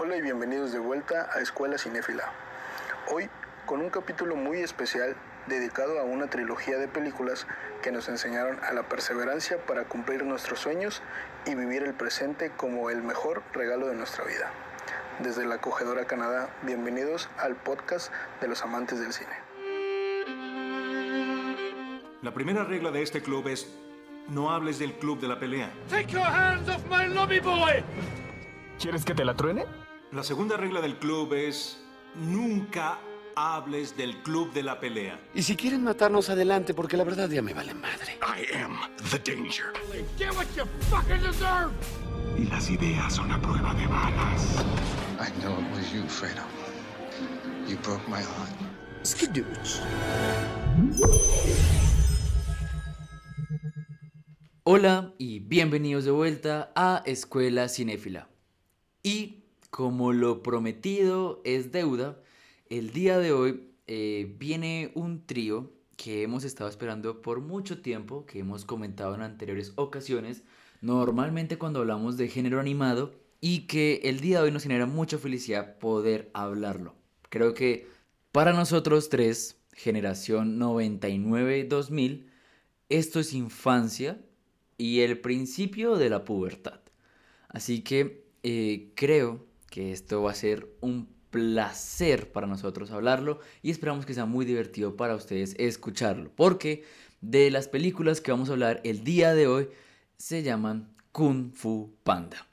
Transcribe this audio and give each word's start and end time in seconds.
Hola 0.00 0.16
y 0.16 0.22
bienvenidos 0.22 0.70
de 0.70 0.78
vuelta 0.78 1.28
a 1.34 1.40
Escuela 1.40 1.76
Cinéfila. 1.76 2.30
Hoy 3.10 3.28
con 3.66 3.80
un 3.80 3.90
capítulo 3.90 4.36
muy 4.36 4.58
especial 4.58 5.16
dedicado 5.48 5.98
a 5.98 6.04
una 6.04 6.30
trilogía 6.30 6.78
de 6.78 6.86
películas 6.86 7.48
que 7.82 7.90
nos 7.90 8.08
enseñaron 8.08 8.60
a 8.62 8.72
la 8.72 8.88
perseverancia 8.88 9.58
para 9.66 9.88
cumplir 9.88 10.24
nuestros 10.24 10.60
sueños 10.60 11.02
y 11.46 11.56
vivir 11.56 11.82
el 11.82 11.94
presente 11.94 12.52
como 12.56 12.90
el 12.90 13.02
mejor 13.02 13.42
regalo 13.52 13.88
de 13.88 13.96
nuestra 13.96 14.24
vida. 14.24 14.52
Desde 15.18 15.44
la 15.44 15.56
acogedora 15.56 16.04
Canadá, 16.04 16.48
bienvenidos 16.62 17.28
al 17.36 17.56
podcast 17.56 18.12
de 18.40 18.46
los 18.46 18.62
amantes 18.62 19.00
del 19.00 19.12
cine. 19.12 19.34
La 22.22 22.32
primera 22.32 22.62
regla 22.62 22.92
de 22.92 23.02
este 23.02 23.20
club 23.20 23.48
es 23.48 23.66
no 24.28 24.52
hables 24.52 24.78
del 24.78 24.96
club 25.00 25.18
de 25.18 25.26
la 25.26 25.40
pelea. 25.40 25.72
Take 25.90 26.12
your 26.12 26.22
hands 26.22 26.68
off 26.68 26.84
my 26.88 27.12
lobby 27.12 27.40
boy! 27.40 27.82
¿Quieres 28.78 29.04
que 29.04 29.12
te 29.12 29.24
la 29.24 29.34
truene? 29.34 29.66
La 30.10 30.22
segunda 30.22 30.56
regla 30.56 30.80
del 30.80 30.98
club 30.98 31.34
es 31.34 31.78
nunca 32.14 32.98
hables 33.36 33.94
del 33.94 34.22
club 34.22 34.50
de 34.54 34.62
la 34.62 34.80
pelea. 34.80 35.20
Y 35.34 35.42
si 35.42 35.54
quieren 35.54 35.84
matarnos 35.84 36.30
adelante, 36.30 36.72
porque 36.72 36.96
la 36.96 37.04
verdad 37.04 37.28
ya 37.28 37.42
me 37.42 37.52
vale 37.52 37.74
madre. 37.74 38.18
I 38.22 38.56
am 38.56 38.78
the 39.10 39.18
danger. 39.18 39.66
Get 40.16 40.34
what 40.34 40.46
you 40.56 40.64
fucking 40.88 41.20
deserve! 41.20 41.72
Y 42.38 42.46
las 42.46 42.70
ideas 42.70 43.16
son 43.16 43.30
a 43.30 43.38
prueba 43.38 43.74
de 43.74 43.86
balas. 43.86 44.64
I 45.20 45.30
know 45.42 45.52
it 45.58 45.76
was 45.76 45.92
you, 45.92 46.02
Fredo. 46.08 46.42
You 47.68 47.76
broke 47.82 48.08
my 48.08 48.22
heart. 48.22 48.56
Skidooch. 49.04 49.82
Hola 54.64 55.12
y 55.18 55.40
bienvenidos 55.40 56.06
de 56.06 56.12
vuelta 56.12 56.72
a 56.74 57.02
Escuela 57.04 57.68
Cinéfila. 57.68 58.30
Y 59.02 59.37
como 59.70 60.12
lo 60.12 60.42
prometido 60.42 61.40
es 61.44 61.72
deuda, 61.72 62.20
el 62.68 62.92
día 62.92 63.18
de 63.18 63.32
hoy 63.32 63.70
eh, 63.86 64.34
viene 64.38 64.92
un 64.94 65.24
trío 65.26 65.72
que 65.96 66.22
hemos 66.22 66.44
estado 66.44 66.70
esperando 66.70 67.22
por 67.22 67.40
mucho 67.40 67.80
tiempo, 67.82 68.24
que 68.26 68.38
hemos 68.38 68.64
comentado 68.64 69.14
en 69.14 69.22
anteriores 69.22 69.72
ocasiones, 69.76 70.44
normalmente 70.80 71.58
cuando 71.58 71.80
hablamos 71.80 72.16
de 72.16 72.28
género 72.28 72.60
animado, 72.60 73.14
y 73.40 73.66
que 73.66 74.00
el 74.04 74.20
día 74.20 74.38
de 74.38 74.44
hoy 74.44 74.50
nos 74.52 74.62
genera 74.62 74.86
mucha 74.86 75.18
felicidad 75.18 75.78
poder 75.78 76.30
hablarlo. 76.34 76.94
Creo 77.28 77.54
que 77.54 77.88
para 78.32 78.52
nosotros 78.52 79.08
tres, 79.08 79.56
generación 79.72 80.58
99-2000, 80.58 82.26
esto 82.88 83.20
es 83.20 83.32
infancia 83.32 84.20
y 84.76 85.00
el 85.00 85.20
principio 85.20 85.96
de 85.96 86.10
la 86.10 86.24
pubertad. 86.24 86.80
Así 87.48 87.82
que 87.82 88.24
eh, 88.42 88.92
creo 88.94 89.47
que 89.78 89.92
esto 89.92 90.24
va 90.24 90.32
a 90.32 90.34
ser 90.34 90.68
un 90.80 91.08
placer 91.30 92.32
para 92.32 92.48
nosotros 92.48 92.90
hablarlo 92.90 93.38
y 93.62 93.70
esperamos 93.70 94.06
que 94.06 94.12
sea 94.12 94.24
muy 94.26 94.44
divertido 94.44 94.96
para 94.96 95.14
ustedes 95.14 95.54
escucharlo. 95.56 96.32
Porque 96.34 96.82
de 97.20 97.48
las 97.52 97.68
películas 97.68 98.20
que 98.20 98.32
vamos 98.32 98.48
a 98.48 98.54
hablar 98.54 98.80
el 98.82 99.04
día 99.04 99.34
de 99.34 99.46
hoy 99.46 99.68
se 100.16 100.42
llaman 100.42 100.92
Kung 101.12 101.52
Fu 101.52 101.94
Panda. 102.02 102.44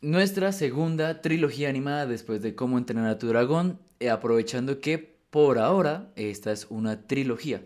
Nuestra 0.00 0.52
segunda 0.52 1.22
trilogía 1.22 1.68
animada 1.68 2.06
después 2.06 2.40
de 2.40 2.54
Cómo 2.54 2.78
entrenar 2.78 3.08
a 3.08 3.18
tu 3.18 3.26
dragón, 3.26 3.80
eh, 3.98 4.10
aprovechando 4.10 4.78
que 4.80 4.98
por 5.30 5.58
ahora 5.58 6.12
esta 6.14 6.52
es 6.52 6.68
una 6.70 7.08
trilogía, 7.08 7.64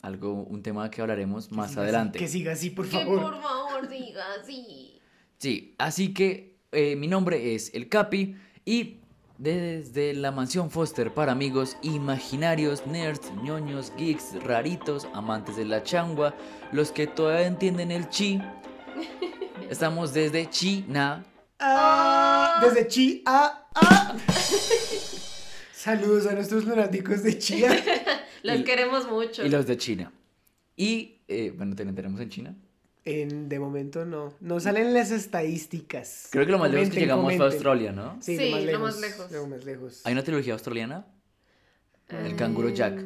algo 0.00 0.32
un 0.32 0.62
tema 0.62 0.90
que 0.90 1.02
hablaremos 1.02 1.52
más 1.52 1.72
siga 1.72 1.82
adelante. 1.82 2.16
Así, 2.16 2.24
que 2.24 2.32
siga 2.32 2.52
así, 2.52 2.70
por 2.70 2.88
Que 2.88 2.92
favor. 2.96 3.20
por 3.20 3.42
favor 3.42 3.88
diga 3.90 4.24
así. 4.40 4.98
Sí, 5.36 5.74
así 5.76 6.14
que 6.14 6.47
eh, 6.72 6.96
mi 6.96 7.06
nombre 7.06 7.54
es 7.54 7.72
El 7.74 7.88
Capi 7.88 8.36
y 8.64 8.98
desde 9.38 10.14
la 10.14 10.32
mansión 10.32 10.70
Foster 10.70 11.12
para 11.14 11.32
amigos 11.32 11.76
imaginarios, 11.82 12.86
nerds, 12.86 13.32
ñoños, 13.42 13.92
geeks, 13.96 14.42
raritos, 14.42 15.06
amantes 15.14 15.56
de 15.56 15.64
la 15.64 15.82
changua, 15.82 16.34
los 16.72 16.90
que 16.90 17.06
todavía 17.06 17.46
entienden 17.46 17.90
el 17.92 18.08
chi, 18.08 18.40
estamos 19.70 20.12
desde 20.12 20.48
China. 20.50 21.24
Ah, 21.60 22.60
desde 22.62 22.86
Chi 22.86 23.22
a 23.26 23.68
a. 23.74 24.16
Saludos 25.72 26.26
a 26.26 26.32
nuestros 26.34 26.64
lunáticos 26.64 27.22
de 27.22 27.38
Chía. 27.38 27.70
Los 28.42 28.60
Y- 28.60 28.64
queremos 28.64 29.08
mucho. 29.08 29.44
Y 29.44 29.48
los 29.48 29.66
de 29.66 29.76
China. 29.76 30.12
Y, 30.76 31.20
eh, 31.26 31.52
bueno, 31.56 31.74
¿te 31.74 31.82
enteramos 31.82 32.20
en 32.20 32.28
China? 32.28 32.54
En, 33.04 33.48
de 33.48 33.58
momento 33.58 34.04
no. 34.04 34.34
No 34.40 34.60
salen 34.60 34.92
las 34.92 35.10
estadísticas. 35.10 36.28
Creo 36.30 36.44
que 36.44 36.52
lo 36.52 36.58
más 36.58 36.70
lejos 36.70 36.88
que 36.90 36.94
Comenten, 36.96 37.02
llegamos 37.02 37.24
fue 37.24 37.34
a 37.34 37.38
comenten. 37.38 37.56
Australia, 37.56 37.92
¿no? 37.92 38.18
Sí, 38.20 38.36
Sí, 38.36 38.44
lo 38.44 38.50
más 38.50 38.60
lo 38.60 38.66
lejos. 38.66 38.82
más 38.82 39.00
lejos. 39.00 39.32
Lo 39.32 39.46
más 39.46 39.64
lejos. 39.64 40.00
¿Hay 40.06 40.12
una 40.12 40.22
trilogía 40.24 40.52
australiana? 40.52 41.06
El 42.08 42.34
Mm, 42.34 42.36
canguro 42.36 42.68
Jack. 42.70 43.04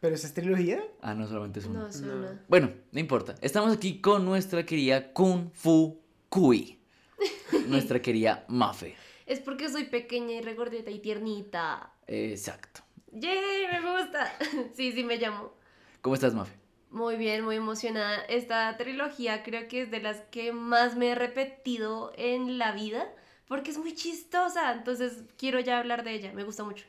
¿Pero 0.00 0.14
esa 0.14 0.26
es 0.26 0.34
trilogía? 0.34 0.82
Ah, 1.00 1.14
no, 1.14 1.26
solamente 1.26 1.60
es 1.60 1.66
uno. 1.66 1.80
No, 1.84 1.92
suena. 1.92 2.44
Bueno, 2.48 2.70
no 2.92 3.00
importa. 3.00 3.34
Estamos 3.40 3.74
aquí 3.74 4.00
con 4.00 4.24
nuestra 4.24 4.64
querida 4.66 5.12
Kung 5.12 5.50
Fu 5.52 6.00
Kui. 6.28 6.80
nuestra 7.68 8.00
querida 8.02 8.44
Mafe. 8.48 8.96
Es 9.26 9.40
porque 9.40 9.68
soy 9.70 9.84
pequeña 9.84 10.32
y 10.34 10.40
regordeta 10.42 10.90
y 10.90 10.98
tiernita. 10.98 11.92
Exacto. 12.06 12.80
¡Yay! 13.12 13.66
Me 13.72 13.80
gusta. 13.80 14.32
Sí, 14.74 14.92
sí, 14.92 15.04
me 15.04 15.16
llamo. 15.16 15.54
¿Cómo 16.02 16.14
estás, 16.14 16.34
Mafe? 16.34 16.52
Muy 16.94 17.16
bien, 17.16 17.44
muy 17.44 17.56
emocionada. 17.56 18.18
Esta 18.28 18.76
trilogía 18.76 19.42
creo 19.42 19.66
que 19.66 19.82
es 19.82 19.90
de 19.90 20.00
las 20.00 20.20
que 20.30 20.52
más 20.52 20.96
me 20.96 21.08
he 21.10 21.14
repetido 21.16 22.12
en 22.16 22.56
la 22.56 22.70
vida 22.70 23.12
porque 23.48 23.72
es 23.72 23.78
muy 23.78 23.94
chistosa. 23.94 24.72
Entonces 24.72 25.24
quiero 25.36 25.58
ya 25.58 25.80
hablar 25.80 26.04
de 26.04 26.12
ella. 26.14 26.32
Me 26.32 26.44
gusta 26.44 26.62
mucho. 26.62 26.86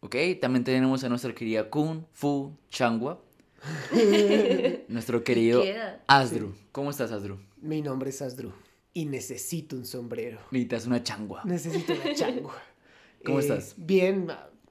Ok, 0.00 0.16
también 0.40 0.64
tenemos 0.64 1.04
a 1.04 1.08
nuestra 1.08 1.32
querida 1.32 1.70
Kung 1.70 2.02
Fu 2.12 2.56
Changua. 2.70 3.22
Nuestro 4.88 5.22
querido. 5.22 5.62
Asdru. 6.08 6.52
¿Cómo 6.72 6.90
estás, 6.90 7.12
Asdru? 7.12 7.38
Mi 7.58 7.82
nombre 7.82 8.10
es 8.10 8.20
Asdru. 8.22 8.52
Y 8.94 9.04
necesito 9.04 9.76
un 9.76 9.86
sombrero. 9.86 10.40
Necesitas 10.50 10.86
una 10.86 11.04
changua. 11.04 11.42
Necesito 11.44 11.92
una 11.92 12.14
changua. 12.14 12.60
¿Cómo 13.24 13.38
Eh, 13.38 13.42
estás? 13.42 13.74
Bien. 13.76 14.26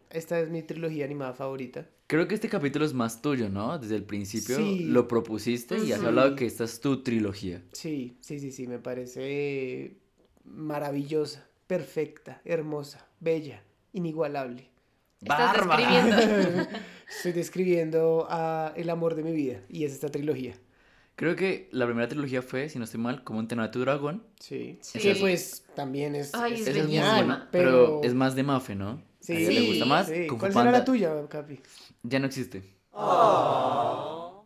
Esta 0.09 0.37
es 0.41 0.49
mi 0.49 0.63
trilogía 0.63 1.05
animada 1.05 1.33
favorita. 1.33 1.87
Creo 2.09 2.27
que 2.27 2.33
este 2.33 2.49
capítulo 2.49 2.85
es 2.85 2.95
más 2.95 3.21
tuyo, 3.21 3.49
¿no? 3.49 3.77
Desde 3.77 3.95
el 3.95 4.03
principio 4.03 4.57
Sí. 4.57 4.85
lo 4.85 5.07
propusiste 5.07 5.77
y 5.77 5.91
has 5.91 5.99
Ujú. 5.99 6.07
hablado 6.07 6.35
que 6.35 6.47
esta 6.47 6.63
es 6.63 6.81
tu 6.81 7.03
trilogía. 7.03 7.61
Sí, 7.71 8.17
sí, 8.19 8.39
sí, 8.39 8.51
sí. 8.51 8.65
Me 8.65 8.79
parece 8.79 9.95
maravillosa, 10.43 11.47
perfecta, 11.67 12.41
hermosa, 12.45 13.05
bella, 13.19 13.61
inigualable. 13.93 14.71
Estás 15.21 15.55
¡Bárbara! 15.55 15.77
describiendo. 15.77 16.67
Estoy 17.15 17.31
describiendo 17.33 18.25
a 18.27 18.73
el 18.75 18.89
amor 18.89 19.13
de 19.13 19.21
mi 19.21 19.31
vida 19.31 19.61
y 19.69 19.83
es 19.83 19.91
esta 19.93 20.09
trilogía. 20.09 20.55
Creo 21.15 21.35
que 21.35 21.69
la 21.71 21.85
primera 21.85 22.07
trilogía 22.07 22.41
fue, 22.41 22.69
si 22.69 22.79
no 22.79 22.85
estoy 22.85 23.01
mal, 23.01 23.23
Cómo 23.23 23.39
entrenar 23.39 23.67
a 23.67 23.71
tu 23.71 23.81
dragón. 23.81 24.23
Sí. 24.39 24.79
Sí. 24.81 24.97
Que 24.97 25.13
pues 25.13 25.63
también 25.75 26.15
es, 26.15 26.33
Ay, 26.33 26.53
es 26.53 26.65
es 26.67 26.75
genial, 26.75 27.17
buena, 27.17 27.49
pero... 27.51 27.69
pero... 27.69 28.01
es 28.03 28.15
más 28.15 28.35
de 28.35 28.41
Mafe, 28.41 28.73
¿no? 28.73 29.07
Sí, 29.19 29.33
¿A 29.33 29.39
ella 29.41 29.51
le 29.51 29.67
gusta 29.67 29.85
más? 29.85 30.07
sí. 30.07 30.25
¿Cuál 30.25 30.51
será 30.53 30.71
la 30.71 30.83
tuya, 30.83 31.13
Capi? 31.29 31.59
Ya 32.03 32.19
no 32.19 32.27
existe. 32.27 32.63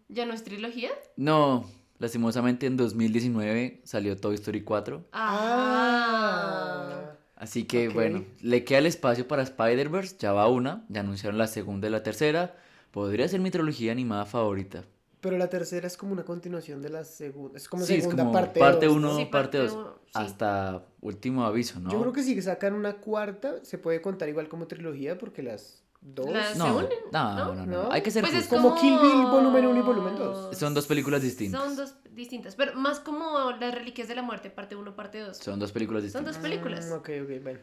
¿Ya 0.09 0.25
no 0.25 0.33
es 0.33 0.43
trilogía? 0.43 0.91
No, 1.17 1.65
lastimosamente 1.97 2.67
en 2.67 2.77
2019 2.77 3.81
salió 3.83 4.17
Toy 4.17 4.35
Story 4.35 4.63
4. 4.63 5.05
Ah. 5.11 7.15
Así 7.35 7.65
que 7.65 7.89
bueno, 7.89 8.23
le 8.41 8.63
queda 8.63 8.79
el 8.79 8.85
espacio 8.85 9.27
para 9.27 9.43
Spider-Verse, 9.43 10.15
ya 10.17 10.31
va 10.31 10.47
una, 10.47 10.85
ya 10.87 11.01
anunciaron 11.01 11.37
la 11.37 11.47
segunda 11.47 11.87
y 11.87 11.91
la 11.91 12.03
tercera. 12.03 12.55
Podría 12.91 13.27
ser 13.27 13.41
mi 13.41 13.51
trilogía 13.51 13.91
animada 13.91 14.25
favorita. 14.25 14.85
Pero 15.19 15.37
la 15.37 15.49
tercera 15.49 15.87
es 15.87 15.97
como 15.97 16.13
una 16.13 16.23
continuación 16.23 16.81
de 16.81 16.89
la 16.89 17.03
segunda. 17.03 17.57
Es 17.57 17.67
como 17.67 17.85
sí, 17.85 17.95
es 17.95 18.03
segunda 18.03 18.23
como 18.23 18.33
parte. 18.33 18.59
parte 18.59 18.85
dos, 18.85 18.97
1, 18.97 19.07
¿no? 19.07 19.17
Sí, 19.17 19.25
parte 19.25 19.57
parte 19.57 19.59
2, 19.59 19.73
uno, 19.73 19.95
sí. 20.05 20.11
hasta 20.13 20.85
último 21.01 21.45
aviso, 21.45 21.79
¿no? 21.79 21.91
Yo 21.91 21.99
creo 22.01 22.13
que 22.13 22.23
si 22.23 22.39
sacan 22.41 22.73
una 22.73 22.97
cuarta, 22.97 23.63
se 23.63 23.77
puede 23.77 24.01
contar 24.01 24.29
igual 24.29 24.47
como 24.47 24.67
trilogía 24.67 25.17
porque 25.17 25.41
las 25.41 25.82
dos... 26.03 26.29
Las- 26.31 26.57
no, 26.57 26.65
¿Se 26.65 26.71
unen? 26.71 26.89
no, 27.11 27.35
¿No? 27.35 27.55
no, 27.55 27.65
no, 27.65 27.91
hay 27.91 28.01
que 28.01 28.11
ser 28.11 28.23
Pues. 28.23 28.47
Como 28.47 28.75
Kill 28.75 28.97
Bill 28.99 29.25
volumen 29.31 29.65
uno 29.67 29.79
y 29.79 29.83
volumen 29.83 30.15
dos. 30.15 30.57
Son 30.57 30.73
dos 30.73 30.85
películas 30.85 31.21
distintas. 31.21 31.61
Son 31.61 31.75
dos 31.75 31.95
distintas, 32.11 32.55
pero 32.55 32.75
más 32.75 32.99
como 32.99 33.51
las 33.51 33.73
reliquias 33.73 34.07
de 34.07 34.15
la 34.15 34.21
muerte, 34.21 34.49
parte 34.49 34.75
1, 34.75 34.95
parte 34.95 35.19
2. 35.19 35.37
Son 35.37 35.59
dos 35.59 35.71
películas 35.71 36.01
Son 36.03 36.23
distintas. 36.25 36.35
dos 36.35 36.41
películas. 36.43 36.87
Mm, 36.89 36.93
ok, 36.93 37.09
ok, 37.23 37.43
bueno. 37.43 37.59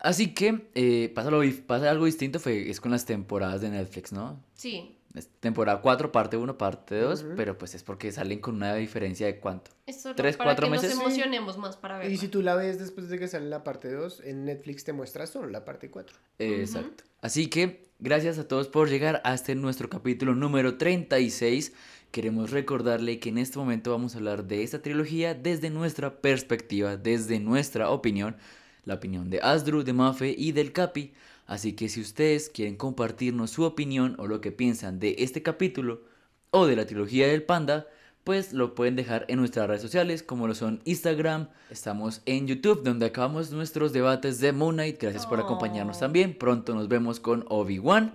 Así 0.00 0.34
que 0.34 0.68
eh, 0.74 1.12
pasa, 1.14 1.30
lo 1.30 1.42
dif- 1.44 1.64
pasa 1.64 1.90
algo 1.90 2.04
distinto 2.04 2.38
fue, 2.40 2.68
es 2.70 2.80
con 2.80 2.90
las 2.90 3.04
temporadas 3.06 3.60
de 3.60 3.70
Netflix, 3.70 4.12
¿no? 4.12 4.38
Sí. 4.54 4.98
Es 5.14 5.28
temporada 5.40 5.80
4, 5.80 6.10
parte 6.10 6.36
1, 6.36 6.58
parte 6.58 6.98
2, 6.98 7.22
Ujú. 7.22 7.32
pero 7.36 7.56
pues 7.56 7.74
es 7.76 7.84
porque 7.84 8.10
salen 8.10 8.40
con 8.40 8.56
una 8.56 8.74
diferencia 8.74 9.26
de 9.26 9.38
cuánto. 9.38 9.70
¿Tres, 10.16 10.36
para 10.36 10.50
cuatro 10.50 10.66
que 10.66 10.72
meses? 10.72 10.96
nos 10.96 11.04
emocionemos 11.04 11.56
más 11.56 11.76
para 11.76 11.98
verla. 11.98 12.12
Y 12.12 12.16
si 12.16 12.26
tú 12.26 12.42
la 12.42 12.56
ves 12.56 12.80
después 12.80 13.08
de 13.08 13.18
que 13.18 13.28
sale 13.28 13.48
la 13.48 13.62
parte 13.62 13.92
2, 13.92 14.22
en 14.24 14.44
Netflix 14.44 14.82
te 14.82 14.92
muestra 14.92 15.26
solo 15.28 15.48
la 15.48 15.64
parte 15.64 15.88
4. 15.88 16.16
Eh, 16.40 16.56
Exacto. 16.60 17.04
Así 17.20 17.48
que 17.48 17.86
gracias 18.00 18.38
a 18.38 18.48
todos 18.48 18.66
por 18.66 18.88
llegar 18.88 19.20
a 19.24 19.34
este 19.34 19.54
nuestro 19.54 19.88
capítulo 19.88 20.34
número 20.34 20.78
36. 20.78 21.72
Queremos 22.10 22.50
recordarle 22.50 23.20
que 23.20 23.28
en 23.28 23.38
este 23.38 23.58
momento 23.58 23.92
vamos 23.92 24.14
a 24.14 24.18
hablar 24.18 24.44
de 24.44 24.64
esta 24.64 24.82
trilogía 24.82 25.34
desde 25.34 25.70
nuestra 25.70 26.20
perspectiva, 26.20 26.96
desde 26.96 27.38
nuestra 27.38 27.90
opinión, 27.90 28.36
la 28.84 28.94
opinión 28.94 29.30
de 29.30 29.40
Asdru, 29.42 29.84
de 29.84 29.92
Mafe 29.92 30.34
y 30.36 30.52
del 30.52 30.72
Capi. 30.72 31.12
Así 31.46 31.74
que 31.74 31.88
si 31.88 32.00
ustedes 32.00 32.48
quieren 32.48 32.76
compartirnos 32.76 33.50
su 33.50 33.64
opinión 33.64 34.16
o 34.18 34.26
lo 34.26 34.40
que 34.40 34.52
piensan 34.52 34.98
de 34.98 35.16
este 35.18 35.42
capítulo 35.42 36.02
o 36.50 36.66
de 36.66 36.76
la 36.76 36.86
trilogía 36.86 37.28
del 37.28 37.42
panda, 37.42 37.86
pues 38.24 38.54
lo 38.54 38.74
pueden 38.74 38.96
dejar 38.96 39.26
en 39.28 39.38
nuestras 39.38 39.68
redes 39.68 39.82
sociales 39.82 40.22
como 40.22 40.48
lo 40.48 40.54
son 40.54 40.80
Instagram, 40.84 41.48
estamos 41.70 42.22
en 42.24 42.46
YouTube 42.46 42.82
donde 42.82 43.06
acabamos 43.06 43.50
nuestros 43.50 43.92
debates 43.92 44.40
de 44.40 44.52
Moon 44.52 44.76
Knight, 44.76 44.98
gracias 44.98 45.26
por 45.26 45.38
acompañarnos 45.38 45.98
Oh. 45.98 46.00
también, 46.00 46.32
pronto 46.38 46.74
nos 46.74 46.88
vemos 46.88 47.20
con 47.20 47.44
Obi-Wan. 47.48 48.14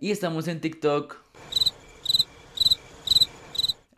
Y 0.00 0.10
estamos 0.10 0.48
en 0.48 0.60
TikTok. 0.60 1.25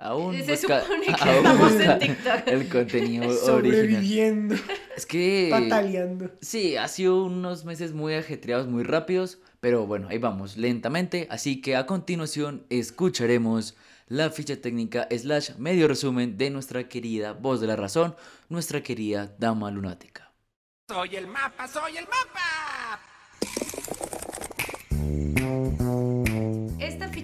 Aún 0.00 0.36
Se 0.36 0.52
busca- 0.52 0.82
supone 0.82 1.06
que 1.06 1.12
aún 1.30 1.36
estamos 1.46 1.72
en 1.72 1.98
TikTok. 1.98 2.46
el 2.46 2.68
contenido 2.68 3.24
original. 3.28 3.46
Sobreviviendo, 3.46 4.54
Es 4.96 5.04
que 5.06 5.48
pataleando. 5.50 6.30
Sí, 6.40 6.76
ha 6.76 6.86
sido 6.86 7.24
unos 7.24 7.64
meses 7.64 7.92
muy 7.92 8.14
ajetreados, 8.14 8.68
muy 8.68 8.84
rápidos, 8.84 9.38
pero 9.60 9.86
bueno, 9.86 10.06
ahí 10.08 10.18
vamos, 10.18 10.56
lentamente. 10.56 11.26
Así 11.30 11.60
que 11.60 11.74
a 11.74 11.86
continuación 11.86 12.64
escucharemos 12.70 13.76
la 14.06 14.30
ficha 14.30 14.56
técnica 14.56 15.08
slash 15.10 15.56
medio 15.58 15.88
resumen 15.88 16.38
de 16.38 16.50
nuestra 16.50 16.88
querida 16.88 17.32
voz 17.32 17.60
de 17.60 17.66
la 17.66 17.74
razón, 17.76 18.14
nuestra 18.48 18.82
querida 18.82 19.34
dama 19.38 19.70
lunática. 19.70 20.32
Soy 20.88 21.16
el 21.16 21.26
mapa, 21.26 21.66
soy 21.68 21.96
el 21.98 22.04
mapa. 22.04 22.40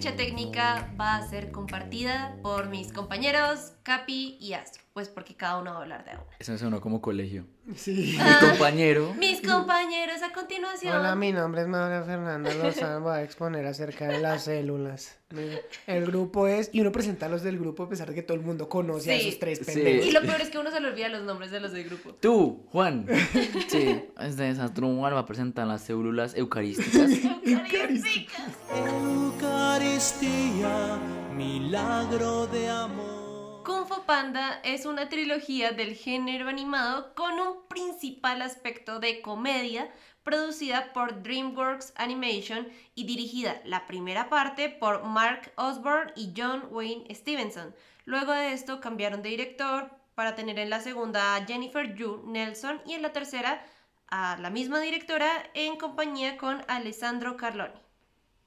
Ficha 0.04 0.16
técnica 0.16 0.94
va 1.00 1.16
a 1.16 1.26
ser 1.26 1.50
compartida 1.50 2.36
por 2.42 2.68
mis 2.68 2.92
compañeros 2.92 3.72
Capi 3.84 4.38
y 4.40 4.54
Astro, 4.54 4.82
pues 4.94 5.10
porque 5.10 5.34
cada 5.34 5.58
uno 5.58 5.72
va 5.72 5.80
a 5.80 5.82
hablar 5.82 6.06
de 6.06 6.12
una. 6.12 6.24
Eso 6.38 6.56
sonó 6.56 6.80
como 6.80 7.02
colegio. 7.02 7.44
Sí. 7.76 8.16
Mi 8.18 8.48
compañero. 8.48 9.12
Mis 9.18 9.42
compañeros 9.42 10.22
a 10.22 10.32
continuación. 10.32 10.96
Hola, 10.96 11.14
mi 11.14 11.32
nombre 11.32 11.60
es 11.60 11.68
María 11.68 12.02
Fernanda 12.02 12.54
Lozano. 12.54 13.02
Voy 13.02 13.12
a 13.18 13.22
exponer 13.22 13.66
acerca 13.66 14.08
de 14.08 14.20
las 14.20 14.44
células. 14.44 15.18
El 15.86 16.06
grupo 16.06 16.46
es. 16.46 16.70
Y 16.72 16.80
uno 16.80 16.92
presenta 16.92 17.26
a 17.26 17.28
los 17.28 17.42
del 17.42 17.58
grupo 17.58 17.82
a 17.82 17.88
pesar 17.90 18.08
de 18.08 18.14
que 18.14 18.22
todo 18.22 18.38
el 18.38 18.42
mundo 18.42 18.70
conoce 18.70 19.14
a 19.14 19.18
Sí. 19.18 19.28
esos 19.28 19.38
tres 19.38 19.58
Sí. 19.58 19.64
pendejos. 19.66 20.06
Y 20.06 20.12
lo 20.12 20.22
peor 20.22 20.40
es 20.40 20.48
que 20.48 20.56
uno 20.56 20.70
se 20.70 20.80
le 20.80 20.88
olvida 20.88 21.10
los 21.10 21.22
nombres 21.24 21.50
de 21.50 21.60
los 21.60 21.72
del 21.72 21.84
grupo. 21.84 22.14
Tú, 22.14 22.64
Juan. 22.70 23.04
Sí, 23.68 24.02
es 24.18 24.36
de 24.38 24.48
esas 24.48 24.72
va 24.72 25.18
a 25.18 25.26
presentar 25.26 25.66
las 25.66 25.82
células 25.82 26.34
eucarísticas. 26.34 27.10
Eucarísticas. 27.44 28.48
Eucaristía, 28.86 30.96
milagro 31.36 32.46
de 32.46 32.70
amor. 32.70 33.13
Kung 33.64 33.86
Fu 33.86 34.02
Panda 34.04 34.60
es 34.62 34.84
una 34.84 35.08
trilogía 35.08 35.72
del 35.72 35.94
género 35.94 36.50
animado 36.50 37.14
con 37.14 37.40
un 37.40 37.66
principal 37.66 38.42
aspecto 38.42 39.00
de 39.00 39.22
comedia 39.22 39.90
producida 40.22 40.92
por 40.92 41.22
DreamWorks 41.22 41.94
Animation 41.96 42.68
y 42.94 43.06
dirigida 43.06 43.62
la 43.64 43.86
primera 43.86 44.28
parte 44.28 44.68
por 44.68 45.04
Mark 45.04 45.50
Osborne 45.56 46.12
y 46.14 46.34
John 46.36 46.68
Wayne 46.70 47.06
Stevenson. 47.14 47.74
Luego 48.04 48.32
de 48.32 48.52
esto 48.52 48.82
cambiaron 48.82 49.22
de 49.22 49.30
director 49.30 49.90
para 50.14 50.34
tener 50.34 50.58
en 50.58 50.68
la 50.68 50.80
segunda 50.80 51.34
a 51.34 51.46
Jennifer 51.46 51.94
Yu 51.94 52.22
Nelson 52.26 52.82
y 52.84 52.92
en 52.92 53.00
la 53.00 53.12
tercera 53.12 53.64
a 54.08 54.36
la 54.36 54.50
misma 54.50 54.78
directora 54.80 55.30
en 55.54 55.78
compañía 55.78 56.36
con 56.36 56.62
Alessandro 56.68 57.38
Carloni. 57.38 57.83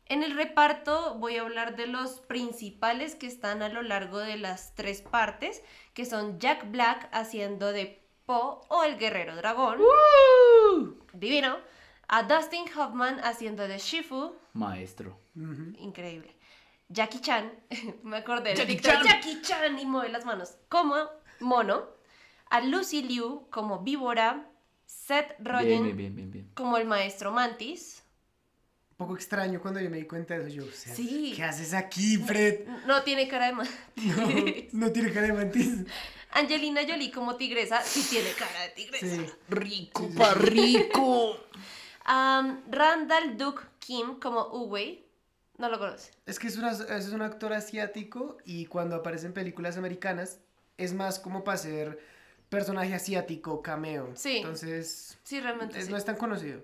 En 0.09 0.23
el 0.23 0.35
reparto 0.35 1.15
voy 1.15 1.37
a 1.37 1.41
hablar 1.41 1.75
de 1.75 1.87
los 1.87 2.21
principales 2.21 3.15
que 3.15 3.27
están 3.27 3.61
a 3.61 3.69
lo 3.69 3.81
largo 3.81 4.19
de 4.19 4.37
las 4.37 4.73
tres 4.73 5.01
partes, 5.01 5.61
que 5.93 6.05
son 6.05 6.39
Jack 6.39 6.71
Black 6.71 7.09
haciendo 7.11 7.71
de 7.73 8.01
Po 8.25 8.61
o 8.69 8.83
el 8.83 8.97
guerrero 8.97 9.35
dragón. 9.35 9.79
Divino. 11.13 11.57
A 12.07 12.23
Dustin 12.23 12.65
Hoffman 12.77 13.19
haciendo 13.21 13.67
de 13.67 13.79
Shifu. 13.79 14.33
Maestro. 14.53 15.19
Increíble. 15.35 16.35
Jackie 16.87 17.19
Chan. 17.19 17.51
Me 18.03 18.17
acordé 18.17 18.55
Jackie 18.55 18.75
TikTok. 18.75 18.93
Chan. 18.93 19.03
Jackie 19.03 19.41
Chan 19.41 19.77
y 19.77 19.85
mueve 19.85 20.09
las 20.09 20.23
manos. 20.25 20.55
Como 20.69 20.95
Mono. 21.41 21.85
A 22.49 22.61
Lucy 22.61 23.03
Liu 23.03 23.47
como 23.49 23.79
Víbora. 23.79 24.49
Seth 24.85 25.35
Rogen 25.39 25.67
Bien, 25.67 25.83
bien, 25.83 25.97
bien, 25.97 26.15
bien, 26.15 26.31
bien. 26.31 26.51
como 26.53 26.77
el 26.77 26.85
maestro 26.85 27.31
Mantis. 27.33 28.03
Poco 28.97 29.15
extraño 29.15 29.61
cuando 29.61 29.79
yo 29.79 29.91
me 29.91 29.97
di 29.97 30.05
cuenta 30.05 30.33
de 30.37 30.47
eso. 30.47 30.49
Yo, 30.49 30.65
o 30.65 30.71
sea, 30.71 30.95
Sí. 30.95 31.33
¿qué 31.35 31.43
haces 31.43 31.73
aquí, 31.75 32.17
Fred? 32.17 32.65
No 32.87 33.03
tiene 33.03 33.27
cara 33.27 33.45
de 33.47 33.53
man- 33.53 33.67
No, 33.95 34.27
no 34.87 34.91
tiene 34.91 35.11
cara 35.13 35.27
de 35.27 35.33
mantis. 35.33 35.69
Angelina 36.31 36.81
Jolie 36.87 37.11
como 37.11 37.35
tigresa, 37.35 37.81
sí 37.83 38.05
tiene 38.09 38.31
cara 38.31 38.59
de 38.63 38.69
tigresa. 38.69 39.05
Sí. 39.05 39.25
Rico, 39.49 40.09
pa' 40.17 40.33
rico. 40.33 41.37
Am, 42.05 42.63
Randall 42.71 43.37
Duke 43.37 43.61
Kim 43.79 44.19
como 44.19 44.47
Uwei. 44.47 45.05
No 45.57 45.69
lo 45.69 45.77
conoce. 45.79 46.11
Es 46.25 46.39
que 46.39 46.47
es, 46.47 46.57
una- 46.57 46.71
es 46.71 47.09
un 47.09 47.21
actor 47.21 47.53
asiático 47.53 48.37
y 48.45 48.65
cuando 48.65 48.95
aparece 48.95 49.27
en 49.27 49.33
películas 49.33 49.77
americanas 49.77 50.39
es 50.77 50.93
más 50.93 51.19
como 51.19 51.43
para 51.43 51.57
ser 51.57 51.99
personaje 52.49 52.93
asiático, 52.95 53.61
cameo. 53.61 54.11
Sí. 54.15 54.37
Entonces, 54.37 55.17
Sí, 55.23 55.39
realmente 55.39 55.77
es- 55.79 55.85
sí. 55.85 55.91
no 55.91 55.97
es 55.97 56.05
tan 56.05 56.15
conocido. 56.15 56.61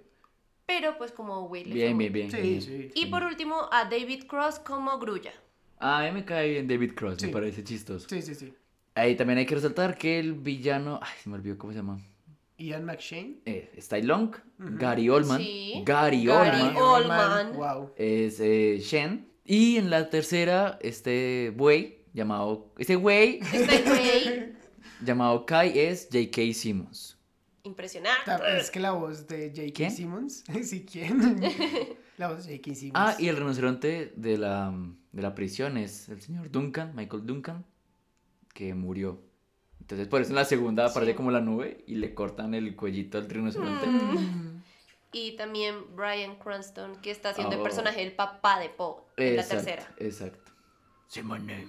Pero 0.66 0.98
pues 0.98 1.12
como 1.12 1.46
Uwei 1.46 1.66
le 1.66 1.74
Bien, 1.74 1.98
bien, 1.98 2.14
bien. 2.14 2.32
Sí, 2.32 2.38
bien. 2.38 2.62
sí. 2.62 2.92
Y 2.96 3.08
por 3.08 3.24
último 3.24 3.68
a 3.72 3.86
David 3.86 4.24
Cross 4.28 4.60
como 4.60 4.98
Grulla. 5.00 5.34
Ah, 5.80 6.00
a 6.00 6.04
mí 6.06 6.12
me 6.12 6.24
cae 6.26 6.50
bien 6.52 6.68
David 6.68 6.94
Cross, 6.94 7.18
Sí. 7.20 7.28
me 7.28 7.34
parece 7.34 7.64
chistoso. 7.64 8.08
Sí, 8.08 8.22
sí, 8.22 8.34
sí. 8.36 8.54
Ahí 8.96 9.16
también 9.16 9.40
hay 9.40 9.46
que 9.46 9.56
resaltar 9.56 9.98
que 9.98 10.20
el 10.20 10.34
villano. 10.34 11.00
Ay, 11.02 11.12
se 11.22 11.30
me 11.30 11.36
olvidó 11.36 11.58
cómo 11.58 11.74
se 11.74 11.80
llama. 11.80 12.00
Ian 12.58 12.86
McShane. 12.86 13.40
Eh, 13.46 13.78
Tai 13.90 14.04
Long, 14.04 14.34
Gary 14.60 15.10
Oldman. 15.10 15.40
Sí. 15.42 15.82
Gary, 15.86 16.26
Gary 16.26 16.62
Oldman 16.78 16.78
Oldman. 16.78 17.56
Wow. 17.58 17.92
es 17.98 18.40
eh, 18.40 18.78
Shen. 18.80 19.28
Y 19.44 19.76
en 19.78 19.90
la 19.90 20.10
tercera, 20.10 20.78
este 20.82 21.52
güey 21.58 21.98
llamado. 22.14 22.72
Este 22.78 22.96
güey 22.96 23.40
Este 23.52 23.82
güey. 23.82 24.54
llamado 25.04 25.46
Kai 25.46 25.78
es 25.78 26.08
J.K. 26.12 26.54
Simmons. 26.54 27.13
Impresionante. 27.64 28.32
Es 28.58 28.70
que 28.70 28.80
la 28.80 28.92
voz 28.92 29.26
de 29.28 29.52
J.K. 29.56 29.90
Simmons. 29.90 30.44
sí, 30.64 30.86
¿quién? 30.86 31.40
la 32.18 32.28
voz 32.30 32.46
de 32.46 32.58
J.K. 32.58 32.76
Simmons. 32.76 32.96
Ah, 32.96 33.16
y 33.18 33.30
el 33.30 33.38
rinoceronte 33.38 34.12
de 34.16 34.38
la, 34.38 34.74
de 35.12 35.22
la 35.22 35.34
prisión 35.34 35.78
es 35.78 36.10
el 36.10 36.22
señor 36.22 36.52
Duncan, 36.52 36.94
Michael 36.96 37.26
Duncan, 37.26 37.66
que 38.54 38.74
murió. 38.74 39.22
Entonces, 39.80 40.08
por 40.08 40.22
eso 40.22 40.32
en 40.32 40.36
la 40.36 40.46
segunda 40.46 40.86
aparece 40.86 41.12
Sí. 41.12 41.18
como 41.18 41.32
la 41.32 41.42
nube 41.42 41.84
y 41.88 41.96
le 41.96 42.14
cortan 42.14 42.54
el 42.54 42.76
cuellito 42.76 43.18
al 43.18 43.30
rinoceronte. 43.30 43.86
Mm. 43.88 44.64
Y 45.12 45.36
también 45.36 45.96
Brian 45.96 46.38
Cranston, 46.38 46.96
que 47.02 47.12
está 47.12 47.30
haciendo 47.30 47.54
el 47.56 47.60
Oh. 47.62 47.64
personaje 47.64 48.00
del 48.02 48.14
papá 48.14 48.60
de 48.60 48.70
Poe 48.70 49.04
en 49.18 49.36
la 49.36 49.42
Exacto, 49.42 49.64
tercera. 49.66 49.94
Exacto. 50.00 50.52
Simone. 51.08 51.68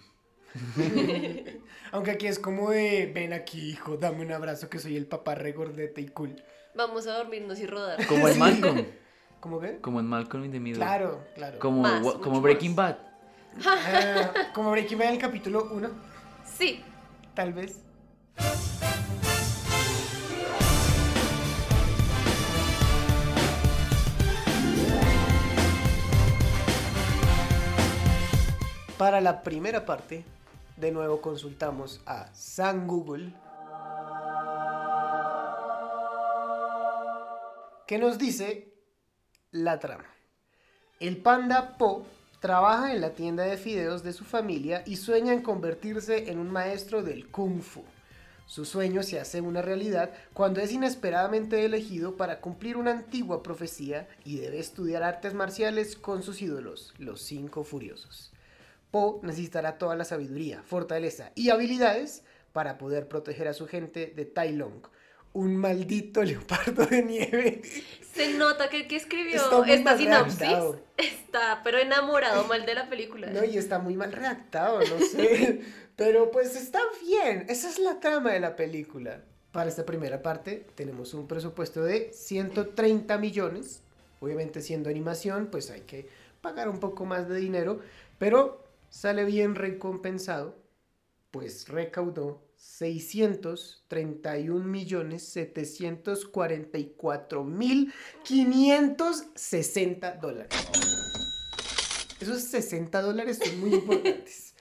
Aunque 1.92 2.10
aquí 2.12 2.26
es 2.26 2.38
como 2.38 2.70
de, 2.70 3.10
ven 3.14 3.32
aquí, 3.32 3.70
hijo, 3.70 3.96
dame 3.96 4.24
un 4.24 4.32
abrazo 4.32 4.68
que 4.68 4.78
soy 4.78 4.96
el 4.96 5.06
papá 5.06 5.34
regordete 5.34 6.00
y 6.00 6.08
cool. 6.08 6.36
Vamos 6.74 7.06
a 7.06 7.16
dormirnos 7.18 7.58
y 7.60 7.66
rodar. 7.66 8.04
Como 8.06 8.28
en 8.28 8.38
Malcolm. 8.38 8.84
¿Cómo 9.40 9.60
que? 9.60 9.78
Como 9.80 10.00
en 10.00 10.06
Malcolm 10.06 10.44
in 10.44 10.52
the 10.52 10.60
Middle. 10.60 10.78
Claro, 10.78 11.24
claro. 11.34 11.58
Como, 11.58 11.82
Más, 11.82 12.02
wa- 12.02 12.12
mucho 12.14 12.20
como 12.20 12.40
Breaking 12.40 12.74
más. 12.74 12.96
Bad. 12.96 12.98
Ah, 13.66 14.32
como 14.54 14.70
Breaking 14.72 14.98
Bad 14.98 15.08
en 15.08 15.14
el 15.14 15.20
capítulo 15.20 15.68
1, 15.72 15.90
Sí. 16.56 16.82
tal 17.34 17.52
vez. 17.52 17.80
Para 28.98 29.20
la 29.20 29.42
primera 29.42 29.84
parte, 29.84 30.24
de 30.76 30.92
nuevo 30.92 31.20
consultamos 31.20 32.00
a 32.06 32.32
San 32.34 32.86
Google. 32.86 33.32
que 37.86 37.98
nos 37.98 38.18
dice 38.18 38.72
la 39.50 39.78
trama. 39.78 40.06
El 41.00 41.18
panda 41.18 41.76
Po 41.76 42.06
trabaja 42.40 42.92
en 42.92 43.00
la 43.00 43.10
tienda 43.10 43.44
de 43.44 43.56
fideos 43.56 44.02
de 44.02 44.12
su 44.12 44.24
familia 44.24 44.82
y 44.86 44.96
sueña 44.96 45.32
en 45.32 45.42
convertirse 45.42 46.30
en 46.30 46.38
un 46.38 46.50
maestro 46.50 47.02
del 47.02 47.28
kung 47.30 47.60
fu. 47.60 47.84
Su 48.46 48.64
sueño 48.66 49.02
se 49.02 49.18
hace 49.18 49.40
una 49.40 49.62
realidad 49.62 50.10
cuando 50.34 50.60
es 50.60 50.70
inesperadamente 50.72 51.64
elegido 51.64 52.16
para 52.16 52.40
cumplir 52.40 52.76
una 52.76 52.90
antigua 52.90 53.42
profecía 53.42 54.06
y 54.24 54.36
debe 54.36 54.58
estudiar 54.58 55.02
artes 55.02 55.32
marciales 55.32 55.96
con 55.96 56.22
sus 56.22 56.42
ídolos, 56.42 56.92
los 56.98 57.22
cinco 57.22 57.64
furiosos. 57.64 58.33
Po 58.94 59.18
necesitará 59.24 59.76
toda 59.76 59.96
la 59.96 60.04
sabiduría, 60.04 60.62
fortaleza 60.62 61.32
y 61.34 61.50
habilidades 61.50 62.22
para 62.52 62.78
poder 62.78 63.08
proteger 63.08 63.48
a 63.48 63.52
su 63.52 63.66
gente 63.66 64.12
de 64.14 64.24
Tai 64.24 64.52
Long, 64.52 64.86
un 65.32 65.56
maldito 65.56 66.22
leopardo 66.22 66.86
de 66.86 67.02
nieve. 67.02 67.62
Se 68.14 68.34
nota 68.34 68.70
que 68.70 68.82
el 68.82 68.86
que 68.86 68.94
escribió 68.94 69.42
Está 69.42 69.74
esta 69.74 69.98
sinopsis 69.98 70.38
redactado. 70.38 70.80
está, 70.96 71.60
pero 71.64 71.78
enamorado 71.78 72.46
mal 72.46 72.64
de 72.64 72.72
la 72.72 72.88
película. 72.88 73.26
No, 73.32 73.42
y 73.42 73.58
está 73.58 73.80
muy 73.80 73.96
mal 73.96 74.12
redactado, 74.12 74.78
no 74.78 75.04
sé. 75.04 75.62
Pero 75.96 76.30
pues 76.30 76.54
está 76.54 76.78
bien. 77.02 77.46
Esa 77.48 77.68
es 77.70 77.80
la 77.80 77.98
trama 77.98 78.30
de 78.30 78.38
la 78.38 78.54
película. 78.54 79.22
Para 79.50 79.68
esta 79.68 79.84
primera 79.84 80.22
parte 80.22 80.68
tenemos 80.76 81.14
un 81.14 81.26
presupuesto 81.26 81.82
de 81.82 82.12
130 82.12 83.18
millones. 83.18 83.82
Obviamente 84.20 84.60
siendo 84.60 84.88
animación, 84.88 85.48
pues 85.50 85.72
hay 85.72 85.80
que 85.80 86.08
pagar 86.40 86.68
un 86.68 86.78
poco 86.78 87.04
más 87.04 87.28
de 87.28 87.36
dinero, 87.36 87.80
pero 88.18 88.63
sale 88.94 89.24
bien 89.24 89.56
recompensado, 89.56 90.62
pues 91.32 91.68
recaudó 91.68 92.46
631 92.54 94.64
millones 94.64 95.24
744 95.24 97.44
mil 97.44 97.92
560 98.22 100.14
dólares. 100.14 100.54
Esos 102.20 102.44
60 102.44 103.02
dólares 103.02 103.40
son 103.44 103.60
muy 103.60 103.74
importantes. 103.74 104.54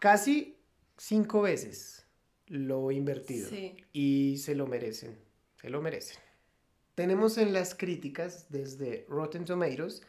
Casi 0.00 0.56
cinco 0.96 1.42
veces 1.42 2.06
lo 2.46 2.90
invertido. 2.90 3.50
Sí. 3.50 3.76
Y 3.92 4.38
se 4.38 4.54
lo 4.54 4.66
merecen. 4.66 5.18
Se 5.60 5.68
lo 5.68 5.82
merecen. 5.82 6.16
Tenemos 6.94 7.36
en 7.36 7.52
las 7.52 7.74
críticas 7.74 8.46
desde 8.48 9.04
Rotten 9.10 9.44
Tomatoes 9.44 10.00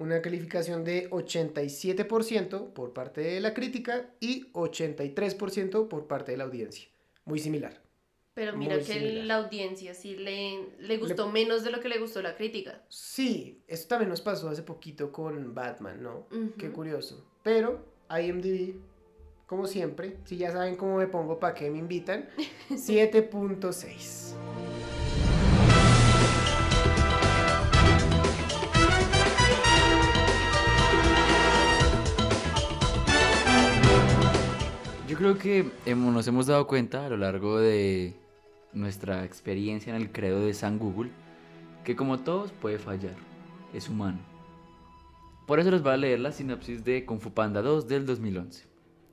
una 0.00 0.22
calificación 0.22 0.82
de 0.82 1.10
87% 1.10 2.72
por 2.72 2.92
parte 2.94 3.20
de 3.20 3.38
la 3.40 3.52
crítica 3.52 4.10
y 4.18 4.50
83% 4.52 5.88
por 5.88 6.06
parte 6.06 6.32
de 6.32 6.38
la 6.38 6.44
audiencia. 6.44 6.88
Muy 7.26 7.38
similar. 7.38 7.82
Pero 8.32 8.56
mira 8.56 8.76
Muy 8.76 8.84
que 8.84 8.92
similar. 8.94 9.24
la 9.26 9.34
audiencia 9.36 9.92
sí 9.92 10.16
le, 10.16 10.68
le 10.78 10.96
gustó 10.96 11.28
menos 11.30 11.64
de 11.64 11.70
lo 11.70 11.80
que 11.80 11.88
le 11.90 11.98
gustó 11.98 12.22
la 12.22 12.34
crítica. 12.34 12.82
Sí, 12.88 13.62
esto 13.68 13.88
también 13.88 14.08
nos 14.08 14.22
pasó 14.22 14.48
hace 14.48 14.62
poquito 14.62 15.12
con 15.12 15.54
Batman, 15.54 16.02
¿no? 16.02 16.26
Ujú. 16.30 16.54
Qué 16.56 16.70
curioso. 16.70 17.22
Pero 17.42 17.84
IMDb, 18.08 18.76
como 19.46 19.66
siempre, 19.66 20.16
si 20.24 20.38
ya 20.38 20.50
saben 20.50 20.76
cómo 20.76 20.96
me 20.96 21.08
pongo, 21.08 21.38
¿para 21.38 21.54
qué 21.54 21.68
me 21.70 21.78
invitan? 21.78 22.26
7.6. 22.70 24.34
creo 35.20 35.36
que 35.36 35.70
hemos- 35.84 36.14
nos 36.14 36.26
hemos 36.28 36.46
dado 36.46 36.66
cuenta 36.66 37.04
a 37.04 37.10
lo 37.10 37.18
largo 37.18 37.58
de 37.58 38.14
nuestra 38.72 39.26
experiencia 39.26 39.94
en 39.94 40.00
el 40.00 40.10
credo 40.10 40.40
de 40.40 40.54
San 40.54 40.78
Google 40.78 41.10
que 41.84 41.94
como 41.94 42.20
todos 42.20 42.52
puede 42.52 42.78
fallar, 42.78 43.16
es 43.74 43.90
humano. 43.90 44.18
Por 45.46 45.60
eso 45.60 45.70
les 45.70 45.82
voy 45.82 45.92
a 45.92 45.98
leer 45.98 46.20
la 46.20 46.32
sinopsis 46.32 46.84
de 46.84 47.04
Kung 47.04 47.20
Fu 47.20 47.32
Panda 47.32 47.60
2 47.60 47.86
del 47.86 48.06
2011. 48.06 48.64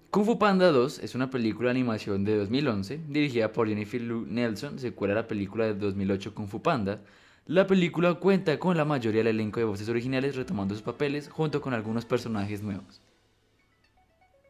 Kung 0.09 0.23
Fu 0.23 0.39
Panda 0.39 0.71
2 0.71 0.99
es 0.99 1.13
una 1.13 1.29
película 1.29 1.67
de 1.67 1.71
animación 1.71 2.23
de 2.23 2.37
2011 2.37 3.01
dirigida 3.09 3.51
por 3.51 3.67
Jennifer 3.67 3.99
Lou 3.99 4.25
Nelson, 4.25 4.79
secuela 4.79 5.13
de 5.13 5.21
la 5.23 5.27
película 5.27 5.65
de 5.65 5.73
2008 5.73 6.33
Kung 6.33 6.47
Fu 6.47 6.61
Panda. 6.61 7.01
La 7.47 7.67
película 7.67 8.13
cuenta 8.13 8.57
con 8.59 8.77
la 8.77 8.85
mayoría 8.85 9.25
del 9.25 9.35
elenco 9.35 9.59
de 9.59 9.65
voces 9.65 9.89
originales 9.89 10.37
retomando 10.37 10.73
sus 10.73 10.83
papeles 10.83 11.27
junto 11.27 11.59
con 11.59 11.73
algunos 11.73 12.05
personajes 12.05 12.63
nuevos. 12.63 13.01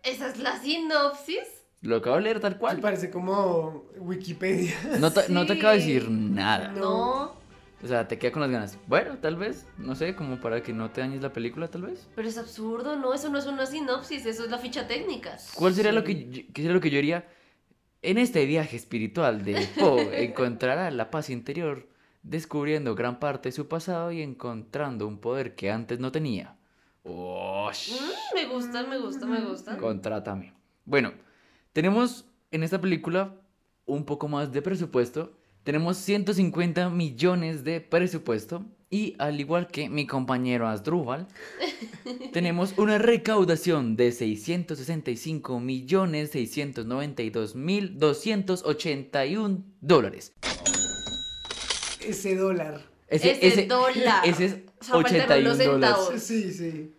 ¿Esa 0.08 0.30
es 0.30 0.38
la 0.40 0.58
sinopsis? 0.60 1.40
Lo 1.82 1.98
acabo 1.98 2.16
de 2.16 2.24
leer 2.24 2.40
tal 2.40 2.58
cual. 2.58 2.80
parece 2.80 3.10
como 3.10 3.86
Wikipedia. 3.98 4.74
No 5.00 5.12
te, 5.12 5.30
no 5.30 5.46
te 5.46 5.54
Sí. 5.54 5.60
acabo 5.60 5.74
de 5.74 5.80
decir 5.80 6.10
nada. 6.10 6.70
No. 6.70 7.36
O 7.84 7.88
sea, 7.88 8.08
te 8.08 8.18
queda 8.18 8.32
con 8.32 8.42
las 8.42 8.50
ganas. 8.50 8.78
Bueno, 8.88 9.18
tal 9.20 9.36
vez, 9.36 9.68
no 9.78 9.94
sé, 9.94 10.16
como 10.16 10.38
para 10.42 10.64
que 10.64 10.74
no 10.74 10.90
te 10.90 11.02
dañes 11.02 11.22
la 11.22 11.32
película, 11.32 11.68
tal 11.68 11.84
vez. 11.84 12.08
Pero 12.16 12.28
es 12.28 12.38
absurdo, 12.40 12.96
no, 12.96 13.14
eso 13.14 13.30
no 13.30 13.38
es 13.38 13.46
una 13.46 13.68
sinopsis, 13.68 14.26
eso 14.26 14.46
es 14.46 14.50
la 14.50 14.58
ficha 14.58 14.88
técnica. 14.88 15.38
¿Cuál 15.54 15.76
sería 15.76 15.92
lo 15.92 16.02
Sí. 16.02 16.06
que 16.08 16.30
yo, 16.32 16.42
qué 16.54 16.62
sería 16.64 16.74
lo 16.74 16.82
que 16.82 16.90
yo 16.90 16.98
haría? 16.98 17.28
En 18.02 18.18
este 18.18 18.46
viaje 18.46 18.76
espiritual 18.76 19.44
de 19.44 19.54
Poe 19.80 20.24
encontrará 20.24 20.90
la 20.90 21.12
paz 21.12 21.30
interior, 21.30 21.88
descubriendo 22.24 22.96
gran 22.96 23.20
parte 23.20 23.50
de 23.50 23.54
su 23.54 23.68
pasado 23.68 24.12
y 24.12 24.22
encontrando 24.24 25.06
un 25.08 25.20
poder 25.20 25.54
que 25.56 25.70
antes 25.70 26.00
no 26.00 26.12
tenía. 26.12 26.56
Mm, 27.08 28.36
me 28.36 28.46
gusta, 28.46 28.84
me 28.84 29.00
gusta, 29.00 29.26
me 29.26 29.42
gusta. 29.42 29.78
Contrátame. 29.78 30.54
Bueno, 30.86 31.14
tenemos 31.74 32.26
en 32.52 32.64
esta 32.64 32.82
película 32.82 33.36
un 33.86 34.06
poco 34.06 34.28
más 34.28 34.52
de 34.52 34.62
presupuesto. 34.62 35.38
Tenemos 35.64 35.98
150 35.98 36.90
millones 36.90 37.64
de 37.64 37.82
presupuesto. 37.82 38.66
Y 38.90 39.16
al 39.20 39.38
igual 39.40 39.68
que 39.68 39.90
mi 39.90 40.08
compañero 40.08 40.66
Asdrúbal, 40.70 41.28
tenemos 42.32 42.74
una 42.78 42.98
recaudación 42.98 43.98
de 43.98 44.14
665 44.14 45.60
millones 45.60 46.32
692 46.32 47.56
mil 47.56 48.00
281 48.00 49.66
dólares. 49.82 50.34
Ese 52.00 52.36
dólar. 52.38 52.82
Ese 53.10 53.66
dólar. 53.68 54.26
Ese 54.26 54.46
es 54.46 54.54
O 54.80 54.84
sea, 54.84 55.02
faltaron 55.02 55.48
81 55.48 55.50
los 55.50 55.58
dólares. 55.58 56.24
Sí, 56.24 56.54
sí. 56.54 56.94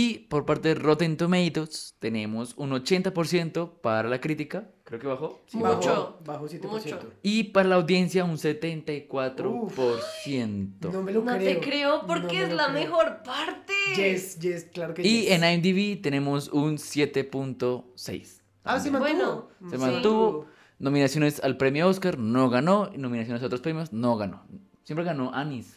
Y 0.00 0.18
por 0.28 0.46
parte 0.46 0.68
de 0.68 0.74
Rotten 0.76 1.16
Tomatoes 1.16 1.96
tenemos 1.98 2.54
un 2.56 2.70
80% 2.70 3.80
para 3.80 4.08
la 4.08 4.20
crítica, 4.20 4.70
creo 4.84 5.00
que 5.00 5.06
bajó. 5.08 5.40
Sí, 5.46 5.56
Mucho. 5.56 6.18
Bajo, 6.24 6.24
bajo 6.24 6.46
7%. 6.48 6.68
Mucho. 6.68 7.00
Y 7.22 7.44
para 7.44 7.68
la 7.70 7.74
audiencia 7.76 8.24
un 8.24 8.36
74%. 8.38 10.92
No 10.92 11.02
me 11.02 11.12
lo 11.12 11.22
No 11.22 11.36
creo. 11.36 11.60
te 11.60 11.60
creo 11.60 12.06
porque 12.06 12.38
No 12.38 12.44
es 12.44 12.52
la 12.52 12.66
creo. 12.70 12.80
mejor 12.80 13.22
parte. 13.24 13.72
Yes, 13.96 14.38
yes, 14.38 14.64
claro 14.72 14.94
que 14.94 15.02
Y 15.02 15.22
yes. 15.22 15.30
en 15.32 15.44
IMDb 15.44 16.00
tenemos 16.00 16.48
un 16.48 16.78
7.6. 16.78 18.42
Ah, 18.64 18.78
se 18.78 18.90
mantuvo. 18.90 19.12
Bueno, 19.14 19.48
Se 19.70 19.76
Sí. 19.76 19.82
mantuvo. 19.82 20.46
Nominaciones 20.78 21.40
al 21.42 21.56
premio 21.56 21.88
Oscar, 21.88 22.18
no 22.18 22.48
ganó. 22.50 22.90
Y 22.94 22.98
nominaciones 22.98 23.42
a 23.42 23.46
otros 23.46 23.60
premios, 23.60 23.92
no 23.92 24.16
ganó. 24.16 24.46
Siempre 24.84 25.04
ganó 25.04 25.34
Anis, 25.34 25.74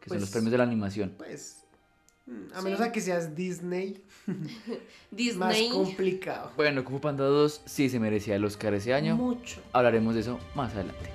que 0.00 0.08
son 0.08 0.18
Pues- 0.18 0.20
los 0.20 0.30
premios 0.30 0.52
de 0.52 0.58
la 0.58 0.64
animación. 0.64 1.14
Pues, 1.18 1.61
a 2.54 2.58
Sí. 2.58 2.64
menos 2.64 2.80
a 2.80 2.92
que 2.92 3.00
seas 3.00 3.34
Disney, 3.34 4.02
más 4.26 4.38
Disney. 5.10 5.70
complicado. 5.70 6.52
Bueno, 6.56 6.84
Kung 6.84 6.96
Fu 6.96 7.00
Panda 7.00 7.24
2 7.24 7.62
sí 7.66 7.88
se 7.88 7.98
merecía 7.98 8.36
el 8.36 8.44
Oscar 8.44 8.74
ese 8.74 8.94
año. 8.94 9.16
Mucho. 9.16 9.60
Hablaremos 9.72 10.14
de 10.14 10.20
eso 10.20 10.38
más 10.54 10.72
adelante. 10.74 11.10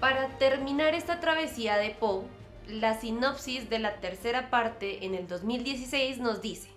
Para 0.00 0.28
terminar 0.38 0.94
esta 0.94 1.20
travesía 1.20 1.76
de 1.76 1.90
Poe, 1.90 2.24
la 2.68 2.98
sinopsis 2.98 3.68
de 3.68 3.78
la 3.78 4.00
tercera 4.00 4.50
parte 4.50 5.04
en 5.04 5.14
el 5.14 5.26
2016 5.28 6.18
nos 6.18 6.40
dice, 6.40 6.70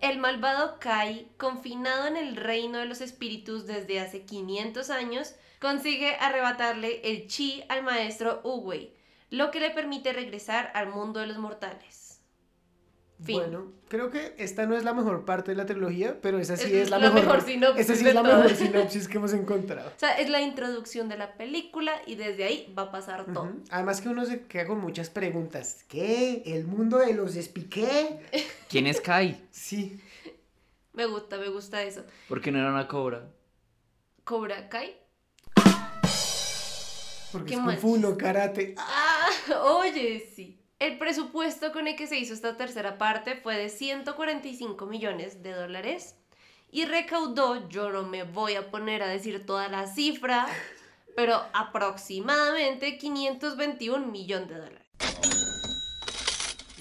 el 0.00 0.18
malvado 0.18 0.78
Kai, 0.78 1.30
confinado 1.38 2.06
en 2.06 2.16
el 2.16 2.36
reino 2.36 2.78
de 2.78 2.86
los 2.86 3.00
espíritus 3.00 3.66
desde 3.66 4.00
hace 4.00 4.24
500 4.24 4.90
años, 4.90 5.34
consigue 5.60 6.16
arrebatarle 6.16 7.00
el 7.04 7.26
chi 7.26 7.64
al 7.68 7.82
maestro 7.82 8.40
Uwei, 8.44 8.94
lo 9.30 9.50
que 9.50 9.60
le 9.60 9.70
permite 9.70 10.12
regresar 10.12 10.70
al 10.74 10.88
mundo 10.88 11.20
de 11.20 11.26
los 11.26 11.38
mortales. 11.38 12.03
Fin. 13.24 13.38
Bueno, 13.38 13.72
creo 13.88 14.10
que 14.10 14.34
esta 14.38 14.66
no 14.66 14.76
es 14.76 14.84
la 14.84 14.92
mejor 14.92 15.24
parte 15.24 15.52
de 15.52 15.56
la 15.56 15.66
trilogía, 15.66 16.18
pero 16.20 16.38
esa 16.38 16.56
sí 16.56 16.66
Es 16.66 16.72
es, 16.72 16.90
la, 16.90 16.98
la 16.98 17.10
mejor, 17.10 17.24
mejor 17.24 17.42
sinopsis 17.42 17.84
Esa 17.84 17.96
sí 17.96 18.04
de 18.04 18.10
es 18.10 18.14
la 18.14 18.22
mejor 18.22 18.50
sinopsis 18.54 19.08
que 19.08 19.16
hemos 19.16 19.32
encontrado. 19.32 19.88
O 19.88 19.98
sea, 19.98 20.18
es 20.18 20.28
la 20.28 20.40
introducción 20.40 21.08
de 21.08 21.16
la 21.16 21.34
película 21.34 21.92
y 22.06 22.16
desde 22.16 22.44
ahí 22.44 22.74
va 22.76 22.82
a 22.82 22.90
pasar 22.90 23.24
todo. 23.32 23.50
Además 23.70 24.00
que 24.00 24.08
uno 24.08 24.26
se 24.26 24.42
queda 24.42 24.66
con 24.66 24.80
muchas 24.80 25.10
preguntas. 25.10 25.84
¿Qué? 25.88 26.42
¿El 26.44 26.66
mundo 26.66 26.98
de 26.98 27.14
los 27.14 27.36
espiqué? 27.36 28.20
¿Quién 28.68 28.86
es 28.86 29.00
Kai? 29.00 29.46
Sí. 29.50 30.00
Me 30.92 31.06
gusta, 31.06 31.38
me 31.38 31.48
gusta 31.48 31.82
eso. 31.82 32.04
¿Por 32.28 32.40
qué 32.40 32.52
no 32.52 32.58
era 32.58 32.70
una 32.70 32.86
cobra? 32.86 33.28
Cobra 34.22 34.68
Kai. 34.68 34.96
Porque 37.32 37.48
Qué 37.48 37.54
es 37.54 37.60
Kung 37.60 37.76
Fu, 37.78 37.96
no 37.96 38.16
karate. 38.16 38.76
Ah, 38.78 39.28
oye, 39.64 40.30
sí. 40.36 40.63
El 40.78 40.98
presupuesto 40.98 41.72
con 41.72 41.86
el 41.86 41.96
que 41.96 42.06
se 42.06 42.18
hizo 42.18 42.34
esta 42.34 42.56
tercera 42.56 42.98
parte 42.98 43.36
fue 43.36 43.56
de 43.56 43.68
145 43.68 44.86
millones 44.86 45.42
de 45.42 45.52
dólares 45.52 46.16
y 46.70 46.84
recaudó, 46.86 47.68
yo 47.68 47.90
no 47.90 48.02
me 48.02 48.24
voy 48.24 48.54
a 48.54 48.70
poner 48.70 49.02
a 49.02 49.06
decir 49.06 49.46
toda 49.46 49.68
la 49.68 49.86
cifra, 49.86 50.46
pero 51.14 51.40
aproximadamente 51.52 52.98
521 52.98 54.06
millones 54.08 54.48
de 54.48 54.54
dólares. 54.56 54.80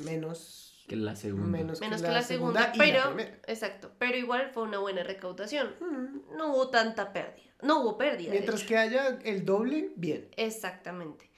Menos, 0.04 0.84
Que 0.88 0.96
la 0.96 1.16
segunda. 1.16 1.46
menos, 1.46 1.80
Menos 1.80 2.02
que 2.02 2.08
la 2.08 2.24
segunda, 2.24 2.72
y 2.74 2.78
la 2.78 2.84
pero 2.84 3.18
exacto, 3.46 3.92
pero 4.00 4.18
igual 4.18 4.50
fue 4.52 4.64
una 4.64 4.80
buena 4.80 5.04
recaudación. 5.04 5.76
Mm. 5.80 6.36
No 6.36 6.54
hubo 6.54 6.70
tanta 6.70 7.14
pérdida. 7.14 7.44
No 7.62 7.82
hubo 7.82 7.98
pérdida. 7.98 8.32
Mientras 8.32 8.64
que 8.64 8.76
haya 8.76 9.20
el 9.24 9.46
doble, 9.46 9.92
bien. 9.96 10.28
Exactamente. 10.36 11.30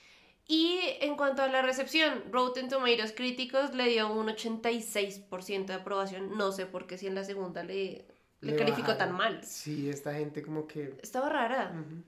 Y 0.48 0.80
en 1.02 1.18
cuanto 1.18 1.42
a 1.42 1.48
la 1.48 1.62
recepción, 1.62 2.24
Rotten 2.32 2.70
Tomatoes 2.70 3.14
críticos 3.14 3.74
le 3.74 3.88
dio 3.90 4.12
un 4.12 4.28
86% 4.28 5.66
de 5.66 5.74
aprobación. 5.74 6.38
No 6.38 6.52
sé 6.52 6.66
por 6.68 6.86
qué 6.86 6.98
si 6.98 7.08
en 7.08 7.16
la 7.16 7.24
segunda 7.24 7.64
le, 7.64 8.06
le, 8.42 8.56
calificó 8.56 8.90
bajaron. 8.90 8.98
tan 8.98 9.12
mal. 9.18 9.44
Sí, 9.44 9.90
esta 9.90 10.14
gente 10.14 10.44
como 10.44 10.68
que... 10.68 10.98
Estaba 11.02 11.30
rara. 11.30 11.72
ujú. 11.74 12.04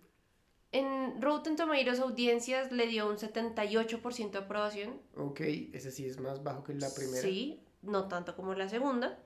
En 0.71 1.21
Rotten 1.21 1.55
Tomatoes 1.55 1.99
Audiencias 1.99 2.71
le 2.71 2.87
dio 2.87 3.09
un 3.09 3.17
78% 3.17 4.31
de 4.31 4.37
aprobación. 4.37 5.01
Ok, 5.15 5.39
ese 5.73 5.91
sí 5.91 6.05
es 6.05 6.19
más 6.19 6.43
bajo 6.43 6.63
que 6.63 6.73
la 6.73 6.93
primera. 6.93 7.21
Sí, 7.21 7.61
no 7.81 8.07
tanto 8.07 8.35
como 8.35 8.53
la 8.53 8.67
segunda. 8.67 9.17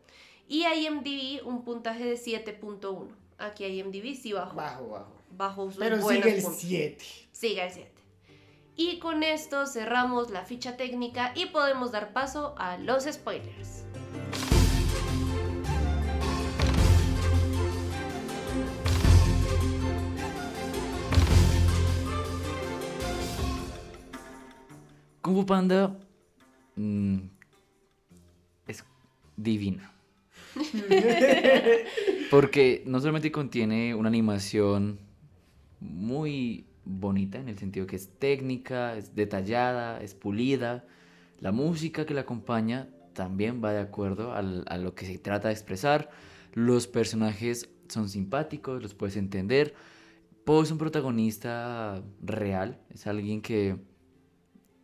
Y 0.47 0.65
IMDb 0.65 1.45
un 1.45 1.63
puntaje 1.63 2.05
de 2.05 2.15
7.1. 2.15 3.07
Aquí 3.39 3.65
IMDb 3.65 4.15
sí 4.15 4.33
bajó. 4.33 4.55
Bajo, 4.55 4.87
bajo. 4.89 5.21
Bajo 5.31 5.65
sus 5.71 5.79
Pero 5.79 6.01
sigue 6.07 6.29
el 6.35 6.43
puntos. 6.43 6.61
7. 6.61 7.05
Sigue 7.31 7.65
el 7.65 7.71
7. 7.71 7.90
Y 8.75 8.99
con 8.99 9.23
esto 9.23 9.65
cerramos 9.65 10.29
la 10.31 10.45
ficha 10.45 10.77
técnica 10.77 11.33
y 11.35 11.47
podemos 11.47 11.91
dar 11.91 12.13
paso 12.13 12.55
a 12.57 12.77
los 12.77 13.03
spoilers. 13.03 13.85
Kung 25.21 25.35
Fu 25.35 25.45
Panda 25.45 25.95
mm, 26.75 27.19
es 28.67 28.83
divina. 29.35 29.91
Porque 32.31 32.83
no 32.85 32.99
solamente 32.99 33.31
contiene 33.31 33.93
una 33.93 34.09
animación 34.09 34.99
muy 35.79 36.65
bonita 36.85 37.39
en 37.39 37.49
el 37.49 37.57
sentido 37.57 37.87
que 37.87 37.95
es 37.95 38.09
técnica, 38.19 38.95
es 38.97 39.15
detallada, 39.15 40.01
es 40.01 40.13
pulida. 40.15 40.85
La 41.39 41.51
música 41.51 42.05
que 42.05 42.13
la 42.13 42.21
acompaña 42.21 42.89
también 43.13 43.61
va 43.63 43.73
de 43.73 43.79
acuerdo 43.81 44.33
al- 44.33 44.65
a 44.67 44.77
lo 44.77 44.95
que 44.95 45.05
se 45.05 45.17
trata 45.17 45.47
de 45.49 45.53
expresar. 45.53 46.09
Los 46.53 46.87
personajes 46.87 47.69
son 47.89 48.09
simpáticos, 48.09 48.81
los 48.81 48.93
puedes 48.93 49.17
entender. 49.17 49.73
Po 50.45 50.63
es 50.63 50.71
un 50.71 50.77
protagonista 50.77 52.03
real, 52.21 52.79
es 52.89 53.07
alguien 53.07 53.41
que 53.41 53.77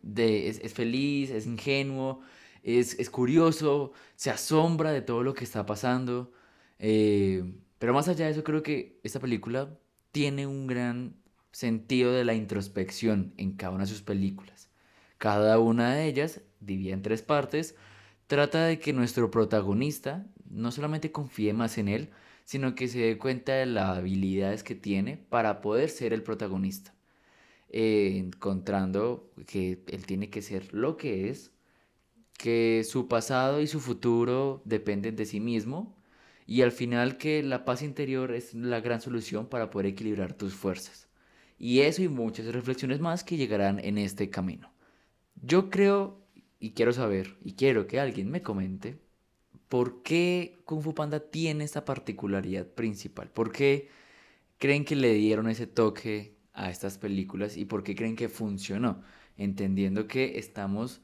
de- 0.02 0.48
es, 0.48 0.60
es 0.60 0.74
feliz, 0.74 1.30
es 1.30 1.46
ingenuo, 1.46 2.20
es, 2.62 2.98
es 2.98 3.10
curioso, 3.10 3.92
se 4.16 4.30
asombra 4.30 4.92
de 4.92 5.02
todo 5.02 5.22
lo 5.22 5.34
que 5.34 5.44
está 5.44 5.66
pasando. 5.66 6.32
eh, 6.78 7.44
pero 7.78 7.92
más 7.94 8.08
allá 8.08 8.26
de 8.26 8.32
eso, 8.32 8.44
creo 8.44 8.62
que 8.62 8.98
esta 9.04 9.20
película 9.20 9.78
tiene 10.12 10.46
un 10.46 10.66
gran 10.66 11.16
sentido 11.52 12.12
de 12.12 12.24
la 12.24 12.34
introspección 12.34 13.34
en 13.36 13.52
cada 13.52 13.74
una 13.74 13.84
de 13.84 13.90
sus 13.90 14.02
películas. 14.02 14.70
Cada 15.18 15.58
una 15.58 15.94
de 15.94 16.06
ellas, 16.06 16.42
dividida 16.60 16.94
en 16.94 17.02
tres 17.02 17.22
partes, 17.22 17.74
trata 18.26 18.64
de 18.64 18.78
que 18.78 18.92
nuestro 18.92 19.30
protagonista 19.30 20.26
no 20.48 20.70
solamente 20.72 21.12
confíe 21.12 21.52
más 21.52 21.78
en 21.78 21.88
él, 21.88 22.10
sino 22.44 22.74
que 22.74 22.88
se 22.88 23.00
dé 23.00 23.18
cuenta 23.18 23.52
de 23.54 23.66
las 23.66 23.98
habilidades 23.98 24.62
que 24.62 24.74
tiene 24.74 25.16
para 25.16 25.60
poder 25.60 25.90
ser 25.90 26.12
el 26.12 26.22
protagonista 26.22 26.94
eh, 27.70 28.16
encontrando 28.18 29.30
que 29.46 29.84
él 29.88 30.06
tiene 30.06 30.30
que 30.30 30.42
ser 30.42 30.72
lo 30.72 30.96
que 30.96 31.28
es, 31.30 31.52
que 32.38 32.84
su 32.84 33.08
pasado 33.08 33.60
y 33.60 33.66
su 33.66 33.80
futuro 33.80 34.62
dependen 34.64 35.16
de 35.16 35.26
sí 35.26 35.40
mismo 35.40 35.96
y 36.46 36.62
al 36.62 36.72
final 36.72 37.18
que 37.18 37.42
la 37.42 37.64
paz 37.64 37.82
interior 37.82 38.32
es 38.32 38.54
la 38.54 38.80
gran 38.80 39.00
solución 39.02 39.48
para 39.48 39.70
poder 39.70 39.86
equilibrar 39.86 40.34
tus 40.34 40.54
fuerzas. 40.54 41.07
Y 41.58 41.80
eso 41.80 42.02
y 42.02 42.08
muchas 42.08 42.46
reflexiones 42.46 43.00
más 43.00 43.24
que 43.24 43.36
llegarán 43.36 43.80
en 43.80 43.98
este 43.98 44.30
camino. 44.30 44.72
Yo 45.42 45.70
creo 45.70 46.20
y 46.60 46.72
quiero 46.72 46.92
saber 46.92 47.36
y 47.42 47.54
quiero 47.54 47.86
que 47.86 48.00
alguien 48.00 48.30
me 48.30 48.42
comente 48.42 48.98
por 49.68 50.02
qué 50.02 50.60
Kung 50.64 50.82
Fu 50.82 50.94
Panda 50.94 51.20
tiene 51.20 51.64
esta 51.64 51.84
particularidad 51.84 52.66
principal. 52.66 53.30
¿Por 53.30 53.52
qué 53.52 53.88
creen 54.58 54.84
que 54.84 54.96
le 54.96 55.14
dieron 55.14 55.48
ese 55.48 55.66
toque 55.66 56.36
a 56.52 56.70
estas 56.70 56.98
películas 56.98 57.56
y 57.56 57.64
por 57.64 57.82
qué 57.84 57.94
creen 57.94 58.16
que 58.16 58.28
funcionó? 58.28 59.02
Entendiendo 59.36 60.06
que 60.08 60.38
estamos 60.38 61.02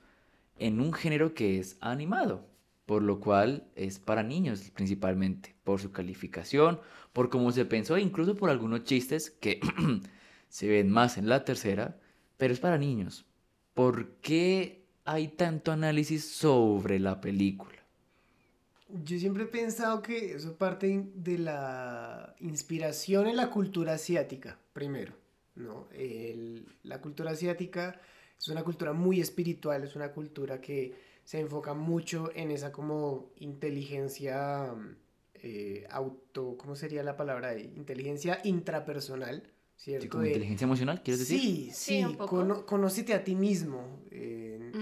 en 0.58 0.80
un 0.80 0.92
género 0.92 1.34
que 1.34 1.58
es 1.58 1.76
animado, 1.80 2.49
por 2.87 3.02
lo 3.02 3.20
cual 3.20 3.68
es 3.76 3.99
para 3.99 4.23
niños 4.23 4.70
principalmente, 4.70 5.54
por 5.64 5.80
su 5.80 5.92
calificación, 5.92 6.80
por 7.12 7.28
cómo 7.28 7.52
se 7.52 7.64
pensó, 7.64 7.99
incluso 7.99 8.36
por 8.36 8.50
algunos 8.50 8.84
chistes 8.84 9.30
que 9.30 9.60
se 10.54 10.69
ven 10.69 10.88
más 10.88 11.19
en 11.19 11.28
la 11.28 11.45
tercera, 11.45 11.99
pero 12.36 12.54
es 12.54 12.60
para 12.60 12.78
niños. 12.78 13.26
¿Por 13.75 14.12
qué 14.19 14.84
hay 15.04 15.26
tanto 15.26 15.73
análisis 15.73 16.25
sobre 16.28 17.00
la 17.00 17.21
película? 17.21 17.82
Yo 18.88 19.19
siempre 19.19 19.43
he 19.43 19.47
pensado 19.49 20.00
que 20.00 20.34
eso 20.34 20.56
parte 20.56 21.06
de 21.12 21.38
la 21.38 22.36
inspiración 22.38 23.26
en 23.26 23.34
la 23.34 23.50
cultura 23.50 23.95
asiática, 23.95 24.56
primero, 24.73 25.14
¿no? 25.56 25.88
La 26.84 27.00
cultura 27.00 27.32
asiática 27.32 28.00
es 28.38 28.47
una 28.47 28.62
cultura 28.62 28.93
muy 28.93 29.21
espiritual, 29.21 29.82
es 29.82 29.97
una 29.97 30.12
cultura 30.12 30.60
que 30.60 30.95
se 31.25 31.40
enfoca 31.40 31.75
mucho 31.75 32.30
en 32.32 32.52
esa 32.52 32.71
como 32.71 33.32
inteligencia 33.38 34.73
eh, 35.34 35.84
auto, 35.90 36.56
¿cómo 36.56 36.76
sería 36.76 37.02
la 37.02 37.17
palabra? 37.17 37.58
Inteligencia 37.58 38.38
intrapersonal, 38.45 39.43
¿cierto? 39.76 40.02
Sí, 40.02 40.08
como 40.08 40.23
De- 40.23 40.28
inteligencia 40.30 40.65
emocional, 40.65 41.02
¿quieres 41.02 41.21
decir? 41.21 41.41
Sí, 41.41 41.71
Sí, 41.73 41.99
sí, 41.99 42.04
un 42.04 42.17
poco. 42.17 42.37
cono- 42.37 42.67
conócete 42.67 43.15
a 43.15 43.23
ti 43.25 43.34
mismo. 43.34 44.00
eh, 44.10 44.73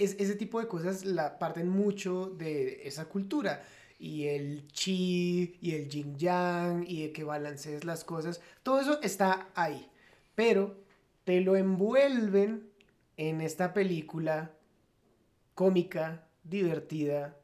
es- 0.00 0.16
ese 0.18 0.34
tipo 0.34 0.60
de 0.60 0.66
cosas 0.68 1.04
la 1.04 1.38
parten 1.38 1.68
mucho 1.68 2.26
de 2.30 2.86
esa 2.86 3.06
cultura. 3.06 3.62
Y 3.98 4.26
el 4.26 4.66
chi, 4.68 5.58
y 5.60 5.72
el 5.74 5.88
yin 5.88 6.16
yang, 6.16 6.84
y 6.86 7.02
de 7.02 7.12
que 7.12 7.24
balancees 7.24 7.84
las 7.84 8.04
cosas. 8.04 8.40
Todo 8.62 8.80
eso 8.80 9.00
está 9.02 9.48
ahí. 9.54 9.88
Pero 10.34 10.76
te 11.24 11.40
lo 11.40 11.56
envuelven 11.56 12.68
en 13.16 13.40
esta 13.40 13.72
película 13.74 14.52
cómica, 15.54 16.24
divertida, 16.44 17.36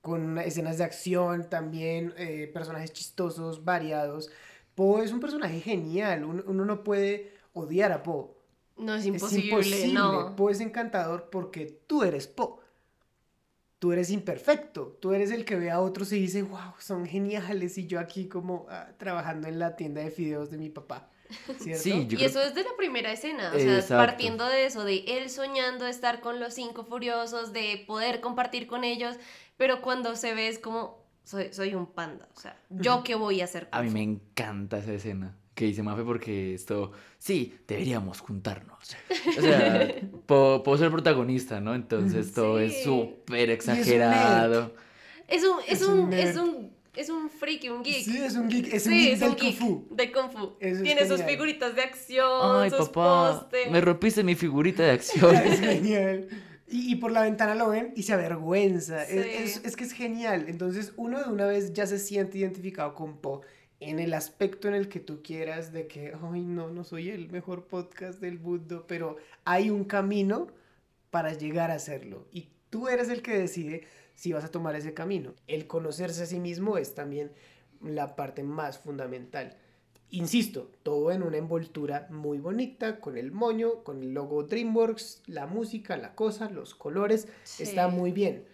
con 0.00 0.38
escenas 0.38 0.78
de 0.78 0.84
acción 0.84 1.48
también, 1.48 2.14
eh, 2.16 2.50
personajes 2.52 2.92
chistosos, 2.92 3.64
variados. 3.64 4.30
Poe 4.78 5.04
es 5.04 5.10
un 5.12 5.18
personaje 5.18 5.60
genial, 5.60 6.22
uno, 6.24 6.44
uno 6.46 6.64
no 6.64 6.84
puede 6.84 7.32
odiar 7.52 7.90
a 7.90 8.04
Poe. 8.04 8.28
No 8.76 8.94
es 8.94 9.00
Es 9.00 9.06
imposible, 9.06 9.48
imposible. 9.50 9.92
no. 9.92 10.36
Poe 10.36 10.52
es 10.52 10.60
encantador 10.60 11.30
porque 11.30 11.66
tú 11.88 12.04
eres 12.04 12.28
Poe. 12.28 12.60
Tú 13.80 13.90
eres 13.92 14.10
imperfecto. 14.10 14.96
Tú 15.00 15.12
eres 15.14 15.32
el 15.32 15.44
que 15.44 15.56
ve 15.56 15.70
a 15.72 15.80
otros 15.80 16.12
y 16.12 16.20
dice, 16.20 16.42
wow, 16.42 16.74
son 16.78 17.06
geniales. 17.06 17.76
Y 17.76 17.88
yo 17.88 17.98
aquí 17.98 18.28
como 18.28 18.66
ah, 18.70 18.88
trabajando 18.98 19.48
en 19.48 19.58
la 19.58 19.74
tienda 19.74 20.00
de 20.00 20.10
fideos 20.12 20.48
de 20.50 20.58
mi 20.58 20.68
papá. 20.68 21.10
¿Cierto? 21.58 21.82
Sí, 21.82 21.90
yo 21.90 22.02
y 22.02 22.06
creo- 22.16 22.26
eso 22.28 22.40
es 22.40 22.54
de 22.54 22.62
la 22.62 22.76
primera 22.76 23.10
escena, 23.12 23.50
o 23.54 23.58
sea, 23.58 23.74
Exacto. 23.80 23.96
partiendo 23.96 24.46
de 24.46 24.64
eso, 24.66 24.84
de 24.84 25.04
él 25.06 25.28
soñando 25.28 25.86
estar 25.88 26.20
con 26.20 26.38
los 26.40 26.54
cinco 26.54 26.84
furiosos, 26.84 27.52
de 27.52 27.84
poder 27.86 28.20
compartir 28.20 28.66
con 28.68 28.82
ellos, 28.84 29.16
pero 29.56 29.82
cuando 29.82 30.14
se 30.16 30.34
ve 30.34 30.48
es 30.48 30.58
como, 30.58 30.97
soy, 31.28 31.48
soy 31.52 31.74
un 31.74 31.84
panda, 31.84 32.26
o 32.34 32.40
sea, 32.40 32.56
¿yo 32.70 33.04
qué 33.04 33.14
voy 33.14 33.42
a 33.42 33.44
hacer? 33.44 33.68
A 33.70 33.82
mí 33.82 33.90
me 33.90 34.02
encanta 34.02 34.78
esa 34.78 34.94
escena 34.94 35.36
que 35.54 35.66
dice 35.66 35.82
Mafe 35.82 36.02
porque 36.02 36.54
esto, 36.54 36.92
sí, 37.18 37.54
deberíamos 37.66 38.20
juntarnos. 38.20 38.96
O 39.38 39.42
sea, 39.42 39.94
puedo, 40.24 40.62
puedo 40.62 40.78
ser 40.78 40.90
protagonista, 40.90 41.60
¿no? 41.60 41.74
Entonces 41.74 42.32
todo 42.32 42.58
es 42.58 42.82
súper 42.82 43.50
exagerado. 43.50 44.74
Es 45.26 45.44
un, 45.44 45.58
es, 45.66 45.82
Es 45.82 45.86
un 45.86 45.98
un, 45.98 46.12
es 46.14 46.36
un, 46.36 46.70
es 46.96 47.10
un 47.10 47.28
freaky, 47.28 47.68
un 47.68 47.82
geek. 47.82 48.04
Sí, 48.04 48.16
es 48.16 48.34
un 48.34 48.48
geek. 48.48 48.72
Es 48.72 48.86
un 48.86 48.92
geek 48.94 49.12
es 49.12 49.20
del 49.20 49.28
un 49.28 49.34
Kung 49.36 49.52
Fu. 49.52 49.86
de 49.90 50.12
Kung 50.12 50.30
Fu. 50.30 50.56
Eso 50.60 50.82
Tiene 50.82 51.06
sus 51.06 51.22
figuritas 51.22 51.74
de 51.74 51.82
acción, 51.82 52.62
Ay, 52.62 52.70
sus 52.70 52.88
papá, 52.88 53.50
me 53.70 53.82
rompiste 53.82 54.24
mi 54.24 54.34
figurita 54.34 54.82
de 54.82 54.92
acción. 54.92 55.36
Es 55.44 55.60
genial. 55.60 56.28
Y, 56.70 56.92
y 56.92 56.96
por 56.96 57.10
la 57.12 57.22
ventana 57.22 57.54
lo 57.54 57.70
ven 57.70 57.92
y 57.96 58.02
se 58.02 58.12
avergüenza. 58.12 59.02
Es, 59.04 59.24
Sí. 59.24 59.30
es- 59.60 59.64
es 59.64 59.76
que 59.76 59.84
es 59.84 59.92
genial. 59.92 60.46
Entonces 60.48 60.92
uno 60.96 61.22
de 61.22 61.30
una 61.30 61.46
vez 61.46 61.72
ya 61.72 61.86
se 61.86 61.98
siente 61.98 62.38
identificado 62.38 62.94
con 62.94 63.18
Po 63.18 63.42
en 63.80 63.98
el 64.00 64.12
aspecto 64.14 64.68
en 64.68 64.74
el 64.74 64.88
que 64.88 65.00
tú 65.00 65.22
quieras 65.22 65.72
de 65.72 65.86
que, 65.86 66.12
ay, 66.20 66.42
no, 66.42 66.68
no 66.70 66.84
soy 66.84 67.10
el 67.10 67.30
mejor 67.30 67.66
podcast 67.66 68.20
del 68.20 68.38
mundo, 68.40 68.84
pero 68.88 69.16
hay 69.44 69.70
un 69.70 69.84
camino 69.84 70.48
para 71.10 71.32
llegar 71.32 71.70
a 71.70 71.74
hacerlo. 71.74 72.26
Y 72.32 72.48
tú 72.70 72.88
eres 72.88 73.08
el 73.08 73.22
que 73.22 73.38
decide 73.38 73.86
si 74.14 74.32
vas 74.32 74.44
a 74.44 74.50
tomar 74.50 74.74
ese 74.76 74.94
camino. 74.94 75.32
El 75.46 75.66
conocerse 75.68 76.24
a 76.24 76.26
sí 76.26 76.40
mismo 76.40 76.76
es 76.76 76.94
también 76.94 77.30
la 77.80 78.16
parte 78.16 78.42
más 78.42 78.78
fundamental. 78.78 79.56
Insisto, 80.10 80.70
todo 80.82 81.12
en 81.12 81.22
una 81.22 81.36
envoltura 81.36 82.06
muy 82.10 82.38
bonita, 82.38 82.98
con 83.00 83.18
el 83.18 83.30
moño, 83.30 83.82
con 83.84 84.02
el 84.02 84.14
logo 84.14 84.42
DreamWorks, 84.44 85.22
la 85.26 85.46
música, 85.46 85.96
la 85.98 86.14
cosa, 86.14 86.48
los 86.50 86.74
colores, 86.74 87.28
Sí. 87.44 87.64
está 87.64 87.88
muy 87.88 88.12
bien. 88.12 88.44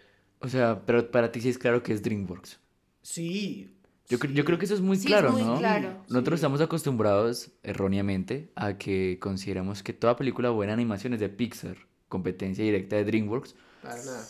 O 0.41 0.49
sea, 0.49 0.83
pero 0.85 1.11
para 1.11 1.31
ti 1.31 1.41
sí 1.41 1.49
es 1.49 1.59
claro 1.59 1.83
que 1.83 1.93
es 1.93 2.03
DreamWorks. 2.03 2.59
Sí. 3.03 3.71
Yo, 4.09 4.19
cre- 4.19 4.33
yo 4.35 4.45
creo 4.45 4.59
que 4.59 4.65
eso 4.67 4.75
es 4.75 4.81
muy 4.81 4.97
Sí, 4.97 5.05
es 5.05 5.07
claro, 5.07 5.33
muy 5.33 5.43
¿no? 5.43 5.59
claro. 5.59 6.03
Nosotros 6.09 6.39
Sí. 6.39 6.43
estamos 6.45 6.61
acostumbrados 6.61 7.53
erróneamente 7.63 8.51
a 8.55 8.77
que 8.77 9.19
consideramos 9.21 9.83
que 9.83 9.93
toda 9.93 10.17
película 10.17 10.51
buena 10.51 10.73
animación 10.73 11.15
es 11.15 11.21
de 11.21 11.29
Pixar, 11.29 11.77
competencia 12.09 12.65
directa 12.65 12.97
de 12.97 13.05
DreamWorks. 13.05 13.55
Para 13.83 13.97
nada. 14.05 14.27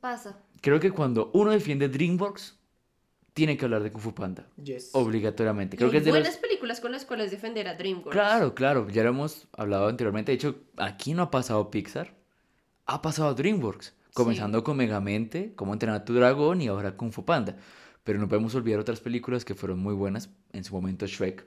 Pasa. 0.00 0.38
Creo 0.60 0.80
que 0.80 0.90
cuando 0.90 1.30
uno 1.34 1.50
defiende 1.52 1.88
DreamWorks, 1.88 2.58
tiene 3.34 3.56
que 3.56 3.64
hablar 3.66 3.82
de 3.82 3.92
Kung 3.92 4.02
Fu 4.02 4.14
Panda. 4.14 4.48
Yes. 4.62 4.90
Obligatoriamente. 4.92 5.76
Y 5.76 5.78
Creo 5.78 5.88
hay 5.88 5.92
que 5.92 5.98
es 5.98 6.04
de 6.04 6.10
buenas 6.10 6.36
películas 6.38 6.80
con 6.80 6.92
las 6.92 7.04
cuales 7.04 7.30
defender 7.30 7.68
a 7.68 7.74
DreamWorks. 7.74 8.12
Claro, 8.12 8.54
claro, 8.54 8.88
ya 8.88 9.02
lo 9.02 9.10
hemos 9.10 9.48
hablado 9.52 9.88
anteriormente. 9.88 10.32
De 10.32 10.36
hecho, 10.36 10.56
aquí 10.76 11.12
no 11.14 11.22
ha 11.22 11.30
pasado 11.30 11.70
Pixar, 11.70 12.14
ha 12.86 13.02
pasado 13.02 13.34
DreamWorks. 13.34 13.92
Comenzando 14.14 14.62
con 14.62 14.76
Megamente, 14.76 15.52
Cómo 15.56 15.72
entrenar 15.72 16.00
a 16.02 16.04
tu 16.04 16.14
dragón 16.14 16.62
y 16.62 16.68
ahora 16.68 16.96
Kung 16.96 17.10
Fu 17.12 17.24
Panda. 17.24 17.56
Pero 18.04 18.20
no 18.20 18.28
podemos 18.28 18.54
olvidar 18.54 18.78
otras 18.78 19.00
películas 19.00 19.44
que 19.44 19.54
fueron 19.56 19.80
muy 19.80 19.94
buenas. 19.94 20.30
En 20.52 20.62
su 20.62 20.72
momento 20.74 21.06
Shrek 21.06 21.44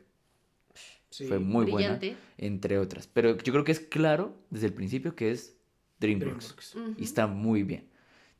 Sí. 1.09 1.25
fue 1.27 1.39
muy 1.39 1.63
brillante. 1.71 2.07
buena, 2.07 2.21
entre 2.37 2.77
otras. 2.79 3.07
Pero 3.07 3.37
yo 3.37 3.53
creo 3.53 3.63
que 3.63 3.71
es 3.71 3.79
claro 3.79 4.35
desde 4.49 4.67
el 4.67 4.73
principio 4.73 5.15
que 5.15 5.31
es 5.31 5.55
DreamWorks. 6.01 6.73
DreamWorks. 6.73 6.99
Y 6.99 7.03
está 7.05 7.27
muy 7.27 7.63
bien. 7.63 7.87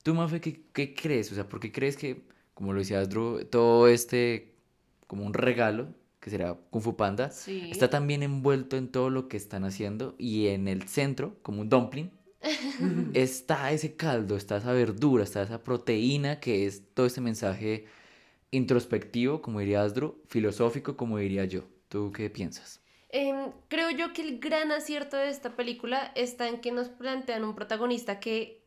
¿Tú, 0.03 0.13
Mafe, 0.13 0.41
qué, 0.41 0.63
qué 0.73 0.93
crees? 0.93 1.31
O 1.31 1.35
sea, 1.35 1.47
¿por 1.47 1.61
qué 1.61 1.71
crees 1.71 1.95
que, 1.95 2.23
como 2.57 2.73
lo 2.73 2.79
decías, 2.79 3.07
Drew, 3.09 3.45
todo 3.45 3.87
este, 3.87 4.55
como 5.07 5.23
un 5.25 5.33
regalo, 5.33 5.89
que 6.19 6.29
será 6.31 6.55
Kung 6.71 6.81
Fu 6.83 6.95
Panda, 6.97 7.29
Sí. 7.31 7.69
está 7.71 7.89
también 7.89 8.23
envuelto 8.23 8.75
en 8.77 8.89
todo 8.89 9.09
lo 9.11 9.27
que 9.29 9.37
están 9.37 9.63
haciendo 9.63 10.15
y 10.17 10.47
en 10.47 10.67
el 10.67 10.87
centro, 10.89 11.35
como 11.43 11.61
un 11.61 11.69
dumpling, 11.69 12.11
está 13.13 13.71
ese 13.71 13.95
caldo, 13.95 14.35
está 14.37 14.57
esa 14.57 14.73
verdura, 14.73 15.23
está 15.23 15.43
esa 15.43 15.63
proteína 15.63 16.39
que 16.39 16.65
es 16.65 16.83
todo 16.93 17.05
este 17.05 17.21
mensaje 17.21 17.85
introspectivo, 18.51 19.41
como 19.41 19.59
diría 19.59 19.83
Asdru, 19.83 20.21
filosófico, 20.27 20.97
como 20.97 21.17
diría 21.19 21.45
yo. 21.45 21.63
¿Tú 21.89 22.11
qué 22.11 22.29
piensas? 22.29 22.81
Em, 23.09 23.51
creo 23.69 23.89
yo 23.91 24.13
que 24.13 24.21
el 24.21 24.39
gran 24.39 24.71
acierto 24.71 25.15
de 25.17 25.29
esta 25.29 25.55
película 25.55 26.11
está 26.15 26.47
en 26.49 26.59
que 26.59 26.71
nos 26.71 26.89
plantean 26.89 27.43
un 27.45 27.55
protagonista 27.55 28.19
que, 28.19 28.61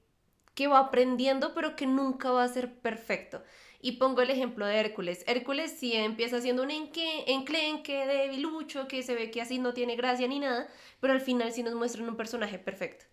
que 0.55 0.66
va 0.66 0.79
aprendiendo, 0.79 1.53
pero 1.55 1.76
que 1.76 1.87
nunca 1.87 2.31
va 2.31 2.44
a 2.44 2.48
ser 2.48 2.72
perfecto. 2.81 3.42
Y 3.80 3.92
pongo 3.92 4.20
el 4.22 4.30
ejemplo 4.30 4.66
de 4.66 4.76
Hércules. 4.76 5.24
Hércules 5.26 5.74
sí 5.78 5.94
empieza 5.94 6.40
siendo 6.40 6.62
un 6.62 6.70
enque- 6.70 7.24
enclenque, 7.26 8.06
debilucho, 8.06 8.86
que 8.88 9.02
se 9.02 9.14
ve 9.14 9.30
que 9.30 9.40
así 9.40 9.58
no 9.58 9.72
tiene 9.72 9.96
gracia 9.96 10.28
ni 10.28 10.38
nada, 10.38 10.68
pero 11.00 11.14
al 11.14 11.20
final 11.20 11.52
sí 11.52 11.62
nos 11.62 11.74
muestran 11.74 12.08
un 12.08 12.16
personaje 12.16 12.58
perfecto. 12.58 13.06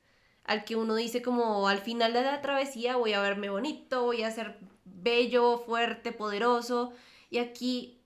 Al 0.44 0.66
que 0.66 0.76
uno 0.76 0.96
dice 0.96 1.22
como 1.22 1.68
al 1.68 1.80
final 1.80 2.14
de 2.14 2.22
la 2.22 2.42
travesía 2.42 2.98
voy 2.98 3.14
a 3.14 3.22
verme 3.22 3.50
bonito, 3.50 4.04
voy 4.04 4.24
a 4.24 4.32
ser 4.32 4.58
bello, 4.86 5.58
fuerte, 5.58 6.12
poderoso. 6.12 6.92
Y 7.30 7.38
aquí 7.40 7.98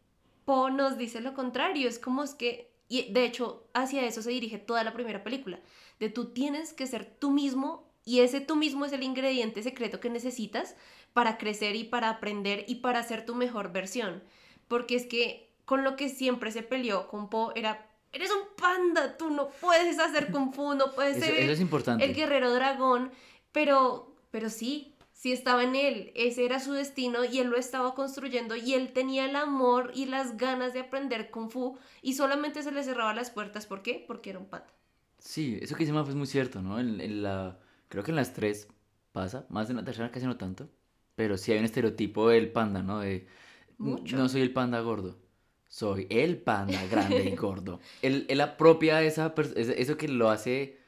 Po 0.45 0.69
nos 0.69 0.97
dice 0.97 1.21
lo 1.21 1.33
contrario, 1.33 1.87
es 1.87 1.99
como 1.99 2.23
es 2.23 2.33
que, 2.33 2.71
y 2.89 3.11
de 3.11 3.25
hecho 3.25 3.67
hacia 3.73 4.05
eso 4.05 4.21
se 4.21 4.31
dirige 4.31 4.57
toda 4.57 4.83
la 4.83 4.93
primera 4.93 5.23
película, 5.23 5.59
de 5.99 6.09
tú 6.09 6.33
tienes 6.33 6.73
que 6.73 6.87
ser 6.87 7.05
tú 7.05 7.31
mismo 7.31 7.89
y 8.03 8.21
ese 8.21 8.41
tú 8.41 8.55
mismo 8.55 8.85
es 8.85 8.91
el 8.93 9.03
ingrediente 9.03 9.61
secreto 9.61 9.99
que 9.99 10.09
necesitas 10.09 10.75
para 11.13 11.37
crecer 11.37 11.75
y 11.75 11.83
para 11.83 12.09
aprender 12.09 12.65
y 12.67 12.75
para 12.75 13.03
ser 13.03 13.25
tu 13.25 13.35
mejor 13.35 13.71
versión. 13.71 14.23
Porque 14.67 14.95
es 14.95 15.05
que 15.05 15.51
con 15.65 15.83
lo 15.83 15.95
que 15.95 16.09
siempre 16.09 16.51
se 16.51 16.63
peleó 16.63 17.07
con 17.07 17.29
Po 17.29 17.51
era, 17.55 17.89
eres 18.11 18.31
un 18.31 18.55
panda, 18.55 19.17
tú 19.17 19.29
no 19.29 19.49
puedes 19.61 19.99
hacer 19.99 20.31
kung 20.31 20.53
fu, 20.53 20.73
no 20.75 20.91
puedes 20.93 21.17
Eso, 21.17 21.25
ser 21.25 21.35
eso 21.39 21.51
es 21.53 21.59
importante. 21.61 22.03
el 22.05 22.13
guerrero 22.13 22.53
dragón, 22.53 23.11
pero, 23.51 24.15
pero 24.31 24.49
sí, 24.49 24.95
sí 25.13 25.31
estaba 25.31 25.63
en 25.63 25.75
él, 25.75 26.11
ese 26.15 26.45
era 26.45 26.59
su 26.59 26.71
destino 26.73 27.23
y 27.25 27.39
él 27.39 27.47
lo 27.47 27.57
estaba 27.57 27.93
construyendo 27.93 28.55
y 28.55 28.73
él 28.73 28.91
tenía 28.91 29.25
el 29.25 29.35
amor 29.35 29.91
y 29.93 30.05
las 30.07 30.35
ganas 30.37 30.73
de 30.73 30.79
aprender 30.81 31.29
kung 31.31 31.49
fu 31.49 31.77
y 32.01 32.13
solamente 32.13 32.63
se 32.63 32.71
le 32.71 32.83
cerraba 32.83 33.13
las 33.13 33.29
puertas, 33.31 33.65
¿por 33.65 33.81
qué? 33.81 34.03
Porque 34.07 34.31
era 34.31 34.39
un 34.39 34.47
panda. 34.47 34.67
Sí, 35.19 35.59
eso 35.61 35.75
que 35.75 35.83
dice 35.83 35.93
Mafe 35.93 36.09
es 36.09 36.15
muy 36.15 36.27
cierto, 36.27 36.61
¿no? 36.61 36.79
En, 36.79 36.99
en 36.99 37.21
la, 37.21 37.59
creo 37.89 38.03
que 38.03 38.11
en 38.11 38.15
las 38.15 38.33
tres 38.33 38.67
pasa, 39.11 39.45
más 39.49 39.69
en 39.69 39.75
la 39.75 39.83
tercera 39.85 40.09
casi 40.11 40.25
no 40.25 40.37
tanto, 40.37 40.67
pero 41.21 41.37
sí 41.37 41.51
hay 41.51 41.59
un 41.59 41.65
estereotipo 41.65 42.29
del 42.29 42.51
panda, 42.51 42.81
¿no? 42.81 43.01
De, 43.01 43.27
Mucho. 43.77 44.17
no 44.17 44.27
soy 44.27 44.41
el 44.41 44.51
panda 44.51 44.79
gordo, 44.79 45.19
soy 45.67 46.07
el 46.09 46.39
panda 46.41 46.83
grande 46.87 47.29
y 47.29 47.35
gordo. 47.35 47.79
Él, 48.01 48.25
él 48.27 48.41
apropia 48.41 49.03
esa, 49.03 49.31
eso 49.55 49.97
que 49.97 50.07
lo 50.07 50.31
hace, 50.31 50.79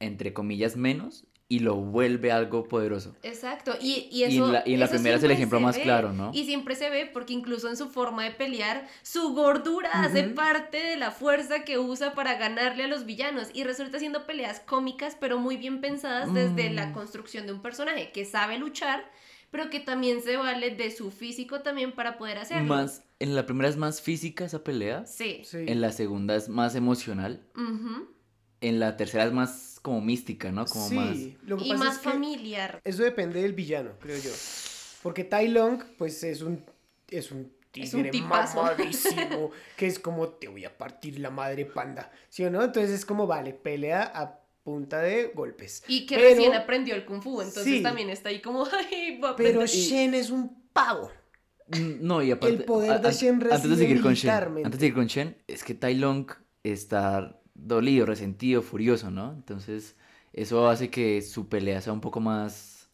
entre 0.00 0.32
comillas, 0.32 0.78
menos 0.78 1.26
y 1.50 1.60
lo 1.60 1.76
vuelve 1.76 2.30
algo 2.30 2.68
poderoso. 2.68 3.16
Exacto, 3.22 3.74
y, 3.80 4.08
y 4.12 4.24
Y 4.24 4.36
en 4.36 4.52
la- 4.52 4.62
y 4.66 4.74
en 4.74 4.80
la 4.80 4.88
primera 4.88 5.16
es 5.16 5.22
el 5.22 5.30
ejemplo 5.30 5.60
más 5.60 5.76
ve, 5.76 5.82
claro, 5.82 6.12
¿no? 6.12 6.30
Y 6.34 6.44
siempre 6.44 6.74
se 6.76 6.90
ve 6.90 7.08
porque 7.10 7.32
incluso 7.32 7.68
en 7.70 7.76
su 7.78 7.88
forma 7.88 8.24
de 8.24 8.32
pelear, 8.32 8.86
su 9.02 9.32
gordura 9.32 9.90
hace 10.02 10.24
parte 10.24 10.76
de 10.76 10.96
la 10.96 11.10
fuerza 11.10 11.64
que 11.64 11.78
usa 11.78 12.12
para 12.12 12.34
ganarle 12.34 12.84
a 12.84 12.86
los 12.88 13.06
villanos 13.06 13.48
y 13.54 13.64
resulta 13.64 13.98
siendo 13.98 14.26
peleas 14.26 14.60
cómicas 14.60 15.16
pero 15.18 15.38
muy 15.38 15.56
bien 15.56 15.80
pensadas 15.80 16.32
desde 16.34 16.70
la 16.70 16.86
Mm. 16.88 16.92
construcción 16.92 17.46
de 17.46 17.52
un 17.54 17.62
personaje 17.62 18.12
que 18.12 18.26
sabe 18.26 18.58
luchar, 18.58 19.10
pero 19.50 19.70
que 19.70 19.80
también 19.80 20.20
se 20.20 20.36
vale 20.36 20.70
de 20.76 20.90
su 20.90 21.10
físico 21.10 21.60
también 21.62 21.92
para 21.92 22.18
poder 22.18 22.36
hacerlo. 22.36 22.66
Más, 22.68 23.04
en 23.20 23.34
la 23.34 23.46
primera 23.46 23.70
es 23.70 23.78
más 23.78 24.02
física 24.02 24.44
esa 24.44 24.62
pelea, 24.62 25.06
Sí. 25.06 25.40
Sí. 25.46 25.64
en 25.66 25.80
la 25.80 25.92
segunda 25.92 26.36
es 26.36 26.50
más 26.50 26.74
emocional, 26.74 27.42
Ujú. 27.56 28.06
En 28.60 28.80
la 28.80 28.96
tercera 28.96 29.24
es 29.24 29.32
más 29.32 29.78
como 29.82 30.00
mística, 30.00 30.50
¿no? 30.52 30.64
Como 30.66 30.88
sí, 30.88 30.94
más... 30.94 31.16
lo 31.42 31.56
que 31.56 31.64
Y 31.66 31.70
pasa 31.70 31.84
más 31.84 31.94
es 31.96 32.00
que 32.02 32.10
familiar. 32.10 32.80
eso 32.84 33.02
depende 33.02 33.40
del 33.42 33.52
villano, 33.52 33.92
creo 34.00 34.18
yo. 34.18 34.30
Porque 35.02 35.24
Tai 35.24 35.48
Long, 35.48 35.82
pues 35.96 36.22
es 36.24 36.42
un, 36.42 36.64
es 37.10 37.30
un 37.30 37.52
Es 37.74 37.94
un 37.94 38.02
tigre 38.10 38.26
mamadísimo, 38.26 39.50
que 39.76 39.86
es 39.86 39.98
como, 39.98 40.28
te 40.30 40.48
voy 40.48 40.64
a 40.64 40.76
partir 40.76 41.18
la 41.20 41.30
madre 41.30 41.64
panda, 41.64 42.10
¿sí 42.28 42.44
o 42.44 42.50
no? 42.50 42.62
Entonces 42.64 42.90
es 42.90 43.04
como, 43.06 43.26
vale, 43.26 43.52
pelea 43.54 44.02
a 44.14 44.40
punta 44.64 45.00
de 45.00 45.26
golpes. 45.34 45.82
Y 45.88 46.04
que 46.06 46.16
Pero- 46.16 46.28
recién 46.30 46.54
aprendió 46.54 46.94
el 46.94 47.04
kung 47.04 47.22
fu, 47.22 47.40
entonces 47.40 47.64
Sí. 47.78 47.82
también 47.82 48.10
está 48.10 48.28
ahí 48.30 48.40
como, 48.42 48.64
ay, 48.90 49.18
va 49.20 49.30
a 49.30 49.36
Pero 49.36 49.60
aprender". 49.62 49.68
Shen 49.68 50.14
es 50.14 50.30
un 50.30 50.62
pavo. 50.72 51.10
Mm, 51.68 51.98
No, 52.06 52.22
y 52.22 52.30
aparte, 52.32 52.56
El 52.56 52.64
poder 52.64 52.90
a- 52.92 52.98
de 52.98 53.12
Shen 53.12 53.34
antes 53.50 53.68
de 53.70 53.76
seguir 53.76 54.02
con 54.02 54.14
Shen, 54.14 54.30
antes 54.30 54.72
de 54.72 54.78
seguir 54.78 54.94
con 54.94 55.06
Shen, 55.06 55.36
es 55.46 55.62
que 55.62 55.74
Tai 55.74 55.94
Long 55.94 56.26
está 56.64 57.38
dolido, 57.58 58.06
resentido, 58.06 58.62
furioso, 58.62 59.10
¿no? 59.10 59.32
Entonces, 59.32 59.96
eso 60.32 60.68
hace 60.68 60.90
que 60.90 61.22
su 61.22 61.48
pelea 61.48 61.80
sea 61.80 61.92
un 61.92 62.00
poco 62.00 62.20
más 62.20 62.88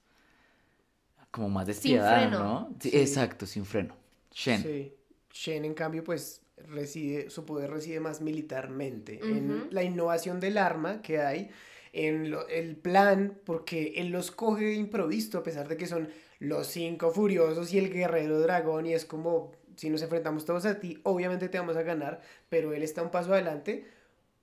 como 1.30 1.48
más 1.48 1.66
despiadada, 1.66 2.28
freno. 2.28 2.38
¿no? 2.44 2.76
Sí, 2.80 2.90
Sí. 2.90 2.98
exacto, 2.98 3.46
sin 3.46 3.64
freno. 3.64 3.96
Shen. 4.32 4.62
Sí. 4.62 4.94
Shen, 5.32 5.64
en 5.64 5.74
cambio, 5.74 6.04
pues 6.04 6.42
reside, 6.56 7.28
su 7.30 7.44
poder 7.44 7.70
reside 7.70 7.98
más 7.98 8.20
militarmente, 8.20 9.18
en 9.20 9.66
la 9.70 9.82
innovación 9.82 10.38
del 10.38 10.58
arma 10.58 11.02
que 11.02 11.18
hay, 11.20 11.50
en 11.92 12.30
lo- 12.30 12.46
el 12.48 12.76
plan, 12.76 13.38
porque 13.44 13.94
él 13.96 14.10
los 14.10 14.30
coge 14.30 14.64
de 14.66 14.74
improviso, 14.74 15.38
a 15.38 15.42
pesar 15.42 15.66
de 15.66 15.76
que 15.76 15.86
son 15.88 16.08
los 16.38 16.68
cinco 16.68 17.10
furiosos 17.10 17.72
y 17.72 17.78
el 17.78 17.92
guerrero 17.92 18.38
dragón, 18.40 18.86
y 18.86 18.94
es 18.94 19.04
como, 19.04 19.50
si 19.76 19.90
nos 19.90 20.02
enfrentamos 20.02 20.44
todos 20.44 20.64
a 20.66 20.78
ti, 20.78 21.00
obviamente 21.02 21.48
te 21.48 21.58
vamos 21.58 21.76
a 21.76 21.82
ganar, 21.82 22.20
pero 22.48 22.72
él 22.72 22.82
está 22.84 23.02
un 23.02 23.10
paso 23.10 23.32
adelante 23.32 23.84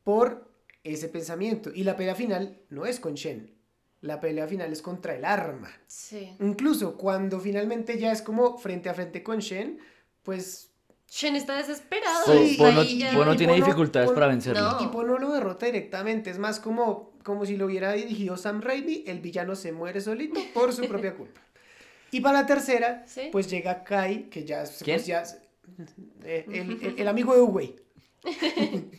por 0.03 0.49
ese 0.83 1.07
pensamiento. 1.09 1.71
Y 1.73 1.83
la 1.83 1.95
pelea 1.95 2.15
final 2.15 2.59
no 2.69 2.85
es 2.85 2.99
con 2.99 3.13
Shen, 3.15 3.53
la 4.01 4.19
pelea 4.19 4.47
final 4.47 4.71
es 4.71 4.81
contra 4.81 5.15
el 5.15 5.25
arma. 5.25 5.69
Sí. 5.87 6.35
Incluso 6.39 6.97
cuando 6.97 7.39
finalmente 7.39 7.99
ya 7.99 8.11
es 8.11 8.21
como 8.21 8.57
frente 8.57 8.89
a 8.89 8.93
frente 8.93 9.21
con 9.23 9.39
Shen, 9.39 9.79
pues 10.23 10.71
Shen 11.07 11.35
está 11.35 11.57
desesperado. 11.57 12.25
Sí, 12.25 12.51
está 12.53 12.63
Po 12.65 12.71
no, 12.71 12.81
ahí 12.81 12.97
ya. 12.99 13.35
Tiene 13.37 13.55
dificultades 13.55 14.11
para 14.11 14.27
vencerlo. 14.27 14.61
No. 14.61 14.83
Y 14.83 14.87
Po 14.87 15.03
no 15.03 15.17
lo 15.19 15.31
derrota 15.33 15.65
directamente, 15.65 16.29
es 16.29 16.39
más 16.39 16.59
como, 16.59 17.13
como 17.23 17.45
si 17.45 17.57
lo 17.57 17.65
hubiera 17.65 17.91
dirigido 17.93 18.37
Sam 18.37 18.61
Raimi, 18.61 19.03
el 19.07 19.19
villano 19.19 19.55
se 19.55 19.71
muere 19.71 19.99
solito 20.01 20.39
por 20.53 20.73
su 20.73 20.87
propia 20.87 21.13
culpa. 21.15 21.41
Y 22.11 22.21
para 22.21 22.41
la 22.41 22.45
tercera, 22.47 23.03
Sí. 23.07 23.29
pues 23.31 23.49
llega 23.49 23.83
Kai, 23.83 24.29
que 24.29 24.43
ya... 24.45 24.59
pues 24.63 24.81
¿Quién? 24.83 24.99
ya 25.01 25.23
eh, 26.23 26.45
el, 26.49 26.71
el- 26.83 26.95
el 26.99 27.07
amigo 27.07 27.33
de 27.35 27.41
Uwey. 27.41 27.75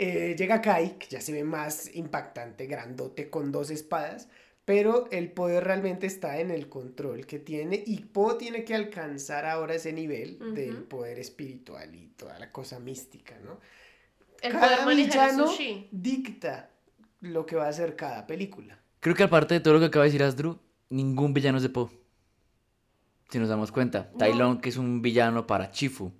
Eh, 0.00 0.36
llega 0.38 0.62
Kai, 0.62 0.96
que 0.96 1.08
ya 1.08 1.20
se 1.20 1.32
ve 1.32 1.42
más 1.42 1.92
impactante, 1.92 2.66
grandote, 2.66 3.30
con 3.30 3.50
dos 3.50 3.68
espadas, 3.70 4.28
pero 4.64 5.08
el 5.10 5.32
poder 5.32 5.64
realmente 5.64 6.06
está 6.06 6.38
en 6.38 6.52
el 6.52 6.68
control 6.68 7.26
que 7.26 7.40
tiene 7.40 7.82
y 7.84 7.98
Po 8.04 8.36
tiene 8.36 8.62
que 8.62 8.76
alcanzar 8.76 9.44
ahora 9.44 9.74
ese 9.74 9.92
nivel 9.92 10.54
del 10.54 10.84
poder 10.84 11.18
espiritual 11.18 11.92
y 11.96 12.06
toda 12.16 12.38
la 12.38 12.52
cosa 12.52 12.78
mística, 12.78 13.36
¿no? 13.44 13.58
El 14.40 14.52
cada 14.52 14.84
poder 14.84 15.00
el 15.00 15.06
villano 15.06 15.48
sushi. 15.48 15.88
dicta 15.90 16.70
lo 17.20 17.44
que 17.44 17.56
va 17.56 17.64
a 17.66 17.70
hacer 17.70 17.96
cada 17.96 18.24
película. 18.24 18.78
Creo 19.00 19.16
que 19.16 19.24
aparte 19.24 19.54
de 19.54 19.60
todo 19.60 19.74
lo 19.74 19.80
que 19.80 19.86
acaba 19.86 20.04
de 20.04 20.10
decir 20.10 20.22
Asdru, 20.22 20.60
ningún 20.90 21.34
villano 21.34 21.56
es 21.56 21.64
de 21.64 21.70
Po. 21.70 21.90
Si 23.28 23.38
nos 23.38 23.48
damos 23.48 23.72
cuenta, 23.72 24.10
Tai. 24.18 24.34
Long 24.34 24.58
que 24.60 24.70
es 24.70 24.78
un 24.78 25.02
villano 25.02 25.46
para 25.46 25.70
Chifu. 25.70 26.12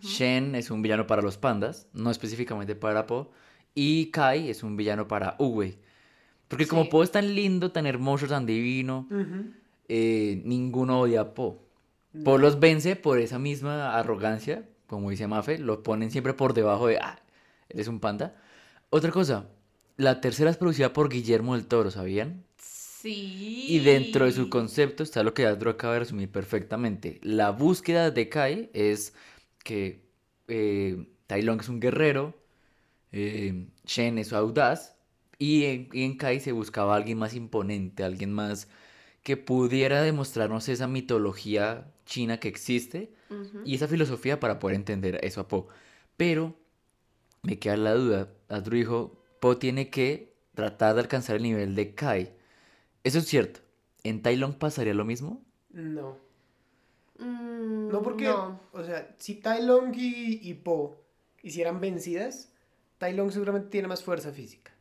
Shen 0.00 0.54
es 0.54 0.70
un 0.70 0.80
villano 0.80 1.06
para 1.06 1.20
los 1.20 1.36
pandas, 1.36 1.88
no 1.92 2.10
específicamente 2.10 2.74
para 2.74 3.06
Po. 3.06 3.30
Y 3.74 4.10
Kai 4.10 4.48
es 4.48 4.62
un 4.62 4.76
villano 4.76 5.06
para 5.06 5.36
Uwei. 5.38 5.78
Porque 6.48 6.66
como. 6.66 6.88
Po 6.88 7.02
es 7.02 7.10
tan 7.10 7.34
lindo, 7.34 7.70
tan 7.70 7.86
hermoso, 7.86 8.26
tan 8.26 8.46
divino, 8.46 9.06
eh, 9.88 10.40
ninguno 10.44 11.00
odia 11.00 11.20
a 11.20 11.34
Po. 11.34 11.62
Po 12.24 12.38
los 12.38 12.60
vence 12.60 12.96
por 12.96 13.18
esa 13.18 13.38
misma 13.38 13.98
arrogancia, 13.98 14.66
como 14.86 15.10
dice 15.10 15.26
Mafe, 15.26 15.58
lo 15.58 15.82
ponen 15.82 16.10
siempre 16.10 16.32
por 16.32 16.54
debajo 16.54 16.86
de, 16.86 16.96
ah, 16.96 17.20
eres 17.68 17.88
un 17.88 18.00
panda. 18.00 18.34
Otra 18.88 19.10
cosa, 19.10 19.48
la 19.98 20.22
tercera 20.22 20.48
es 20.48 20.56
producida 20.56 20.94
por 20.94 21.10
Guillermo 21.10 21.54
del 21.54 21.66
Toro, 21.66 21.90
¿sabían? 21.90 22.45
Sí. 23.06 23.66
Y 23.68 23.78
dentro 23.80 24.24
de 24.24 24.32
su 24.32 24.48
concepto 24.50 25.04
está 25.04 25.22
lo 25.22 25.32
que 25.32 25.46
Andrew 25.46 25.70
acaba 25.70 25.94
de 25.94 26.00
resumir 26.00 26.28
perfectamente. 26.30 27.20
La 27.22 27.50
búsqueda 27.50 28.10
de 28.10 28.28
Kai 28.28 28.70
es 28.72 29.14
que 29.62 30.08
eh, 30.48 31.06
Tai 31.28 31.42
Long 31.42 31.60
es 31.60 31.68
un 31.68 31.78
guerrero, 31.78 32.34
eh, 33.12 33.68
Shen 33.84 34.18
es 34.18 34.32
audaz, 34.32 34.96
y 35.38 35.64
en, 35.66 35.88
y 35.92 36.02
en 36.02 36.16
Kai 36.16 36.40
se 36.40 36.50
buscaba 36.50 36.96
alguien 36.96 37.18
más 37.18 37.34
imponente, 37.34 38.02
alguien 38.02 38.32
más 38.32 38.68
que 39.22 39.36
pudiera 39.36 40.02
demostrarnos 40.02 40.68
esa 40.68 40.88
mitología 40.88 41.92
china 42.06 42.38
que 42.38 42.48
existe 42.48 43.12
y 43.64 43.74
esa 43.74 43.88
filosofía 43.88 44.40
para 44.40 44.58
poder 44.58 44.76
entender 44.76 45.20
eso 45.22 45.40
a 45.40 45.48
Po. 45.48 45.68
Pero 46.16 46.56
me 47.42 47.58
queda 47.58 47.76
la 47.76 47.94
duda, 47.94 48.32
Andrew 48.48 48.78
dijo, 48.78 49.22
Po 49.40 49.58
tiene 49.58 49.90
que 49.90 50.34
tratar 50.54 50.94
de 50.94 51.02
alcanzar 51.02 51.36
el 51.36 51.42
nivel 51.42 51.74
de 51.74 51.94
Kai. 51.94 52.35
Eso 53.06 53.18
es 53.20 53.26
cierto. 53.26 53.60
¿En 54.02 54.20
Tai 54.22 54.36
Long 54.36 54.54
pasaría 54.54 54.94
lo 54.94 55.04
mismo? 55.04 55.42
No. 55.70 56.16
Mm, 57.18 57.88
No 57.88 58.02
porque, 58.02 58.24
no. 58.24 58.60
o 58.72 58.82
sea, 58.82 59.14
si 59.18 59.36
Tai 59.36 59.62
Long 59.64 59.94
y, 59.96 60.40
y 60.42 60.54
Po 60.54 61.00
hicieran 61.42 61.80
vencidas, 61.80 62.50
Tai 62.98 63.12
Long 63.14 63.30
seguramente 63.30 63.68
tiene 63.68 63.88
más 63.88 64.02
fuerza 64.02 64.32
física. 64.32 64.72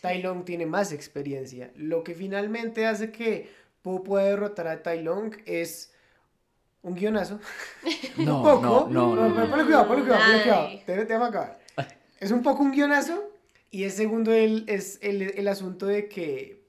Tai 0.00 0.22
Long 0.22 0.44
tiene 0.44 0.66
más 0.66 0.92
experiencia. 0.92 1.72
Lo 1.76 2.02
que 2.04 2.14
finalmente 2.14 2.86
hace 2.86 3.10
que 3.10 3.50
Po 3.82 4.02
pueda 4.04 4.24
derrotar 4.26 4.68
a 4.68 4.82
Tai 4.82 5.02
Long 5.02 5.34
es 5.44 5.92
un 6.82 6.94
guionazo. 6.94 7.40
No, 8.18 8.36
un 8.38 8.42
poco. 8.42 8.88
no, 8.90 9.16
no, 9.16 9.28
no. 9.28 9.50
Ponle 9.50 9.64
cuidado, 9.64 9.88
ponle 9.88 10.02
cuidado, 10.04 10.22
ponle 10.22 10.42
cuidado. 10.42 10.68
Te, 10.86 11.04
te 11.06 11.16
va 11.16 11.26
a 11.26 11.28
acabar. 11.30 11.60
Es 12.20 12.30
un 12.30 12.42
poco 12.42 12.62
un 12.62 12.70
guionazo. 12.72 13.30
Y 13.70 13.84
es 13.84 13.94
segundo 13.94 14.32
el, 14.32 14.64
es 14.68 14.98
el, 15.02 15.22
el 15.22 15.48
asunto 15.48 15.86
de 15.86 16.08
que 16.08 16.61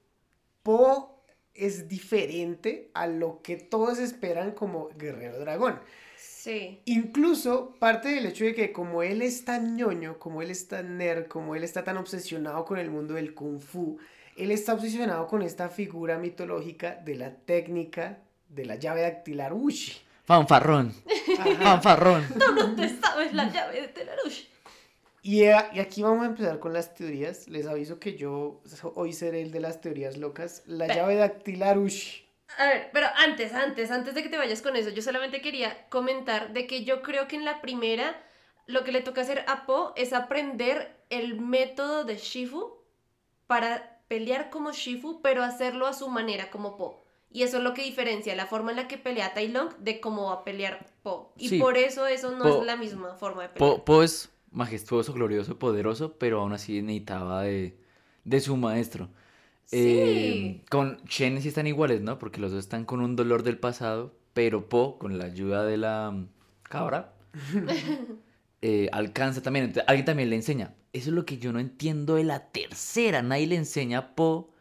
Po 0.64 1.24
es 1.54 1.88
diferente 1.88 2.90
a 2.94 3.08
lo 3.08 3.42
que 3.42 3.58
todos 3.58 4.00
esperan 4.00 4.52
como 4.52 4.90
guerrero 4.98 5.40
dragón. 5.40 5.80
Sí. 6.18 6.82
Incluso 6.86 7.76
parte 7.80 8.10
del 8.10 8.26
hecho 8.26 8.46
de 8.46 8.56
que 8.56 8.72
como 8.72 9.04
él 9.04 9.22
es 9.22 9.46
tan 9.46 9.76
ñoño, 9.76 10.20
como 10.20 10.42
él 10.42 10.52
es 10.52 10.68
tan 10.68 10.98
nerd, 10.98 11.28
como 11.28 11.56
él 11.56 11.64
está 11.64 11.84
tan 11.84 11.98
obsesionado 11.98 12.66
con 12.66 12.80
el 12.80 12.90
mundo 12.90 13.14
del 13.14 13.34
kung 13.34 13.60
fu, 13.60 14.00
él 14.36 14.52
está 14.52 14.74
obsesionado 14.74 15.28
con 15.28 15.42
esta 15.42 15.70
figura 15.70 16.18
mitológica 16.18 16.96
de 16.96 17.16
la 17.16 17.36
técnica 17.36 18.20
de 18.50 18.66
la 18.66 18.76
llave 18.76 19.02
dactilar 19.02 19.54
Ushi. 19.54 20.02
Fanfarrón. 20.26 20.94
Fanfarrón. 21.62 22.26
Tú 22.28 22.54
no 22.56 22.76
te 22.76 22.90
sabes 22.98 23.34
la 23.34 23.50
llave 23.52 23.82
de 23.82 23.88
Telarush. 23.90 24.53
Y, 25.26 25.46
a- 25.46 25.70
y 25.74 25.80
aquí 25.80 26.04
vamos 26.04 26.24
a 26.24 26.28
empezar 26.28 26.60
con 26.60 26.74
las 26.74 26.94
teorías. 26.94 27.48
Les 27.48 27.66
aviso 27.66 27.98
que 28.00 28.16
yo 28.16 28.62
hoy 28.96 29.14
seré 29.14 29.42
el 29.42 29.52
de 29.52 29.62
las 29.62 29.80
teorías 29.82 30.18
locas. 30.18 30.64
La 30.68 30.86
Ve. 30.88 30.96
llave 30.96 31.16
dactilar 31.16 31.78
Ushi. 31.80 32.28
A 32.58 32.68
ver, 32.68 32.90
pero 32.94 33.08
antes, 33.16 33.54
antes, 33.54 33.90
antes 33.90 34.14
de 34.14 34.22
que 34.22 34.30
te 34.30 34.38
vayas 34.38 34.62
con 34.62 34.76
eso, 34.76 34.90
yo 34.90 35.02
solamente 35.02 35.42
quería 35.42 35.88
comentar 35.90 36.52
de 36.54 36.68
que 36.68 36.84
yo 36.84 37.02
creo 37.02 37.28
que 37.28 37.36
en 37.38 37.46
la 37.46 37.62
primera 37.62 38.22
lo 38.68 38.84
que 38.84 38.92
le 38.92 39.02
toca 39.02 39.22
hacer 39.22 39.44
a 39.48 39.66
Po 39.66 39.94
es 39.96 40.14
aprender 40.14 40.94
el 41.10 41.40
método 41.40 42.04
de 42.04 42.18
Shifu 42.18 42.74
para 43.48 44.02
pelear 44.08 44.50
como 44.50 44.72
Shifu, 44.72 45.22
pero 45.22 45.42
hacerlo 45.44 45.88
a 45.88 45.94
su 45.94 46.10
manera 46.10 46.52
como 46.52 46.76
Po. 46.78 47.02
Y 47.32 47.42
eso 47.44 47.58
es 47.58 47.64
lo 47.64 47.74
que 47.74 47.82
diferencia 47.82 48.36
la 48.36 48.46
forma 48.46 48.72
en 48.72 48.78
la 48.78 48.88
que 48.88 48.98
pelea 49.00 49.34
Tai 49.34 49.48
Long 49.48 49.74
de 49.80 50.00
cómo 50.00 50.28
va 50.28 50.34
a 50.34 50.44
pelear 50.44 50.86
Po. 51.02 51.34
Y 51.38 51.50
Sí. 51.50 51.60
por 51.60 51.78
eso 51.78 52.06
eso 52.08 52.32
no 52.32 52.44
Po- 52.44 52.60
es 52.60 52.66
la 52.68 52.76
misma 52.76 53.16
forma 53.16 53.44
de 53.44 53.50
pelear. 53.50 53.78
Po, 53.78 53.84
Po 53.86 54.04
es 54.04 54.30
majestuoso, 54.54 55.14
glorioso, 55.14 55.60
poderoso, 55.60 56.18
pero 56.18 56.42
aún 56.42 56.54
así 56.54 56.82
necesitaba 56.82 57.44
de, 57.44 57.78
de 58.26 58.40
su 58.42 58.58
maestro. 58.58 59.10
Eh, 59.72 60.64
con 60.70 60.98
Shen 61.08 61.42
sí 61.42 61.50
están 61.50 61.68
iguales, 61.68 62.02
¿no? 62.02 62.20
Porque 62.20 62.42
los 62.42 62.52
dos 62.52 62.60
están 62.62 62.86
con 62.86 63.02
un 63.02 63.16
dolor 63.16 63.44
del 63.44 63.58
pasado, 63.60 64.14
pero 64.34 64.70
Po, 64.70 65.00
con 65.00 65.18
la 65.18 65.26
ayuda 65.26 65.66
de 65.66 65.78
la 65.78 66.12
mm, 66.12 66.28
cabra, 66.64 67.14
eh, 68.62 68.90
alcanza 68.92 69.42
también. 69.42 69.66
Entonces, 69.66 69.86
alguien 69.88 70.06
también 70.06 70.30
le 70.30 70.36
enseña. 70.36 70.76
Eso 70.94 71.10
es 71.10 71.16
lo 71.16 71.26
que 71.26 71.38
yo 71.38 71.52
no 71.54 71.60
entiendo 71.60 72.16
de 72.16 72.24
la 72.24 72.52
tercera. 72.52 73.22
Nadie 73.22 73.48
le 73.48 73.56
enseña 73.56 74.00
a 74.00 74.16
Po 74.16 74.54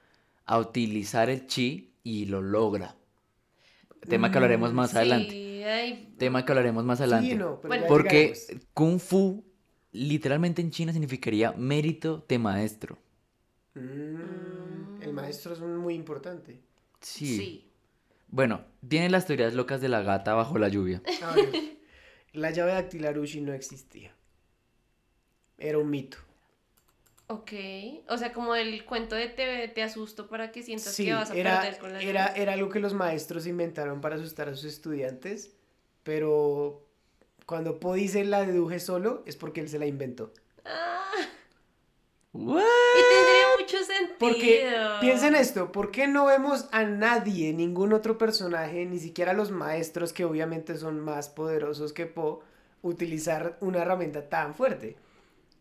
a 0.46 0.58
utilizar 0.58 1.30
el 1.30 1.46
chi 1.46 1.94
y 2.02 2.26
lo 2.26 2.42
logra. 2.42 2.96
Tema 4.08 4.30
que 4.30 4.38
hablaremos 4.38 4.72
más 4.72 4.90
Sí, 4.90 4.96
adelante. 4.96 5.64
ay, 5.64 6.08
Tema 6.18 6.44
que 6.44 6.52
hablaremos 6.52 6.84
más 6.84 7.00
adelante. 7.00 7.28
Sí, 7.30 7.34
no, 7.34 7.60
pero 7.60 7.68
Bueno, 7.68 7.84
ya 7.84 7.88
Porque. 7.88 8.32
Kung 8.74 8.98
Fu 8.98 9.44
literalmente 9.92 10.60
en 10.62 10.70
China 10.70 10.92
significaría 10.92 11.52
mérito 11.52 12.24
de 12.28 12.38
maestro. 12.38 12.98
Mm, 13.74 15.02
el 15.02 15.12
maestro 15.12 15.52
es 15.54 15.60
muy 15.60 15.94
importante. 15.94 16.60
Sí. 17.00 17.36
sí. 17.36 17.68
Bueno, 18.28 18.64
tiene 18.88 19.10
las 19.10 19.26
teorías 19.26 19.54
locas 19.54 19.80
de 19.80 19.88
la 19.88 20.02
gata 20.02 20.34
bajo 20.34 20.58
la 20.58 20.68
lluvia. 20.68 21.02
A 21.22 21.34
ver, 21.34 21.48
la 22.32 22.50
llave 22.50 22.72
dactilar 22.72 23.18
Ushi 23.18 23.40
no 23.40 23.52
existía. 23.52 24.14
Era 25.58 25.78
un 25.78 25.90
mito. 25.90 26.18
Ok. 27.28 27.52
O 28.08 28.18
sea, 28.18 28.32
como 28.32 28.54
el 28.54 28.84
cuento 28.84 29.14
de 29.14 29.28
te, 29.28 29.68
te 29.68 29.82
asusto 29.82 30.28
para 30.28 30.50
que 30.52 30.62
sientas 30.62 30.94
Sí, 30.94 31.04
que 31.06 31.14
vas 31.14 31.30
a 31.30 31.36
era, 31.36 31.60
perder 31.60 31.78
con 31.80 31.92
la 31.92 32.02
era, 32.02 32.26
llave. 32.28 32.42
era 32.42 32.52
algo 32.54 32.68
que 32.68 32.80
los 32.80 32.94
maestros 32.94 33.46
inventaron 33.46 34.00
para 34.00 34.16
asustar 34.16 34.48
a 34.48 34.54
sus 34.54 34.64
estudiantes, 34.64 35.54
pero 36.02 36.86
cuando 37.46 37.80
Po 37.80 37.94
dice 37.94 38.24
la 38.24 38.44
deduje 38.44 38.80
solo 38.80 39.22
es 39.26 39.36
porque 39.36 39.60
él 39.60 39.68
se 39.68 39.78
la 39.78 39.86
inventó. 39.86 40.32
Ah, 40.64 41.02
¿What? 42.32 42.62
y 42.62 43.14
tendría 43.14 43.46
mucho 43.58 43.84
sentido. 43.84 44.16
Porque 44.18 44.70
piensa 45.00 45.28
en 45.28 45.34
esto, 45.34 45.70
¿por 45.70 45.90
qué 45.90 46.06
no 46.06 46.26
vemos 46.26 46.66
a 46.72 46.84
nadie, 46.84 47.52
ningún 47.52 47.92
otro 47.92 48.16
personaje, 48.16 48.86
ni 48.86 48.98
siquiera 48.98 49.32
los 49.34 49.50
maestros 49.50 50.12
que 50.12 50.24
obviamente 50.24 50.76
son 50.78 51.00
más 51.00 51.28
poderosos 51.28 51.92
que 51.92 52.06
Po, 52.06 52.40
utilizar 52.80 53.58
una 53.60 53.82
herramienta 53.82 54.28
tan 54.28 54.54
fuerte? 54.54 54.96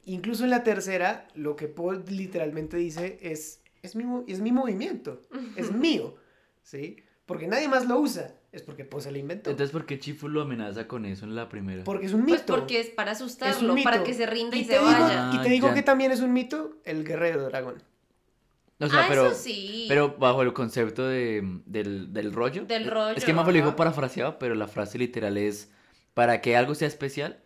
Incluso 0.05 0.45
en 0.45 0.49
la 0.49 0.63
tercera, 0.63 1.27
lo 1.35 1.55
que 1.55 1.67
Po 1.67 1.91
literalmente 1.93 2.77
dice 2.77 3.19
es, 3.21 3.61
es 3.83 3.95
mi, 3.95 4.05
es 4.27 4.39
mi 4.39 4.51
movimiento, 4.51 5.21
es 5.55 5.71
mío, 5.73 6.15
¿sí? 6.63 7.03
Porque 7.25 7.47
nadie 7.47 7.67
más 7.67 7.85
lo 7.85 7.99
usa, 7.99 8.33
es 8.51 8.61
porque 8.63 8.83
Po 8.85 8.99
se 8.99 9.11
lo 9.11 9.17
inventó. 9.17 9.49
Entonces, 9.49 9.71
¿por 9.71 9.85
qué 9.85 9.97
Chifu 9.99 10.27
lo 10.27 10.41
amenaza 10.41 10.87
con 10.87 11.05
eso 11.05 11.25
en 11.25 11.35
la 11.35 11.47
primera? 11.49 11.83
porque 11.83 12.05
es 12.05 12.13
un 12.13 12.25
Pues 12.25 12.41
mito. 12.41 12.55
porque 12.55 12.79
es 12.79 12.89
para 12.89 13.11
es 13.13 13.21
un 13.21 13.25
asustarlo, 13.27 13.73
mito. 13.73 13.83
para 13.89 14.03
que 14.03 14.13
se 14.13 14.25
rinda 14.25 14.57
y, 14.57 14.61
y 14.61 14.65
se 14.65 14.73
digo, 14.73 14.85
vaya. 14.85 15.31
Y 15.33 15.41
te 15.41 15.49
digo 15.49 15.67
Ah, 15.67 15.69
ya. 15.69 15.75
que 15.75 15.83
también 15.83 16.11
es 16.11 16.19
un 16.21 16.33
mito, 16.33 16.77
el 16.83 17.03
guerrero 17.05 17.43
dragón. 17.45 17.81
O 18.79 18.87
sea, 18.87 19.01
ah, 19.03 19.05
pero, 19.07 19.27
eso 19.27 19.35
sí. 19.39 19.85
pero 19.87 20.15
bajo 20.17 20.41
el 20.41 20.53
concepto 20.53 21.07
de, 21.07 21.61
del, 21.65 22.11
del 22.13 22.33
rollo. 22.33 22.65
Del 22.65 22.89
rollo, 22.89 23.15
Es 23.15 23.23
que 23.23 23.31
Mafe 23.33 23.51
lo 23.51 23.57
dijo 23.57 23.75
parafraseado, 23.75 24.39
pero 24.39 24.55
la 24.55 24.67
frase 24.67 24.97
literal 24.97 25.37
es: 25.37 25.71
Para 26.15 26.41
que 26.41 26.57
algo 26.57 26.73
sea 26.73 26.87
especial, 26.87 27.39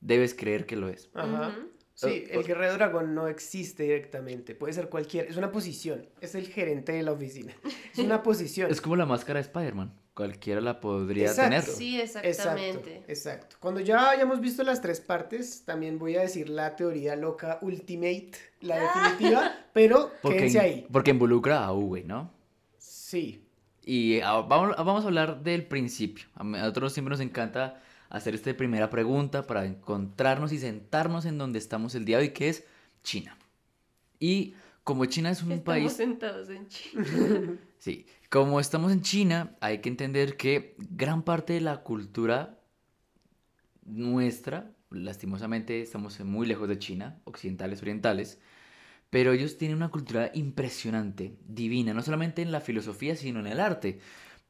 debes 0.00 0.34
creer 0.34 0.66
que 0.66 0.74
lo 0.76 0.88
es. 0.88 1.08
Ajá. 1.14 1.54
Sí, 1.94 2.24
el 2.30 2.42
guerrero 2.44 2.72
dragón 2.74 3.14
no 3.14 3.28
existe 3.28 3.82
directamente, 3.82 4.54
puede 4.54 4.72
ser 4.72 4.88
cualquier, 4.88 5.26
es 5.26 5.36
una 5.36 5.52
posición, 5.52 6.08
es 6.22 6.34
el 6.34 6.46
gerente 6.48 6.92
de 6.92 7.02
la 7.02 7.12
oficina, 7.12 7.52
es 7.92 7.98
una 7.98 8.22
posición. 8.22 8.70
Es 8.70 8.80
como 8.80 8.96
la 8.96 9.04
máscara 9.04 9.38
de 9.38 9.42
Spider-Man. 9.42 9.92
Cualquiera 10.20 10.60
la 10.60 10.80
podría 10.80 11.28
Exacto. 11.30 11.50
tener. 11.50 11.62
Sí, 11.64 11.98
Exacto, 11.98 12.28
exactamente. 12.28 13.02
exacto. 13.08 13.56
Cuando 13.58 13.80
ya 13.80 14.10
hayamos 14.10 14.38
visto 14.40 14.62
las 14.62 14.82
tres 14.82 15.00
partes, 15.00 15.62
también 15.64 15.98
voy 15.98 16.16
a 16.16 16.20
decir 16.20 16.50
la 16.50 16.76
teoría 16.76 17.16
loca 17.16 17.58
ultimate, 17.62 18.32
la 18.60 18.78
definitiva, 18.78 19.50
pero 19.72 20.10
Porque, 20.20 20.36
quédense 20.38 20.60
ahí. 20.60 20.86
porque 20.92 21.10
involucra 21.12 21.64
a 21.64 21.72
Uwe, 21.72 22.04
¿no? 22.04 22.30
Sí, 22.76 23.46
Y 23.82 24.20
ah, 24.20 24.42
vamos, 24.42 24.76
vamos 24.76 25.04
a 25.04 25.06
hablar 25.06 25.42
del 25.42 25.64
principio. 25.66 26.26
A 26.34 26.44
nosotros 26.44 26.92
siempre 26.92 27.10
nos 27.12 27.20
encanta 27.20 27.80
hacer 28.10 28.34
esta 28.34 28.54
primera 28.54 28.90
pregunta 28.90 29.46
para 29.46 29.64
encontrarnos 29.64 30.52
y 30.52 30.58
sentarnos 30.58 31.24
en 31.24 31.38
donde 31.38 31.58
estamos 31.58 31.94
el 31.94 32.04
día 32.04 32.18
de 32.18 32.24
hoy, 32.24 32.30
que 32.34 32.50
es 32.50 32.64
China. 33.02 33.38
Y 34.18 34.54
como 34.84 35.06
China 35.06 35.30
es 35.30 35.42
un 35.42 35.52
Estamos 35.52 35.64
país... 35.64 35.92
sentados 35.94 36.50
en 36.50 36.68
China. 36.68 37.04
Sí, 37.80 38.04
como 38.28 38.60
estamos 38.60 38.92
en 38.92 39.00
China, 39.00 39.56
hay 39.62 39.78
que 39.78 39.88
entender 39.88 40.36
que 40.36 40.76
gran 40.78 41.22
parte 41.22 41.54
de 41.54 41.62
la 41.62 41.78
cultura 41.78 42.60
nuestra, 43.86 44.70
lastimosamente 44.90 45.80
estamos 45.80 46.20
muy 46.20 46.46
lejos 46.46 46.68
de 46.68 46.78
China, 46.78 47.22
occidentales, 47.24 47.80
orientales, 47.80 48.38
pero 49.08 49.32
ellos 49.32 49.56
tienen 49.56 49.78
una 49.78 49.88
cultura 49.88 50.30
impresionante, 50.34 51.38
divina, 51.48 51.94
no 51.94 52.02
solamente 52.02 52.42
en 52.42 52.52
la 52.52 52.60
filosofía, 52.60 53.16
sino 53.16 53.40
en 53.40 53.46
el 53.46 53.60
arte. 53.60 54.00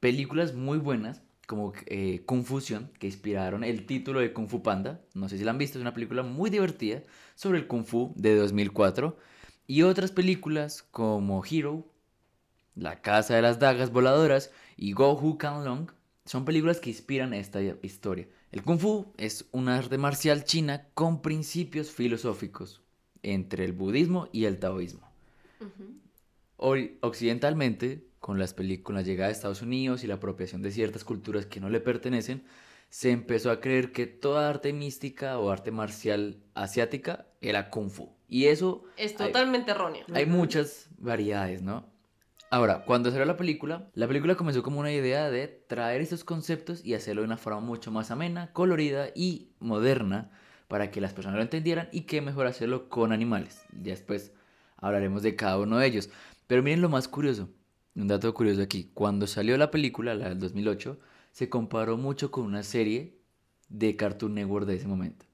Películas 0.00 0.54
muy 0.54 0.78
buenas, 0.78 1.22
como 1.46 1.72
eh, 1.86 2.22
Kung 2.26 2.42
Fusion, 2.44 2.90
que 2.98 3.06
inspiraron 3.06 3.62
el 3.62 3.86
título 3.86 4.18
de 4.18 4.32
Kung 4.32 4.48
Fu 4.48 4.60
Panda, 4.64 5.02
no 5.14 5.28
sé 5.28 5.38
si 5.38 5.44
la 5.44 5.52
han 5.52 5.58
visto, 5.58 5.78
es 5.78 5.82
una 5.82 5.94
película 5.94 6.24
muy 6.24 6.50
divertida 6.50 7.04
sobre 7.36 7.60
el 7.60 7.68
Kung 7.68 7.84
Fu 7.84 8.12
de 8.16 8.34
2004, 8.34 9.16
y 9.68 9.82
otras 9.82 10.10
películas 10.10 10.82
como 10.82 11.44
Hero, 11.48 11.89
La 12.74 13.00
Casa 13.02 13.34
de 13.34 13.42
las 13.42 13.58
Dagas 13.58 13.90
Voladoras 13.92 14.50
y 14.76 14.92
Go 14.92 15.12
Hu 15.20 15.38
Kan 15.38 15.64
Long 15.64 15.90
son 16.24 16.44
películas 16.44 16.80
que 16.80 16.90
inspiran 16.90 17.34
esta 17.34 17.60
historia. 17.60 18.28
El 18.52 18.62
Kung 18.62 18.78
Fu 18.78 19.12
es 19.16 19.46
una 19.52 19.76
arte 19.76 19.98
marcial 19.98 20.44
china 20.44 20.86
con 20.94 21.22
principios 21.22 21.90
filosóficos 21.90 22.82
entre 23.22 23.64
el 23.64 23.72
budismo 23.72 24.28
y 24.32 24.44
el 24.44 24.58
taoísmo. 24.58 25.08
Hoy, 26.56 26.98
occidentalmente, 27.00 28.04
con, 28.18 28.38
las 28.38 28.54
con 28.82 28.94
la 28.94 29.02
llegada 29.02 29.28
de 29.28 29.32
Estados 29.32 29.62
Unidos 29.62 30.04
y 30.04 30.06
la 30.06 30.14
apropiación 30.14 30.62
de 30.62 30.70
ciertas 30.70 31.04
culturas 31.04 31.46
que 31.46 31.60
no 31.60 31.70
le 31.70 31.80
pertenecen, 31.80 32.44
se 32.90 33.10
empezó 33.10 33.50
a 33.50 33.60
creer 33.60 33.92
que 33.92 34.06
toda 34.06 34.48
arte 34.48 34.72
mística 34.72 35.38
o 35.38 35.50
arte 35.50 35.70
marcial 35.70 36.38
asiática 36.54 37.26
era 37.40 37.70
kung 37.70 37.88
fu. 37.88 38.10
Y 38.28 38.46
eso 38.46 38.84
Es 38.96 39.12
hay- 39.12 39.28
totalmente 39.28 39.70
erróneo. 39.70 40.04
hay 40.12 40.26
muchas 40.26 40.88
variedades, 40.98 41.62
¿no? 41.62 41.86
Ahora, 42.52 42.84
cuando 42.84 43.12
salió 43.12 43.24
la 43.26 43.36
película, 43.36 43.88
la 43.94 44.08
película 44.08 44.34
comenzó 44.34 44.64
como 44.64 44.80
una 44.80 44.90
idea 44.90 45.30
de 45.30 45.46
traer 45.46 46.00
estos 46.00 46.24
conceptos 46.24 46.84
y 46.84 46.94
hacerlo 46.94 47.22
de 47.22 47.26
una 47.26 47.36
forma 47.36 47.60
mucho 47.60 47.92
más 47.92 48.10
amena, 48.10 48.52
colorida 48.52 49.10
y 49.14 49.52
moderna 49.60 50.32
para 50.66 50.90
que 50.90 51.00
las 51.00 51.12
personas 51.12 51.36
lo 51.36 51.42
entendieran 51.42 51.88
y 51.92 52.02
que 52.02 52.20
mejor 52.20 52.48
hacerlo 52.48 52.88
con 52.88 53.12
animales. 53.12 53.62
Ya 53.70 53.92
después 53.92 54.32
hablaremos 54.78 55.22
de 55.22 55.36
cada 55.36 55.58
uno 55.58 55.78
de 55.78 55.86
ellos. 55.86 56.10
Pero 56.48 56.64
miren 56.64 56.80
lo 56.80 56.88
más 56.88 57.06
curioso, 57.06 57.48
un 57.94 58.08
dato 58.08 58.34
curioso 58.34 58.62
aquí. 58.62 58.90
Cuando 58.94 59.28
salió 59.28 59.56
la 59.56 59.70
película, 59.70 60.16
la 60.16 60.30
del 60.30 60.40
2008, 60.40 60.98
se 61.30 61.48
comparó 61.48 61.98
mucho 61.98 62.32
con 62.32 62.46
una 62.46 62.64
serie 62.64 63.16
de 63.68 63.94
Cartoon 63.94 64.34
Network 64.34 64.66
de 64.66 64.74
ese 64.74 64.88
momento, 64.88 65.24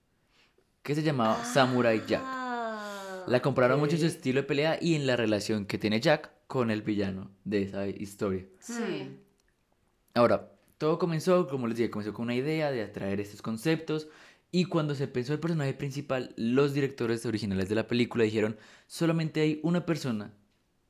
que 0.82 0.94
se 0.94 1.02
llamaba 1.02 1.42
Samurai 1.46 2.02
Jack. 2.06 2.20
Ah, 2.22 3.24
La 3.26 3.40
compararon 3.40 3.80
mucho 3.80 3.94
en 3.94 4.00
su 4.02 4.06
estilo 4.06 4.42
de 4.42 4.46
pelea 4.46 4.78
y 4.82 4.96
en 4.96 5.06
la 5.06 5.16
relación 5.16 5.64
que 5.64 5.78
tiene 5.78 5.98
Jack 5.98 6.35
con 6.46 6.70
el 6.70 6.82
villano 6.82 7.30
de 7.44 7.62
esa 7.62 7.86
historia. 7.88 8.44
sí. 8.58 9.20
Ahora, 10.14 10.50
todo 10.78 10.98
comenzó, 10.98 11.46
como 11.46 11.66
les 11.66 11.76
dije, 11.76 11.90
comenzó 11.90 12.14
con 12.14 12.24
una 12.24 12.34
idea 12.34 12.70
de 12.70 12.82
atraer 12.82 13.20
estos 13.20 13.42
conceptos 13.42 14.08
y 14.50 14.64
cuando 14.64 14.94
se 14.94 15.08
pensó 15.08 15.34
el 15.34 15.40
personaje 15.40 15.74
principal, 15.74 16.32
los 16.36 16.72
directores 16.72 17.26
originales 17.26 17.68
de 17.68 17.74
la 17.74 17.86
película 17.86 18.24
dijeron, 18.24 18.56
solamente 18.86 19.40
hay 19.40 19.60
una 19.62 19.84
persona 19.84 20.32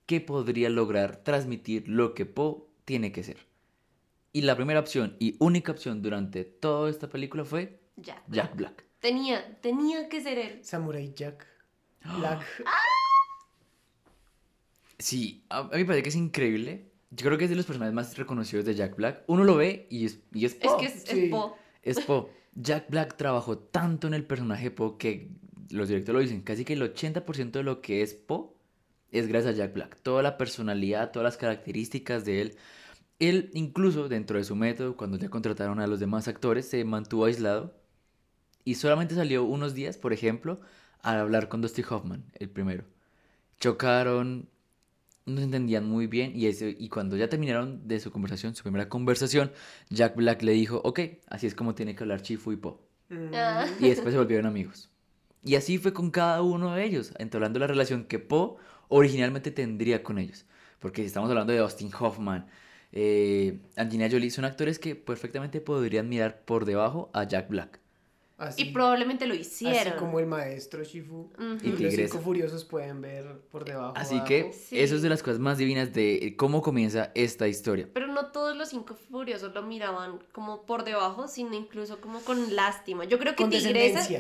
que 0.07 0.21
podría 0.21 0.71
lograr 0.71 1.25
transmitir 1.25 1.89
lo 1.89 2.15
que 2.15 2.27
Po 2.27 2.69
tiene 2.85 3.11
que 3.11 3.25
ser. 3.25 3.39
Y 4.33 4.43
la 4.43 4.55
primera 4.55 4.81
opción 4.81 5.17
y 5.19 5.37
única 5.41 5.73
opción 5.73 6.03
durante 6.03 6.45
toda 6.45 6.91
esta 6.91 7.09
película 7.09 7.45
fue 7.45 7.81
Jack. 7.97 8.23
Jack 8.29 8.57
Black. 8.57 8.85
Tenía, 9.01 9.61
tenía 9.61 10.09
que 10.09 10.21
ser 10.21 10.39
él. 10.39 10.65
Samurai 10.65 11.13
Jack. 11.15 11.47
Black. 12.19 12.45
Sí, 14.99 15.45
a, 15.51 15.65
mí 15.65 15.69
me 15.73 15.85
parece 15.85 16.03
que 16.03 16.09
es 16.09 16.17
increíble. 16.17 16.91
Yo 17.11 17.27
creo 17.27 17.39
que 17.39 17.45
es 17.45 17.51
de 17.51 17.57
los 17.57 17.67
personajes 17.67 17.95
más 17.95 18.17
reconocidos 18.17 18.65
de 18.65 18.75
Jack 18.75 18.97
Black. 18.97 19.23
Uno 19.27 19.45
lo 19.45 19.57
ve 19.57 19.87
y 19.91 20.07
es, 20.07 20.21
y 20.33 20.45
es 20.45 20.55
Es 20.55 20.59
Po. 20.59 20.79
que 20.79 20.87
es, 20.87 20.95
es 21.05 21.09
sí. 21.09 21.29
Po. 21.29 21.57
Es 21.83 22.01
Po. 22.01 22.31
Jack 22.55 22.91
Black 22.91 23.17
trabajó 23.17 23.59
tanto 23.59 24.07
en 24.07 24.15
el 24.15 24.25
personaje 24.25 24.71
Po 24.71 24.97
que 24.99 25.31
los 25.71 25.89
directores 25.89 26.15
lo 26.15 26.21
dicen, 26.21 26.43
casi 26.43 26.65
que 26.65 26.73
el 26.73 26.83
80% 26.83 27.51
de 27.51 27.63
lo 27.63 27.81
que 27.81 28.03
es 28.03 28.15
Po 28.15 28.57
es 29.11 29.29
gracias 29.29 29.55
a 29.55 29.57
Jack 29.57 29.75
Black. 29.75 30.01
Toda 30.03 30.23
la 30.23 30.37
personalidad, 30.37 31.13
todas 31.13 31.25
las 31.25 31.37
características 31.37 32.25
de 32.25 32.43
él. 32.43 32.57
Él 33.19 33.51
incluso 33.55 34.09
dentro 34.09 34.39
de 34.39 34.45
su 34.45 34.57
método, 34.57 34.97
cuando 34.97 35.17
ya 35.17 35.29
contrataron 35.31 35.81
a 35.81 35.87
los 35.87 36.01
demás 36.01 36.29
actores, 36.29 36.69
se 36.69 36.85
mantuvo 36.85 37.25
aislado 37.25 37.75
y 38.65 38.75
solamente 38.75 39.15
salió 39.15 39.45
unos 39.45 39.75
días, 39.75 39.97
por 39.97 40.13
ejemplo, 40.13 40.61
a 41.03 41.21
hablar 41.21 41.49
con 41.49 41.63
Dusty 41.63 41.83
Hoffman, 41.89 42.25
el 42.35 42.51
primero. 42.51 42.85
Chocaron, 43.59 44.49
no 45.27 45.39
se 45.39 45.45
entendían 45.45 45.85
muy 45.89 46.07
bien 46.07 46.33
y, 46.37 46.47
ese- 46.47 46.77
y 46.79 46.89
cuando 46.89 47.17
ya 47.17 47.29
terminaron 47.29 47.87
de 47.89 48.01
su 48.01 48.11
conversación, 48.11 48.55
su 48.55 48.63
primera 48.63 48.89
conversación, 48.89 49.53
Jack 49.91 50.17
Black 50.17 50.43
le 50.43 50.53
dijo, 50.53 50.81
ok, 50.85 51.01
así 51.29 51.47
es 51.47 51.55
como 51.55 51.75
tiene 51.75 51.95
que 51.95 52.05
hablar 52.05 52.23
Chifu 52.23 52.53
y 52.53 52.57
Po. 52.57 52.81
Mm. 53.09 53.33
Y 53.81 53.89
después 53.89 54.13
se 54.13 54.19
volvieron 54.19 54.47
amigos. 54.47 54.91
Y 55.45 55.55
así 55.57 55.79
fue 55.79 55.93
con 55.93 56.11
cada 56.11 56.43
uno 56.43 56.75
de 56.75 56.85
ellos, 56.85 57.13
entablando 57.19 57.59
la 57.59 57.67
relación 57.69 58.05
que 58.05 58.19
Po 58.19 58.57
originalmente 58.89 59.51
tendría 59.51 60.03
con 60.03 60.19
ellos. 60.19 60.47
Porque 60.81 61.03
si 61.03 61.07
estamos 61.07 61.31
hablando 61.31 61.53
de 61.53 61.61
Austin 61.61 61.91
Hoffman, 61.99 62.47
eh, 62.93 63.61
Angelina 63.77 64.09
Jolie, 64.11 64.31
son 64.31 64.45
actores 64.45 64.79
que 64.79 64.95
perfectamente 64.97 65.61
podrían 65.61 66.09
mirar 66.09 66.45
por 66.45 66.65
debajo 66.65 67.11
a 67.15 67.25
Jack 67.25 67.49
Black. 67.49 67.81
Así, 68.39 68.63
Y 68.63 68.73
probablemente 68.73 69.27
lo 69.27 69.33
así 69.33 69.43
hicieron. 69.67 69.99
como 69.99 70.21
el 70.21 70.27
maestro 70.27 70.85
Shifu. 70.85 71.31
Ujú. 71.39 71.59
Y 71.63 71.69
Y 71.69 71.73
los 71.73 71.95
cinco 71.95 72.19
furiosos 72.19 72.65
pueden 72.67 73.01
ver 73.01 73.41
por 73.51 73.65
debajo. 73.65 73.95
Así 73.97 74.17
abajo. 74.17 74.29
que 74.29 74.53
Sí. 74.53 74.79
eso 74.79 74.95
es 74.97 75.01
de 75.03 75.09
las 75.09 75.23
cosas 75.23 75.39
más 75.39 75.57
divinas 75.57 75.95
de 75.95 76.35
cómo 76.37 76.61
comienza 76.61 77.13
esta 77.15 77.49
historia. 77.49 77.89
Pero 77.95 78.09
no 78.09 78.27
todos 78.33 78.55
los 78.55 78.69
cinco 78.69 78.95
furiosos 78.95 79.55
lo 79.55 79.63
miraban 79.63 80.19
como 80.33 80.67
por 80.67 80.85
debajo, 80.85 81.29
sino 81.29 81.55
incluso 81.55 82.01
como 82.03 82.21
con 82.21 82.55
lástima. 82.55 83.05
Yo 83.07 83.19
creo 83.19 83.35
que 83.35 83.43
Con 83.45 83.51
Tigresa. 83.51 84.03
Sí. 84.03 84.19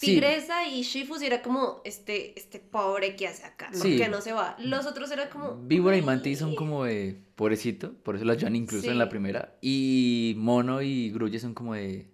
Tigresa 0.00 0.66
y 0.66 0.82
Shifu 0.82 1.14
sí 1.18 1.26
era 1.26 1.40
como 1.40 1.80
este, 1.84 2.36
este 2.36 2.58
pobre 2.58 3.14
que 3.14 3.28
hace 3.28 3.44
acá, 3.44 3.68
¿por 3.70 3.80
Sí. 3.80 3.96
qué 3.96 4.08
no 4.08 4.20
se 4.20 4.32
va? 4.32 4.56
Los 4.58 4.86
otros 4.86 5.08
eran 5.12 5.28
como... 5.28 5.54
Víbora 5.54 5.96
y. 5.96 6.02
Mantis 6.02 6.40
son 6.40 6.56
como 6.56 6.82
de 6.82 7.16
pobrecito, 7.36 7.92
por 8.02 8.16
eso 8.16 8.24
las 8.24 8.38
llevan 8.38 8.56
incluso 8.56 8.90
en 8.90 8.98
la 8.98 9.08
primera. 9.08 9.56
Y 9.62 10.34
Mono 10.38 10.82
y 10.82 11.10
Grulle 11.12 11.38
son 11.38 11.54
como 11.54 11.74
de, 11.74 12.10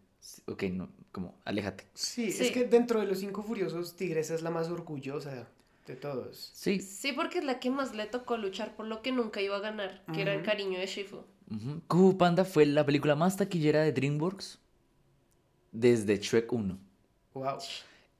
ok, 0.46 0.64
no, 0.64 0.90
como, 1.12 1.34
aléjate. 1.44 1.86
Sí, 1.94 2.30
Sí. 2.32 2.44
es 2.44 2.50
que 2.52 2.64
dentro 2.64 3.00
de 3.00 3.06
los 3.06 3.18
cinco 3.18 3.42
furiosos, 3.42 3.96
Tigresa 3.96 4.34
es 4.34 4.42
la 4.42 4.50
más 4.50 4.68
orgullosa 4.68 5.48
de 5.86 5.96
todos. 5.96 6.50
Sí. 6.54 6.80
Sí, 6.80 7.12
porque 7.12 7.38
es 7.38 7.44
la 7.44 7.58
que 7.58 7.70
más 7.70 7.94
le 7.94 8.06
tocó 8.06 8.36
luchar 8.36 8.76
por 8.76 8.86
lo 8.86 9.02
que 9.02 9.10
nunca 9.12 9.40
iba 9.40 9.56
a 9.56 9.60
ganar, 9.60 10.04
que 10.12 10.22
era 10.22 10.32
el 10.34 10.42
cariño 10.42 10.78
de 10.78 10.86
Shifu. 10.86 11.18
Kung 11.88 12.12
Fu 12.12 12.16
Panda 12.18 12.44
fue 12.44 12.64
la 12.64 12.86
película 12.86 13.16
más 13.16 13.36
taquillera 13.36 13.82
de 13.82 13.92
DreamWorks 13.92 14.60
desde 15.72 16.16
Shrek 16.18 16.52
1. 16.52 16.78
Wow. 17.34 17.58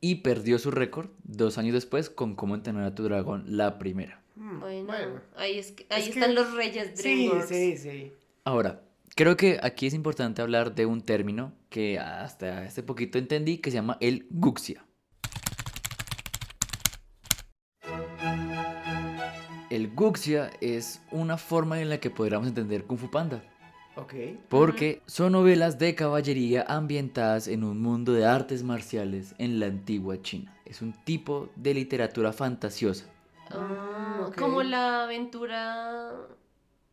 Y 0.00 0.16
perdió 0.16 0.59
su 0.59 0.70
récord 0.70 1.11
dos 1.24 1.59
años 1.59 1.74
después 1.74 2.11
con 2.11 2.35
Cómo 2.35 2.55
entrenar 2.55 2.85
a 2.85 2.94
tu 2.94 3.05
dragón, 3.05 3.44
la 3.57 3.79
primera. 3.79 4.20
Mm, 4.37 4.61
Bueno, 4.61 5.20
ahí, 5.37 5.59
es 5.59 5.72
que- 5.72 5.87
ahí 5.90 6.03
Es 6.03 6.09
que- 6.09 6.18
están 6.20 6.35
los 6.35 6.55
reyes 6.55 6.92
Sí, 6.94 7.03
DreamWorks. 7.29 7.48
sí, 7.48 7.76
sí. 7.76 8.12
Ahora, 8.44 8.83
creo 9.14 9.37
que 9.37 9.59
aquí 9.62 9.87
es 9.87 9.94
importante 9.94 10.42
hablar 10.42 10.75
de 10.75 10.87
un 10.87 11.01
término 11.03 11.53
que 11.68 11.99
hasta 11.99 12.62
hace 12.62 12.83
poquito 12.83 13.18
entendí 13.18 13.59
que 13.59 13.70
se 13.70 13.77
llama 13.77 13.96
el 14.01 14.27
guxia. 14.31 14.85
El 19.70 19.94
guxia 19.94 20.51
es 20.61 21.01
una 21.12 21.38
forma 21.38 21.81
en 21.81 21.90
la 21.90 21.99
que 21.99 22.11
podríamos 22.11 22.49
entender 22.49 22.85
Kung 22.85 22.99
Fu 22.99 23.09
Panda. 23.09 23.40
Ok. 23.94 24.14
Porque 24.49 25.03
son 25.07 25.33
novelas 25.33 25.79
de 25.79 25.94
caballería 25.94 26.64
ambientadas 26.66 27.46
en 27.46 27.62
un 27.62 27.81
mundo 27.81 28.12
de 28.12 28.25
artes 28.25 28.64
marciales 28.64 29.35
en 29.38 29.61
la 29.61 29.66
antigua 29.66 30.20
China. 30.23 30.57
Es 30.64 30.83
un 30.83 30.92
tipo 31.05 31.51
de 31.55 31.75
literatura 31.75 32.33
fantasiosa. 32.33 33.07
Ah. 33.51 34.31
Como 34.37 34.62
la 34.62 35.05
aventura 35.05 36.12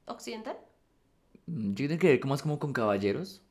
occidental. 0.05 0.57
Mm, 1.47 1.73
Yo 1.73 1.87
tengo 1.87 1.99
que 1.99 2.07
ver 2.09 2.19
como 2.19 2.33
más 2.33 2.41
como 2.41 2.59
con 2.59 2.73
caballeros, 2.73 3.41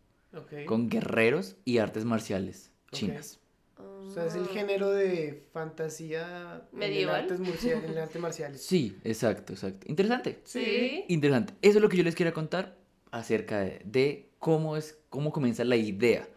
con 0.67 0.89
guerreros 0.89 1.57
y 1.65 1.79
artes 1.79 2.05
marciales 2.05 2.71
chinas. 2.93 3.41
O 3.79 4.11
sea, 4.11 4.27
es 4.27 4.35
el 4.35 4.47
género 4.49 4.91
de 4.91 5.47
fantasía 5.53 6.63
en 6.73 6.79
Medieval. 6.79 7.23
artes 7.23 7.65
en 7.65 7.85
el 7.85 7.99
arte 7.99 8.19
marciales. 8.19 8.63
Sí, 8.67 8.97
exacto, 9.05 9.53
exacto. 9.53 9.87
Interesante. 9.91 10.41
Sí. 10.45 11.05
Interesante. 11.09 11.55
Eso 11.61 11.79
es 11.79 11.83
lo 11.83 11.89
que 11.89 11.97
yo 11.97 12.05
les 12.05 12.15
quería 12.15 12.33
contar 12.33 12.79
acerca 13.11 13.61
de, 13.61 13.83
de 13.85 14.31
cómo 14.39 14.77
es, 14.77 14.99
cómo 15.11 15.33
comienza 15.33 15.65
la 15.65 15.77
idea. 15.77 16.29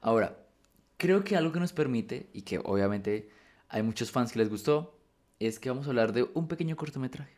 Ahora, 0.00 0.38
creo 0.96 1.22
que 1.22 1.36
algo 1.36 1.52
que 1.52 1.60
nos 1.60 1.72
permite, 1.72 2.28
y 2.32 2.42
que 2.42 2.58
obviamente 2.58 3.28
hay 3.68 3.82
muchos 3.82 4.10
fans 4.10 4.32
que 4.32 4.38
les 4.38 4.48
gustó, 4.48 4.98
es 5.38 5.58
que 5.58 5.68
vamos 5.70 5.86
a 5.86 5.90
hablar 5.90 6.12
de 6.12 6.28
un 6.34 6.48
pequeño 6.48 6.76
cortometraje 6.76 7.34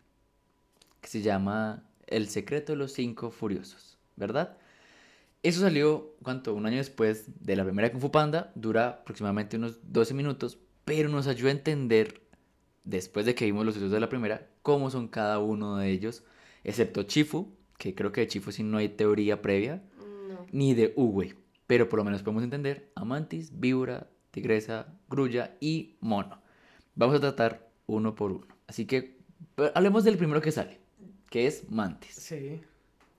que 1.01 1.09
se 1.09 1.21
llama 1.23 1.85
El 2.13 2.29
secreto 2.29 2.73
de 2.73 2.79
los 2.79 2.93
cinco 2.93 3.31
furiosos, 3.31 3.99
¿verdad? 4.17 4.57
Eso 5.43 5.61
salió, 5.61 6.15
¿cuánto? 6.23 6.55
Un 6.55 6.67
año 6.67 6.77
después 6.77 7.25
de 7.45 7.57
la 7.57 7.65
primera 7.65 7.91
Kung 7.91 8.01
Fu 8.01 8.11
Panda, 8.13 8.53
dura 8.55 8.89
aproximadamente 8.89 9.57
unos 9.57 9.79
12 9.93 10.15
minutos, 10.15 10.59
pero 10.85 11.09
nos 11.09 11.27
ayuda 11.27 11.49
a 11.49 11.53
entender, 11.53 12.21
después 12.85 13.27
de 13.27 13.35
que 13.35 13.45
vimos 13.45 13.65
los 13.67 13.75
episodios 13.75 13.93
de 13.95 14.01
la 14.01 14.09
primera, 14.09 14.49
cómo 14.63 14.91
son 14.91 15.09
cada 15.09 15.39
uno 15.41 15.77
de 15.79 15.91
ellos, 15.91 16.23
excepto 16.63 17.03
Chifu, 17.05 17.53
que 17.79 17.95
creo 17.95 18.13
que 18.13 18.21
de 18.21 18.29
Chifu 18.29 18.53
sí 18.53 18.63
no 18.63 18.79
hay 18.79 18.89
teoría 18.89 19.43
previa, 19.43 19.83
No. 20.29 20.47
ni 20.53 20.75
de 20.75 20.93
Uwe, 20.97 21.35
pero 21.67 21.89
por 21.89 21.99
lo 21.99 22.05
menos 22.05 22.23
podemos 22.23 22.45
entender 22.45 22.91
a 22.95 23.05
Mantis, 23.05 23.59
Víbora, 23.59 24.09
Tigresa, 24.31 24.95
Grulla 25.09 25.57
y 25.61 25.97
Mono. 26.01 26.41
Vamos 26.95 27.17
a 27.17 27.21
tratar 27.21 27.69
uno 27.87 28.15
por 28.15 28.31
uno. 28.33 28.47
Así 28.69 28.87
que 28.87 29.19
hablemos 29.75 30.05
del 30.05 30.19
primero 30.19 30.41
que 30.41 30.53
sale, 30.53 30.79
que 31.33 31.47
es 31.47 31.71
Mantis. 31.71 32.15
Sí. 32.15 32.61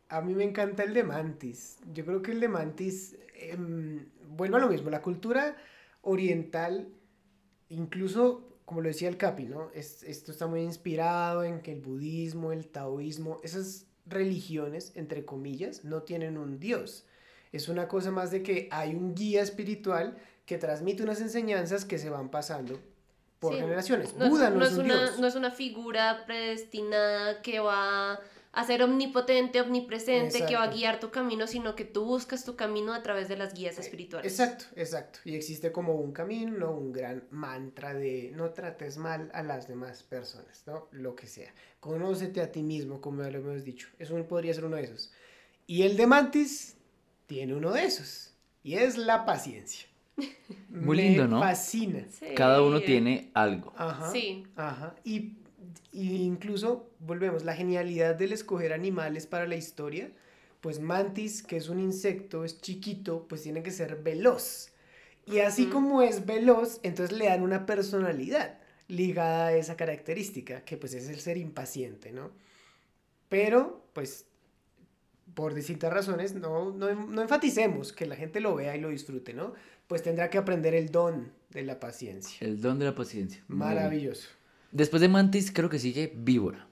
A 0.10 0.22
mí 0.22 0.36
me 0.36 0.44
encanta 0.44 0.84
el 0.84 0.94
de 0.94 1.04
Mantis. 1.04 1.78
Yo 1.96 2.06
creo 2.06 2.22
que 2.22 2.32
el 2.32 2.40
de 2.40 2.48
Mantis 2.48 3.18
em, 3.36 4.06
vuelve 4.38 4.58
a 4.58 4.60
lo 4.60 4.70
mismo. 4.70 4.92
La 4.92 5.02
cultura 5.02 5.58
oriental, 6.04 6.90
incluso 7.70 8.48
como 8.66 8.82
lo 8.82 8.88
decía 8.90 9.10
el 9.10 9.18
Capi, 9.18 9.46
¿no? 9.46 9.72
Es- 9.74 10.04
esto 10.04 10.32
está 10.32 10.46
muy 10.46 10.62
inspirado 10.62 11.44
en 11.44 11.62
que 11.62 11.72
el 11.72 11.82
budismo, 11.82 12.52
el 12.52 12.68
taoísmo, 12.68 13.40
esas 13.44 13.88
religiones, 14.06 14.92
entre 14.96 15.26
comillas, 15.26 15.84
no 15.84 16.04
tienen 16.04 16.38
un 16.38 16.60
dios. 16.60 17.06
Es 17.52 17.68
una 17.68 17.88
cosa 17.88 18.12
más 18.12 18.30
de 18.30 18.44
que 18.44 18.68
hay 18.72 18.94
un 18.94 19.16
guía 19.16 19.42
espiritual 19.42 20.18
que 20.46 20.60
transmite 20.60 21.02
unas 21.02 21.20
enseñanzas 21.20 21.84
que 21.84 21.98
se 21.98 22.10
van 22.12 22.30
pasando 22.30 22.80
por 23.44 23.54
Sí, 23.54 23.60
generaciones. 23.60 24.16
No, 24.16 24.30
Buda 24.30 24.50
no, 24.50 24.58
no 24.58 24.66
es 24.66 24.72
es 24.72 24.78
un 24.78 24.86
una, 24.86 25.00
dios. 25.00 25.20
no 25.20 25.28
es 25.28 25.36
una 25.36 25.52
figura 25.52 26.24
predestinada 26.26 27.42
que 27.42 27.60
va 27.60 28.20
a 28.54 28.64
ser 28.66 28.84
omnipotente, 28.84 29.62
omnipresente, 29.62 30.46
que 30.46 30.56
va 30.56 30.64
a 30.64 30.68
guiar 30.68 31.00
tu 31.00 31.10
camino, 31.10 31.48
sino 31.48 31.76
que 31.76 31.86
tú 31.86 32.06
buscas 32.06 32.46
tu 32.46 32.56
camino 32.56 32.94
a 32.94 33.02
través 33.02 33.28
de 33.28 33.36
las 33.36 33.54
guías 33.56 33.80
espirituales. 33.80 34.32
Exacto, 34.32 34.66
exacto. 34.76 35.20
Y 35.26 35.36
existe 35.36 35.72
como 35.72 35.96
un 35.96 36.12
camino, 36.12 36.58
¿no? 36.58 36.72
un 36.72 36.92
gran 36.94 37.24
mantra 37.32 37.96
de 37.96 38.32
no 38.36 38.52
trates 38.52 38.98
mal 38.98 39.32
a 39.34 39.42
las 39.42 39.68
demás 39.68 40.04
personas, 40.04 40.64
¿no? 40.68 40.88
Lo 40.92 41.16
que 41.16 41.26
sea. 41.28 41.52
Conócete 41.80 42.42
a 42.42 42.52
ti 42.52 42.62
mismo, 42.62 43.02
como 43.02 43.24
ya 43.24 43.32
lo 43.32 43.40
hemos 43.40 43.64
dicho. 43.64 43.88
Eso 43.98 44.16
podría 44.28 44.54
ser 44.54 44.66
uno 44.66 44.78
de 44.78 44.84
esos. 44.84 45.12
Y 45.66 45.82
el 45.82 45.98
de 45.98 46.06
Mantis 46.06 46.78
tiene 47.26 47.56
uno 47.56 47.72
de 47.72 47.86
esos. 47.86 48.36
Y 48.62 48.76
es 48.76 48.98
la 48.98 49.26
paciencia. 49.26 49.88
Muy 50.70 50.98
Me 50.98 51.04
lindo, 51.04 51.28
¿no? 51.28 51.40
fascina. 51.40 52.06
Sí. 52.10 52.28
Cada 52.36 52.62
uno 52.62 52.82
tiene 52.82 53.32
algo. 53.34 53.74
Ajá. 53.76 54.12
Sí. 54.12 54.44
Ajá. 54.56 54.96
Y, 55.04 55.34
y 55.92 56.24
incluso, 56.24 56.90
volvemos, 57.00 57.44
la 57.44 57.56
genialidad 57.56 58.16
del 58.16 58.32
escoger 58.32 58.74
animales 58.74 59.28
para 59.28 59.48
la 59.48 59.56
historia, 59.56 60.12
pues 60.62 60.80
Mantis, 60.80 61.44
que 61.44 61.58
es 61.58 61.70
un 61.70 61.80
insecto, 61.80 62.44
es 62.44 62.60
chiquito, 62.62 63.28
pues 63.28 63.44
tiene 63.44 63.64
que 63.64 63.72
ser 63.72 64.02
veloz. 64.02 64.72
Y 65.26 65.40
así 65.40 65.68
como 65.68 66.02
es 66.02 66.26
veloz, 66.26 66.80
entonces 66.84 67.18
le 67.18 67.26
dan 67.26 67.44
una 67.44 67.66
personalidad 67.66 68.60
ligada 68.88 69.48
a 69.48 69.54
esa 69.54 69.78
característica, 69.78 70.64
que 70.66 70.78
pues 70.78 70.94
es 70.94 71.08
el 71.10 71.20
ser 71.20 71.38
impaciente, 71.38 72.12
¿no? 72.12 72.32
Pero, 73.30 73.86
pues, 73.94 74.26
por 75.34 75.54
distintas 75.54 75.92
razones, 75.92 76.36
no, 76.36 76.72
no, 76.72 76.94
no 76.94 77.22
enfaticemos 77.22 77.94
que 77.94 78.06
la 78.06 78.16
gente 78.16 78.40
lo 78.40 78.56
vea 78.56 78.76
y 78.76 78.82
lo 78.82 78.90
disfrute, 78.90 79.34
¿no? 79.34 79.54
Pues 79.88 80.04
tendrá 80.04 80.30
que 80.30 80.38
aprender 80.38 80.74
el 80.74 80.92
don 80.92 81.34
de 81.50 81.64
la 81.64 81.80
paciencia. 81.80 82.38
El 82.42 82.62
don 82.62 82.80
de 82.80 82.86
la 82.86 82.96
paciencia. 82.96 83.44
Maravilloso. 83.48 84.30
Después 84.72 85.02
de 85.02 85.08
Mantis, 85.08 85.52
creo 85.52 85.70
que 85.70 85.80
sigue 85.80 86.12
Víbora. 86.16 86.68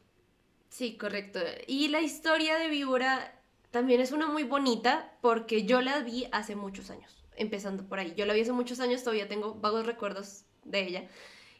Sí, 0.70 0.97
correcto. 0.97 1.39
Y 1.68 1.89
la 1.89 2.01
historia 2.01 2.57
de 2.57 2.70
Víbora 2.70 3.39
también 3.72 4.01
es 4.01 4.12
una 4.12 4.28
muy 4.28 4.43
bonita 4.43 5.18
porque 5.22 5.64
yo 5.66 5.82
la 5.82 5.99
vi 5.99 6.28
hace 6.32 6.55
muchos 6.55 6.89
años, 6.89 7.24
empezando 7.36 7.88
por 7.88 7.99
ahí. 7.99 8.14
Yo 8.16 8.26
la 8.26 8.34
vi 8.34 8.41
hace 8.41 8.53
muchos 8.53 8.80
años, 8.80 9.03
todavía 9.03 9.28
tengo 9.28 9.55
vagos 9.55 9.86
recuerdos 9.86 10.45
de 10.64 10.88
ella. 10.88 11.09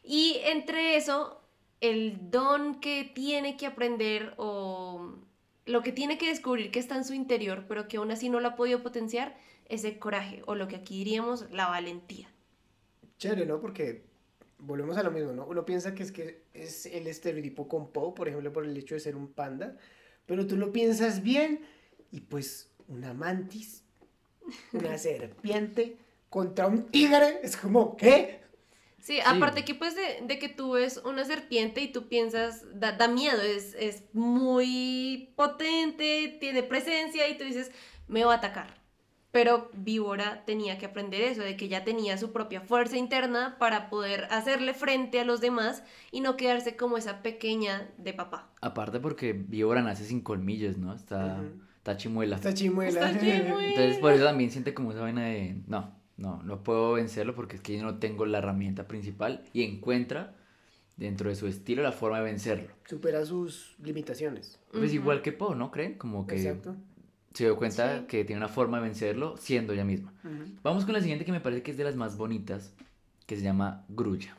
Y 0.02 0.40
entre 0.44 0.96
eso, 0.96 1.42
el 1.80 2.30
don 2.30 2.80
que 2.80 3.04
tiene 3.04 3.56
que 3.56 3.66
aprender 3.66 4.34
o 4.36 5.14
lo 5.64 5.82
que 5.82 5.92
tiene 5.92 6.18
que 6.18 6.28
descubrir 6.28 6.70
que 6.70 6.78
está 6.78 6.96
en 6.96 7.04
su 7.04 7.14
interior, 7.14 7.66
pero 7.68 7.88
que 7.88 7.98
aún 7.98 8.10
así 8.10 8.28
no 8.28 8.40
lo 8.40 8.48
ha 8.48 8.56
podido 8.56 8.82
potenciar, 8.82 9.36
es 9.68 9.84
el 9.84 9.98
coraje 9.98 10.42
o 10.46 10.54
lo 10.54 10.68
que 10.68 10.76
aquí 10.76 10.98
diríamos 10.98 11.50
la 11.50 11.68
valentía. 11.68 12.28
Chévere, 13.18 13.46
¿no? 13.46 13.60
Porque 13.60 14.04
volvemos 14.58 14.96
a 14.96 15.02
lo 15.02 15.10
mismo, 15.10 15.32
¿no? 15.32 15.46
Uno 15.46 15.64
piensa 15.64 15.94
que 15.94 16.02
es 16.02 16.12
que 16.12 16.42
es 16.54 16.86
el 16.86 17.06
estereotipo 17.06 17.68
con 17.68 17.92
Poe, 17.92 18.14
por 18.14 18.28
ejemplo, 18.28 18.52
por 18.52 18.64
el 18.64 18.76
hecho 18.76 18.94
de 18.94 19.00
ser 19.00 19.16
un 19.16 19.32
panda, 19.32 19.76
pero 20.26 20.46
tú 20.46 20.56
lo 20.56 20.72
piensas 20.72 21.22
bien 21.22 21.60
y 22.10 22.20
pues 22.20 22.70
una 22.88 23.14
mantis, 23.14 23.84
una 24.72 24.98
serpiente 24.98 25.96
contra 26.28 26.66
un 26.66 26.86
tigre, 26.90 27.40
es 27.42 27.56
como, 27.56 27.96
¿qué? 27.96 28.40
Sí, 29.00 29.18
aparte 29.24 29.64
que 29.64 29.74
pues 29.74 29.96
de, 29.96 30.24
de 30.24 30.38
que 30.38 30.48
tú 30.48 30.72
ves 30.72 31.02
una 31.04 31.24
serpiente 31.24 31.80
y 31.80 31.90
tú 31.90 32.06
piensas, 32.06 32.64
da, 32.78 32.92
da 32.92 33.08
miedo, 33.08 33.42
es, 33.42 33.74
es 33.74 34.04
muy 34.12 35.32
potente, 35.34 36.36
tiene 36.38 36.62
presencia 36.62 37.28
y 37.28 37.36
tú 37.36 37.42
dices, 37.42 37.72
me 38.06 38.24
va 38.24 38.34
a 38.34 38.36
atacar. 38.36 38.81
Pero 39.32 39.70
Víbora 39.72 40.44
tenía 40.44 40.76
que 40.76 40.84
aprender 40.84 41.22
eso, 41.22 41.42
de 41.42 41.56
que 41.56 41.68
ya 41.68 41.84
tenía 41.84 42.18
su 42.18 42.32
propia 42.32 42.60
fuerza 42.60 42.98
interna 42.98 43.56
para 43.58 43.88
poder 43.88 44.24
hacerle 44.30 44.74
frente 44.74 45.20
a 45.20 45.24
los 45.24 45.40
demás 45.40 45.82
y 46.10 46.20
no 46.20 46.36
quedarse 46.36 46.76
como 46.76 46.98
esa 46.98 47.22
pequeña 47.22 47.90
de 47.96 48.12
papá. 48.12 48.50
Aparte 48.60 49.00
porque 49.00 49.32
Víbora 49.32 49.80
nace 49.82 50.04
sin 50.04 50.20
colmillos, 50.20 50.76
¿no? 50.76 50.94
Está, 50.94 51.38
Ujú. 51.40 51.62
está 51.78 51.96
chimuela. 51.96 52.36
Esta 52.36 52.52
chimuela. 52.52 53.08
Está 53.10 53.18
chimuela. 53.18 53.68
Entonces 53.68 53.98
por 53.98 54.12
eso 54.12 54.24
también 54.24 54.50
siente 54.50 54.74
como 54.74 54.92
esa 54.92 55.00
vaina 55.00 55.24
de, 55.24 55.62
no, 55.66 55.94
no, 56.18 56.42
no 56.42 56.62
puedo 56.62 56.92
vencerlo 56.92 57.34
porque 57.34 57.56
es 57.56 57.62
que 57.62 57.78
yo 57.78 57.82
no 57.82 57.98
tengo 57.98 58.26
la 58.26 58.38
herramienta 58.38 58.86
principal 58.86 59.44
y 59.54 59.62
encuentra 59.62 60.36
dentro 60.98 61.30
de 61.30 61.36
su 61.36 61.46
estilo 61.46 61.82
la 61.82 61.92
forma 61.92 62.18
de 62.18 62.24
vencerlo. 62.24 62.68
Supera 62.84 63.24
sus 63.24 63.76
limitaciones. 63.82 64.60
Pues 64.72 64.92
igual 64.92 65.22
que 65.22 65.32
Poe, 65.32 65.56
¿no 65.56 65.70
creen? 65.70 65.96
Como 65.96 66.26
que 66.26 66.36
Exacto. 66.36 66.76
Se 67.34 67.44
dio 67.44 67.56
cuenta 67.56 68.00
Sí. 68.00 68.06
que 68.06 68.24
tiene 68.24 68.38
una 68.40 68.48
forma 68.48 68.78
de 68.78 68.84
vencerlo 68.84 69.36
siendo 69.36 69.72
ella 69.72 69.84
misma. 69.84 70.12
Ujú. 70.24 70.52
Vamos 70.62 70.84
con 70.84 70.94
la 70.94 71.00
siguiente 71.00 71.24
que 71.24 71.32
me 71.32 71.40
parece 71.40 71.62
que 71.62 71.70
es 71.70 71.76
de 71.76 71.84
las 71.84 71.96
más 71.96 72.16
bonitas, 72.16 72.72
que 73.26 73.36
se 73.36 73.42
llama 73.42 73.84
Grulla. 73.88 74.36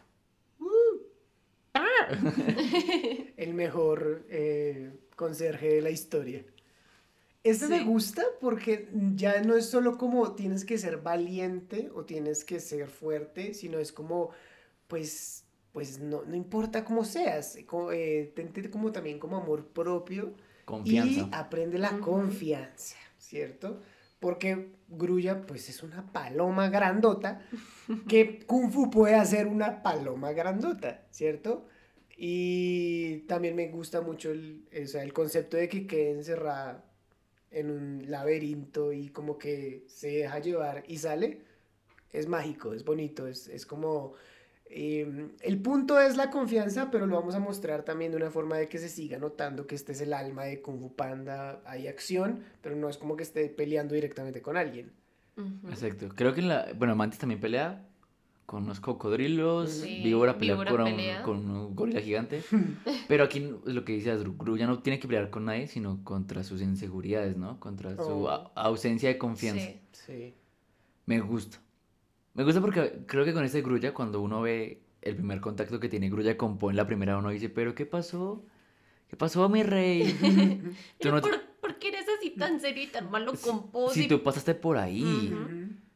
el 3.37 3.53
mejor 3.53 4.25
eh, 4.29 4.91
conserje 5.15 5.75
de 5.75 5.81
la 5.81 5.89
historia. 5.89 6.43
Este 7.43 7.67
me 7.67 7.79
Sí. 7.79 7.85
gusta 7.85 8.23
porque 8.39 8.87
ya 9.15 9.41
no 9.41 9.55
es 9.55 9.69
solo 9.69 9.97
como 9.97 10.33
tienes 10.33 10.63
que 10.63 10.77
ser 10.77 10.97
valiente 10.97 11.89
o 11.93 12.05
tienes 12.05 12.45
que 12.45 12.59
ser 12.59 12.87
fuerte, 12.87 13.53
sino 13.53 13.79
es 13.79 13.91
como, 13.91 14.29
pues, 14.87 15.43
pues 15.73 15.99
no, 15.99 16.23
no 16.23 16.35
importa 16.35 16.85
cómo 16.85 17.03
seas, 17.03 17.57
co- 17.65 17.91
eh, 17.91 18.31
tente 18.35 18.69
como 18.69 18.91
también 18.91 19.19
como 19.19 19.37
amor 19.37 19.65
propio 19.67 20.33
Confianza. 20.66 21.22
y 21.22 21.30
aprende 21.32 21.78
la 21.78 21.99
confianza, 21.99 22.97
¿cierto? 23.18 23.82
Porque 24.20 24.72
Grulla, 24.88 25.45
pues 25.45 25.70
es 25.70 25.84
una 25.84 26.11
paloma 26.11 26.70
grandota, 26.70 27.41
que 28.07 28.45
Kung 28.45 28.72
Fu 28.72 28.89
puede 28.89 29.16
hacer 29.16 29.47
una 29.47 29.84
paloma 29.84 30.32
grandota, 30.32 31.05
¿cierto? 31.11 31.68
Y 32.16 33.20
también 33.28 33.55
me 33.55 33.68
gusta 33.70 34.01
mucho 34.01 34.32
el, 34.32 34.66
o 34.84 34.88
sea, 34.88 35.03
el 35.03 35.14
concepto 35.14 35.57
de 35.57 35.68
que 35.68 35.88
quede 35.88 36.11
encerrada 36.11 36.86
en 37.51 37.70
un 37.70 38.03
laberinto 38.09 38.93
y 38.93 39.09
como 39.09 39.38
que 39.38 39.84
se 39.88 40.09
deja 40.09 40.39
llevar 40.39 40.84
y 40.88 40.97
sale. 40.97 41.41
Es 42.11 42.28
mágico, 42.28 42.74
es 42.74 42.86
bonito, 42.86 43.28
es, 43.28 43.47
es 43.47 43.66
como... 43.66 44.14
eh, 44.66 45.30
el 45.41 45.57
punto 45.61 45.99
es 45.99 46.18
la 46.18 46.30
confianza, 46.32 46.89
pero 46.91 47.05
lo 47.05 47.16
vamos 47.16 47.36
a 47.36 47.39
mostrar 47.39 47.84
también 47.84 48.11
de 48.11 48.18
una 48.18 48.32
forma 48.32 48.57
de 48.57 48.68
que 48.70 48.78
se 48.80 48.89
siga 48.89 49.18
notando 49.20 49.68
que 49.68 49.76
este 49.76 49.91
es 49.91 50.01
el 50.01 50.14
alma 50.14 50.45
de 50.45 50.61
Kung 50.61 50.80
Fu 50.80 50.95
Panda. 50.95 51.61
Hay 51.66 51.88
acción, 51.88 52.43
pero 52.61 52.76
no 52.76 52.89
es 52.89 52.97
como 52.97 53.16
que 53.16 53.24
esté 53.24 53.49
peleando 53.49 53.93
directamente 53.95 54.41
con 54.41 54.57
alguien. 54.57 54.91
Exacto. 55.70 56.09
Creo 56.16 56.34
que 56.34 56.41
en 56.41 56.47
la, 56.49 56.68
bueno, 56.78 56.95
Mantis 56.95 57.20
también 57.20 57.39
pelea 57.41 57.86
con 58.45 58.64
unos 58.64 58.80
cocodrilos, 58.82 59.72
Sí, 59.72 60.01
Víbora 60.03 60.38
pelea, 60.38 60.55
Víbora 60.55 60.72
con, 60.72 60.82
un- 60.84 61.24
con 61.24 61.49
un 61.49 61.76
gorila 61.76 62.01
gigante. 62.01 62.43
Pero 63.07 63.24
aquí 63.24 63.39
lo 63.66 63.86
que 63.86 63.93
dice 63.93 64.11
Asdru, 64.11 64.36
Grulla 64.38 64.68
no 64.68 64.80
tiene 64.82 64.99
que 64.99 65.07
pelear 65.07 65.30
con 65.30 65.45
nadie, 65.45 65.68
sino 65.68 66.03
contra 66.03 66.43
sus 66.43 66.61
inseguridades, 66.61 67.38
¿no? 67.38 67.59
Contra 67.59 67.95
su 67.95 68.26
Oh. 68.26 68.51
ausencia 68.55 69.09
de 69.09 69.18
confianza. 69.18 69.66
Sí. 69.66 69.80
Sí. 69.91 70.34
Me 71.05 71.20
gusta. 71.20 71.59
Me 72.34 72.43
gusta 72.43 72.61
porque 72.61 73.03
creo 73.05 73.25
que 73.25 73.34
con 73.34 73.43
este 73.45 73.61
Grulla, 73.61 73.93
cuando 73.93 74.21
uno 74.21 74.41
ve 74.41 74.81
el 75.01 75.15
primer 75.15 75.39
contacto 75.41 75.79
que 75.79 75.89
tiene 75.89 76.09
Grulla 76.09 76.36
con 76.38 76.57
Poe 76.57 76.71
en 76.71 76.77
la 76.77 76.88
primera, 76.88 77.17
uno 77.17 77.29
dice, 77.29 77.49
pero 77.49 77.75
¿qué 77.75 77.86
pasó? 77.86 78.43
¿Qué 79.07 79.15
pasó, 79.15 79.47
mi 79.49 79.61
rey? 79.63 80.03
Tú 80.19 80.73
Pero 80.99 81.15
no- 81.15 81.21
¿por, 81.21 81.41
por 81.61 81.77
qué 81.77 81.89
eres 81.89 82.05
así 82.17 82.31
tan 82.31 82.59
serio 82.59 82.84
y 82.84 82.88
tan 82.88 83.11
malo 83.11 83.34
con 83.41 83.69
Poe? 83.71 83.93
Si 83.93 84.03
Si- 84.03 84.07
tú 84.07 84.23
pasaste 84.23 84.55
por 84.55 84.77
ahí. 84.77 85.31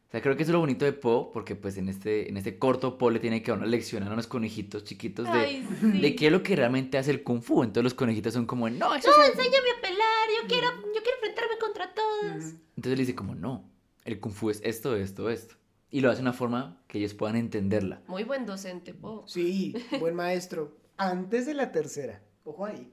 O 0.07 0.09
sea, 0.11 0.21
creo 0.21 0.37
que 0.37 0.43
eso 0.43 0.51
es 0.51 0.53
lo 0.53 0.59
bonito 0.59 0.85
de 0.85 0.93
Poe, 0.93 1.31
porque 1.33 1.55
pues 1.55 1.75
en 1.77 1.89
este, 1.89 2.29
en 2.29 2.37
este 2.37 2.57
corto 2.59 2.97
Poe 2.97 3.11
le 3.13 3.19
tiene 3.19 3.41
que 3.43 3.51
dar 3.51 3.57
una 3.57 3.67
lección 3.67 4.03
a 4.03 4.13
unos 4.13 4.27
conejitos 4.27 4.83
chiquitos 4.85 5.25
de, 5.25 5.31
Ay, 5.31 5.67
sí. 5.81 5.99
de 5.99 6.15
qué 6.15 6.27
es 6.27 6.31
lo 6.31 6.43
que 6.43 6.55
realmente 6.55 6.97
hace 6.97 7.11
el 7.11 7.23
Kung 7.23 7.41
Fu. 7.41 7.63
Entonces 7.63 7.83
los 7.83 7.93
conejitos 7.93 8.33
son 8.33 8.45
como, 8.45 8.69
no, 8.69 8.93
eso 8.95 9.09
No, 9.09 9.23
es... 9.23 9.31
enséñame 9.31 9.69
a 9.77 9.81
pelar, 9.81 10.27
yo 10.41 10.47
quiero, 10.47 10.67
yo 10.69 11.01
quiero 11.01 11.17
enfrentarme 11.17 11.57
contra 11.59 11.93
todos. 11.93 12.53
Entonces 12.77 12.91
le 12.91 13.03
dice 13.03 13.15
como, 13.15 13.35
no, 13.35 13.69
el 14.05 14.19
Kung 14.21 14.33
Fu 14.33 14.49
es 14.49 14.61
esto, 14.63 14.95
esto, 14.95 15.29
esto. 15.29 15.55
Y 15.89 16.01
lo 16.01 16.09
hace 16.09 16.17
de 16.17 16.23
una 16.23 16.33
forma 16.33 16.81
que 16.87 16.97
ellos 16.97 17.13
puedan 17.13 17.35
entenderla. 17.37 18.01
Muy 18.07 18.23
buen 18.23 18.45
docente, 18.45 18.93
Poe. 18.93 19.23
Sí, 19.25 19.73
buen 19.99 20.15
maestro. 20.15 20.77
Antes 20.97 21.45
de 21.45 21.53
la 21.53 21.71
tercera. 21.71 22.21
Ojo 22.43 22.65
ahí. 22.65 22.91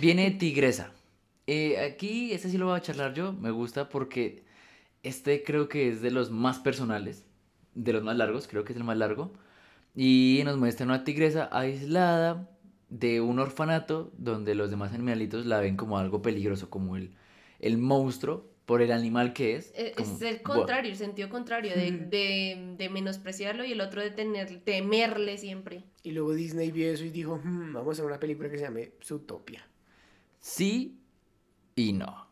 Viene 0.00 0.30
Tigresa. 0.32 0.92
Eh, 1.46 1.78
aquí, 1.80 2.32
este 2.32 2.50
sí 2.50 2.58
lo 2.58 2.66
voy 2.66 2.76
a 2.76 2.82
charlar 2.82 3.14
yo. 3.14 3.32
Me 3.32 3.50
gusta 3.50 3.88
porque 3.88 4.44
este 5.02 5.42
creo 5.44 5.68
que 5.68 5.88
es 5.88 6.02
de 6.02 6.10
los 6.10 6.30
más 6.30 6.58
personales, 6.58 7.26
de 7.74 7.92
los 7.92 8.02
más 8.02 8.16
largos, 8.16 8.48
creo 8.48 8.64
que 8.64 8.72
es 8.72 8.76
el 8.76 8.84
más 8.84 8.98
largo. 8.98 9.32
Y 9.94 10.42
nos 10.44 10.58
muestra 10.58 10.86
una 10.86 11.04
tigresa 11.04 11.48
aislada 11.52 12.50
de 12.88 13.20
un 13.20 13.38
orfanato 13.38 14.12
donde 14.16 14.54
los 14.54 14.70
demás 14.70 14.92
animalitos 14.92 15.46
la 15.46 15.60
ven 15.60 15.76
como 15.76 15.98
algo 15.98 16.22
peligroso, 16.22 16.70
como 16.70 16.96
el, 16.96 17.14
el 17.58 17.78
monstruo 17.78 18.50
por 18.68 18.82
el 18.82 18.92
animal 18.92 19.32
que 19.32 19.56
es. 19.56 19.72
Es, 19.74 19.96
como- 19.96 20.14
es 20.14 20.20
el 20.22 20.34
Buah. 20.36 20.42
contrario, 20.56 20.90
el 20.90 20.96
sentido 20.98 21.30
contrario, 21.30 21.72
de, 21.74 21.90
de, 21.90 22.74
de 22.76 22.88
menospreciarlo 22.90 23.64
y 23.64 23.72
el 23.72 23.80
otro 23.80 24.02
de 24.02 24.10
tener, 24.10 24.60
temerle 24.60 25.38
siempre. 25.38 25.84
Y 26.02 26.12
luego 26.12 26.34
Disney 26.34 26.70
vio 26.70 26.90
eso 26.92 27.02
y 27.04 27.08
dijo, 27.10 27.40
"Hmm, 27.42 27.72
vamos 27.72 27.88
a 27.88 27.92
hacer 27.92 28.04
una 28.04 28.20
película 28.20 28.50
que 28.50 28.58
se 28.58 28.64
llame 28.64 28.92
Zootopia. 29.02 29.66
Sí 30.38 31.00
y 31.74 31.94
no. 31.94 32.28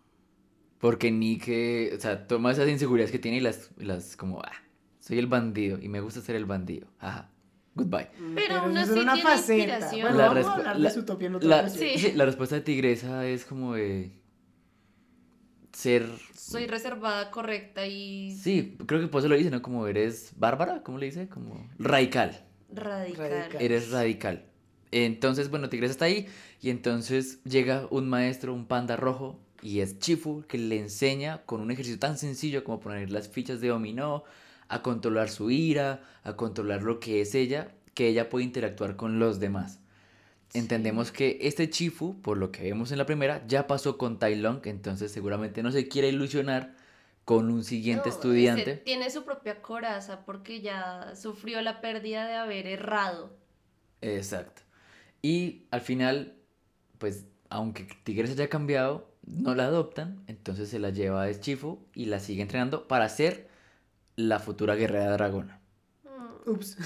Porque 0.78 1.10
ni 1.10 1.38
que, 1.38 1.92
o 1.96 2.00
sea, 2.00 2.26
toma 2.26 2.52
esas 2.52 2.68
inseguridades 2.68 3.10
que 3.10 3.18
tiene 3.18 3.38
y 3.38 3.40
las, 3.40 3.70
las 3.78 4.14
como, 4.16 4.40
ah, 4.42 4.52
soy 5.00 5.18
el 5.18 5.26
bandido 5.26 5.78
y 5.80 5.88
me 5.88 6.00
gusta 6.00 6.20
ser 6.20 6.36
el 6.36 6.44
bandido. 6.44 6.86
Ajá. 6.98 7.30
goodbye. 7.74 8.08
Pero 8.34 8.56
eso 8.56 8.64
aún 8.64 8.76
es 8.76 8.90
así 8.90 8.98
una 9.00 9.14
tiene 9.14 9.28
faceta. 9.30 9.54
inspiración. 9.56 10.00
Bueno, 10.02 10.16
La 10.18 10.28
vamos 10.28 10.46
a 10.46 10.48
respu- 10.50 10.58
hablar 10.58 10.80
la- 10.80 10.88
de 10.88 10.94
Zootopia 10.94 11.26
en 11.28 11.34
otra 11.36 11.48
La, 11.48 11.60
ocasión. 11.60 11.88
Sí. 11.94 11.98
sí, 11.98 12.12
la 12.12 12.24
respuesta 12.26 12.54
de 12.56 12.60
Tigresa 12.60 13.26
es 13.26 13.44
como 13.46 13.74
de 13.74 14.12
ser... 15.76 16.08
Soy 16.34 16.66
reservada, 16.66 17.30
correcta 17.30 17.86
y 17.86 18.30
Sí, 18.30 18.76
creo 18.86 19.00
que 19.00 19.08
por 19.08 19.20
eso 19.20 19.28
lo 19.28 19.36
dice, 19.36 19.50
¿no? 19.50 19.60
Como 19.60 19.86
eres 19.86 20.32
bárbara, 20.36 20.82
¿cómo 20.82 20.96
le 20.96 21.06
dice? 21.06 21.28
Como 21.28 21.68
radical. 21.78 22.44
radical. 22.72 23.30
Radical. 23.30 23.62
Eres 23.62 23.90
radical. 23.90 24.44
Entonces, 24.90 25.50
bueno, 25.50 25.68
Tigresa 25.68 25.92
está 25.92 26.06
ahí 26.06 26.28
y 26.62 26.70
entonces 26.70 27.42
llega 27.44 27.86
un 27.90 28.08
maestro, 28.08 28.54
un 28.54 28.66
panda 28.66 28.96
rojo, 28.96 29.38
y 29.60 29.80
es 29.80 29.98
Chifu, 29.98 30.44
que 30.48 30.56
le 30.56 30.78
enseña 30.78 31.42
con 31.44 31.60
un 31.60 31.70
ejercicio 31.70 31.98
tan 31.98 32.16
sencillo 32.16 32.64
como 32.64 32.80
poner 32.80 33.10
las 33.10 33.28
fichas 33.28 33.60
de 33.60 33.68
dominó, 33.68 34.24
a 34.68 34.82
controlar 34.82 35.28
su 35.28 35.50
ira, 35.50 36.02
a 36.24 36.36
controlar 36.36 36.82
lo 36.82 37.00
que 37.00 37.20
es 37.20 37.34
ella, 37.34 37.74
que 37.92 38.08
ella 38.08 38.30
puede 38.30 38.46
interactuar 38.46 38.96
con 38.96 39.18
los 39.18 39.40
demás. 39.40 39.80
Entendemos 40.56 41.12
que 41.12 41.38
este 41.42 41.68
Chifu, 41.68 42.22
por 42.22 42.38
lo 42.38 42.50
que 42.50 42.62
vemos 42.62 42.90
en 42.90 42.96
la 42.96 43.04
primera, 43.04 43.46
ya 43.46 43.66
pasó 43.66 43.98
con 43.98 44.18
Tai 44.18 44.34
Lung, 44.36 44.60
entonces 44.64 45.12
seguramente 45.12 45.62
no 45.62 45.70
se 45.70 45.86
quiere 45.86 46.08
ilusionar 46.08 46.74
con 47.26 47.50
un 47.50 47.62
siguiente 47.62 48.08
No, 48.08 48.14
estudiante. 48.14 48.76
Tiene 48.76 49.10
su 49.10 49.24
propia 49.24 49.60
coraza 49.60 50.24
porque 50.24 50.62
ya 50.62 51.14
sufrió 51.14 51.60
la 51.60 51.82
pérdida 51.82 52.26
de 52.26 52.36
haber 52.36 52.66
errado. 52.66 53.36
Exacto. 54.00 54.62
Y 55.20 55.66
al 55.70 55.82
final, 55.82 56.38
pues, 56.96 57.26
aunque 57.50 57.86
Tigres 58.04 58.30
haya 58.30 58.48
cambiado, 58.48 59.12
no 59.26 59.54
la 59.54 59.66
adoptan, 59.66 60.24
entonces 60.26 60.70
se 60.70 60.78
la 60.78 60.88
lleva 60.88 61.24
a 61.24 61.38
Chifu 61.38 61.80
y 61.94 62.06
la 62.06 62.18
sigue 62.18 62.40
entrenando 62.40 62.88
para 62.88 63.10
ser 63.10 63.50
la 64.14 64.38
futura 64.38 64.74
guerrera 64.74 65.10
dragona. 65.12 65.60
Ups. 66.46 66.76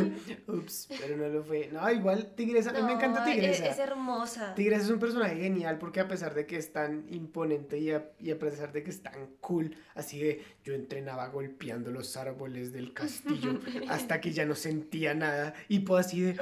Ups, 0.48 0.88
pero 1.00 1.16
no 1.16 1.28
lo 1.28 1.44
fue. 1.44 1.68
No, 1.72 1.90
igual 1.90 2.32
Tigresa, 2.34 2.70
a 2.70 2.72
mí 2.74 2.82
me 2.82 2.92
encanta 2.94 3.20
No, 3.20 3.30
Tigresa. 3.32 3.66
Es, 3.66 3.72
es 3.72 3.78
hermosa. 3.78 4.54
Tigresa 4.54 4.82
es 4.84 4.90
un 4.90 4.98
personaje 4.98 5.36
genial 5.36 5.78
porque 5.78 6.00
a 6.00 6.08
pesar 6.08 6.34
de 6.34 6.46
que 6.46 6.56
es 6.56 6.72
tan 6.72 7.04
imponente 7.10 7.78
y 7.78 7.90
a, 7.90 8.10
y 8.18 8.30
a 8.30 8.38
pesar 8.38 8.72
de 8.72 8.82
que 8.82 8.90
es 8.90 9.02
tan 9.02 9.28
cool, 9.40 9.76
así 9.94 10.18
de 10.20 10.42
yo 10.64 10.72
entrenaba 10.74 11.28
golpeando 11.28 11.90
los 11.90 12.16
árboles 12.16 12.72
del 12.72 12.92
castillo 12.94 13.60
hasta 13.88 14.20
que 14.20 14.32
ya 14.32 14.44
no 14.46 14.54
sentía 14.54 15.14
nada 15.14 15.54
y 15.68 15.80
puedo 15.80 16.00
así 16.00 16.20
de 16.22 16.36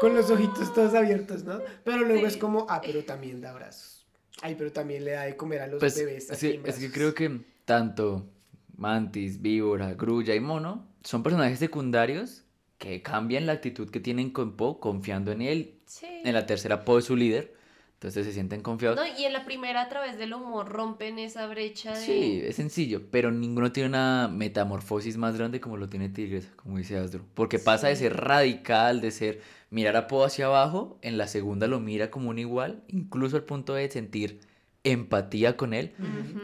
con 0.00 0.14
los 0.14 0.30
ojitos 0.30 0.74
todos 0.74 0.94
abiertos, 0.94 1.44
¿no? 1.44 1.60
Pero 1.84 1.98
luego 2.04 2.20
Sí. 2.22 2.26
es 2.26 2.36
como, 2.36 2.66
ah, 2.68 2.80
pero 2.84 3.04
también 3.04 3.40
da 3.40 3.50
abrazos. 3.50 4.06
Ay, 4.42 4.56
pero 4.56 4.70
también 4.72 5.04
le 5.04 5.12
da 5.12 5.22
de 5.22 5.36
comer 5.36 5.62
a 5.62 5.66
los 5.68 5.80
Pues 5.80 5.96
bebés. 5.96 6.24
es 6.24 6.30
así 6.32 6.60
es 6.64 6.78
que 6.78 6.90
creo 6.90 7.14
que 7.14 7.40
tanto 7.64 8.28
Mantis, 8.76 9.40
Víbora, 9.40 9.94
Grulla 9.94 10.34
y 10.34 10.40
Mono 10.40 10.86
son 11.04 11.22
personajes 11.22 11.58
secundarios 11.58 12.42
que 12.78 13.02
cambian 13.02 13.46
la 13.46 13.52
actitud 13.52 13.88
que 13.90 14.00
tienen 14.00 14.30
con 14.30 14.56
Po 14.56 14.80
confiando 14.80 15.30
en 15.32 15.42
él. 15.42 15.78
Sí. 15.86 16.06
En 16.24 16.34
la 16.34 16.46
tercera 16.46 16.84
Po 16.84 16.98
es 16.98 17.04
su 17.04 17.14
líder, 17.14 17.54
entonces 17.94 18.26
se 18.26 18.32
sienten 18.32 18.62
confiados. 18.62 18.98
No, 18.98 19.18
y 19.18 19.24
en 19.24 19.32
la 19.32 19.44
primera, 19.44 19.82
a 19.82 19.88
través 19.88 20.18
del 20.18 20.34
humor, 20.34 20.68
rompen 20.68 21.18
esa 21.18 21.46
brecha 21.46 21.92
de. 21.92 22.04
Sí, 22.04 22.40
es 22.42 22.56
sencillo, 22.56 23.02
pero 23.10 23.30
ninguno 23.30 23.70
tiene 23.70 23.90
una 23.90 24.28
metamorfosis 24.28 25.16
más 25.16 25.36
grande 25.36 25.60
como 25.60 25.76
lo 25.76 25.88
tiene 25.88 26.08
Tigres, 26.08 26.50
como 26.56 26.78
dice 26.78 26.98
Asdru. 26.98 27.24
Porque 27.34 27.58
pasa 27.58 27.88
de 27.88 27.96
ser 27.96 28.16
radical, 28.16 29.00
de 29.00 29.10
ser 29.10 29.40
mirar 29.70 29.96
a 29.96 30.06
Po 30.08 30.24
hacia 30.24 30.46
abajo, 30.46 30.98
en 31.02 31.16
la 31.16 31.28
segunda 31.28 31.66
lo 31.66 31.80
mira 31.80 32.10
como 32.10 32.30
un 32.30 32.38
igual, 32.38 32.82
incluso 32.88 33.36
al 33.36 33.44
punto 33.44 33.74
de 33.74 33.90
sentir 33.90 34.40
empatía 34.84 35.56
con 35.56 35.72
él, 35.72 35.94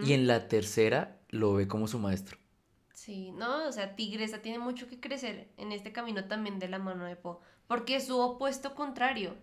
y 0.05 0.15
en 0.15 0.27
la 0.27 0.49
tercera 0.49 1.19
lo 1.29 1.55
ve 1.55 1.69
como 1.69 1.89
su 1.89 1.99
maestro. 1.99 2.40
Sí, 3.01 3.33
no, 3.33 3.67
o 3.67 3.73
sea, 3.73 3.97
Tigresa 3.97 4.43
tiene 4.43 4.59
mucho 4.59 4.87
que 4.87 5.01
crecer 5.01 5.49
en 5.57 5.73
este 5.73 5.91
camino 5.91 6.27
también 6.27 6.59
de 6.59 6.69
la 6.69 6.79
mano 6.79 7.07
de 7.07 7.17
Po, 7.17 7.41
porque 7.67 7.97
es 7.97 8.09
su 8.09 8.19
opuesto 8.21 8.75
contrario. 8.75 9.37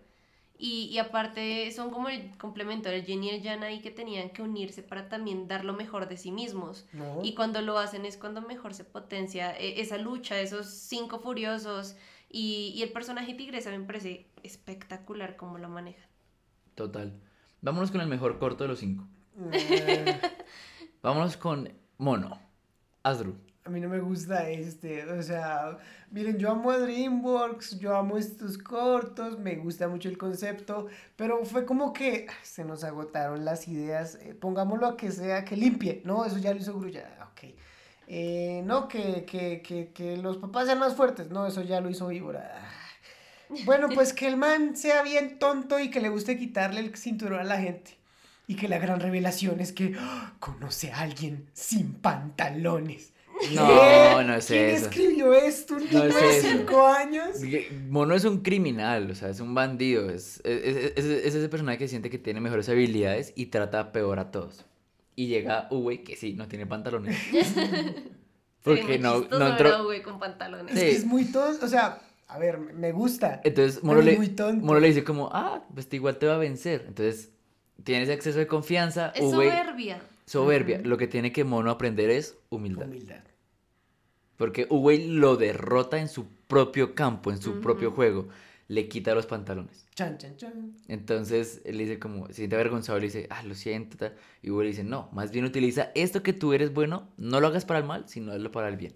Y, 0.56 0.84
y 0.92 0.98
aparte 0.98 1.68
son 1.72 1.90
como 1.90 2.08
el 2.08 2.38
complemento 2.38 2.88
del 2.88 3.04
Yin 3.04 3.24
y 3.24 3.30
el 3.30 3.42
Yang 3.42 3.64
ahí 3.64 3.80
que 3.80 3.90
tenían 3.90 4.30
que 4.30 4.42
unirse 4.42 4.84
para 4.84 5.08
también 5.08 5.48
dar 5.48 5.64
lo 5.64 5.72
mejor 5.72 6.06
de 6.06 6.16
sí 6.16 6.30
mismos. 6.30 6.86
No. 6.92 7.18
Y 7.24 7.34
cuando 7.34 7.60
lo 7.60 7.78
hacen 7.78 8.06
es 8.06 8.16
cuando 8.16 8.42
mejor 8.42 8.74
se 8.74 8.84
potencia 8.84 9.50
eh, 9.58 9.80
esa 9.80 9.98
lucha, 9.98 10.38
esos 10.38 10.68
cinco 10.68 11.18
furiosos. 11.18 11.96
Y, 12.30 12.72
y 12.76 12.84
el 12.84 12.92
personaje 12.92 13.34
Tigresa 13.34 13.70
me 13.70 13.84
parece 13.84 14.28
espectacular 14.44 15.36
cómo 15.36 15.58
lo 15.58 15.68
maneja. 15.68 16.06
Total. 16.76 17.20
Vámonos 17.60 17.90
con 17.90 18.02
el 18.02 18.06
mejor 18.06 18.38
corto 18.38 18.62
de 18.62 18.68
los 18.68 18.78
cinco. 18.78 19.04
Eh, 19.50 20.20
Vámonos 21.02 21.36
con 21.36 21.72
Mono. 21.96 22.38
Asdru. 23.02 23.47
A 23.68 23.70
mí 23.70 23.80
no 23.80 23.90
me 23.90 24.00
gusta 24.00 24.48
este, 24.48 25.04
o 25.04 25.22
sea, 25.22 25.76
miren, 26.10 26.38
yo 26.38 26.52
amo 26.52 26.70
a 26.70 26.78
DreamWorks, 26.78 27.78
yo 27.78 27.94
amo 27.94 28.16
estos 28.16 28.56
cortos, 28.56 29.38
me 29.38 29.56
gusta 29.56 29.88
mucho 29.88 30.08
el 30.08 30.16
concepto, 30.16 30.86
pero 31.16 31.44
fue 31.44 31.66
como 31.66 31.92
que 31.92 32.28
se 32.42 32.64
nos 32.64 32.82
agotaron 32.82 33.44
las 33.44 33.68
ideas, 33.68 34.14
eh, 34.22 34.34
pongámoslo 34.34 34.86
a 34.86 34.96
que 34.96 35.12
sea 35.12 35.44
que 35.44 35.54
limpie, 35.54 36.00
no, 36.06 36.24
eso 36.24 36.38
ya 36.38 36.54
lo 36.54 36.60
hizo 36.60 36.80
Grulla, 36.80 37.14
ah, 37.20 37.28
ok. 37.30 37.50
Eh, 38.06 38.62
no, 38.64 38.88
que, 38.88 39.26
que, 39.26 39.60
que, 39.60 39.92
que 39.92 40.16
los 40.16 40.38
papás 40.38 40.64
sean 40.64 40.78
más 40.78 40.94
fuertes, 40.96 41.28
no, 41.28 41.46
eso 41.46 41.60
ya 41.60 41.82
lo 41.82 41.90
hizo 41.90 42.06
Víbora. 42.08 42.50
ah. 42.54 42.70
Bueno, 43.66 43.88
pues 43.94 44.14
que 44.14 44.28
el 44.28 44.38
man 44.38 44.78
sea 44.78 45.02
bien 45.02 45.38
tonto 45.38 45.78
y 45.78 45.90
que 45.90 46.00
le 46.00 46.08
guste 46.08 46.38
quitarle 46.38 46.80
el 46.80 46.96
cinturón 46.96 47.40
a 47.40 47.44
la 47.44 47.60
gente. 47.60 47.98
Y 48.46 48.56
que 48.56 48.66
la 48.66 48.78
gran 48.78 48.98
revelación 48.98 49.60
es 49.60 49.72
que 49.74 49.94
¡ah! 49.98 50.32
conoce 50.40 50.90
a 50.90 51.00
alguien 51.00 51.50
sin 51.52 51.92
pantalones. 51.92 53.12
No, 53.54 53.66
¿Qué? 53.68 54.24
no 54.26 54.34
es 54.34 54.46
¿Quién 54.46 54.64
eso. 54.70 54.86
escribió 54.86 55.32
esto? 55.32 55.74
¿Un 55.76 55.84
niño 55.84 56.04
es 56.04 56.14
de 56.14 56.38
eso. 56.38 56.48
5 56.58 56.86
años? 56.86 57.28
Mono 57.88 58.14
es 58.14 58.24
un 58.24 58.38
criminal, 58.42 59.10
o 59.10 59.14
sea, 59.14 59.28
es 59.30 59.40
un 59.40 59.54
bandido. 59.54 60.10
Es, 60.10 60.40
es, 60.44 60.64
es- 60.64 60.92
es- 60.96 61.04
es 61.26 61.34
ese 61.34 61.48
personaje 61.48 61.78
que 61.78 61.88
siente 61.88 62.10
que 62.10 62.18
tiene 62.18 62.40
mejores 62.40 62.68
habilidades 62.68 63.32
y 63.36 63.46
trata 63.46 63.92
peor 63.92 64.18
a 64.18 64.30
todos. 64.30 64.64
Y 65.14 65.26
llega 65.28 65.68
Uwe, 65.70 66.02
que 66.02 66.16
sí, 66.16 66.34
no 66.34 66.46
tiene 66.48 66.66
pantalones. 66.66 67.16
Porque 68.62 68.82
muy 68.82 68.98
no, 68.98 69.20
no 69.30 69.48
entró. 69.48 69.86
Uwe 69.86 70.02
con 70.02 70.18
pantalones. 70.18 70.74
Es 70.74 70.80
Sí. 70.80 70.86
que 70.86 70.92
es 70.96 71.04
muy 71.04 71.24
tonto, 71.26 71.64
o 71.64 71.68
sea, 71.68 72.00
a 72.26 72.38
ver, 72.38 72.58
me 72.58 72.92
gusta. 72.92 73.40
Entonces 73.44 73.82
Mono 73.82 74.02
le, 74.02 74.16
muy 74.16 74.28
tonto. 74.28 74.64
Mono 74.66 74.80
le 74.80 74.88
dice 74.88 75.04
como, 75.04 75.30
ah, 75.32 75.62
pues 75.74 75.88
igual 75.92 76.18
te 76.18 76.26
va 76.26 76.34
a 76.34 76.38
vencer. 76.38 76.84
Entonces 76.88 77.30
tienes 77.84 78.08
exceso 78.08 78.38
de 78.38 78.46
confianza. 78.46 79.12
Es 79.14 79.22
Uwe, 79.22 79.48
soberbia. 79.50 80.00
soberbia. 80.26 80.80
Lo 80.84 80.98
que 80.98 81.06
tiene 81.06 81.32
que 81.32 81.44
Mono 81.44 81.70
aprender 81.70 82.10
es 82.10 82.36
humildad. 82.50 82.86
Humildad. 82.88 83.22
Porque 84.38 84.66
Uwe 84.70 85.06
lo 85.06 85.36
derrota 85.36 85.98
en 85.98 86.08
su 86.08 86.26
propio 86.46 86.94
campo, 86.94 87.30
en 87.30 87.42
su 87.42 87.60
propio 87.60 87.90
juego. 87.90 88.28
Le 88.68 88.88
quita 88.88 89.14
los 89.14 89.26
pantalones. 89.26 89.86
Chan, 89.94 90.16
chan, 90.16 90.36
chan. 90.36 90.76
Entonces 90.86 91.60
él 91.64 91.78
dice 91.78 91.98
como, 91.98 92.28
se 92.28 92.34
siente 92.34 92.54
avergonzado, 92.54 92.98
le 92.98 93.06
dice, 93.06 93.26
ah, 93.30 93.42
lo 93.42 93.54
siento, 93.54 93.96
ta". 93.96 94.14
y 94.42 94.50
Uwe 94.50 94.64
le 94.64 94.70
dice, 94.70 94.84
no, 94.84 95.08
más 95.12 95.32
bien 95.32 95.44
utiliza 95.44 95.90
esto 95.94 96.22
que 96.22 96.32
tú 96.32 96.52
eres 96.52 96.72
bueno, 96.72 97.08
no 97.16 97.40
lo 97.40 97.48
hagas 97.48 97.64
para 97.64 97.80
el 97.80 97.86
mal, 97.86 98.08
sino 98.08 98.32
hazlo 98.32 98.52
para 98.52 98.68
el 98.68 98.76
bien. 98.76 98.94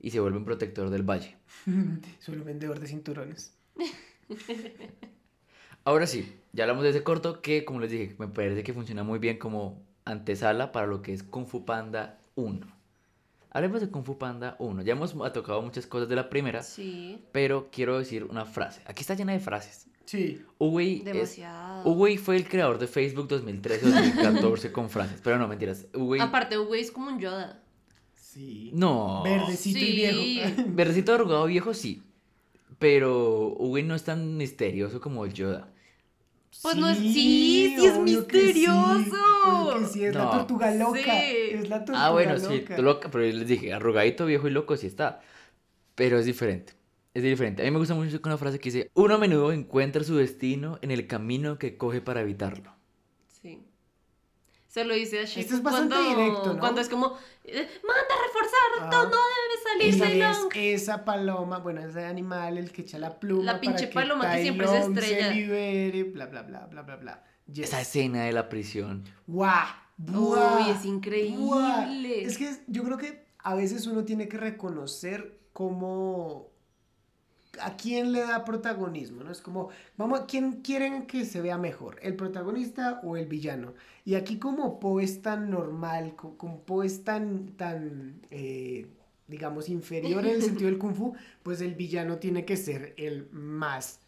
Y 0.00 0.10
se 0.10 0.20
vuelve 0.20 0.38
un 0.38 0.44
protector 0.44 0.90
del 0.90 1.08
valle. 1.08 1.36
Solo 2.18 2.44
vendedor 2.44 2.80
de 2.80 2.88
cinturones. 2.88 3.54
Ahora 5.84 6.06
sí, 6.06 6.32
ya 6.52 6.64
hablamos 6.64 6.82
de 6.82 6.90
ese 6.90 7.04
corto 7.04 7.42
que, 7.42 7.64
como 7.64 7.80
les 7.80 7.90
dije, 7.90 8.16
me 8.18 8.26
parece 8.26 8.64
que 8.64 8.72
funciona 8.72 9.04
muy 9.04 9.20
bien 9.20 9.38
como 9.38 9.82
antesala 10.04 10.72
para 10.72 10.86
lo 10.86 11.02
que 11.02 11.12
es 11.12 11.22
Kung 11.22 11.46
Fu 11.46 11.64
Panda 11.64 12.18
1. 12.34 12.81
Hablemos 13.54 13.82
de 13.82 13.90
Kung 13.90 14.04
Fu 14.04 14.16
Panda 14.16 14.56
1. 14.58 14.82
Ya 14.82 14.92
hemos 14.92 15.12
tocado 15.32 15.60
muchas 15.60 15.86
cosas 15.86 16.08
de 16.08 16.16
la 16.16 16.30
primera, 16.30 16.62
Sí, 16.62 17.22
pero 17.32 17.68
quiero 17.70 17.98
decir 17.98 18.24
una 18.24 18.46
frase. 18.46 18.80
Aquí 18.86 19.02
está 19.02 19.14
llena 19.14 19.32
de 19.32 19.40
frases. 19.40 19.88
Sí. 20.06 20.42
Uwe 20.58 20.96
es, 20.96 21.04
demasiado. 21.04 21.88
Uwe 21.88 22.16
fue 22.16 22.36
el 22.36 22.48
creador 22.48 22.78
de 22.78 22.86
Facebook 22.86 23.28
2013-2014 23.28 24.72
con 24.72 24.88
frases, 24.88 25.20
pero 25.22 25.38
no, 25.38 25.48
mentiras. 25.48 25.86
Uwe... 25.94 26.20
Aparte, 26.20 26.58
Uwe 26.58 26.80
es 26.80 26.90
como 26.90 27.08
un 27.08 27.20
Yoda. 27.20 27.62
Sí. 28.14 28.70
No. 28.72 29.22
Verdecito 29.22 29.78
y 29.78 29.92
viejo. 29.92 30.62
Verdecito 30.68 31.12
arrugado 31.14 31.44
viejo, 31.46 31.74
sí. 31.74 32.02
Pero 32.78 33.54
Uwe 33.58 33.82
no 33.82 33.94
es 33.94 34.04
tan 34.04 34.38
misterioso 34.38 35.00
como 35.00 35.26
el 35.26 35.34
Yoda. 35.34 35.71
Pues 36.60 36.76
no 36.76 36.88
es- 36.88 36.98
sí, 36.98 37.12
sí 37.76 37.86
es 37.86 37.92
obvio 37.94 38.26
que 38.26 38.38
sí, 38.52 38.68
misterioso. 38.68 39.78
que 39.80 39.86
sí, 39.86 40.04
es 40.04 40.14
la 40.14 40.24
No. 40.24 40.30
tortuga 40.30 40.70
loca. 40.74 40.98
Sí. 40.98 41.10
Es 41.52 41.68
la 41.68 41.78
tortuga 41.84 42.06
Ah, 42.06 42.10
bueno, 42.10 42.38
sí, 42.38 42.60
loca. 42.60 42.76
tú 42.76 42.82
loca, 42.82 43.10
pero 43.10 43.24
yo 43.26 43.32
les 43.38 43.48
dije, 43.48 43.72
arrugadito, 43.72 44.26
viejo 44.26 44.48
y 44.48 44.50
loco, 44.50 44.76
sí 44.76 44.86
está. 44.86 45.20
Pero 45.94 46.18
es 46.18 46.26
diferente. 46.26 46.74
Es 47.14 47.22
diferente. 47.24 47.62
A 47.62 47.66
mí 47.66 47.70
me 47.72 47.78
gusta 47.78 47.94
mucho 47.94 48.20
una 48.24 48.38
frase 48.38 48.58
que 48.60 48.70
dice: 48.70 48.90
Uno 48.94 49.14
a 49.16 49.18
menudo 49.18 49.52
encuentra 49.52 50.04
su 50.04 50.16
destino 50.16 50.78
en 50.82 50.90
el 50.92 51.06
camino 51.06 51.58
que 51.58 51.76
coge 51.78 52.00
para 52.02 52.22
evitarlo. 52.22 52.74
Se 54.72 54.84
lo 54.86 54.94
dice 54.94 55.20
a 55.20 55.24
Shifu 55.24 55.40
Esto 55.40 55.54
es 55.56 55.62
bastante 55.62 55.94
cuando, 55.94 56.16
directo, 56.16 56.54
¿no? 56.54 56.58
cuando 56.58 56.80
es 56.80 56.88
como, 56.88 57.18
eh, 57.44 57.68
manda 57.86 58.14
a 58.14 58.26
reforzar, 58.26 58.60
Ah. 58.80 58.88
todo 58.90 59.04
no 59.04 59.10
debe 59.10 59.90
salir 59.92 59.98
Tai 60.00 60.20
es 60.30 60.38
Lung". 60.40 60.52
esa 60.54 61.04
paloma, 61.04 61.58
bueno, 61.58 61.82
ese 61.82 62.06
animal, 62.06 62.56
el 62.56 62.72
que 62.72 62.80
echa 62.80 62.98
la 62.98 63.20
pluma. 63.20 63.44
La 63.44 63.60
pinche 63.60 63.88
para 63.88 64.06
paloma 64.06 64.24
que 64.24 64.30
Tai 64.30 64.42
siempre 64.42 64.66
se 64.68 64.78
estrella. 64.78 65.28
Se 65.28 65.34
libere, 65.34 66.04
bla, 66.04 66.24
bla, 66.24 66.40
bla, 66.42 66.60
bla, 66.70 66.80
bla, 66.82 66.96
bla. 66.96 67.24
Yes. 67.52 67.66
Esa 67.68 67.82
escena 67.82 68.24
de 68.24 68.32
la 68.32 68.48
prisión. 68.48 69.04
¡Guau! 69.26 69.66
Uy, 69.98 70.14
¡Guau! 70.14 70.70
es 70.70 70.86
increíble. 70.86 71.36
¡Guau! 71.36 72.04
Es 72.06 72.38
que 72.38 72.50
yo 72.66 72.82
creo 72.82 72.96
que 72.96 73.26
a 73.40 73.54
veces 73.54 73.86
uno 73.86 74.04
tiene 74.04 74.26
que 74.26 74.38
reconocer 74.38 75.38
cómo 75.52 76.50
a 77.60 77.76
quién 77.76 78.12
le 78.12 78.20
da 78.20 78.44
protagonismo, 78.44 79.22
¿no? 79.24 79.30
Es 79.30 79.40
como, 79.42 79.68
vamos, 79.96 80.20
a 80.20 80.26
quién 80.26 80.62
quieren 80.62 81.06
que 81.06 81.24
se 81.24 81.40
vea 81.42 81.58
mejor, 81.58 81.98
el 82.02 82.16
protagonista 82.16 83.00
o 83.02 83.16
el 83.16 83.26
villano. 83.26 83.74
Y 84.04 84.14
aquí 84.14 84.38
como 84.38 84.80
Poe 84.80 85.04
es 85.04 85.20
tan 85.22 85.50
normal, 85.50 86.14
co- 86.16 86.36
como 86.38 86.60
Poe 86.64 86.86
es 86.86 87.04
tan, 87.04 87.48
tan, 87.56 88.20
eh, 88.30 88.86
digamos, 89.28 89.68
inferior 89.68 90.24
en 90.24 90.32
el 90.32 90.42
sentido 90.42 90.70
del 90.70 90.78
kung 90.78 90.94
fu, 90.94 91.14
pues 91.42 91.60
el 91.60 91.74
villano 91.74 92.18
tiene 92.18 92.44
que 92.44 92.56
ser 92.56 92.94
el 92.96 93.28
más, 93.32 94.00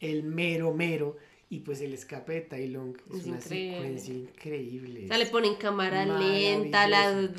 el 0.00 0.22
mero 0.22 0.72
mero. 0.72 1.16
Y 1.50 1.60
pues 1.60 1.80
el 1.80 1.94
escape 1.94 2.34
de 2.34 2.40
Tai 2.42 2.68
Lung 2.68 2.96
es, 3.10 3.20
Es 3.20 3.26
una 3.26 3.36
increíble. 3.36 3.72
secuencia 3.72 4.14
increíble. 4.14 5.04
O 5.04 5.08
sea, 5.08 5.16
le 5.16 5.26
ponen 5.26 5.54
cámara 5.54 6.04
lenta, 6.04 6.86
las 6.86 7.30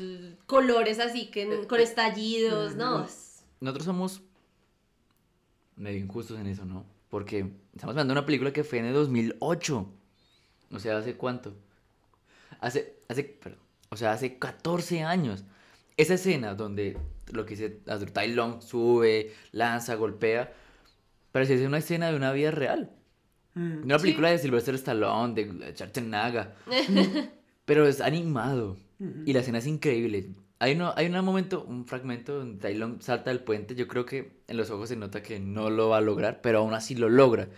colores 0.46 0.98
así 0.98 1.30
que 1.30 1.66
con 1.68 1.78
estallidos, 1.80 2.74
¿no? 2.74 3.06
Nosotros 3.60 3.84
somos 3.84 4.22
medio 5.80 5.98
injustos 5.98 6.38
en 6.38 6.46
eso, 6.46 6.64
¿no? 6.64 6.84
Porque 7.08 7.38
estamos 7.74 7.94
hablando 7.94 8.14
de 8.14 8.20
una 8.20 8.26
película 8.26 8.52
que 8.52 8.62
fue 8.62 8.78
en 8.78 8.86
el 8.86 8.94
2008. 8.94 9.92
O 10.72 10.78
sea, 10.78 10.98
¿hace 10.98 11.14
cuánto? 11.14 11.54
Hace, 12.60 12.96
hace, 13.08 13.24
perdón, 13.24 13.58
o 13.88 13.96
sea, 13.96 14.12
hace 14.12 14.38
14 14.38 15.02
años. 15.02 15.44
Esa 15.96 16.14
escena 16.14 16.54
donde 16.54 16.96
lo 17.32 17.44
que 17.44 17.56
dice 17.56 17.70
Tai 17.70 18.32
Long 18.32 18.62
sube, 18.62 19.32
lanza, 19.52 19.94
golpea, 19.96 20.52
parece 21.32 21.66
una 21.66 21.78
escena 21.78 22.10
de 22.10 22.16
una 22.16 22.32
vida 22.32 22.50
real. 22.50 22.90
Mm. 23.54 23.78
De 23.78 23.84
una 23.84 23.98
película 23.98 24.30
de 24.30 24.38
Sylvester 24.38 24.74
Stallone, 24.76 25.34
de 25.34 25.74
Schwarzenegger. 25.74 26.54
Pero 27.64 27.86
es 27.86 28.00
animado. 28.00 28.76
Y 29.24 29.32
la 29.32 29.40
escena 29.40 29.58
es 29.58 29.66
increíble. 29.66 30.34
Hay, 30.60 30.74
uno, 30.74 30.92
hay 30.94 31.06
un 31.06 31.24
momento, 31.24 31.64
un 31.66 31.86
fragmento 31.86 32.36
donde 32.38 32.60
Tai 32.60 32.74
Lung 32.74 33.00
salta 33.00 33.30
del 33.30 33.40
puente. 33.42 33.74
Yo 33.74 33.88
creo 33.88 34.04
que 34.04 34.42
en 34.46 34.58
los 34.58 34.70
ojos 34.70 34.90
se 34.90 34.96
nota 34.96 35.22
que 35.22 35.40
no 35.40 35.70
lo 35.70 35.88
va 35.88 35.96
a 35.96 36.00
lograr, 36.02 36.42
pero 36.42 36.58
aún 36.58 36.74
así 36.74 36.94
lo 36.94 37.08
logra. 37.08 37.48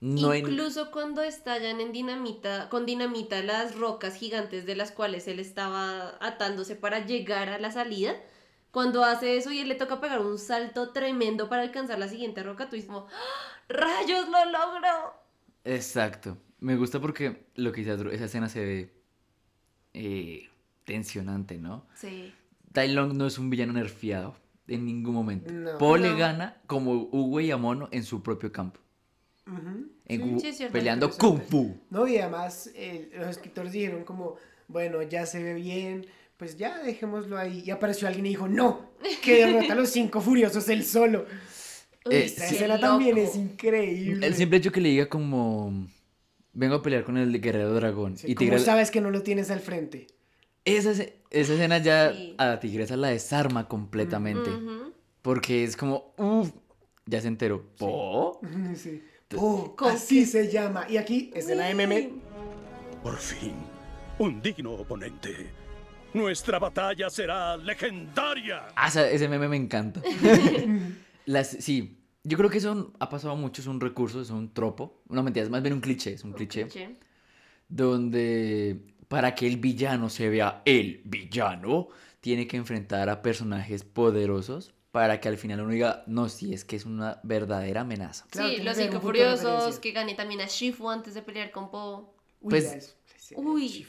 No 0.00 0.32
en- 0.32 0.46
Incluso 0.48 0.92
cuando 0.92 1.22
estallan 1.22 1.80
en 1.80 1.90
dinamita, 1.92 2.68
con 2.68 2.86
dinamita 2.86 3.42
las 3.42 3.76
rocas 3.76 4.14
gigantes 4.14 4.64
de 4.64 4.76
las 4.76 4.92
cuales 4.92 5.26
él 5.26 5.40
estaba 5.40 6.16
atándose 6.20 6.76
para 6.76 7.04
llegar 7.04 7.48
a 7.48 7.58
la 7.58 7.72
salida, 7.72 8.14
cuando 8.70 9.04
hace 9.04 9.36
eso 9.36 9.50
y 9.50 9.58
él 9.58 9.68
le 9.68 9.74
toca 9.74 10.00
pegar 10.00 10.20
un 10.20 10.38
salto 10.38 10.90
tremendo 10.92 11.48
para 11.48 11.62
alcanzar 11.62 11.98
la 11.98 12.08
siguiente 12.08 12.44
roca, 12.44 12.68
tú 12.68 12.76
dices 12.76 12.90
como, 12.90 13.08
¡Ah! 13.08 13.62
¡rayos, 13.68 14.28
lo 14.28 14.44
logró! 14.46 15.14
Exacto. 15.64 16.38
Me 16.60 16.76
gusta 16.76 17.00
porque 17.00 17.46
lo 17.56 17.72
que 17.72 17.80
dice 17.80 17.92
esa 18.12 18.24
escena 18.26 18.48
se 18.48 18.64
ve 18.64 18.92
eh, 19.94 20.48
tensionante, 20.84 21.58
¿no? 21.58 21.86
Sí. 21.94 22.32
Tai 22.72 22.88
Lung 22.92 23.12
no 23.14 23.26
es 23.26 23.38
un 23.38 23.50
villano 23.50 23.72
nerfeado 23.72 24.34
en 24.68 24.84
ningún 24.84 25.14
momento. 25.14 25.52
No. 25.52 25.96
Le 25.96 26.16
gana 26.16 26.60
como 26.66 27.08
Uwe 27.12 27.44
y 27.44 27.50
Amono 27.50 27.88
en 27.92 28.04
su 28.04 28.22
propio 28.22 28.50
campo. 28.52 28.80
En 30.06 30.20
Sí, 30.20 30.22
Gu- 30.30 30.40
sí, 30.40 30.46
es 30.48 30.56
cierto, 30.56 30.72
peleando. 30.72 31.10
Kung 31.10 31.40
Fu. 31.40 31.76
No, 31.90 32.06
y 32.06 32.16
además 32.18 32.70
eh, 32.74 33.10
los 33.16 33.28
escritores 33.28 33.72
dijeron 33.72 34.04
como, 34.04 34.36
bueno, 34.68 35.02
ya 35.02 35.26
se 35.26 35.42
ve 35.42 35.54
bien, 35.54 36.06
pues 36.36 36.56
ya 36.56 36.78
dejémoslo 36.78 37.36
ahí. 37.38 37.62
Y 37.66 37.70
apareció 37.70 38.06
alguien 38.08 38.26
y 38.26 38.30
dijo, 38.30 38.48
no, 38.48 38.90
que 39.22 39.44
derrota 39.46 39.72
a 39.72 39.76
los 39.76 39.90
cinco 39.90 40.20
furiosos 40.20 40.68
él 40.68 40.84
solo. 40.84 41.26
Uy, 42.06 42.14
Eh, 42.14 42.24
Esa 42.24 42.48
qué 42.48 42.54
escena 42.54 42.80
también 42.80 43.18
es 43.18 43.36
increíble. 43.36 44.26
El 44.26 44.34
simple 44.34 44.58
hecho 44.58 44.72
que 44.72 44.80
le 44.80 44.88
diga 44.90 45.08
como 45.08 45.86
vengo 46.52 46.76
a 46.76 46.82
pelear 46.82 47.04
con 47.04 47.16
el 47.16 47.40
guerrero 47.40 47.72
dragón 47.74 48.16
Sí, 48.16 48.28
y 48.30 48.34
¿Cómo 48.34 48.46
Tigresa 48.50 48.64
sabes 48.66 48.90
que 48.90 49.00
no 49.00 49.10
lo 49.10 49.22
tienes 49.22 49.50
al 49.50 49.60
frente? 49.60 50.06
Esa, 50.64 50.90
esa 50.92 51.08
escena 51.54 51.78
ya 51.78 52.12
Sí. 52.12 52.34
a 52.38 52.46
la 52.46 52.60
tigresa 52.60 52.96
la 52.96 53.08
desarma 53.08 53.68
completamente 53.68 54.50
Ujú. 54.50 54.92
porque 55.22 55.64
es 55.64 55.76
como 55.76 56.14
uff 56.16 56.50
ya 57.06 57.20
se 57.20 57.28
enteró 57.28 57.64
¿Po? 57.78 58.40
Sí. 58.74 59.02
Oh, 59.36 59.74
¿Con 59.74 59.92
así 59.92 60.26
se 60.26 60.50
llama. 60.52 60.86
Y 60.90 60.98
aquí, 60.98 61.30
escena 61.34 61.64
de 61.64 61.74
meme. 61.74 62.10
Por 63.02 63.16
fin, 63.16 63.54
un 64.18 64.42
digno 64.42 64.72
oponente. 64.72 65.50
Nuestra 66.12 66.58
batalla 66.58 67.08
será 67.08 67.56
legendaria. 67.56 68.68
Ah, 68.76 68.88
esa- 68.88 69.08
ese 69.10 69.28
meme 69.28 69.48
me 69.48 69.56
encanta 69.56 70.02
Las, 71.26 71.48
sí 71.48 71.98
yo 72.24 72.36
creo 72.38 72.50
que 72.50 72.58
eso 72.58 72.92
ha 73.00 73.08
pasado 73.08 73.34
mucho 73.34 73.62
es 73.62 73.66
un 73.66 73.80
recurso 73.80 74.20
es 74.20 74.30
un 74.30 74.52
tropo 74.52 75.02
no 75.08 75.22
mentira 75.22 75.44
es 75.44 75.50
más 75.50 75.62
bien 75.62 75.72
un 75.72 75.80
cliché 75.80 76.12
es 76.12 76.22
un 76.24 76.32
cliché 76.34 76.64
Cliché. 76.68 76.96
donde 77.68 78.80
para 79.12 79.34
que 79.34 79.46
el 79.46 79.58
villano 79.58 80.08
se 80.08 80.30
vea 80.30 80.62
el 80.64 81.02
villano, 81.04 81.88
tiene 82.22 82.46
que 82.46 82.56
enfrentar 82.56 83.10
a 83.10 83.20
personajes 83.20 83.84
poderosos 83.84 84.72
para 84.90 85.20
que 85.20 85.28
al 85.28 85.36
final 85.36 85.60
uno 85.60 85.70
diga, 85.70 86.02
no, 86.06 86.30
sí, 86.30 86.54
es 86.54 86.64
que 86.64 86.76
es 86.76 86.86
una 86.86 87.20
verdadera 87.22 87.82
amenaza. 87.82 88.24
Claro, 88.30 88.48
sí, 88.48 88.62
los 88.62 88.74
cinco 88.76 89.00
furiosos, 89.00 89.78
que 89.80 89.92
gane 89.92 90.14
también 90.14 90.40
a 90.40 90.46
Shifu 90.46 90.88
antes 90.88 91.12
de 91.12 91.20
pelear 91.20 91.50
con 91.50 91.70
Poe. 91.70 92.04
Uy, 92.40 92.50
Pues- 92.50 92.96
Uy. 93.36 93.86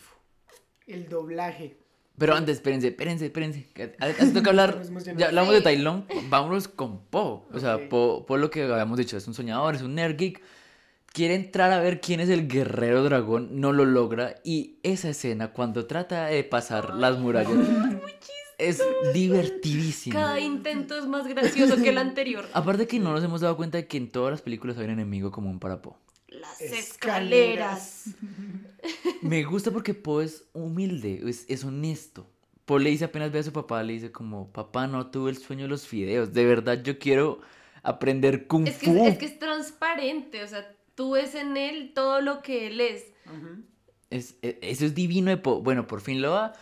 El 0.87 1.07
doblaje. 1.07 1.77
Pero 2.17 2.35
antes, 2.35 2.57
espérense, 2.57 2.89
espérense, 2.89 3.25
espérense. 3.25 3.69
que 3.73 3.95
a- 3.99 4.05
Así 4.05 4.33
toca 4.33 4.49
hablar. 4.49 4.81
Ya 5.17 5.27
hablamos 5.27 5.51
de 5.53 5.59
Sí. 5.59 5.63
Tai 5.63 5.77
Lung, 5.77 6.03
vámonos 6.29 6.67
con 6.67 7.05
Po. 7.05 7.47
O 7.51 7.59
sea, 7.59 7.77
Ok. 7.77 7.83
Po, 7.89 8.25
Po 8.25 8.37
lo 8.37 8.49
que 8.49 8.63
habíamos 8.63 8.97
dicho, 8.97 9.15
es 9.17 9.25
un 9.27 9.33
soñador, 9.33 9.75
es 9.75 9.81
un 9.81 9.95
nerd 9.95 10.17
geek. 10.17 10.41
Quiere 11.13 11.35
entrar 11.35 11.71
a 11.71 11.79
ver 11.79 12.01
quién 12.01 12.19
es 12.19 12.29
el 12.29 12.47
guerrero 12.47 13.03
dragón, 13.03 13.61
no 13.61 13.71
lo 13.71 13.85
logra. 13.85 14.35
Y 14.43 14.79
esa 14.81 15.09
escena, 15.09 15.53
cuando 15.53 15.85
trata 15.85 16.25
de 16.25 16.43
pasar 16.43 16.95
las 16.95 17.19
murallas, 17.19 17.53
es 18.57 18.81
divertidísima. 19.13 20.15
Cada 20.19 20.39
intento 20.39 20.97
es 20.97 21.05
más 21.05 21.27
gracioso 21.27 21.77
que 21.77 21.89
el 21.89 21.99
anterior. 21.99 22.45
Aparte 22.53 22.87
que 22.87 22.99
no 22.99 23.11
nos 23.11 23.23
hemos 23.23 23.41
dado 23.41 23.55
cuenta 23.55 23.77
de 23.77 23.87
que 23.87 23.97
en 23.97 24.09
todas 24.09 24.31
las 24.31 24.41
películas 24.41 24.75
hay 24.77 24.85
un 24.85 24.89
enemigo 24.91 25.31
común 25.31 25.59
para 25.59 25.81
Poe. 25.83 25.93
Las 26.29 26.59
Escaleras. 26.59 28.07
escaleras. 28.07 29.19
Me 29.21 29.43
gusta 29.43 29.69
porque 29.69 29.93
Poe 29.93 30.25
es 30.25 30.45
humilde, 30.53 31.21
es, 31.27 31.45
es 31.47 31.63
honesto. 31.63 32.27
Poe 32.65 32.79
le 32.81 32.89
dice 32.89 33.05
apenas 33.05 33.31
ve 33.31 33.37
a 33.37 33.43
su 33.43 33.53
papá, 33.53 33.83
le 33.83 33.93
dice 33.93 34.11
como, 34.11 34.51
papá, 34.51 34.87
no 34.87 35.11
tuve 35.11 35.29
el 35.29 35.37
sueño 35.37 35.63
de 35.63 35.69
los 35.69 35.85
fideos, 35.85 36.33
de 36.33 36.45
verdad 36.45 36.81
yo 36.81 36.97
quiero 36.97 37.39
aprender 37.83 38.47
kung 38.47 38.67
Es 38.67 38.77
que, 38.77 38.85
fu. 38.87 39.05
es 39.05 39.17
que 39.17 39.25
es 39.25 39.37
transparente, 39.37 40.43
o 40.43 40.47
sea, 40.47 40.67
tú 40.95 41.11
ves 41.11 41.35
en 41.35 41.57
él 41.57 41.91
todo 41.93 42.21
lo 42.21 42.41
que 42.41 42.67
él 42.67 42.81
es. 42.81 43.11
Es- 44.09 44.35
e- 44.41 44.59
eso 44.61 44.85
es 44.85 44.93
divino. 44.95 45.35
Bueno, 45.61 45.87
por 45.87 46.01
fin 46.01 46.21
lo 46.21 46.31
va. 46.31 46.53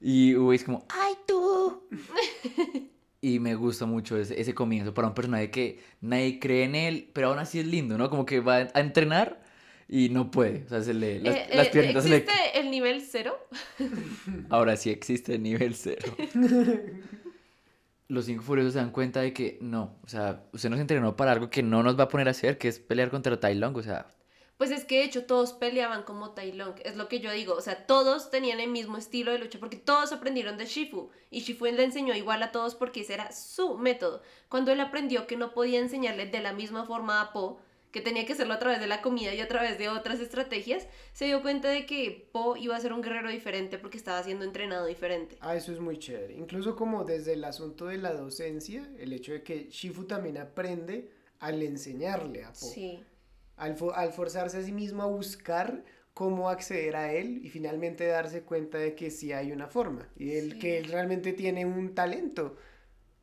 Y 0.00 0.34
Uwe 0.36 0.56
es 0.56 0.64
como, 0.64 0.86
¡ay 0.88 1.14
tú! 1.26 1.82
y 3.20 3.38
me 3.38 3.54
gusta 3.54 3.84
mucho 3.86 4.16
ese, 4.16 4.40
ese 4.40 4.54
comienzo 4.54 4.94
para 4.94 5.08
un 5.08 5.14
personaje 5.14 5.50
que 5.50 5.80
nadie 6.00 6.38
cree 6.38 6.64
en 6.64 6.74
él, 6.74 7.10
pero 7.12 7.28
aún 7.28 7.38
así 7.38 7.58
es 7.58 7.66
lindo, 7.66 7.98
¿no? 7.98 8.08
Como 8.08 8.24
que 8.24 8.40
va 8.40 8.56
a 8.72 8.80
entrenar 8.80 9.42
y 9.88 10.08
no 10.08 10.30
puede. 10.30 10.64
O 10.64 10.68
sea, 10.70 10.82
se 10.82 10.94
le, 10.94 11.20
las, 11.20 11.36
Eh, 11.36 11.48
las 11.54 11.66
eh, 11.74 11.82
le... 11.92 12.16
¿Existe 12.16 12.32
el 12.60 12.70
nivel 12.70 13.02
cero? 13.02 13.36
Ahora 14.48 14.76
sí 14.76 14.88
existe 14.90 15.34
el 15.34 15.42
nivel 15.42 15.74
cero. 15.74 16.16
Los 18.10 18.24
cinco 18.26 18.42
furiosos 18.42 18.72
se 18.74 18.80
dan 18.80 18.90
cuenta 18.90 19.20
de 19.20 19.32
que 19.32 19.56
no, 19.60 19.96
o 20.04 20.08
sea, 20.08 20.42
usted 20.52 20.68
nos 20.68 20.80
entrenó 20.80 21.16
para 21.16 21.32
algo 21.32 21.48
que 21.48 21.62
no 21.62 21.82
nos 21.82 21.98
va 21.98 22.04
a 22.04 22.08
poner 22.08 22.28
a 22.28 22.32
hacer, 22.32 22.58
que 22.58 22.68
es 22.68 22.78
pelear 22.80 23.10
contra 23.10 23.38
Tai 23.40 23.54
Lung, 23.54 23.76
o 23.76 23.82
sea, 23.82 24.12
Pues 24.56 24.70
es 24.72 24.84
que 24.84 24.96
de 24.98 25.04
hecho 25.04 25.24
todos 25.24 25.52
peleaban 25.54 26.02
como 26.02 26.32
Tai 26.32 26.52
Lung, 26.52 26.74
es 26.84 26.96
lo 26.96 27.08
que 27.08 27.20
yo 27.20 27.30
digo, 27.32 27.54
o 27.54 27.60
sea, 27.62 27.86
todos 27.86 28.30
tenían 28.30 28.60
el 28.60 28.68
mismo 28.70 28.98
estilo 28.98 29.32
de 29.32 29.38
lucha 29.38 29.58
porque 29.58 29.76
todos 29.78 30.12
aprendieron 30.12 30.58
de 30.58 30.66
Shifu 30.66 31.10
y 31.30 31.40
Shifu 31.40 31.64
le 31.66 31.84
enseñó 31.84 32.14
igual 32.14 32.42
a 32.42 32.52
todos 32.52 32.74
porque 32.74 33.00
ese 33.00 33.14
era 33.14 33.32
su 33.32 33.78
método. 33.78 34.22
Cuando 34.50 34.70
él 34.72 34.80
aprendió 34.80 35.26
que 35.26 35.36
no 35.38 35.52
podía 35.54 35.78
enseñarle 35.80 36.26
de 36.26 36.40
la 36.40 36.52
misma 36.52 36.84
forma 36.84 37.22
a 37.22 37.32
Po, 37.32 37.60
que 37.92 38.00
tenía 38.00 38.24
que 38.24 38.34
hacerlo 38.34 38.54
a 38.54 38.58
través 38.58 38.80
de 38.80 38.86
la 38.86 39.02
comida 39.02 39.34
y 39.34 39.40
a 39.40 39.48
través 39.48 39.76
de 39.78 39.88
otras 39.88 40.20
estrategias, 40.20 40.86
se 41.12 41.24
dio 41.24 41.42
cuenta 41.42 41.68
de 41.68 41.86
que 41.86 42.28
Po 42.32 42.56
iba 42.56 42.76
a 42.76 42.80
ser 42.80 42.92
un 42.92 43.02
guerrero 43.02 43.30
diferente 43.30 43.78
porque 43.78 43.96
estaba 43.96 44.22
siendo 44.22 44.44
entrenado 44.44 44.86
diferente. 44.86 45.36
Ah, 45.40 45.56
eso 45.56 45.72
es 45.72 45.80
muy 45.80 45.98
chévere. 45.98 46.34
Incluso 46.34 46.76
como 46.76 47.04
desde 47.04 47.32
el 47.32 47.44
asunto 47.44 47.86
de 47.86 47.98
la 47.98 48.12
docencia, 48.12 48.88
el 48.98 49.12
hecho 49.12 49.32
de 49.32 49.42
que 49.42 49.68
Shifu 49.70 50.04
también 50.04 50.38
aprende 50.38 51.10
al 51.40 51.62
enseñarle 51.62 52.44
a 52.44 52.48
Po. 52.52 52.66
Sí. 52.66 53.02
Al, 53.56 53.76
fo- 53.76 53.92
al 53.94 54.12
forzarse 54.12 54.58
a 54.58 54.62
sí 54.62 54.72
mismo 54.72 55.02
a 55.02 55.06
buscar 55.06 55.84
cómo 56.14 56.48
acceder 56.48 56.96
a 56.96 57.12
él 57.12 57.40
y 57.44 57.50
finalmente 57.50 58.06
darse 58.06 58.42
cuenta 58.42 58.78
de 58.78 58.94
que 58.94 59.10
sí 59.10 59.32
hay 59.32 59.52
una 59.52 59.68
forma 59.68 60.08
y 60.16 60.32
el, 60.32 60.52
Sí. 60.52 60.58
que 60.58 60.78
él 60.78 60.84
realmente 60.86 61.32
tiene 61.32 61.64
un 61.66 61.94
talento. 61.94 62.56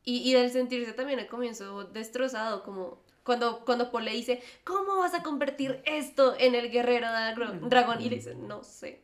Y, 0.04 0.28
y 0.28 0.34
del 0.34 0.50
sentirse 0.50 0.92
también 0.94 1.18
al 1.20 1.26
comienzo 1.26 1.84
destrozado, 1.84 2.62
como 2.62 3.02
cuando, 3.28 3.62
cuando 3.66 3.90
Paul 3.92 4.06
le 4.06 4.12
dice, 4.12 4.40
¿cómo 4.64 4.96
vas 4.96 5.12
a 5.12 5.22
convertir 5.22 5.82
esto 5.84 6.34
en 6.40 6.54
el 6.54 6.70
guerrero 6.70 7.06
dra- 7.08 7.60
dragón? 7.68 8.00
Y 8.00 8.08
le 8.08 8.16
dice, 8.16 8.34
no 8.34 8.64
sé. 8.64 9.02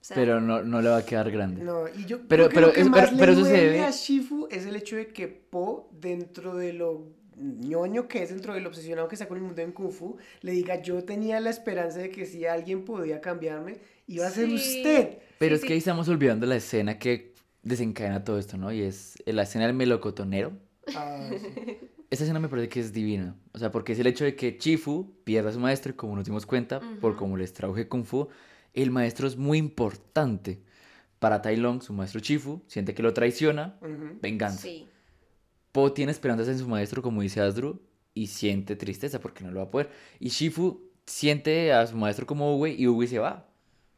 O 0.00 0.04
sea, 0.06 0.16
pero 0.16 0.40
no, 0.40 0.64
no 0.64 0.82
le 0.82 0.88
va 0.88 0.96
a 0.98 1.06
quedar 1.06 1.30
grande. 1.30 1.62
No, 1.62 1.84
y 1.88 2.04
yo 2.04 2.18
Pero- 2.26 2.48
creo 2.48 2.48
que 2.48 2.54
pero 2.56 2.66
lo 2.66 2.72
que 2.72 2.80
es- 2.80 2.88
más 2.88 3.00
pero- 3.02 3.12
le 3.12 3.18
pero 3.20 3.32
eso 3.32 3.44
se 3.44 3.50
duele 3.52 3.66
debe- 3.70 3.84
a 3.84 3.90
Shifu 3.92 4.48
es 4.50 4.66
el 4.66 4.74
hecho 4.74 4.96
de 4.96 5.06
que 5.06 5.28
Po, 5.28 5.88
dentro 5.92 6.56
de 6.56 6.72
lo 6.72 7.06
ñoño 7.36 8.08
que 8.08 8.22
es, 8.24 8.30
dentro 8.30 8.54
del 8.54 8.66
obsesionado 8.66 9.06
que 9.06 9.14
está 9.14 9.28
con 9.28 9.36
el 9.38 9.44
mundo 9.44 9.62
en 9.62 9.70
Kung 9.72 9.92
Fu, 9.92 10.16
le 10.42 10.50
diga, 10.52 10.82
yo 10.82 11.04
tenía 11.04 11.38
la 11.40 11.50
esperanza 11.50 12.00
de 12.00 12.10
que 12.10 12.26
si 12.26 12.44
alguien 12.44 12.84
podía 12.84 13.20
cambiarme, 13.20 13.78
iba 14.08 14.26
a 14.26 14.30
ser 14.30 14.48
Sí. 14.48 14.54
usted. 14.56 15.18
Pero 15.38 15.54
Sí, 15.54 15.58
es 15.58 15.60
que 15.62 15.66
sí. 15.68 15.72
ahí 15.74 15.78
estamos 15.78 16.08
olvidando 16.08 16.44
la 16.46 16.56
escena 16.56 16.98
que 16.98 17.32
desencadena 17.62 18.24
todo 18.24 18.38
esto, 18.38 18.56
¿no? 18.58 18.72
Y 18.72 18.82
es 18.82 19.14
la 19.26 19.42
escena 19.44 19.66
del 19.66 19.74
melocotonero. 19.74 20.52
Ah, 20.94 21.30
sí. 21.30 21.38
Esta 22.14 22.22
escena 22.22 22.38
me 22.38 22.48
parece 22.48 22.68
que 22.68 22.78
es 22.78 22.92
divina. 22.92 23.34
O 23.52 23.58
sea, 23.58 23.72
porque 23.72 23.92
es 23.92 23.98
el 23.98 24.06
hecho 24.06 24.24
de 24.24 24.36
que 24.36 24.56
Chifu 24.56 25.16
pierda 25.24 25.50
a 25.50 25.52
su 25.52 25.58
maestro 25.58 25.90
y 25.90 25.96
como 25.96 26.14
nos 26.14 26.24
dimos 26.24 26.46
cuenta, 26.46 26.78
por 27.00 27.10
Ujú. 27.10 27.18
cómo 27.18 27.36
les 27.36 27.52
trauje 27.52 27.88
Kung 27.88 28.04
Fu, 28.04 28.28
el 28.72 28.92
maestro 28.92 29.26
es 29.26 29.36
muy 29.36 29.58
importante. 29.58 30.62
Para 31.18 31.42
Tai 31.42 31.56
Lung, 31.56 31.82
su 31.82 31.92
maestro 31.92 32.20
Chifu, 32.20 32.62
siente 32.68 32.94
que 32.94 33.02
lo 33.02 33.12
traiciona, 33.12 33.80
venganza. 34.22 34.58
Sí. 34.62 34.86
Po 35.72 35.92
tiene 35.92 36.12
esperanzas 36.12 36.46
en 36.46 36.56
su 36.60 36.68
maestro, 36.68 37.02
como 37.02 37.20
dice 37.20 37.40
Asdru, 37.40 37.82
y 38.14 38.28
siente 38.28 38.76
tristeza 38.76 39.18
porque 39.18 39.42
no 39.42 39.50
lo 39.50 39.58
va 39.58 39.64
a 39.66 39.70
poder. 39.72 39.90
Y 40.20 40.28
Shifu 40.28 40.82
siente 41.06 41.72
a 41.72 41.84
su 41.84 41.96
maestro 41.96 42.26
como 42.26 42.56
Uwe 42.56 42.70
y 42.78 42.86
Uwe 42.86 43.08
se 43.08 43.18
va. 43.18 43.48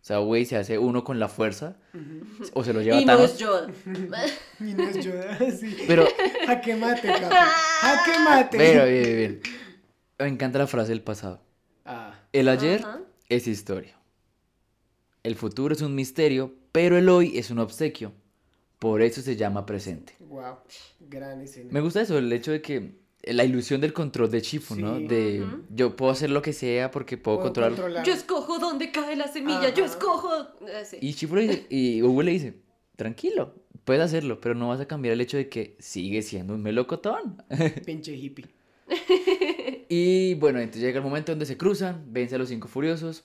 O 0.07 0.09
sea, 0.09 0.21
Uwe 0.21 0.45
se 0.45 0.57
hace 0.57 0.79
uno 0.79 1.03
con 1.03 1.19
la 1.19 1.27
fuerza 1.29 1.79
o 2.53 2.63
se 2.63 2.73
lo 2.73 2.81
lleva 2.81 3.01
Y 3.01 3.05
no 3.05 3.17
Thanos. 3.17 3.33
es 3.33 3.39
Yoda. 3.39 3.67
Y 4.61 4.65
no 4.75 4.85
es 4.89 5.05
Yoda, 5.05 5.37
sí. 5.61 5.77
Pero, 5.89 6.07
Jaque 6.47 6.77
mate, 6.77 7.09
capo. 7.09 7.35
Jaque 7.35 8.19
mate. 8.21 8.57
pero 8.57 8.85
bien, 8.85 9.03
bien, 9.03 9.17
bien. 9.17 9.41
Me 10.21 10.29
encanta 10.29 10.61
la 10.61 10.69
frase 10.69 10.91
del 10.91 11.03
pasado. 11.03 11.41
Ah, 11.85 12.15
El 12.33 12.49
ayer 12.49 12.83
Ajá. 12.85 13.01
es 13.29 13.49
historia. 13.49 13.97
El 15.25 15.35
futuro 15.35 15.75
es 15.75 15.83
un 15.83 15.97
misterio, 15.97 16.55
pero 16.71 16.97
el 16.97 17.09
hoy 17.09 17.37
es 17.37 17.51
un 17.51 17.59
obsequio. 17.59 18.13
Por 18.79 19.03
eso 19.03 19.23
se 19.23 19.35
llama 19.35 19.67
presente. 19.67 20.15
wow. 20.21 20.59
Gran 21.01 21.41
escena. 21.41 21.69
Me 21.73 21.81
gusta 21.81 22.01
eso, 22.03 22.17
el 22.17 22.33
hecho 22.33 22.53
de 22.53 22.63
que 22.63 22.95
la 23.27 23.45
ilusión 23.45 23.81
del 23.81 23.93
control 23.93 24.31
de 24.31 24.41
Chifu, 24.43 24.77
¿no? 24.77 24.99
De 25.01 25.45
yo 25.71 25.97
puedo 25.97 26.13
hacer 26.13 26.31
lo 26.31 26.43
que 26.43 26.53
sea 26.53 26.91
porque 26.91 27.17
puedo, 27.17 27.39
Puedo 27.39 27.49
controlar. 27.49 27.73
controlar. 27.73 28.05
Yo 28.07 28.13
escojo 28.13 28.59
dónde 28.59 28.91
cae 28.93 29.17
la 29.17 29.29
semilla, 29.29 29.73
yo 29.75 29.85
escojo. 29.85 30.31
eh, 30.69 30.85
sí. 30.85 30.99
Y 31.01 31.15
Chifu 31.15 31.37
le 31.37 31.43
dice, 31.43 31.67
y 31.69 32.03
Uwe 32.03 32.25
le 32.25 32.33
dice, 32.33 32.55
tranquilo, 32.97 33.55
puedes 33.85 34.03
hacerlo, 34.03 34.41
pero 34.41 34.55
no 34.55 34.69
vas 34.69 34.81
a 34.81 34.87
cambiar 34.87 35.13
el 35.15 35.21
hecho 35.21 35.37
de 35.37 35.49
que 35.49 35.77
sigue 35.79 36.23
siendo 36.23 36.55
un 36.55 36.63
melocotón. 36.63 37.43
Pinche 37.85 38.15
hippie. 38.15 38.47
y 39.89 40.35
bueno, 40.35 40.59
entonces 40.61 40.83
llega 40.83 40.99
el 40.99 41.05
momento 41.05 41.33
donde 41.33 41.47
se 41.47 41.57
cruzan, 41.57 42.05
vence 42.09 42.35
a 42.35 42.39
los 42.39 42.49
cinco 42.49 42.69
furiosos, 42.69 43.25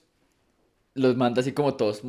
los 0.94 1.16
manda 1.16 1.40
así 1.40 1.52
como 1.52 1.74
todos 1.74 2.02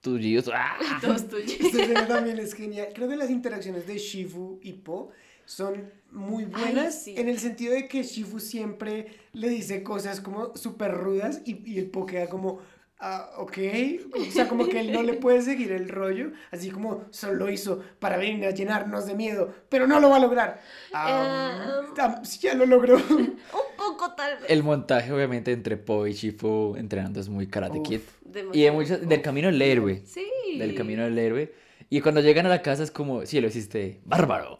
tullidos. 0.00 0.50
¡ah! 0.52 0.76
Todos 1.00 1.28
tuyos. 1.28 1.52
Esta 1.60 1.82
escena 1.82 2.06
también 2.06 2.38
es 2.38 2.52
genial. 2.54 2.88
Creo 2.94 3.08
que 3.08 3.16
las 3.16 3.30
interacciones 3.30 3.86
de 3.86 3.96
Shifu 3.98 4.58
y 4.62 4.72
Po 4.74 5.10
son 5.46 5.90
muy 6.10 6.44
buenas 6.44 7.02
sí. 7.02 7.14
en 7.16 7.28
el 7.28 7.38
sentido 7.38 7.74
de 7.74 7.88
que 7.88 8.02
Shifu 8.02 8.38
siempre 8.40 9.06
le 9.32 9.48
dice 9.48 9.82
cosas 9.82 10.20
como 10.20 10.56
súper 10.56 10.92
rudas 10.92 11.42
y, 11.44 11.68
y 11.70 11.78
el 11.78 11.90
Po 11.90 12.06
queda 12.06 12.28
como, 12.28 12.60
ah, 13.00 13.30
ok. 13.38 13.58
O 14.20 14.30
sea, 14.30 14.48
como 14.48 14.68
que 14.68 14.80
él 14.80 14.92
no 14.92 15.02
le 15.02 15.14
puede 15.24 15.42
seguir 15.42 15.72
el 15.72 15.88
rollo, 15.88 16.32
así 16.50 16.70
como 16.70 17.04
solo 17.10 17.34
lo 17.34 17.50
hizo 17.50 17.82
para 17.98 18.16
venir 18.16 18.46
a 18.46 18.50
llenarnos 18.50 19.06
de 19.06 19.14
miedo, 19.14 19.52
pero 19.68 19.86
no 19.86 20.00
lo 20.00 20.10
va 20.10 20.16
a 20.16 20.20
lograr. 20.20 20.60
Ah, 20.92 21.80
Um, 21.96 22.24
sí, 22.24 22.40
ya 22.42 22.54
lo 22.54 22.66
logró. 22.66 22.96
Un 23.08 23.38
poco 23.76 24.14
tal 24.16 24.38
vez. 24.40 24.50
El 24.50 24.62
montaje 24.62 25.12
obviamente 25.12 25.52
entre 25.52 25.76
Po 25.76 26.06
y 26.06 26.14
Chifu 26.14 26.74
entrenando 26.76 27.20
es 27.20 27.28
muy 27.28 27.46
Karate 27.46 27.78
Uf. 27.78 27.88
Kid. 27.88 28.00
Demasiado. 28.22 28.58
Y 28.58 28.62
de 28.62 28.70
muchos, 28.72 29.08
del 29.08 29.22
camino 29.22 29.48
del 29.48 29.62
héroe. 29.62 30.02
Sí. 30.06 30.26
Del 30.58 30.74
camino 30.74 31.04
del 31.04 31.18
héroe. 31.18 31.52
Y 31.94 32.00
cuando 32.00 32.20
llegan 32.20 32.44
a 32.46 32.48
la 32.48 32.60
casa 32.60 32.82
es 32.82 32.90
como, 32.90 33.24
sí, 33.24 33.40
lo 33.40 33.46
hiciste, 33.46 34.00
bárbaro. 34.04 34.58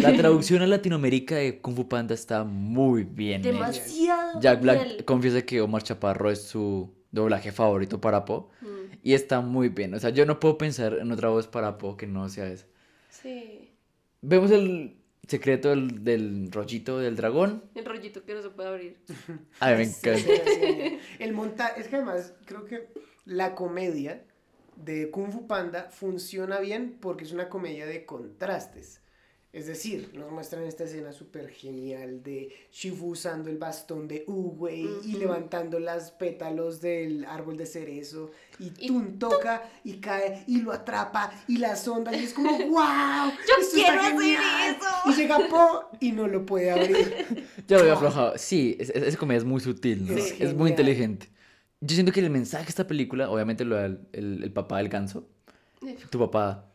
La 0.00 0.12
traducción 0.16 0.62
a 0.62 0.66
Latinoamérica 0.66 1.34
de 1.36 1.60
Kung 1.60 1.76
Fu 1.76 1.86
Panda 1.86 2.14
está 2.14 2.44
muy 2.44 3.04
bien. 3.04 3.42
Demasiado. 3.42 4.40
Jack 4.40 4.62
Black 4.62 5.04
confiesa 5.04 5.42
que 5.42 5.60
Omar 5.60 5.82
Chaparro 5.82 6.30
es 6.30 6.40
su 6.40 6.94
doblaje 7.10 7.52
favorito 7.52 8.00
para 8.00 8.24
Po. 8.24 8.48
Mm, 8.62 8.66
Y 9.02 9.12
está 9.12 9.42
muy 9.42 9.68
bien. 9.68 9.92
O 9.92 10.00
sea, 10.00 10.08
yo 10.08 10.24
no 10.24 10.40
puedo 10.40 10.56
pensar 10.56 10.94
en 10.98 11.12
otra 11.12 11.28
voz 11.28 11.46
para 11.46 11.76
Po 11.76 11.98
que 11.98 12.06
no 12.06 12.26
sea 12.30 12.46
esa. 12.46 12.64
Sí. 13.10 13.68
Vemos 14.22 14.50
el 14.50 14.96
secreto 15.28 15.68
del, 15.68 16.02
del 16.04 16.50
rollito 16.50 16.98
del 16.98 17.16
dragón. 17.16 17.64
El 17.74 17.84
rollito 17.84 18.24
que 18.24 18.32
no 18.32 18.40
se 18.40 18.48
puede 18.48 18.70
abrir. 18.70 18.96
Ay, 19.60 19.76
me 19.76 19.84
Sí, 19.86 19.98
encanta. 20.08 20.20
sí, 20.46 20.52
sí. 20.58 20.98
El 21.18 21.34
montaje, 21.34 21.82
es 21.82 21.88
que 21.88 21.96
además 21.96 22.32
creo 22.46 22.64
que 22.64 22.88
la 23.26 23.54
comedia 23.54 24.24
de 24.76 25.10
Kung 25.10 25.30
Fu 25.32 25.46
Panda 25.46 25.88
funciona 25.90 26.58
bien 26.60 26.96
porque 27.00 27.24
es 27.24 27.32
una 27.32 27.48
comedia 27.48 27.86
de 27.86 28.04
contrastes. 28.04 29.00
Es 29.52 29.66
decir, 29.66 30.12
nos 30.14 30.32
muestran 30.32 30.62
esta 30.62 30.84
escena 30.84 31.12
súper 31.12 31.50
genial 31.50 32.22
de 32.22 32.48
Shifu 32.72 33.08
usando 33.10 33.50
el 33.50 33.58
bastón 33.58 34.08
de 34.08 34.24
Uwei 34.26 34.88
y 35.04 35.12
levantando 35.18 35.78
las 35.78 36.10
pétalos 36.10 36.80
del 36.80 37.26
árbol 37.26 37.58
de 37.58 37.66
cerezo 37.66 38.30
y, 38.58 38.72
Y 38.78 38.86
Tun 38.86 39.18
toca 39.18 39.62
y 39.84 39.98
cae 40.00 40.42
y 40.46 40.62
lo 40.62 40.72
atrapa 40.72 41.30
y 41.48 41.58
la 41.58 41.76
sonda 41.76 42.16
y 42.16 42.24
es 42.24 42.32
como 42.32 42.50
¡Wow! 42.56 43.30
Yo 43.46 43.68
quiero 43.74 44.00
hacer 44.00 44.12
genial". 44.12 44.76
eso. 44.78 45.10
Y 45.10 45.14
llega 45.16 45.38
Po 45.50 45.90
y 46.00 46.12
no 46.12 46.28
lo 46.28 46.46
puede 46.46 46.70
abrir. 46.70 47.46
Ya 47.68 47.76
lo 47.76 47.82
había 47.82 47.92
aflojado. 47.94 48.32
Sí, 48.38 48.78
es- 48.80 48.88
es- 48.88 49.02
esa 49.02 49.18
comedia 49.18 49.38
es 49.40 49.44
muy 49.44 49.60
sutil, 49.60 50.08
es 50.16 50.54
muy 50.54 50.70
inteligente. 50.70 51.28
Yo 51.84 51.94
siento 51.94 52.12
que 52.12 52.20
el 52.20 52.30
mensaje 52.30 52.64
de 52.64 52.70
esta 52.70 52.86
película, 52.86 53.28
obviamente 53.28 53.64
lo 53.64 53.74
da 53.76 53.86
el, 53.86 53.98
el- 54.12 54.42
el 54.44 54.52
papá 54.52 54.78
del 54.78 54.88
ganso. 54.88 55.28
Tu 56.10 56.18
papá, 56.18 56.72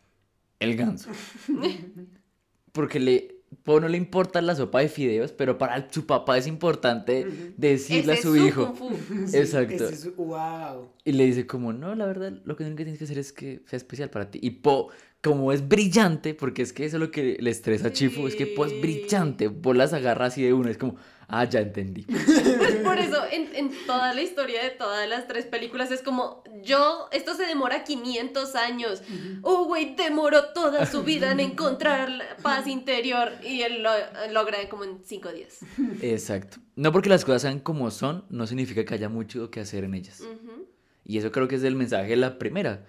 el 0.60 0.76
ganso. 0.76 1.10
Porque 2.72 3.00
le, 3.00 3.36
Po 3.64 3.80
no 3.80 3.88
le 3.88 3.98
importa 3.98 4.42
la 4.42 4.54
sopa 4.56 4.82
de 4.82 4.90
fideos, 4.90 5.32
pero 5.32 5.58
para 5.58 5.90
su 5.92 6.06
papá 6.06 6.38
es 6.38 6.46
importante 6.48 7.26
decirle 7.56 8.14
Ese 8.14 8.20
a 8.20 8.22
su 8.22 8.36
es 8.36 8.44
hijo. 8.48 8.74
Kung 8.74 8.94
Fu. 8.98 9.18
Exacto. 9.36 9.86
Ese 9.88 10.10
es- 10.10 10.16
¡Wow! 10.16 10.90
Y 11.06 11.14
le 11.14 11.26
dice 11.26 11.48
como, 11.48 11.72
no, 11.74 11.96
la 11.96 12.06
verdad, 12.06 12.34
lo 12.44 12.56
que 12.58 12.64
único 12.64 12.78
que 12.78 12.84
tienes 12.84 13.00
que 13.00 13.06
hacer 13.06 13.18
es 13.18 13.32
que 13.32 13.62
sea 13.66 13.78
especial 13.78 14.10
para 14.10 14.30
ti. 14.30 14.40
Y 14.42 14.50
Po, 14.52 14.90
como 15.24 15.52
es 15.54 15.66
brillante, 15.68 16.34
porque 16.34 16.62
es 16.62 16.74
que 16.74 16.86
eso 16.86 16.98
es 16.98 17.02
lo 17.02 17.10
que 17.10 17.38
le 17.40 17.50
estresa 17.50 17.88
a 17.88 17.92
Chifu, 17.94 18.28
es 18.28 18.36
que 18.36 18.46
Po 18.48 18.66
es 18.66 18.74
Sí. 18.74 18.82
brillante, 18.82 19.50
Po 19.50 19.74
las 19.74 19.94
agarra 19.94 20.26
así 20.26 20.44
de 20.44 20.52
una, 20.54 20.70
es 20.70 20.78
como, 20.78 20.98
ah, 21.30 21.46
ya 21.46 21.62
entendí. 21.62 22.06
Por 22.98 23.06
eso, 23.06 23.24
en, 23.32 23.56
en 23.56 23.72
toda 23.86 24.14
la 24.14 24.22
historia 24.22 24.64
de 24.64 24.72
todas 24.72 25.08
las 25.08 25.28
tres 25.28 25.46
películas 25.46 25.92
es 25.92 26.02
como, 26.02 26.44
yo, 26.64 27.08
esto 27.12 27.36
se 27.36 27.46
demora 27.46 27.84
500 27.84 28.56
años. 28.56 29.02
Oh, 29.42 29.66
güey, 29.66 29.96
demoró 29.96 30.50
toda 30.54 30.86
su 30.86 31.04
vida 31.06 31.32
en 31.32 31.40
encontrar 31.40 32.10
la 32.10 32.38
paz 32.38 32.68
interior 32.68 33.32
y 33.44 33.62
él 33.62 33.84
lo 33.84 33.92
logra 34.32 34.58
como 34.70 34.84
en 34.84 35.00
5 35.04 35.32
días. 35.32 35.60
Exacto. 36.02 36.58
No 36.76 36.92
porque 36.92 37.10
las 37.10 37.26
cosas 37.26 37.44
sean 37.44 37.60
como 37.60 37.92
son, 37.92 38.26
no 38.30 38.48
significa 38.48 38.86
que 38.86 38.94
haya 38.94 39.10
mucho 39.10 39.50
que 39.50 39.60
hacer 39.60 39.84
en 39.84 39.94
ellas. 39.94 40.22
Ujú. 40.22 40.68
Y 41.06 41.18
eso 41.18 41.32
creo 41.32 41.48
que 41.48 41.56
es 41.56 41.64
el 41.64 41.76
mensaje 41.76 42.10
de 42.10 42.18
la 42.18 42.38
primera. 42.38 42.86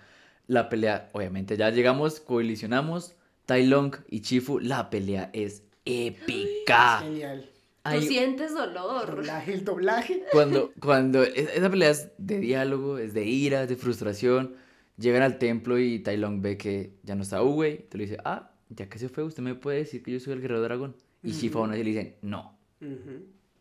La 0.46 0.68
pelea, 0.68 1.08
obviamente, 1.12 1.56
ya 1.56 1.70
llegamos, 1.70 2.20
coalicionamos, 2.20 3.14
Tai 3.46 3.66
Long 3.66 3.94
y 4.08 4.20
Chifu, 4.20 4.58
la 4.58 4.90
pelea 4.90 5.30
es 5.32 5.62
épica. 5.84 7.00
Genial. 7.02 7.48
Tú 7.90 7.96
Hay- 7.96 8.06
sientes 8.06 8.54
dolor. 8.54 9.16
Doblaje, 9.16 9.52
el 9.54 9.64
doblaje. 9.64 10.22
Cuando, 10.32 10.72
cuando 10.80 11.22
es- 11.22 11.50
esa 11.54 11.70
pelea 11.70 11.90
es 11.90 12.10
de 12.18 12.38
diálogo, 12.38 12.98
es 12.98 13.14
de 13.14 13.24
ira, 13.24 13.62
es 13.64 13.68
de 13.68 13.76
frustración. 13.76 14.54
Llegan 14.98 15.22
al 15.22 15.38
templo 15.38 15.78
y 15.78 16.00
Tai 16.00 16.16
Long 16.16 16.40
ve 16.42 16.56
que 16.56 16.92
ya 17.04 17.14
no 17.14 17.22
está 17.22 17.42
Uwei. 17.42 17.86
Te 17.88 17.98
le 17.98 18.04
dice, 18.04 18.18
ah, 18.24 18.50
ya 18.70 18.88
que 18.88 18.98
se 18.98 19.08
fue, 19.08 19.24
usted 19.24 19.42
me 19.42 19.54
puede 19.54 19.78
decir 19.78 20.02
que 20.02 20.10
yo 20.12 20.20
soy 20.20 20.32
el 20.34 20.40
guerrero 20.40 20.60
dragón. 20.62 20.96
Y 21.22 21.32
Shifu 21.32 21.58
aún 21.58 21.70
así 21.72 21.82
le 21.84 21.90
dice, 21.90 22.16
no, 22.22 22.58
Ujú, 22.80 22.92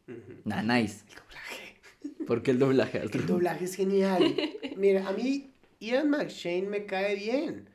ujú. 0.08 0.34
nah, 0.46 0.62
nice. 0.62 1.04
El 1.10 1.16
doblaje. 1.16 2.26
¿Por 2.26 2.42
qué 2.44 2.52
el 2.52 2.60
doblaje? 2.60 3.00
El 3.02 3.26
doblaje 3.26 3.66
es 3.66 3.76
genial. 3.76 4.22
Mira, 4.78 5.08
a 5.08 5.14
mí 5.14 5.52
Ian 5.80 6.10
McShane 6.10 6.64
me 6.68 6.86
cae 6.86 7.16
bien, 7.16 7.70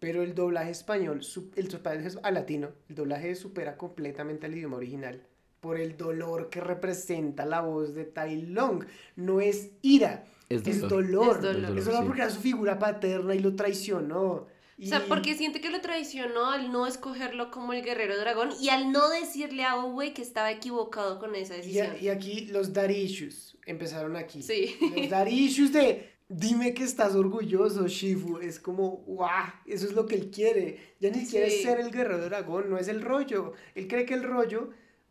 pero 0.00 0.22
el 0.22 0.34
doblaje 0.34 0.70
español, 0.70 1.22
su- 1.22 1.50
el 1.56 1.68
doblaje 1.68 2.08
a 2.22 2.30
latino, 2.30 2.70
el 2.88 2.94
doblaje 2.96 3.34
supera 3.34 3.76
completamente 3.76 4.46
al 4.46 4.54
idioma 4.54 4.76
original 4.78 5.22
por 5.62 5.78
el 5.78 5.96
dolor 5.96 6.50
que 6.50 6.60
representa 6.60 7.46
la 7.46 7.60
voz 7.60 7.94
de 7.94 8.04
Tai 8.04 8.42
Long. 8.46 8.84
No 9.14 9.40
es 9.40 9.70
ira, 9.80 10.24
Es 10.48 10.66
es 10.66 10.80
dolor. 10.80 11.00
dolor. 11.00 11.36
Es 11.36 11.42
dolor. 11.62 11.78
Es 11.78 11.84
dolor 11.84 12.00
sí. 12.02 12.06
porque 12.08 12.20
era 12.22 12.30
su 12.30 12.40
figura 12.40 12.78
paterna 12.80 13.32
y 13.36 13.38
lo 13.38 13.54
traicionó. 13.54 14.48
O 14.82 14.84
sea, 14.84 14.98
Y- 14.98 15.08
porque 15.08 15.36
siente 15.36 15.60
que 15.60 15.70
lo 15.70 15.80
traicionó 15.80 16.50
al 16.50 16.72
no 16.72 16.88
escogerlo 16.88 17.52
como 17.52 17.72
el 17.74 17.84
guerrero 17.84 18.18
dragón 18.18 18.50
y 18.60 18.70
al 18.70 18.90
no 18.90 19.08
decirle 19.08 19.62
a 19.62 19.76
Owe 19.76 20.12
que 20.12 20.20
estaba 20.22 20.50
equivocado 20.50 21.20
con 21.20 21.36
esa 21.36 21.54
Y, 21.54 21.58
decisión. 21.58 21.90
a- 21.92 21.96
y 21.98 22.08
aquí 22.08 22.46
los 22.46 22.72
daddy 22.72 22.94
issues 22.96 23.56
empezaron 23.64 24.16
aquí. 24.16 24.42
Sí. 24.42 24.74
Los 24.96 25.10
daddy 25.10 25.30
issues 25.44 25.72
de 25.72 26.10
dime 26.28 26.74
que 26.74 26.82
estás 26.82 27.14
orgulloso, 27.14 27.86
Shifu. 27.86 28.38
Es 28.38 28.58
como, 28.58 29.04
guau, 29.06 29.44
eso 29.66 29.86
es 29.86 29.92
lo 29.92 30.06
que 30.06 30.16
él 30.16 30.28
quiere. 30.32 30.94
Ya 30.98 31.10
ni 31.10 31.20
siquiera 31.20 31.46
es 31.46 31.58
Sí. 31.58 31.62
ser 31.62 31.78
el 31.78 31.92
guerrero 31.92 32.24
dragón, 32.24 32.68
no 32.68 32.78
es 32.78 32.88
el 32.88 33.00
rollo. 33.00 33.52
Él 33.76 33.86
cree 33.86 34.04
que 34.04 34.14
el 34.14 34.24
rollo 34.24 34.70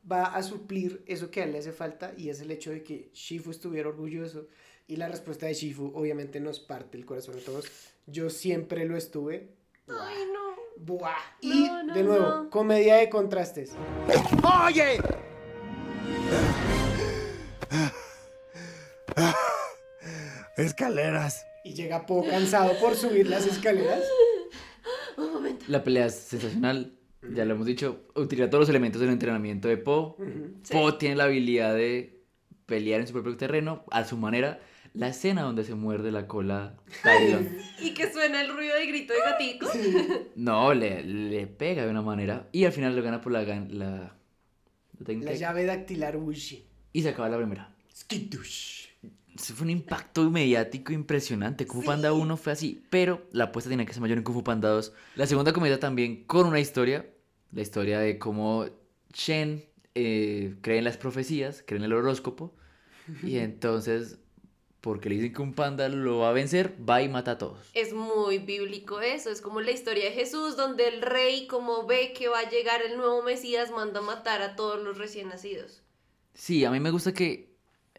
va 0.09 0.25
a 0.35 0.43
suplir 0.43 1.03
eso 1.07 1.29
que 1.29 1.41
a 1.41 1.43
él 1.45 1.51
le 1.53 1.59
hace 1.59 1.71
falta 1.71 2.13
y 2.17 2.29
es 2.29 2.41
el 2.41 2.51
hecho 2.51 2.71
de 2.71 2.83
que 2.83 3.09
Shifu 3.13 3.51
estuviera 3.51 3.89
orgulloso. 3.89 4.47
Y 4.87 4.95
la 4.97 5.07
respuesta 5.07 5.45
de 5.45 5.53
Shifu 5.53 5.91
obviamente 5.95 6.39
nos 6.39 6.59
parte 6.59 6.97
el 6.97 7.05
corazón 7.05 7.35
a 7.37 7.41
todos. 7.41 7.65
Yo 8.07 8.29
siempre 8.29 8.85
lo 8.85 8.97
estuve. 8.97 9.49
Ay, 9.87 10.23
no. 10.33 10.41
Buah. 10.77 11.15
Y 11.41 11.65
No, 11.67 11.83
no, 11.83 11.93
de 11.93 12.03
nuevo, 12.03 12.27
no. 12.27 12.49
comedia 12.49 12.95
de 12.95 13.09
contrastes. 13.09 13.71
¡Oye! 14.65 14.99
Escaleras. 20.57 21.45
Y 21.63 21.73
llega 21.73 22.05
Po 22.05 22.25
cansado 22.25 22.77
por 22.79 22.95
subir 22.95 23.27
las 23.27 23.45
escaleras. 23.45 24.03
Un 25.17 25.33
momento. 25.33 25.65
La 25.67 25.83
pelea 25.83 26.07
es 26.07 26.15
sensacional. 26.15 26.97
Ya 27.29 27.45
lo 27.45 27.53
hemos 27.53 27.67
dicho, 27.67 28.05
utiliza 28.15 28.49
todos 28.49 28.63
los 28.63 28.69
elementos 28.69 28.99
del 28.99 29.11
entrenamiento 29.11 29.67
de 29.67 29.77
Po. 29.77 30.17
Sí. 30.63 30.73
Po 30.73 30.95
tiene 30.95 31.15
la 31.15 31.25
habilidad 31.25 31.75
de 31.75 32.19
pelear 32.65 33.01
en 33.01 33.07
su 33.07 33.13
propio 33.13 33.37
terreno 33.37 33.85
a 33.91 34.03
su 34.05 34.17
manera. 34.17 34.59
La 34.93 35.07
escena 35.07 35.43
donde 35.43 35.63
se 35.63 35.73
muerde 35.75 36.11
la 36.11 36.27
cola. 36.27 36.75
Y 37.81 37.93
que 37.93 38.11
suena 38.11 38.41
el 38.41 38.53
ruido 38.53 38.75
de 38.75 38.87
grito 38.87 39.13
de 39.13 39.19
gatico. 39.19 39.67
No, 40.35 40.73
le, 40.73 41.03
le 41.03 41.47
pega 41.47 41.85
de 41.85 41.91
una 41.91 42.01
manera. 42.01 42.49
Y 42.51 42.65
al 42.65 42.71
final 42.71 42.95
lo 42.95 43.01
gana 43.01 43.21
por 43.21 43.31
la, 43.31 43.43
la, 43.43 43.59
la 43.69 45.05
técnica. 45.05 45.31
La 45.31 45.37
llave 45.37 45.65
dactilar 45.65 46.17
Wushi. 46.17 46.65
Y 46.93 47.01
se 47.03 47.09
acaba 47.09 47.29
la 47.29 47.37
primera. 47.37 47.73
Skitush. 47.95 48.80
Eso 49.35 49.53
fue 49.53 49.63
un 49.63 49.71
impacto 49.71 50.29
mediático 50.29 50.91
impresionante. 50.91 51.65
Kung 51.65 51.81
Fu 51.81 51.87
Panda 51.87 52.11
1 52.11 52.37
fue 52.37 52.51
así, 52.51 52.83
pero 52.89 53.27
la 53.31 53.45
apuesta 53.45 53.69
tenía 53.69 53.85
que 53.85 53.93
ser 53.93 54.01
mayor 54.01 54.17
en 54.17 54.23
Kung 54.23 54.35
Fu 54.35 54.43
Panda 54.43 54.69
2. 54.69 54.93
La 55.15 55.25
segunda 55.25 55.53
comedia 55.53 55.79
también 55.79 56.25
con 56.25 56.47
una 56.47 56.59
historia. 56.59 57.09
La 57.51 57.61
historia 57.61 57.99
de 57.99 58.17
cómo 58.17 58.65
Shen 59.13 59.65
eh, 59.95 60.55
cree 60.61 60.77
en 60.77 60.83
las 60.83 60.97
profecías, 60.97 61.63
cree 61.65 61.79
en 61.79 61.85
el 61.85 61.93
horóscopo. 61.93 62.53
Y 63.23 63.37
entonces, 63.39 64.19
porque 64.81 65.09
le 65.09 65.15
dicen 65.15 65.33
que 65.33 65.41
un 65.41 65.53
panda 65.53 65.87
lo 65.87 66.19
va 66.19 66.29
a 66.29 66.33
vencer, 66.33 66.75
va 66.87 67.01
y 67.01 67.09
mata 67.09 67.31
a 67.31 67.37
todos. 67.37 67.69
Es 67.73 67.93
muy 67.93 68.39
bíblico 68.39 68.99
eso, 68.99 69.29
es 69.29 69.41
como 69.41 69.61
la 69.61 69.71
historia 69.71 70.05
de 70.05 70.11
Jesús, 70.11 70.57
donde 70.57 70.87
el 70.87 71.01
rey, 71.01 71.47
como 71.47 71.85
ve 71.85 72.13
que 72.13 72.27
va 72.27 72.39
a 72.39 72.49
llegar 72.49 72.81
el 72.81 72.97
nuevo 72.97 73.23
Mesías, 73.23 73.71
manda 73.71 73.99
a 73.99 74.03
matar 74.03 74.41
a 74.41 74.55
todos 74.55 74.81
los 74.83 74.97
recién 74.97 75.29
nacidos. 75.29 75.83
Sí, 76.33 76.65
a 76.65 76.71
mí 76.71 76.79
me 76.79 76.91
gusta 76.91 77.13
que 77.13 77.50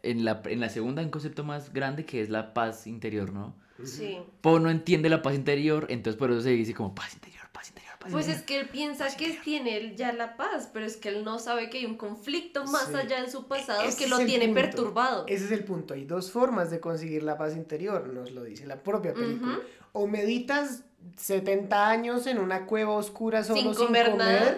en 0.03 0.23
la, 0.25 0.41
en 0.45 0.59
la 0.59 0.69
segunda 0.69 0.99
hay 1.01 1.05
un 1.05 1.11
concepto 1.11 1.43
más 1.43 1.73
grande 1.73 2.05
que 2.05 2.21
es 2.21 2.29
la 2.29 2.53
paz 2.53 2.85
interior, 2.87 3.33
¿no? 3.33 3.55
Sí. 3.83 4.19
Po 4.41 4.59
no 4.59 4.69
entiende 4.69 5.09
la 5.09 5.21
paz 5.21 5.33
interior, 5.35 5.87
entonces 5.89 6.17
por 6.19 6.31
eso 6.31 6.41
se 6.41 6.51
dice 6.51 6.73
como 6.73 6.93
paz 6.93 7.13
interior, 7.15 7.43
paz 7.51 7.69
interior, 7.69 7.93
paz 7.99 8.11
Pues 8.11 8.25
interior. 8.27 8.39
es 8.39 8.45
que 8.45 8.59
él 8.59 8.69
piensa 8.69 9.17
que 9.17 9.31
tiene 9.43 9.77
él 9.77 9.95
ya 9.95 10.13
la 10.13 10.37
paz, 10.37 10.69
pero 10.71 10.85
es 10.85 10.95
que 10.97 11.09
él 11.09 11.23
no 11.25 11.39
sabe 11.39 11.69
que 11.69 11.79
hay 11.79 11.85
un 11.85 11.97
conflicto 11.97 12.63
más 12.65 12.87
Sí. 12.89 12.95
allá 12.95 13.19
en 13.19 13.31
su 13.31 13.47
pasado 13.47 13.81
Ese 13.81 13.97
que 13.97 14.03
es 14.05 14.09
lo 14.11 14.19
tiene 14.19 14.45
punto. 14.45 14.61
perturbado. 14.61 15.25
Ese 15.27 15.45
es 15.45 15.51
el 15.51 15.63
punto. 15.63 15.95
Hay 15.95 16.05
dos 16.05 16.31
formas 16.31 16.69
de 16.69 16.79
conseguir 16.79 17.23
la 17.23 17.37
paz 17.37 17.55
interior, 17.55 18.07
nos 18.07 18.31
lo 18.31 18.43
dice 18.43 18.65
la 18.67 18.83
propia 18.83 19.13
película. 19.13 19.59
O 19.91 20.05
meditas 20.07 20.83
70 21.17 21.89
años 21.89 22.27
en 22.27 22.37
una 22.37 22.65
cueva 22.65 22.93
oscura 22.93 23.43
solo 23.43 23.59
Sin 23.61 23.73
sin, 23.75 23.85
comer 23.87 24.11
comer, 24.11 24.17
nada. 24.17 24.57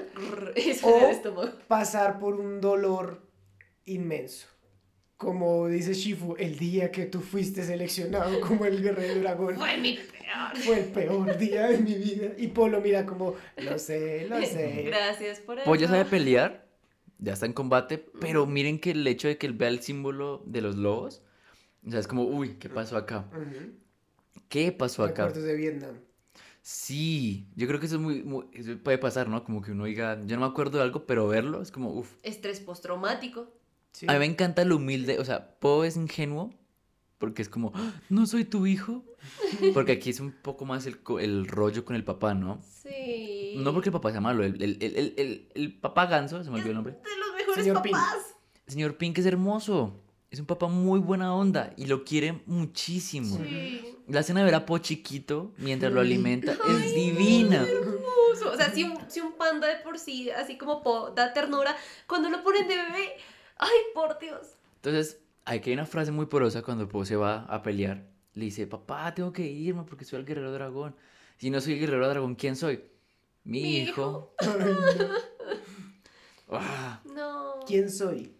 O 0.83 1.49
pasar 1.67 2.19
por 2.19 2.35
un 2.35 2.59
dolor 2.61 3.21
inmenso. 3.85 4.47
Como 5.17 5.67
dice 5.67 5.93
Shifu, 5.93 6.35
el 6.37 6.57
día 6.57 6.91
que 6.91 7.05
tú 7.05 7.21
fuiste 7.21 7.63
seleccionado 7.63 8.39
como 8.41 8.65
el 8.65 8.81
guerrero 8.81 9.19
dragón 9.21 9.55
Fue 9.55 9.77
mi 9.77 9.93
peor. 9.93 10.57
fue 10.57 10.79
el 10.81 10.85
peor 10.87 11.37
día 11.37 11.67
de 11.67 11.77
mi 11.77 11.93
vida. 11.95 12.33
Y 12.37 12.47
Polo 12.47 12.81
mira 12.81 13.05
como, 13.05 13.35
lo 13.57 13.79
sé, 13.79 14.27
lo 14.27 14.41
sé. 14.41 14.83
Gracias 14.87 15.39
por 15.39 15.57
eso. 15.57 15.65
Po 15.65 15.75
ya 15.75 15.87
sabe 15.87 16.03
pelear, 16.05 16.67
ya 17.17 17.33
está 17.33 17.45
en 17.45 17.53
combate, 17.53 17.97
pero 18.19 18.45
miren 18.45 18.77
que 18.79 18.91
el 18.91 19.07
hecho 19.07 19.27
de 19.29 19.37
que 19.37 19.47
él 19.47 19.53
vea 19.53 19.69
el 19.69 19.79
símbolo 19.81 20.43
de 20.45 20.61
los 20.61 20.75
lobos, 20.75 21.21
o 21.87 21.91
sea, 21.91 21.99
es 22.01 22.07
como, 22.07 22.23
uy, 22.23 22.55
¿qué 22.59 22.67
pasó 22.67 22.97
acá? 22.97 23.25
¿Qué 24.49 24.71
pasó 24.73 25.03
acá? 25.03 25.27
Recuerdos 25.27 25.43
de 25.45 25.55
Vietnam. 25.55 25.95
Sí, 26.61 27.47
yo 27.55 27.67
creo 27.67 27.79
que 27.79 27.85
eso 27.85 27.95
es 27.95 28.01
muy, 28.01 28.23
muy- 28.23 28.47
eso 28.53 28.77
puede 28.83 28.97
pasar, 28.97 29.29
¿no? 29.29 29.43
Como 29.43 29.61
que 29.61 29.71
uno 29.71 29.85
diga, 29.85 30.19
yo 30.25 30.35
no 30.35 30.41
me 30.45 30.51
acuerdo 30.51 30.79
de 30.79 30.83
algo, 30.83 31.05
pero 31.05 31.27
verlo 31.27 31.61
es 31.61 31.71
como, 31.71 31.91
uff. 31.93 32.11
Estrés 32.23 32.59
postraumático. 32.59 33.47
Sí. 33.95 34.05
A 34.09 34.13
mí 34.13 34.19
me 34.19 34.25
encanta 34.25 34.65
lo 34.65 34.75
humilde, 34.75 35.19
o 35.19 35.25
sea, 35.25 35.57
Po 35.59 35.83
es 35.85 35.95
ingenuo, 35.95 36.53
porque 37.17 37.41
es 37.41 37.47
como, 37.49 37.71
"Ah, 37.75 37.93
no 38.09 38.25
soy 38.27 38.43
tu 38.43 38.65
hijo. 38.67 39.03
Porque 39.73 39.93
aquí 39.93 40.09
es 40.11 40.19
un 40.19 40.31
poco 40.33 40.65
más 40.65 40.85
el, 40.85 40.99
el 41.19 41.47
rollo 41.47 41.85
con 41.85 41.95
el 41.95 42.03
papá, 42.03 42.33
¿no? 42.35 42.61
Sí. 42.83 43.55
No 43.57 43.73
porque 43.73 43.89
el 43.89 43.93
papá 43.93 44.11
sea 44.11 44.21
malo, 44.21 44.43
el, 44.43 44.61
el, 44.61 44.77
el, 44.81 44.95
el, 44.97 45.13
el- 45.17 45.49
el 45.55 45.79
papá 45.79 46.05
ganso, 46.07 46.43
se 46.43 46.49
me 46.51 46.57
olvidó 46.57 46.69
el 46.71 46.75
nombre. 46.75 46.93
De 46.93 47.17
los 47.17 47.33
mejores 47.35 47.63
Señor 47.63 47.81
papás. 47.81 48.35
El 48.67 48.73
señor 48.73 48.97
Pink 48.97 49.17
es 49.17 49.25
hermoso, 49.25 49.99
es 50.29 50.39
un 50.39 50.45
papá 50.45 50.67
muy 50.67 50.99
buena 50.99 51.33
onda 51.33 51.73
y 51.77 51.85
lo 51.85 52.03
quiere 52.03 52.43
muchísimo. 52.45 53.37
Sí. 53.37 53.95
La 54.09 54.19
escena 54.19 54.41
de 54.41 54.45
ver 54.45 54.55
a 54.55 54.65
Po 54.65 54.77
chiquito 54.77 55.53
mientras 55.57 55.91
lo 55.93 56.01
alimenta 56.01 56.51
es 56.51 56.93
divina. 56.93 57.63
Hermoso. 57.63 58.51
O 58.53 58.57
sea, 58.57 58.71
si 58.73 58.83
un, 58.83 58.97
si 59.07 59.21
un 59.21 59.33
panda 59.33 59.67
de 59.67 59.77
por 59.77 59.97
sí, 59.97 60.29
así 60.29 60.57
como 60.57 60.83
Po, 60.83 61.11
da 61.15 61.33
ternura, 61.33 61.75
cuando 62.07 62.29
lo 62.29 62.43
ponen 62.43 62.67
de 62.67 62.75
bebé, 62.75 63.13
ay, 63.57 63.77
por 63.93 64.17
Dios. 64.19 64.55
Entonces, 64.77 65.19
aquí 65.45 65.69
hay 65.69 65.75
una 65.75 65.85
frase 65.85 66.11
muy 66.11 66.25
porosa 66.27 66.61
cuando 66.61 66.87
Po 66.87 67.05
se 67.05 67.15
va 67.15 67.45
a 67.45 67.61
pelear. 67.63 68.03
Le 68.33 68.45
dice, 68.45 68.67
papá, 68.67 69.13
tengo 69.13 69.31
que 69.31 69.43
irme 69.43 69.83
porque 69.83 70.05
soy 70.05 70.19
el 70.19 70.25
guerrero 70.25 70.51
dragón. 70.51 70.95
Si 71.37 71.49
no 71.49 71.61
soy 71.61 71.73
el 71.73 71.79
guerrero 71.79 72.07
dragón, 72.09 72.35
¿quién 72.35 72.55
soy? 72.55 72.83
Mi, 73.43 73.61
Mi 73.61 73.77
hijo. 73.79 74.33
Ah, 76.47 77.01
No. 77.05 77.59
¿Quién 77.65 77.89
soy? 77.89 78.35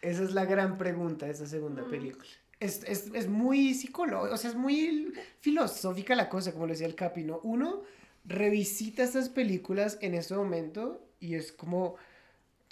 Esa 0.00 0.22
es 0.22 0.32
la 0.32 0.46
gran 0.46 0.78
pregunta 0.78 1.26
de 1.26 1.32
esa 1.32 1.46
segunda 1.46 1.84
película. 1.84 2.24
Es, 2.58 2.82
es, 2.84 3.10
es 3.14 3.28
muy 3.28 3.74
psicológico, 3.74 4.34
o 4.34 4.36
sea, 4.36 4.50
es 4.50 4.56
muy 4.56 5.12
filosófica 5.40 6.14
la 6.14 6.28
cosa, 6.28 6.52
como 6.52 6.66
lo 6.66 6.72
decía 6.72 6.86
el 6.86 6.94
Capi, 6.94 7.22
¿no? 7.22 7.40
Uno 7.42 7.82
revisita 8.24 9.02
estas 9.02 9.28
películas 9.28 9.98
en 10.00 10.14
ese 10.14 10.34
momento 10.34 11.06
y 11.20 11.34
es 11.34 11.52
como, 11.52 11.96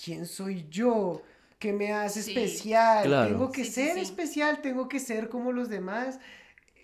¿quién 0.02 0.26
soy 0.26 0.66
yo? 0.70 1.22
¿Qué 1.58 1.72
me 1.72 1.92
hace 1.92 2.22
Sí. 2.22 2.30
especial? 2.32 3.04
Claro. 3.06 3.30
Tengo 3.30 3.50
que 3.52 3.64
Sí, 3.64 3.72
ser 3.72 3.94
sí. 3.94 4.00
especial, 4.00 4.60
tengo 4.62 4.88
que 4.88 5.00
ser 5.00 5.28
como 5.28 5.52
los 5.52 5.68
demás. 5.68 6.20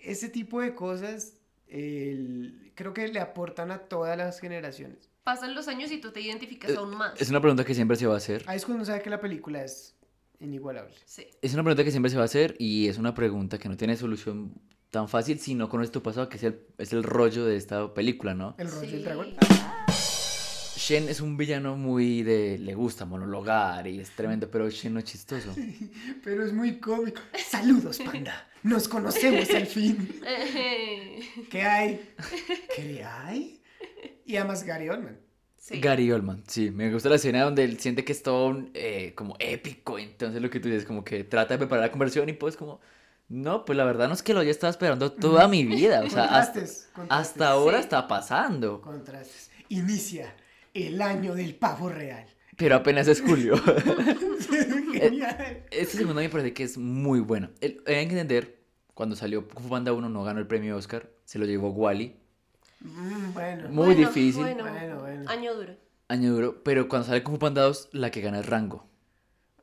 Ese 0.03 0.29
tipo 0.29 0.59
de 0.61 0.75
cosas 0.75 1.33
el- 1.67 2.71
creo 2.75 2.93
que 2.93 3.07
le 3.07 3.19
aportan 3.19 3.71
a 3.71 3.79
todas 3.79 4.17
las 4.17 4.39
generaciones. 4.39 5.09
Pasan 5.23 5.55
los 5.55 5.67
años 5.67 5.91
y 5.91 5.97
tú 5.99 6.11
te 6.11 6.21
identificas 6.21 6.75
aún 6.75 6.95
más. 6.95 7.19
es 7.19 7.29
una 7.29 7.41
pregunta 7.41 7.63
que 7.65 7.73
siempre 7.73 7.97
se 7.97 8.05
va 8.05 8.13
a 8.13 8.17
hacer. 8.17 8.43
Ahí 8.47 8.57
es 8.57 8.65
cuando 8.65 8.77
uno 8.79 8.85
sabe 8.85 9.01
que 9.01 9.09
la 9.09 9.19
película 9.19 9.63
es 9.63 9.95
inigualable. 10.39 10.93
Sí. 11.05 11.25
Es 11.41 11.53
una 11.53 11.63
pregunta 11.63 11.83
que 11.83 11.91
siempre 11.91 12.11
se 12.11 12.17
va 12.17 12.23
a 12.23 12.25
hacer 12.25 12.55
y 12.59 12.87
es 12.87 12.97
una 12.97 13.13
pregunta 13.15 13.57
que 13.57 13.67
no 13.69 13.77
tiene 13.77 13.95
solución 13.95 14.53
tan 14.91 15.07
fácil 15.09 15.39
si 15.39 15.55
no 15.55 15.67
conoces 15.69 15.91
tu 15.91 16.03
pasado, 16.03 16.29
que 16.29 16.37
es 16.37 16.43
el, 16.43 16.59
es 16.77 16.93
el 16.93 17.03
rollo 17.03 17.45
de 17.45 17.55
esta 17.57 17.93
película, 17.93 18.33
¿no? 18.33 18.55
El 18.59 18.69
rol 18.69 18.85
Sí. 18.85 18.91
del 18.91 19.03
dragón. 19.05 19.35
Shen 20.85 21.09
es 21.09 21.19
un 21.19 21.35
villano 21.35 21.75
muy 21.75 22.21
de... 22.21 22.59
le 22.59 22.75
gusta 22.75 23.05
monologar 23.05 23.87
y 23.87 23.99
es 23.99 24.11
tremendo, 24.11 24.51
pero 24.51 24.69
Shen 24.69 24.93
no 24.93 24.99
es 24.99 25.05
chistoso. 25.05 25.55
Pero 26.23 26.45
es 26.45 26.53
muy 26.53 26.79
cómico. 26.79 27.21
Saludos, 27.49 27.97
panda. 28.05 28.47
Nos 28.61 28.87
conocemos 28.87 29.49
al 29.49 29.65
fin. 29.65 30.21
¿Qué 31.49 31.63
hay? 31.63 32.13
¿Qué 32.75 33.03
hay? 33.03 33.63
Y 34.27 34.35
además 34.35 34.63
Gary 34.63 34.89
Oldman. 34.89 35.17
Sí. 35.57 35.79
Gary 35.79 36.11
Oldman, 36.11 36.43
sí, 36.45 36.69
me 36.69 36.93
gusta 36.93 37.09
la 37.09 37.15
escena 37.15 37.41
donde 37.41 37.63
él 37.63 37.79
siente 37.79 38.05
que 38.05 38.11
es 38.11 38.21
todo 38.21 38.49
un, 38.49 38.69
eh, 38.75 39.13
como 39.15 39.35
épico, 39.39 39.97
entonces 39.97 40.39
lo 40.39 40.51
que 40.51 40.59
tú 40.59 40.69
dices 40.69 40.85
como 40.85 41.03
que 41.03 41.23
trata 41.23 41.55
de 41.55 41.57
preparar 41.57 41.83
la 41.85 41.91
conversión 41.91 42.29
y 42.29 42.33
pues 42.33 42.55
como, 42.55 42.79
no, 43.29 43.65
pues 43.65 43.75
la 43.75 43.85
verdad 43.85 44.07
no 44.07 44.13
es 44.13 44.21
que 44.21 44.35
lo 44.35 44.41
haya 44.41 44.51
estado 44.51 44.69
esperando 44.69 45.11
toda 45.11 45.47
mi 45.47 45.63
vida, 45.65 46.03
o 46.05 46.09
sea, 46.11 46.25
hasta, 46.25 46.53
Contrastes. 46.53 46.89
contrastes. 46.93 47.31
hasta 47.31 47.49
ahora 47.49 47.77
Sí. 47.79 47.83
está 47.85 48.07
pasando, 48.07 48.79
Contrastes. 48.81 49.49
Inicia 49.69 50.31
el 50.75 51.01
año 51.01 51.33
del 51.35 51.55
pavo 51.55 51.89
real. 51.89 52.25
pero 52.57 52.75
apenas 52.75 53.07
es 53.07 53.21
julio. 53.21 53.55
Genial. 54.93 55.63
Esta 55.71 55.97
segunda 55.97 56.21
me 56.21 56.29
parece 56.29 56.53
que 56.53 56.63
es 56.63 56.77
muy 56.77 57.19
buena. 57.19 57.51
El- 57.61 57.81
Hay 57.87 57.95
que 58.07 58.19
entender, 58.19 58.59
cuando 58.93 59.15
salió 59.15 59.47
Kung 59.47 59.63
Fu 59.63 59.69
Panda 59.69 59.93
1 59.93 60.09
no 60.09 60.23
ganó 60.23 60.39
el 60.39 60.47
premio 60.47 60.75
Oscar, 60.77 61.09
se 61.25 61.39
lo 61.39 61.45
llevó 61.45 61.69
Wally, 61.69 62.15
Mm, 62.81 63.33
bueno. 63.33 63.69
muy 63.69 63.85
Bueno, 63.87 63.95
difícil, 63.95 64.41
Bueno, 64.43 64.63
Bueno, 64.63 64.99
bueno. 65.01 65.29
año 65.29 65.55
duro. 65.55 65.73
año 66.09 66.33
duro, 66.33 66.61
pero 66.63 66.87
cuando 66.87 67.07
sale 67.07 67.23
Kung 67.23 67.35
Fu 67.35 67.39
Panda 67.39 67.63
2, 67.63 67.89
la 67.93 68.11
que 68.11 68.21
gana 68.21 68.39
es 68.39 68.45
Rango. 68.45 68.85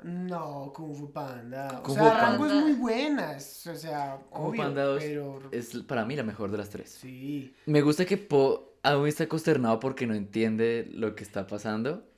No, 0.03 0.73
Kung 0.75 0.95
Fu 0.95 1.13
Panda. 1.13 1.83
O 1.85 1.95
sea, 1.95 2.03
Fu 2.03 2.09
Rango 2.19 2.47
es 2.47 2.53
muy 2.55 2.73
buenas. 2.73 3.67
O 3.69 3.75
sea, 3.77 4.19
Kung 4.31 4.51
Fu 4.51 4.57
Panda 4.57 4.83
2 4.85 5.03
pero... 5.05 5.41
es 5.53 5.77
para 5.87 6.05
mí 6.05 6.17
la 6.17 6.25
mejor 6.25 6.51
de 6.51 6.59
las 6.59 6.71
tres. 6.71 6.91
Sí. 7.01 7.55
Me 7.67 7.81
gusta 7.83 8.05
que 8.05 8.17
Po 8.17 8.72
aún 8.83 9.09
está 9.09 9.29
consternado 9.29 9.81
porque 9.81 10.07
no 10.07 10.15
entiende 10.15 10.89
lo 10.93 11.15
que 11.15 11.25
está 11.25 11.47
pasando. 11.47 12.09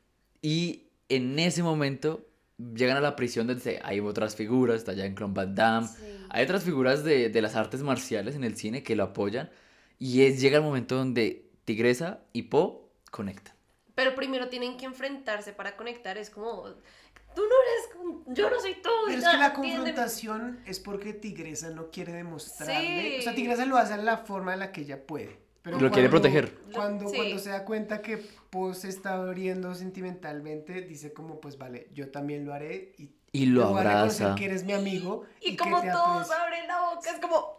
Y 0.42 0.88
en 1.08 1.38
ese 1.38 1.62
momento 1.62 2.26
llegan 2.74 2.96
a 2.96 3.00
la 3.00 3.16
prisión 3.16 3.46
donde 3.46 3.80
hay 3.82 4.00
otras 4.00 4.36
figuras, 4.36 4.76
está 4.76 4.92
Jean-Claude 4.92 5.34
Van 5.34 5.54
Damme. 5.54 5.88
Sí. 5.88 6.26
Hay 6.30 6.44
otras 6.44 6.64
figuras 6.64 7.04
de, 7.04 7.28
de 7.28 7.42
las 7.42 7.56
artes 7.56 7.82
marciales 7.82 8.34
en 8.34 8.44
el 8.44 8.56
cine 8.56 8.82
que 8.82 8.96
lo 8.96 9.04
apoyan. 9.04 9.50
Y 9.98 10.22
es, 10.22 10.40
llega 10.40 10.58
el 10.58 10.62
momento 10.64 10.96
donde 10.96 11.50
Tigresa 11.64 12.20
y 12.32 12.42
Po 12.42 12.90
conectan. 13.10 13.54
Pero 13.94 14.14
primero 14.14 14.48
tienen 14.48 14.76
que 14.76 14.86
enfrentarse 14.86 15.52
para 15.52 15.76
conectar. 15.76 16.18
Es 16.18 16.30
como, 16.30 16.64
tú 17.34 17.42
no 17.42 17.54
eres, 18.24 18.36
yo 18.36 18.50
no 18.50 18.60
soy 18.60 18.74
tú. 18.82 18.90
Pero 19.06 19.18
es 19.18 19.28
que 19.28 19.36
la 19.36 19.46
entiéndeme". 19.46 19.76
confrontación 19.76 20.60
es 20.66 20.80
porque 20.80 21.12
Tigresa 21.14 21.70
no 21.70 21.90
quiere 21.90 22.12
demostrarle. 22.12 23.12
Sí. 23.12 23.16
O 23.20 23.22
sea, 23.22 23.34
Tigresa 23.34 23.66
lo 23.66 23.76
hace 23.76 23.94
en 23.94 24.04
la 24.04 24.18
forma 24.18 24.52
en 24.54 24.58
la 24.60 24.72
que 24.72 24.80
ella 24.80 25.06
puede. 25.06 25.43
Pero 25.64 25.80
Lo 25.80 25.90
quiere 25.90 26.08
cuando- 26.08 26.10
proteger. 26.10 26.54
Cuando, 26.72 27.08
Sí. 27.08 27.16
cuando 27.16 27.38
se 27.40 27.50
da 27.50 27.64
cuenta 27.64 28.00
que 28.02 28.18
Po 28.50 28.72
se 28.74 28.88
está 28.88 29.14
abriendo 29.14 29.74
sentimentalmente, 29.74 30.82
dice 30.82 31.12
como, 31.12 31.40
pues 31.40 31.58
vale, 31.58 31.88
yo 31.92 32.10
también 32.12 32.44
lo 32.46 32.52
haré 32.52 32.92
y 32.98 33.10
Y 33.32 33.46
lo 33.46 33.64
abraza. 33.76 34.36
que 34.36 34.44
eres 34.44 34.62
mi 34.62 34.74
amigo. 34.74 35.24
Y, 35.40 35.52
que 35.52 35.56
como 35.56 35.80
todos 35.80 35.96
aprecio". 36.30 36.34
abren 36.44 36.66
la 36.68 36.80
boca, 36.94 37.10
es 37.10 37.18
como, 37.18 37.58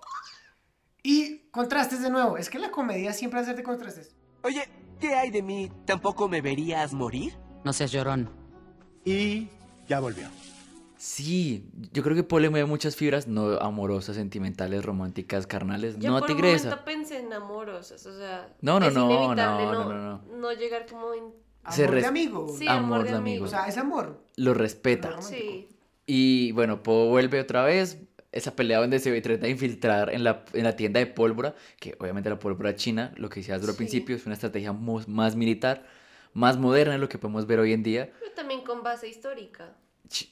Y 1.04 1.40
contrastes 1.52 2.02
de 2.02 2.10
nuevo. 2.10 2.38
Es 2.38 2.50
que 2.50 2.58
la 2.60 2.72
comedia 2.72 3.12
siempre 3.14 3.40
hace 3.40 3.54
de 3.54 3.62
contrastes. 3.64 4.16
Oye, 4.44 4.64
¿Qué 5.00 5.14
hay 5.14 5.30
de 5.30 5.42
mí? 5.42 5.70
¿Tampoco 5.86 6.30
me 6.30 6.40
verías 6.42 6.94
morir? 6.94 7.34
No 7.66 7.74
seas 7.74 7.92
llorón. 7.92 8.30
Y 9.04 9.50
ya 9.90 10.00
volvió. 10.00 10.30
Sí, 11.06 11.70
yo 11.94 12.02
creo 12.02 12.16
que 12.16 12.24
Paul 12.24 12.42
le 12.42 12.50
mueve 12.50 12.66
muchas 12.66 12.96
fibras, 12.96 13.28
no 13.28 13.60
amorosas, 13.60 14.16
sentimentales, 14.16 14.84
románticas, 14.84 15.46
carnales, 15.46 16.00
Yo 16.00 16.10
no 16.10 16.20
por 16.20 16.32
un 16.32 16.36
tigresa. 16.36 16.70
momento 16.70 16.84
pensé 16.84 17.20
en 17.20 17.32
amorosas, 17.32 18.04
o 18.08 18.18
sea, 18.18 18.52
No, 18.62 18.80
no, 18.80 18.88
es 18.88 18.94
no, 18.96 19.12
inevitable 19.12 19.66
no, 19.66 19.72
no, 19.74 19.94
no, 19.94 20.24
no, 20.26 20.38
no 20.38 20.52
llegar 20.54 20.88
como 20.88 21.14
en... 21.14 21.26
Se 21.70 21.84
Amor 21.84 21.96
de 21.96 22.02
res- 22.02 22.10
amigo. 22.10 22.48
Sí, 22.58 22.68
Amor 22.68 22.84
amor 22.84 23.04
de 23.04 23.12
de 23.12 23.18
amigo. 23.18 23.46
O 23.46 23.48
sea, 23.48 23.68
es 23.68 23.78
amor. 23.78 24.20
Lo 24.36 24.56
respeta. 24.56 25.22
Sí. 25.22 25.70
Y 26.08 26.52
bueno, 26.54 26.82
Poe 26.82 27.08
vuelve 27.10 27.40
otra 27.40 27.64
vez. 27.64 28.00
Esa 28.32 28.56
pelea 28.56 28.80
donde 28.80 28.98
se 28.98 29.22
trata 29.22 29.42
de 29.46 29.52
infiltrar 29.52 30.12
en 30.12 30.24
la, 30.24 30.44
en 30.54 30.64
la 30.64 30.76
tienda 30.76 31.00
de 31.00 31.06
pólvora, 31.06 31.54
que 31.80 31.96
obviamente 32.00 32.32
la 32.32 32.40
pólvora 32.40 32.74
china, 32.76 33.14
lo 33.16 33.30
que 33.30 33.42
decías 33.42 33.62
al 33.62 33.68
Sí. 33.70 33.78
principio, 33.78 34.16
es 34.16 34.26
una 34.26 34.34
estrategia 34.34 34.74
mu- 34.74 35.02
más 35.08 35.36
militar, 35.36 35.86
más 36.34 36.58
moderna 36.58 36.94
de 36.94 37.00
lo 37.00 37.10
que 37.10 37.20
podemos 37.20 37.46
ver 37.46 37.60
hoy 37.60 37.74
en 37.74 37.84
día. 37.84 38.12
Pero 38.20 38.32
también 38.34 38.64
con 38.64 38.82
base 38.84 39.08
histórica. 39.08 39.76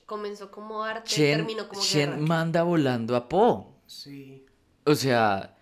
Comenzó 0.06 0.52
como 0.52 0.84
arte 0.84 1.10
y 1.12 1.16
Chen, 1.16 1.38
terminó 1.38 1.68
como 1.68 1.82
Chen 1.82 2.10
guerra. 2.12 2.22
manda 2.22 2.64
volando 2.64 3.16
a 3.16 3.28
Poe. 3.28 3.66
Sí. 3.88 4.46
O 4.86 4.96
sea, 4.96 5.56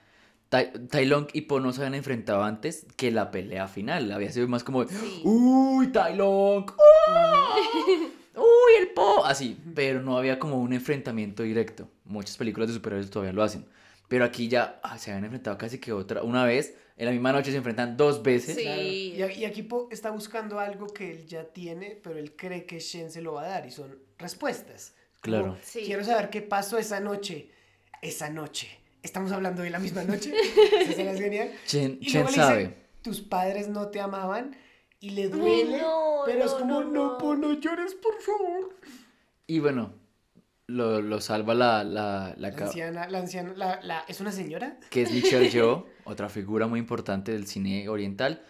Tai, 0.49 0.71
Tai 0.89 1.05
Lung 1.05 1.27
y 1.33 1.41
Po 1.41 1.59
no 1.59 1.71
se 1.71 1.81
habían 1.81 1.95
enfrentado 1.95 2.43
antes 2.43 2.85
que 2.97 3.11
la 3.11 3.31
pelea 3.31 3.67
final. 3.67 4.11
Había 4.11 4.31
sido 4.31 4.47
más 4.47 4.63
como, 4.63 4.85
uy, 5.23 5.87
Tai 5.91 6.15
Lung, 6.17 6.69
uy, 6.69 8.11
uy, 8.35 8.71
el 8.79 8.89
Po. 8.89 9.23
Así, 9.25 9.57
pero 9.75 10.01
no 10.01 10.17
había 10.17 10.39
como 10.39 10.57
un 10.59 10.73
enfrentamiento 10.73 11.43
directo. 11.43 11.87
Muchas 12.05 12.37
películas 12.37 12.69
de 12.69 12.75
superhéroes 12.75 13.09
todavía 13.09 13.33
lo 13.33 13.43
hacen. 13.43 13.65
Pero 14.07 14.25
aquí 14.25 14.49
ya 14.49 14.79
ah, 14.83 14.97
se 14.97 15.11
habían 15.11 15.23
enfrentado 15.25 15.57
casi 15.57 15.79
que 15.79 15.93
otra, 15.93 16.21
una 16.23 16.43
vez. 16.43 16.75
En 17.01 17.05
la 17.07 17.11
misma 17.13 17.31
noche 17.31 17.49
se 17.49 17.57
enfrentan 17.57 17.97
dos 17.97 18.21
veces. 18.21 18.55
Claro. 18.59 18.79
Y, 18.79 19.15
y 19.15 19.45
aquí 19.45 19.63
Po 19.63 19.87
está 19.89 20.11
buscando 20.11 20.59
algo 20.59 20.85
que 20.85 21.09
él 21.09 21.25
ya 21.25 21.45
tiene, 21.45 21.99
pero 22.03 22.19
él 22.19 22.35
cree 22.35 22.67
que 22.67 22.79
Shen 22.79 23.09
se 23.09 23.23
lo 23.23 23.33
va 23.33 23.45
a 23.45 23.47
dar 23.47 23.65
y 23.65 23.71
son 23.71 23.97
respuestas. 24.19 24.93
Como, 25.23 25.37
Claro. 25.37 25.57
Sí. 25.63 25.81
Quiero 25.83 26.03
saber 26.03 26.29
qué 26.29 26.43
pasó 26.43 26.77
esa 26.77 26.99
noche. 26.99 27.49
Esa 28.03 28.29
noche. 28.29 28.67
Estamos 29.01 29.31
hablando 29.31 29.63
de 29.63 29.71
la 29.71 29.79
misma 29.79 30.03
noche. 30.03 30.31
Esa 30.79 31.11
es 31.11 31.19
genial. 31.19 31.51
Chen, 31.65 31.97
Y 31.99 32.05
Chen 32.05 32.21
luego 32.21 32.29
le 32.29 32.35
sabe. 32.35 32.75
tus 33.01 33.21
padres 33.21 33.67
no 33.67 33.87
te 33.87 33.99
amaban 33.99 34.55
y 34.99 35.09
le 35.09 35.27
duele, 35.27 35.79
no, 35.79 36.21
pero 36.27 36.45
es 36.45 36.51
como, 36.51 36.81
no, 36.81 36.91
no, 36.91 37.11
no. 37.13 37.17
Po, 37.17 37.35
no 37.35 37.53
llores, 37.59 37.95
por 37.95 38.21
favor. 38.21 38.75
Y 39.47 39.57
bueno, 39.57 39.95
lo, 40.71 41.01
lo 41.01 41.19
salva 41.21 41.53
la, 41.53 41.83
la, 41.83 42.33
la 42.37 42.47
anciana, 42.49 43.07
la 43.09 43.19
anciana, 43.19 43.53
la, 43.55 43.79
la- 43.83 44.03
¿es 44.07 44.19
una 44.21 44.31
señora? 44.31 44.79
que 44.89 45.03
es 45.03 45.11
Michelle 45.11 45.49
Yeoh, 45.53 45.85
otra 46.05 46.29
figura 46.29 46.67
muy 46.67 46.79
importante 46.79 47.31
del 47.31 47.45
cine 47.47 47.87
oriental. 47.89 48.41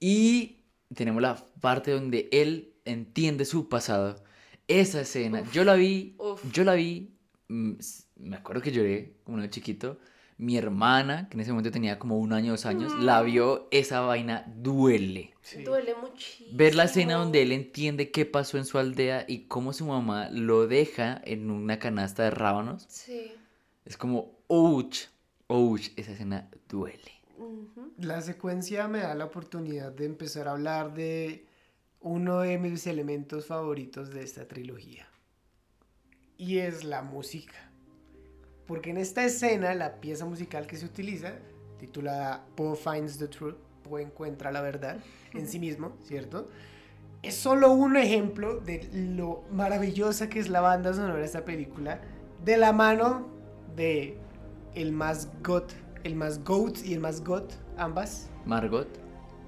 Y 0.00 0.60
tenemos 0.94 1.22
la 1.22 1.36
parte 1.60 1.90
donde 1.90 2.28
él 2.32 2.74
entiende 2.84 3.44
su 3.44 3.68
pasado. 3.68 4.22
Esa 4.68 5.00
escena, 5.00 5.42
yo 5.52 5.64
la 5.64 5.74
vi, 5.74 6.16
yo 6.52 6.64
la 6.64 6.74
vi, 6.74 7.14
mm, 7.48 7.72
me 8.16 8.36
acuerdo 8.36 8.62
que 8.62 8.72
lloré 8.72 9.16
como 9.24 9.38
de 9.40 9.48
chiquito. 9.50 9.98
Mi 10.38 10.58
hermana, 10.58 11.28
que 11.28 11.36
en 11.36 11.40
ese 11.40 11.50
momento 11.50 11.70
tenía 11.70 11.98
como 11.98 12.18
un 12.18 12.32
año, 12.32 12.52
dos 12.52 12.66
años, 12.66 12.92
la 13.00 13.22
vio, 13.22 13.68
esa 13.70 14.00
vaina 14.00 14.44
duele. 14.56 15.34
Duele 15.64 15.94
muchísimo. 15.94 16.50
Ver 16.52 16.74
la 16.74 16.84
escena 16.84 17.14
donde 17.14 17.40
él 17.40 17.52
entiende 17.52 18.10
qué 18.10 18.26
pasó 18.26 18.58
en 18.58 18.66
su 18.66 18.78
aldea 18.78 19.24
y 19.26 19.46
cómo 19.46 19.72
su 19.72 19.86
mamá 19.86 20.28
lo 20.30 20.66
deja 20.66 21.22
en 21.24 21.50
una 21.50 21.78
canasta 21.78 22.24
de 22.24 22.30
rábanos. 22.30 22.84
Sí. 22.88 23.32
Es 23.86 23.96
como, 23.96 24.38
ouch, 24.48 25.06
ouch, 25.46 25.88
esa 25.96 26.12
escena 26.12 26.50
duele. 26.68 27.12
La 27.98 28.20
secuencia 28.20 28.88
me 28.88 28.98
da 28.98 29.14
la 29.14 29.26
oportunidad 29.26 29.92
de 29.92 30.04
empezar 30.04 30.48
a 30.48 30.52
hablar 30.52 30.92
de 30.94 31.46
uno 32.00 32.40
de 32.40 32.58
mis 32.58 32.86
elementos 32.86 33.46
favoritos 33.46 34.10
de 34.10 34.22
esta 34.22 34.46
trilogía. 34.46 35.08
Y 36.36 36.58
es 36.58 36.84
la 36.84 37.02
música. 37.02 37.70
Porque 38.66 38.90
en 38.90 38.98
esta 38.98 39.24
escena, 39.24 39.74
la 39.74 40.00
pieza 40.00 40.24
musical 40.24 40.66
que 40.66 40.76
se 40.76 40.86
utiliza, 40.86 41.34
titulada 41.78 42.44
Poe 42.56 42.76
Finds 42.76 43.18
the 43.18 43.28
Truth, 43.28 43.56
Poe 43.82 44.02
encuentra 44.02 44.50
la 44.50 44.60
verdad 44.60 44.98
en 45.32 45.46
sí 45.46 45.58
mismo, 45.58 45.92
¿cierto? 46.04 46.48
Es 47.22 47.34
solo 47.34 47.72
un 47.72 47.96
ejemplo 47.96 48.58
de 48.60 48.88
lo 48.92 49.44
maravillosa 49.52 50.28
que 50.28 50.40
es 50.40 50.48
la 50.48 50.60
banda 50.60 50.92
sonora 50.92 51.16
de 51.16 51.24
esta 51.24 51.44
película, 51.44 52.00
de 52.44 52.56
la 52.56 52.72
mano 52.72 53.28
de 53.76 54.16
el 54.74 54.92
más 54.92 55.28
got, 55.42 55.72
el 56.04 56.14
más 56.14 56.42
goat 56.44 56.78
y 56.84 56.94
el 56.94 57.00
más 57.00 57.22
got, 57.24 57.52
ambas. 57.76 58.28
Margot. 58.44 58.88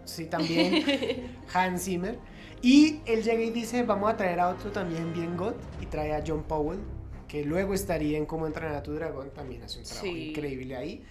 Sí, 0.04 0.26
también 0.26 1.36
Hans 1.52 1.84
Zimmer. 1.84 2.18
Y 2.62 3.00
él 3.06 3.22
llega 3.22 3.42
y 3.42 3.50
dice, 3.50 3.82
vamos 3.82 4.10
a 4.10 4.16
traer 4.16 4.40
a 4.40 4.48
otro 4.48 4.70
también 4.70 5.12
bien 5.12 5.36
got, 5.36 5.56
y 5.80 5.86
trae 5.86 6.14
a 6.14 6.24
John 6.26 6.42
Powell, 6.42 6.80
que 7.28 7.44
luego 7.44 7.74
estaría 7.74 8.16
en 8.18 8.26
Cómo 8.26 8.46
entrenar 8.46 8.74
a 8.74 8.82
tu 8.82 8.92
dragón, 8.94 9.30
también 9.30 9.62
hace 9.62 9.78
un 9.78 9.84
trabajo 9.84 10.06
Sí. 10.06 10.30
increíble 10.30 10.76
ahí. 10.76 11.04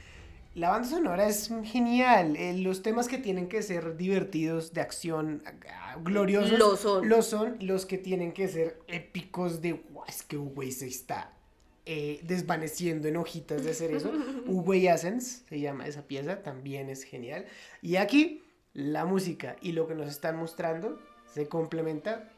La 0.55 0.69
banda 0.71 0.87
sonora 0.89 1.27
es 1.27 1.51
genial, 1.65 2.35
eh, 2.35 2.57
los 2.57 2.81
temas 2.81 3.07
que 3.07 3.19
tienen 3.19 3.47
que 3.47 3.61
ser 3.61 3.95
divertidos, 3.95 4.73
de 4.73 4.81
acción, 4.81 5.43
ah, 5.69 5.97
gloriosos, 6.03 6.57
Lo 6.57 6.75
son. 6.75 7.07
lo 7.07 7.21
son, 7.21 7.57
los 7.61 7.85
que 7.85 7.99
tienen 7.99 8.31
que 8.31 8.47
ser 8.47 8.79
épicos 8.87 9.61
de, 9.61 9.73
"Guau, 9.73 10.05
es 10.07 10.23
que 10.23 10.35
güey 10.37 10.71
se 10.71 10.87
está 10.87 11.31
eh, 11.89 12.19
desvaneciendo 12.23 13.07
en 13.07 13.15
hojitas 13.15 13.63
de 13.63 13.73
cerezo. 13.73 14.11
Uwey 14.45 14.87
Essence 14.89 15.43
se 15.47 15.59
llama 15.61 15.87
esa 15.87 16.01
pieza, 16.01 16.41
también 16.43 16.89
es 16.89 17.03
genial. 17.03 17.45
Y 17.81 17.95
aquí 17.95 18.43
la 18.73 19.05
música 19.05 19.55
y 19.61 19.71
lo 19.71 19.87
que 19.87 19.95
nos 19.95 20.09
están 20.09 20.35
mostrando 20.35 20.99
se 21.33 21.47
complementa 21.47 22.29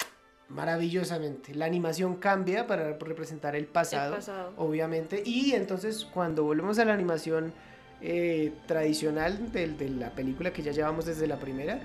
maravillosamente. 0.49 1.53
La 1.55 1.65
animación 1.65 2.15
cambia 2.15 2.67
para 2.67 2.97
representar 2.97 3.55
el 3.55 3.65
pasado, 3.65 4.15
pasado. 4.15 4.53
obviamente. 4.57 5.21
Y 5.25 5.53
entonces 5.53 6.05
cuando 6.05 6.43
volvemos 6.43 6.77
a 6.79 6.85
la 6.85 6.93
animación 6.93 7.53
eh, 8.01 8.53
tradicional 8.65 9.51
del- 9.51 9.77
de, 9.77 9.89
la 9.89 10.11
película 10.11 10.53
que 10.53 10.61
ya 10.61 10.71
llevamos 10.71 11.05
desde 11.05 11.27
la 11.27 11.37
primera, 11.37 11.79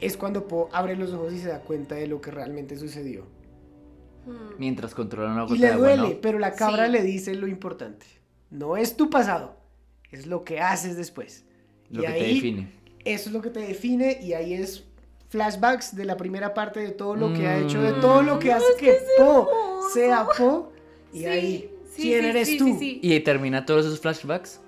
es 0.00 0.16
cuando 0.16 0.46
Po 0.46 0.68
abre 0.72 0.96
los 0.96 1.12
ojos 1.12 1.32
y 1.32 1.38
se 1.38 1.48
da 1.48 1.60
cuenta 1.60 1.94
de 1.96 2.06
lo 2.06 2.20
que 2.20 2.30
realmente 2.30 2.76
sucedió. 2.76 3.26
Mientras 4.58 4.94
controlan 4.94 5.32
una 5.32 5.42
gota 5.42 5.54
Y 5.56 5.58
le 5.58 5.66
de 5.70 5.74
duele, 5.76 5.94
agua, 6.02 6.08
¿no? 6.14 6.20
pero 6.22 6.38
la 6.38 6.52
cabra 6.54 6.86
Sí. 6.86 6.92
le 6.92 7.02
dice 7.02 7.34
lo 7.34 7.46
importante. 7.46 8.06
No 8.50 8.76
es 8.76 8.96
tu 8.96 9.10
pasado, 9.10 9.56
es 10.10 10.26
lo 10.26 10.44
que 10.44 10.60
haces 10.60 10.96
después. 10.96 11.44
Lo 11.90 12.02
Y 12.02 12.06
que 12.06 12.12
te 12.12 12.18
ahí, 12.24 12.34
define. 12.36 12.72
Eso 13.04 13.28
es 13.28 13.32
lo 13.34 13.42
que 13.42 13.50
te 13.50 13.60
define 13.60 14.18
y 14.22 14.32
ahí 14.32 14.54
es 14.54 14.84
flashbacks 15.34 15.96
de 15.96 16.04
la 16.04 16.16
primera 16.16 16.54
parte 16.54 16.78
de 16.78 16.90
todo 16.92 17.16
lo 17.16 17.32
que 17.34 17.48
ha 17.48 17.58
hecho, 17.58 17.82
de 17.82 17.92
todo 17.94 18.22
lo 18.22 18.38
que 18.38 18.52
hace 18.52 18.76
que 18.78 18.96
Po 19.18 19.48
sea 19.92 20.26
Po. 20.38 20.70
Y 21.12 21.24
ahí, 21.24 21.70
sí, 21.90 22.02
¿quién 22.02 22.22
sí, 22.22 22.28
eres 22.28 22.48
sí, 22.48 22.56
tú? 22.58 22.66
sí, 22.66 22.78
sí. 22.78 23.00
Y 23.02 23.18
termina 23.20 23.66
todos 23.66 23.84
esos 23.84 23.98
flashbacks 23.98 24.60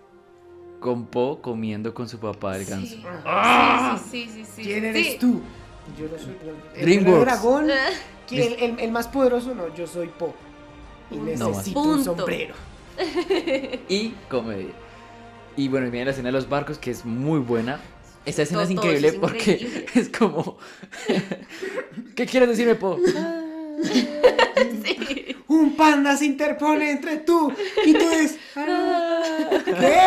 con 0.80 1.06
Po 1.06 1.40
comiendo 1.40 1.94
con 1.94 2.08
su 2.08 2.18
papá 2.18 2.56
el 2.56 2.64
ganso. 2.64 2.86
Sí. 2.96 3.04
¡Ah! 3.24 3.96
Sí, 4.10 4.24
sí, 4.26 4.30
sí, 4.32 4.44
sí, 4.44 4.50
sí. 4.56 4.62
¿Quién 4.64 4.84
eres 4.86 5.06
Sí. 5.12 5.18
tú? 5.20 5.40
Yo 5.96 6.06
no 6.10 6.18
soy 6.18 6.36
el 6.74 6.84
DreamWorks. 6.84 7.20
dragón. 7.24 7.66
¿Quién- 8.26 8.52
el, 8.54 8.62
el- 8.72 8.80
el 8.80 8.90
más 8.90 9.06
poderoso 9.06 9.54
no, 9.54 9.72
yo 9.72 9.86
soy 9.86 10.08
Po. 10.08 10.34
Y 11.12 11.16
No 11.16 11.24
necesito 11.50 11.80
un 11.80 12.02
sombrero. 12.02 12.54
Y 13.88 14.14
comedia. 14.28 14.72
Y 15.56 15.68
bueno, 15.68 15.90
viene 15.90 16.06
la 16.06 16.10
escena 16.10 16.28
de 16.28 16.32
los 16.32 16.48
barcos 16.48 16.76
que 16.78 16.90
es 16.90 17.04
muy 17.04 17.38
buena. 17.38 17.80
Esta 18.26 18.42
escena 18.42 18.64
es 18.64 18.70
increíble 18.70 19.08
es 19.08 19.14
porque 19.14 19.52
increíble. 19.52 19.86
es 19.94 20.08
como... 20.10 20.58
¿Qué 22.14 22.26
quieres 22.26 22.48
decirme, 22.48 22.74
Po? 22.74 22.98
Sí. 24.84 25.36
Un 25.48 25.76
panda 25.76 26.16
se 26.16 26.24
interpone 26.24 26.90
entre 26.90 27.18
tú 27.18 27.52
y 27.84 27.92
tú 27.92 28.10
es. 28.10 28.32
¿Qué? 28.54 30.00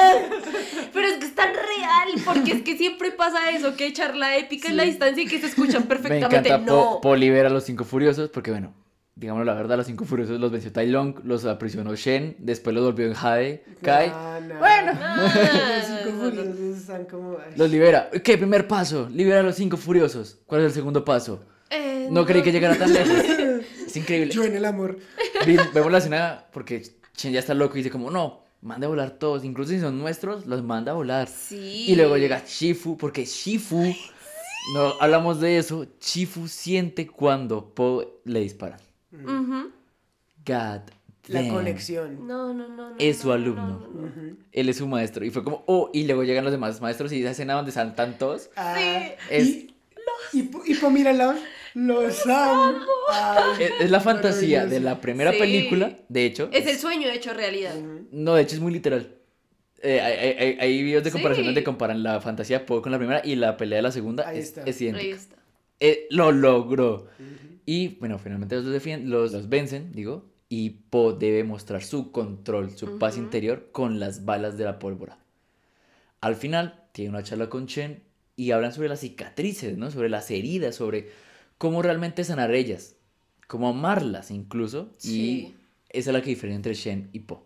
Pero 0.92 1.08
es 1.08 1.14
que 1.18 1.26
es 1.26 1.36
tan 1.36 1.54
real, 1.54 2.10
porque 2.26 2.54
es 2.54 2.62
que 2.64 2.76
siempre 2.78 3.12
pasa 3.12 3.52
eso, 3.52 3.76
que 3.76 3.86
echar 3.86 4.16
la 4.16 4.38
épica 4.38 4.70
en 4.70 4.78
la 4.78 4.84
distancia 4.84 5.22
y 5.24 5.28
que 5.28 5.40
se 5.40 5.46
escuchan 5.48 5.84
Me 5.84 5.88
perfectamente. 5.88 6.50
encanta 6.50 6.58
no. 6.58 6.94
Po, 6.94 7.02
Po 7.02 7.16
libera 7.16 7.50
a 7.50 7.52
los 7.52 7.64
cinco 7.64 7.84
furiosos 7.86 8.30
porque, 8.30 8.50
bueno, 8.50 8.74
digamos 9.20 9.46
la 9.46 9.54
verdad, 9.54 9.78
los 9.78 9.86
cinco 9.86 10.06
furiosos 10.06 10.40
los 10.40 10.52
venció 10.52 10.72
Tai 10.72 10.88
Long, 10.88 11.16
los 11.26 11.44
aprisionó 11.46 11.94
Shen, 11.96 12.36
después 12.40 12.74
los 12.74 12.86
volvió 12.86 13.06
en 13.06 13.14
Jade, 13.14 13.64
Kai, 13.82 14.10
No, 14.10 14.40
no. 14.42 14.60
Bueno. 14.60 14.94
Los 14.94 15.86
cinco 15.86 16.20
furiosos 16.24 16.78
están 16.78 17.06
como. 17.06 17.38
los 17.56 17.70
libera. 17.70 18.10
¿Qué? 18.24 18.38
Primer 18.38 18.68
paso, 18.68 19.10
libera 19.12 19.42
a 19.42 19.44
los 19.44 19.56
cinco 19.56 19.76
furiosos. 19.78 20.40
¿Cuál 20.46 20.62
es 20.62 20.68
el 20.68 20.74
segundo 20.74 21.04
paso? 21.04 21.44
Eh, 21.70 22.08
No 22.10 22.26
creí 22.26 22.42
que 22.42 22.52
llegara 22.52 22.76
tan 22.78 22.94
lejos. 22.94 23.14
Es 23.90 23.98
increíble. 23.98 24.32
Yo 24.32 24.44
en 24.44 24.56
el 24.56 24.66
amor. 24.66 25.00
Vemos 25.74 25.92
la 25.92 25.98
escena 25.98 26.46
porque 26.54 26.84
Shen 27.18 27.34
ya 27.34 27.40
está 27.40 27.54
loco 27.56 27.74
y 27.76 27.80
dice 27.80 27.90
como, 27.90 28.12
no, 28.12 28.44
manda 28.62 28.86
a 28.86 28.90
volar 28.90 29.12
todos, 29.12 29.44
incluso 29.44 29.72
si 29.72 29.80
son 29.80 29.98
nuestros, 29.98 30.46
los 30.46 30.64
manda 30.64 30.92
a 30.92 30.96
volar. 30.96 31.28
Sí. 31.28 31.86
Y 31.88 31.96
luego 31.96 32.16
llega 32.18 32.44
Shifu, 32.48 32.98
porque 32.98 33.26
Shifu, 33.26 33.94
no 34.76 34.94
hablamos 35.00 35.40
de 35.42 35.58
eso, 35.58 35.88
Shifu 36.00 36.48
siente 36.48 37.08
cuando 37.08 37.74
Po 37.74 38.22
le 38.26 38.42
disparan. 38.42 38.80
Ujú. 39.12 39.72
God 40.46 40.82
La 41.28 41.42
Damn. 41.42 41.50
conexión. 41.54 42.28
No, 42.28 42.54
no, 42.54 42.68
no. 42.68 42.90
no, 42.92 42.96
Es 42.98 43.18
su 43.20 43.28
no, 43.28 43.34
alumno. 43.34 43.68
no, 43.68 43.88
no, 44.02 44.02
no. 44.16 44.36
Él 44.52 44.70
es 44.70 44.78
su 44.78 44.88
maestro. 44.88 45.24
Y 45.26 45.30
fue 45.30 45.44
como, 45.44 45.64
oh, 45.68 45.92
y 45.94 46.06
luego 46.06 46.24
llegan 46.24 46.44
los 46.44 46.52
demás 46.52 46.82
maestros 46.82 47.12
y 47.14 47.22
esa 47.22 47.32
escena 47.32 47.54
donde 47.54 47.72
saltan 47.72 48.18
todos. 48.18 48.50
Ah, 48.56 48.80
Es, 49.30 49.48
y, 49.48 49.76
y, 50.34 50.44
po- 50.44 50.64
y 50.66 50.74
po, 50.76 50.90
mírala, 50.90 51.38
los 51.76 52.26
amo. 52.26 52.80
Ay, 53.12 53.64
es, 53.64 53.72
es 53.82 53.92
la 53.92 54.00
fantasía 54.00 54.66
de 54.66 54.80
la 54.80 55.00
primera 55.02 55.32
Sí. 55.34 55.38
película, 55.40 55.98
de 56.08 56.26
hecho. 56.26 56.50
Es 56.52 56.66
el 56.66 56.78
sueño 56.78 57.08
hecho 57.10 57.34
realidad. 57.34 57.76
No, 58.12 58.34
de 58.34 58.42
hecho 58.42 58.56
es 58.56 58.62
muy 58.62 58.74
literal. 58.74 59.14
Eh, 59.82 60.02
hay, 60.02 60.14
hay- 60.18 60.38
hay- 60.48 60.58
hay 60.60 60.84
videos 60.84 61.04
de 61.04 61.12
comparación 61.12 61.44
Sí. 61.44 61.48
donde 61.50 61.64
comparan 61.64 62.02
la 62.02 62.20
fantasía 62.22 62.66
con 62.66 62.92
la 62.92 62.98
primera 62.98 63.22
y 63.24 63.36
la 63.36 63.56
pelea 63.56 63.78
de 63.78 63.84
la 63.84 63.92
segunda. 63.92 64.28
Ahí 64.28 64.40
es, 64.40 64.46
está. 64.46 64.64
es 64.64 64.82
idéntica. 64.82 65.06
Ahí 65.06 65.12
está. 65.12 65.36
Eh, 65.80 66.08
lo 66.10 66.32
logró. 66.32 67.08
Y 67.72 67.90
bueno, 68.00 68.18
finalmente 68.18 68.56
los, 68.56 68.66
defien- 68.66 69.04
los, 69.04 69.32
los 69.32 69.48
vencen, 69.48 69.92
digo. 69.92 70.26
Y 70.50 70.72
Poe 70.90 71.16
debe 71.20 71.44
mostrar 71.44 71.84
su 71.84 72.12
control, 72.12 72.72
su 72.72 72.98
paz 72.98 73.16
interior 73.16 73.70
con 73.72 74.00
las 74.00 74.26
balas 74.26 74.58
de 74.58 74.64
la 74.64 74.80
pólvora. 74.80 75.20
Al 76.20 76.36
final, 76.36 76.86
tiene 76.94 77.12
una 77.12 77.22
charla 77.22 77.48
con 77.48 77.68
Chen 77.68 78.02
y 78.36 78.50
hablan 78.50 78.74
sobre 78.74 78.90
las 78.90 79.02
cicatrices, 79.02 79.78
¿no? 79.78 79.92
Sobre 79.92 80.10
las 80.10 80.32
heridas, 80.32 80.74
sobre 80.74 81.10
cómo 81.60 81.84
realmente 81.84 82.24
sanar 82.24 82.56
ellas, 82.56 82.96
cómo 83.46 83.70
amarlas 83.70 84.32
incluso. 84.32 84.90
Sí. 84.98 85.22
Y 85.22 85.56
esa 85.90 86.10
es 86.10 86.14
la 86.16 86.22
que 86.24 86.32
diferencia 86.32 86.56
entre 86.56 86.74
Shen 86.74 87.10
y 87.14 87.20
Poe. 87.20 87.42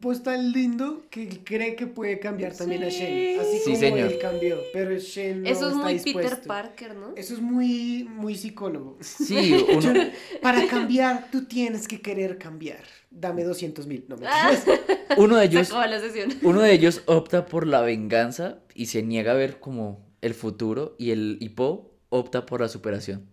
Pues 0.00 0.22
tan 0.22 0.52
lindo 0.52 1.02
que 1.10 1.28
cree 1.42 1.74
que 1.74 1.86
puede 1.88 2.20
cambiar 2.20 2.54
también 2.56 2.84
a. 2.84 2.88
Shen. 2.88 3.40
Así 3.40 3.58
Sí, 3.58 3.64
como 3.64 3.76
señor. 3.76 4.12
él 4.12 4.18
cambió. 4.20 4.58
Pero 4.72 4.96
Shen 4.98 5.42
no 5.42 5.48
Eso 5.48 5.66
es 5.66 5.72
está 5.72 5.82
muy 5.84 5.94
dispuesto. 5.94 6.30
Peter 6.30 6.46
Parker, 6.46 6.94
¿no? 6.94 7.12
Eso 7.16 7.34
es 7.34 7.40
muy, 7.40 8.04
muy 8.08 8.36
psicólogo. 8.36 8.98
Sí, 9.00 9.52
uno, 9.76 9.92
Para 10.40 10.66
cambiar, 10.68 11.28
tú 11.32 11.46
tienes 11.46 11.88
que 11.88 12.00
querer 12.00 12.38
cambiar. 12.38 12.84
Dame 13.10 13.42
200 13.42 13.86
mil. 13.88 14.04
No 14.08 14.16
me 14.16 14.26
Ah, 14.28 14.52
uno 15.16 15.36
de 15.36 15.46
ellos 15.46 15.70
la. 15.70 16.28
Uno 16.42 16.60
de 16.60 16.72
ellos 16.72 17.02
opta 17.06 17.46
por 17.46 17.66
la 17.66 17.80
venganza 17.80 18.60
y 18.74 18.86
se 18.86 19.02
niega 19.02 19.32
a 19.32 19.34
ver 19.34 19.58
como 19.58 20.06
el 20.20 20.34
futuro 20.34 20.94
y 20.98 21.10
el 21.10 21.52
Poe 21.56 21.80
opta 22.10 22.46
por 22.46 22.60
la 22.60 22.68
superación. 22.68 23.26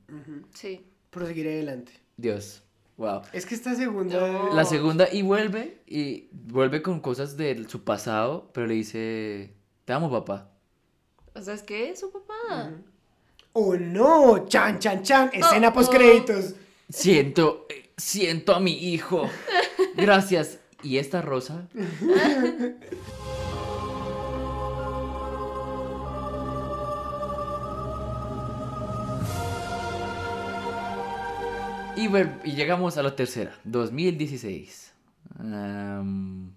Sí. 0.55 0.81
Proseguir 1.11 1.47
adelante. 1.47 1.91
Dios, 2.17 2.60
wow. 3.01 3.21
Es 3.33 3.45
que 3.45 3.55
esta 3.55 3.75
segunda. 3.75 4.31
No. 4.31 4.55
La 4.55 4.63
segunda 4.65 5.07
y 5.11 5.23
vuelve 5.23 5.81
y 5.87 6.29
vuelve 6.31 6.81
con 6.81 6.99
cosas 6.99 7.35
de 7.35 7.67
su 7.67 7.83
pasado, 7.83 8.49
pero 8.53 8.67
le 8.67 8.75
dice, 8.75 9.53
"Te 9.85 9.93
amo, 9.93 10.09
papá." 10.09 10.51
O 11.33 11.41
sea, 11.41 11.53
es 11.53 11.63
que 11.63 11.89
es 11.89 11.99
su 11.99 12.11
papá. 12.11 12.71
¡Oh 13.53 13.75
no! 13.75 14.47
¡Chan, 14.47 14.79
chan, 14.79 15.03
chan! 15.03 15.29
Escena 15.33 15.69
Oh, 15.69 15.73
post 15.73 15.89
oh. 15.91 15.97
créditos. 15.97 16.55
Siento 16.89 17.67
siento 17.97 18.55
a 18.55 18.59
mi 18.59 18.73
hijo. 18.73 19.29
Gracias. 19.95 20.59
¿Y 20.83 20.97
esta 20.97 21.21
rosa? 21.21 21.67
Y, 31.95 32.07
y 32.49 32.55
llegamos 32.55 32.97
a 32.97 33.03
la 33.03 33.15
tercera, 33.15 33.57
2016. 33.65 34.93
Am, 35.39 36.53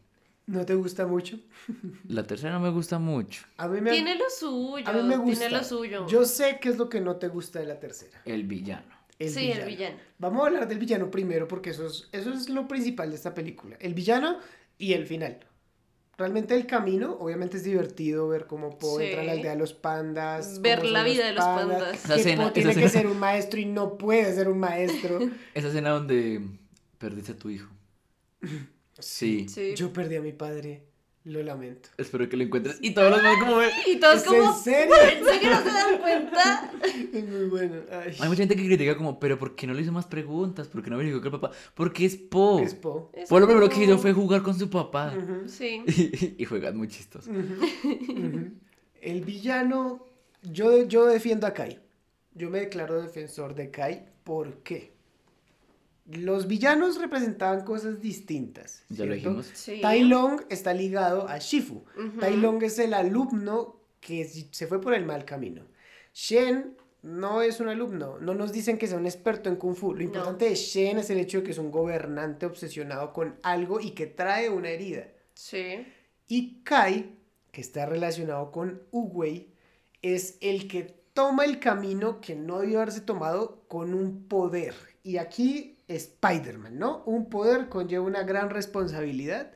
¿No 0.46 0.64
te 0.64 0.74
gusta 0.74 1.06
mucho? 1.06 1.38
la 2.08 2.24
tercera 2.24 2.52
no 2.52 2.60
me 2.60 2.70
gusta 2.70 2.98
mucho. 2.98 3.44
A 3.56 3.68
mí 3.68 3.80
me, 3.80 3.90
Tiene 3.92 4.16
lo 4.16 4.28
suyo. 4.30 4.86
a 4.86 4.92
mí 4.92 5.02
me 5.02 5.16
gusta. 5.16 5.46
Tiene 5.48 5.56
lo 5.56 5.64
suyo. 5.64 6.06
Yo 6.06 6.24
sé 6.24 6.58
qué 6.60 6.68
es 6.68 6.78
lo 6.78 6.88
que 6.88 7.00
no 7.00 7.16
te 7.16 7.28
gusta 7.28 7.58
de 7.58 7.66
la 7.66 7.80
tercera. 7.80 8.20
El 8.24 8.44
villano. 8.44 8.94
El 9.18 9.30
sí, 9.30 9.40
villano. 9.40 9.60
el 9.62 9.66
villano. 9.68 9.96
Vamos 10.18 10.42
a 10.42 10.46
hablar 10.46 10.68
del 10.68 10.78
villano 10.78 11.10
primero 11.10 11.48
porque 11.48 11.70
eso 11.70 11.86
es, 11.86 12.08
eso 12.12 12.32
es 12.32 12.48
lo 12.48 12.68
principal 12.68 13.10
de 13.10 13.16
esta 13.16 13.34
película. 13.34 13.76
El 13.80 13.94
villano 13.94 14.38
y 14.78 14.92
el 14.92 15.06
final. 15.06 15.40
Realmente 16.16 16.54
el 16.54 16.66
camino, 16.66 17.16
obviamente 17.18 17.56
es 17.56 17.64
divertido 17.64 18.28
ver 18.28 18.46
cómo 18.46 18.78
Poe 18.78 18.98
Sí. 19.02 19.06
entra 19.10 19.22
a 19.22 19.24
la 19.24 19.32
aldea 19.32 19.50
de 19.52 19.58
los 19.58 19.72
pandas. 19.74 20.60
Ver 20.62 20.84
la 20.84 21.02
vida 21.02 21.26
de 21.26 21.32
los 21.32 21.44
pandas. 21.44 21.94
Esa 22.04 22.14
Que 22.14 22.20
escena- 22.20 22.42
Poe 22.42 22.46
esa 22.60 22.68
tiene 22.70 22.74
que 22.82 22.88
ser 22.88 23.06
un 23.08 23.18
maestro 23.18 23.58
y 23.60 23.64
no 23.66 23.98
puede 23.98 24.32
ser 24.34 24.48
un 24.48 24.58
maestro. 24.60 25.18
Esa 25.54 25.68
escena 25.68 25.90
donde 25.90 26.40
perdiste 26.98 27.32
a 27.32 27.36
tu 27.36 27.50
hijo. 27.50 27.68
Sí. 28.98 29.46
Sí. 29.48 29.74
Yo 29.74 29.92
perdí 29.92 30.16
a 30.16 30.20
mi 30.20 30.32
padre. 30.32 30.82
Lo 31.24 31.42
lamento. 31.42 31.88
Espero 31.96 32.28
que 32.28 32.36
lo 32.36 32.44
encuentres. 32.44 32.78
Y 32.82 32.92
todos 32.92 33.10
los 33.10 33.22
demás 33.22 33.38
como 33.40 33.56
ven. 33.56 33.70
Y 33.86 33.96
todos 33.96 34.16
¿Es 34.16 34.24
como. 34.24 34.50
en 34.50 34.54
serio? 34.54 34.94
¿En 34.94 35.24
serio 35.24 35.50
no 35.50 35.62
se 35.62 35.70
dan 35.70 35.98
cuenta? 35.98 36.70
Es 37.14 37.28
muy 37.28 37.44
bueno. 37.46 37.76
Ay. 37.90 38.14
Hay 38.20 38.28
mucha 38.28 38.42
gente 38.42 38.56
que 38.56 38.66
critica 38.66 38.94
como, 38.96 39.18
pero 39.18 39.38
¿por 39.38 39.54
qué 39.54 39.66
no 39.66 39.72
le 39.72 39.80
hizo 39.80 39.90
más 39.92 40.04
preguntas? 40.06 40.68
¿Por 40.68 40.82
qué 40.82 40.90
no 40.90 40.98
verificó 40.98 41.22
que 41.22 41.28
el 41.28 41.32
papá? 41.40 41.52
Porque 41.74 42.04
es 42.04 42.16
Po. 42.16 42.60
Es. 42.60 42.76
Es 43.14 43.28
Po 43.28 43.40
lo 43.40 43.46
primero 43.46 43.70
que 43.70 43.84
hizo 43.84 43.96
fue 43.96 44.12
jugar 44.12 44.42
con 44.42 44.58
su 44.58 44.68
papá. 44.68 45.14
Sí. 45.46 45.82
y 46.38 46.44
juegan 46.44 46.76
muy 46.76 46.88
chistoso. 46.88 47.30
El 49.00 49.24
villano. 49.24 50.04
Yo, 50.42 50.82
yo 50.86 51.06
defiendo 51.06 51.46
a 51.46 51.54
Kai. 51.54 51.78
Yo 52.34 52.50
me 52.50 52.60
declaro 52.60 53.00
defensor 53.00 53.54
de 53.54 53.70
Kai. 53.70 54.04
¿Por 54.24 54.58
qué? 54.62 54.93
Los 56.06 56.46
villanos 56.46 57.00
representaban 57.00 57.64
cosas 57.64 58.00
distintas. 58.00 58.82
Ya 58.90 59.04
lo 59.06 59.14
¿cierto? 59.14 59.14
dijimos. 59.14 59.50
Sí. 59.54 59.80
Tai 59.80 60.02
Long 60.04 60.42
está 60.50 60.74
ligado 60.74 61.28
a 61.28 61.38
Shifu. 61.38 61.84
Tai 62.20 62.36
Long 62.36 62.62
es 62.62 62.78
el 62.78 62.92
alumno 62.92 63.80
que 64.00 64.24
se 64.26 64.66
fue 64.66 64.80
por 64.80 64.92
el 64.94 65.06
mal 65.06 65.24
camino. 65.24 65.62
Shen 66.12 66.76
no 67.02 67.42
es 67.42 67.60
un 67.60 67.68
alumno, 67.68 68.18
no 68.18 68.34
nos 68.34 68.52
dicen 68.52 68.78
que 68.78 68.86
sea 68.86 68.96
un 68.98 69.06
experto 69.06 69.48
en 69.50 69.56
Kung 69.56 69.74
Fu. 69.76 69.92
Lo 69.92 69.98
No. 69.98 70.04
importante 70.04 70.46
de 70.48 70.54
Shen 70.54 70.98
es 70.98 71.08
el 71.10 71.18
hecho 71.18 71.38
de 71.38 71.44
que 71.44 71.50
es 71.52 71.58
un 71.58 71.70
gobernante 71.70 72.46
obsesionado 72.46 73.12
con 73.12 73.36
algo 73.42 73.80
y 73.80 73.90
que 73.92 74.06
trae 74.06 74.48
una 74.50 74.70
herida. 74.70 75.08
Sí. 75.34 75.86
Y 76.28 76.62
Kai, 76.64 77.14
que 77.50 77.60
está 77.60 77.86
relacionado 77.86 78.50
con 78.52 78.82
Uwei, 78.90 79.48
es 80.02 80.36
el 80.40 80.68
que 80.68 81.02
toma 81.14 81.44
el 81.44 81.60
camino 81.60 82.20
que 82.20 82.34
no 82.34 82.60
debió 82.60 82.78
haberse 82.80 83.00
tomado 83.00 83.64
con 83.68 83.94
un 83.94 84.26
poder. 84.28 84.74
Y 85.02 85.16
aquí 85.18 85.73
Spider-Man, 85.88 86.78
¿no? 86.78 87.02
Un 87.06 87.28
poder 87.30 87.68
conlleva 87.68 88.04
una 88.04 88.22
gran 88.22 88.50
responsabilidad. 88.50 89.52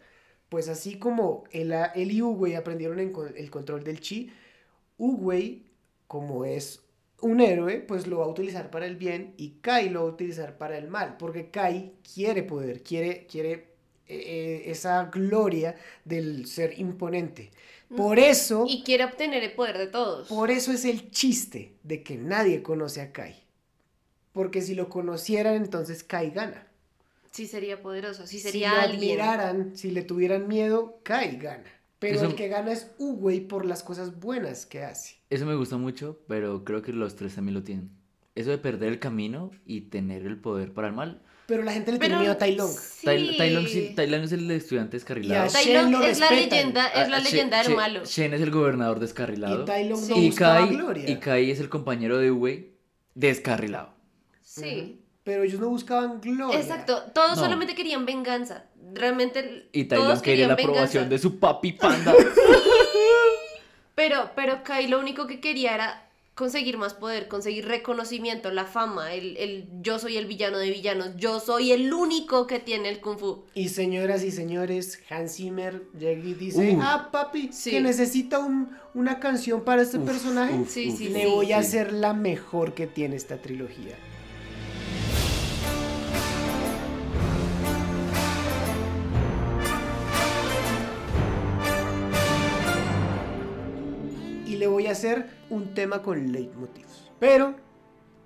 Pues 0.49 0.69
así 0.69 0.99
como 0.99 1.45
él, 1.53 1.73
él 1.95 2.11
y 2.13 2.23
Uwei 2.23 2.55
aprendieron 2.55 3.01
en 3.01 3.13
el 3.37 3.51
control 3.51 3.85
del 3.85 4.01
chi, 4.01 4.31
Uwei, 4.99 5.67
como 6.07 6.45
es 6.45 6.83
un 7.21 7.41
héroe, 7.41 7.81
pues 7.81 8.07
lo 8.07 8.19
va 8.19 8.25
a 8.27 8.29
utilizar 8.29 8.71
para 8.71 8.87
el 8.87 8.97
bien 8.97 9.35
y 9.37 9.59
Kai 9.61 9.89
lo 9.91 10.03
va 10.05 10.09
a 10.11 10.13
utilizar 10.13 10.57
para 10.59 10.79
el 10.79 10.89
mal, 10.89 11.17
porque 11.19 11.51
Kai 11.51 11.95
quiere 12.15 12.43
poder, 12.45 12.83
quiere, 12.83 13.27
quiere 13.27 13.53
eh, 13.53 13.65
eh, 14.09 14.63
esa 14.71 15.05
gloria 15.07 15.75
del 16.05 16.47
ser 16.47 16.79
imponente. 16.79 17.51
Por 17.97 18.19
eso, 18.19 18.67
Y 18.69 18.83
quiere 18.85 19.05
obtener 19.05 19.43
el 19.43 19.53
poder 19.53 19.79
de 19.79 19.87
todos. 19.89 20.29
por 20.29 20.51
eso 20.51 20.73
es 20.73 20.85
el 20.85 21.11
chiste 21.11 21.75
de 21.83 22.03
que 22.03 22.17
nadie 22.17 22.63
conoce 22.63 23.01
a 23.01 23.13
Kai. 23.13 23.35
Porque 24.39 24.63
si 24.63 24.77
lo 24.77 24.89
conocieran, 24.89 25.57
entonces 25.57 26.05
Kai 26.05 26.31
gana. 26.31 26.69
Sí 27.33 27.49
sería 27.49 27.83
poderoso. 27.83 28.25
Sí 28.29 28.37
si 28.39 28.45
sería 28.45 28.73
lo 28.73 28.81
alguien. 28.83 28.99
admiraran, 29.19 29.77
si 29.77 29.91
le 29.91 30.03
tuvieran 30.03 30.47
miedo, 30.47 31.01
Kai 31.03 31.39
gana. 31.39 31.65
Pero 31.99 32.19
Eso- 32.19 32.27
el 32.27 32.37
que 32.37 32.47
gana 32.47 32.71
es 32.71 32.93
Uwei 32.99 33.41
por 33.41 33.67
las 33.67 33.83
cosas 33.83 34.21
buenas 34.21 34.65
que 34.65 34.85
hace. 34.85 35.17
Eso 35.29 35.45
me 35.45 35.57
gusta 35.57 35.77
mucho, 35.77 36.21
pero 36.29 36.63
creo 36.65 36.83
que 36.83 36.93
los 36.93 37.17
tres 37.17 37.35
también 37.35 37.55
lo 37.57 37.65
tienen. 37.65 37.91
Eso 38.37 38.51
de 38.51 38.59
perder 38.59 38.91
el 38.93 39.01
camino 39.01 39.51
y 39.67 39.81
tener 39.91 40.25
el 40.25 40.39
poder 40.39 40.73
para 40.73 40.87
el 40.87 40.95
mal. 40.95 41.21
Pero 41.49 41.65
la 41.65 41.73
gente 41.73 41.91
le 41.91 41.99
tiene 41.99 42.17
miedo 42.19 42.31
a 42.35 42.39
Tai 42.39 42.55
Long. 42.55 42.71
sí. 42.71 43.07
Tai- 43.07 43.37
Tai 43.39 43.51
Lung 43.55 43.67
sí- 43.67 43.93
Tai 43.97 44.07
Lung 44.09 44.23
es 44.23 44.31
el 44.33 44.49
estudiante 44.53 44.97
descarrilado. 44.99 45.47
Y 45.47 45.49
a 45.49 45.53
Tai 45.53 45.65
Shen 45.65 45.83
Lung 45.83 45.93
lo 45.95 46.07
es 46.07 46.21
la 46.21 46.31
leyenda, 46.31 46.87
es 46.91 47.09
la 47.09 47.17
Ah, 47.17 47.21
leyenda 47.21 47.63
del 47.65 47.75
malo. 47.75 48.05
Shen 48.05 48.35
es 48.35 48.41
el 48.41 48.53
gobernador 48.53 49.01
descarrilado. 49.01 49.63
Y 49.63 49.65
Tai 49.65 49.89
Long 49.89 50.01
Sí. 50.01 50.11
no 50.13 50.17
Y 50.23 50.31
Kai, 50.31 50.69
gloria. 50.77 51.11
y 51.11 51.17
Kai 51.17 51.51
es 51.51 51.59
el 51.59 51.69
compañero 51.69 52.19
de 52.19 52.31
Uwei 52.31 52.71
descarrilado. 53.17 53.98
Sí. 54.61 55.01
Pero 55.25 55.43
ellos 55.43 55.61
no 55.61 55.69
buscaban 55.69 56.21
gloria. 56.21 56.59
Exacto. 56.59 57.03
Todos 57.15 57.37
No. 57.37 57.43
solamente 57.45 57.75
querían 57.75 58.07
venganza. 58.07 58.65
Realmente. 58.95 59.69
Y 59.73 59.85
Tai 59.85 59.99
todos 59.99 60.23
quería 60.23 60.47
querían 60.47 60.49
la 60.49 60.55
aprobación 60.55 61.05
venganza. 61.05 61.09
de 61.11 61.19
su 61.19 61.39
papi 61.39 61.73
panda. 61.73 62.15
Pero, 63.95 64.31
pero 64.37 64.63
Kai 64.63 64.87
lo 64.87 65.01
único 65.01 65.27
que 65.27 65.41
quería 65.41 65.75
era 65.75 66.05
conseguir 66.37 66.79
más 66.79 66.95
poder, 66.95 67.27
conseguir 67.27 67.67
reconocimiento, 67.67 68.53
la 68.53 68.65
fama, 68.65 69.13
el, 69.13 69.37
el 69.39 69.69
yo 69.83 69.99
soy 69.99 70.17
el 70.17 70.27
villano 70.27 70.59
de 70.59 70.71
villanos, 70.71 71.17
yo 71.17 71.41
soy 71.41 71.73
el 71.73 71.93
único 71.93 72.47
que 72.47 72.61
tiene 72.61 72.91
el 72.91 73.01
kung 73.01 73.19
fu. 73.19 73.45
Y 73.55 73.71
señoras 73.71 74.23
y 74.23 74.31
señores, 74.31 75.03
Hans 75.11 75.35
Zimmer 75.35 75.83
llega 75.99 76.25
y 76.25 76.35
dice, 76.35 76.79
ah, 76.81 77.09
papi, 77.11 77.51
Sí. 77.53 77.73
que 77.73 77.81
necesita 77.81 78.39
un- 78.39 78.71
una 78.95 79.19
canción 79.19 79.65
para 79.65 79.83
este 79.83 79.99
personaje. 79.99 80.55
uf, 80.55 80.71
Sí, 80.71 80.93
sí, 80.93 81.09
Le 81.09 81.23
sí. 81.25 81.27
voy 81.27 81.53
a 81.53 81.59
hacer 81.59 81.93
la 81.93 82.13
mejor 82.13 82.73
que 82.75 82.87
tiene 82.87 83.17
esta 83.17 83.39
trilogía. 83.39 83.97
Voy 94.69 94.87
a 94.87 94.93
hacer 94.93 95.29
un 95.51 95.75
tema 95.75 96.03
con 96.03 96.33
leitmotivs. 96.33 97.11
Pero, 97.19 97.57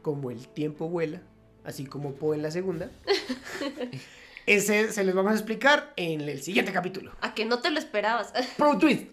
como 0.02 0.30
el 0.30 0.48
tiempo 0.48 0.88
vuela, 0.88 1.22
así 1.64 1.84
como 1.86 2.12
Poe 2.14 2.36
en 2.36 2.42
la 2.42 2.50
segunda, 2.50 2.90
Ese 4.46 4.90
se 4.92 5.04
les 5.04 5.14
vamos 5.14 5.32
a 5.32 5.34
explicar 5.36 5.92
en 5.96 6.20
el 6.22 6.42
siguiente 6.42 6.72
capítulo. 6.72 7.12
A 7.20 7.32
que 7.32 7.44
no 7.44 7.60
te 7.60 7.70
lo 7.70 7.78
esperabas. 7.78 8.32
Pro 8.58 8.76
twist. 8.76 9.06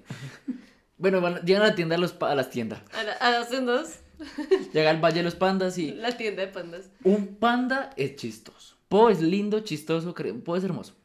Bueno, 0.97 1.21
van- 1.21 1.41
llegan 1.45 1.61
a 1.63 1.67
la 1.67 1.75
tienda 1.75 1.95
a, 1.95 1.99
los, 1.99 2.15
las 2.19 2.49
tiendas. 2.49 2.81
A, 2.93 3.03
la- 3.03 3.13
a 3.13 3.39
los 3.39 3.49
dos. 3.65 3.89
Llega 4.73 4.89
al 4.89 4.99
Valle 4.99 5.17
de 5.17 5.23
los 5.23 5.35
Pandas 5.35 5.77
y 5.77 5.91
La 5.93 6.17
tienda 6.17 6.41
de 6.41 6.49
pandas. 6.49 6.89
un 7.03 7.35
panda 7.35 7.91
es 7.95 8.15
chistoso. 8.17 8.75
Po 8.89 9.09
es 9.09 9.21
lindo, 9.21 9.59
chistoso, 9.61 10.13
cre- 10.15 10.41
Po 10.43 10.55
es 10.57 10.63
hermoso. 10.63 10.95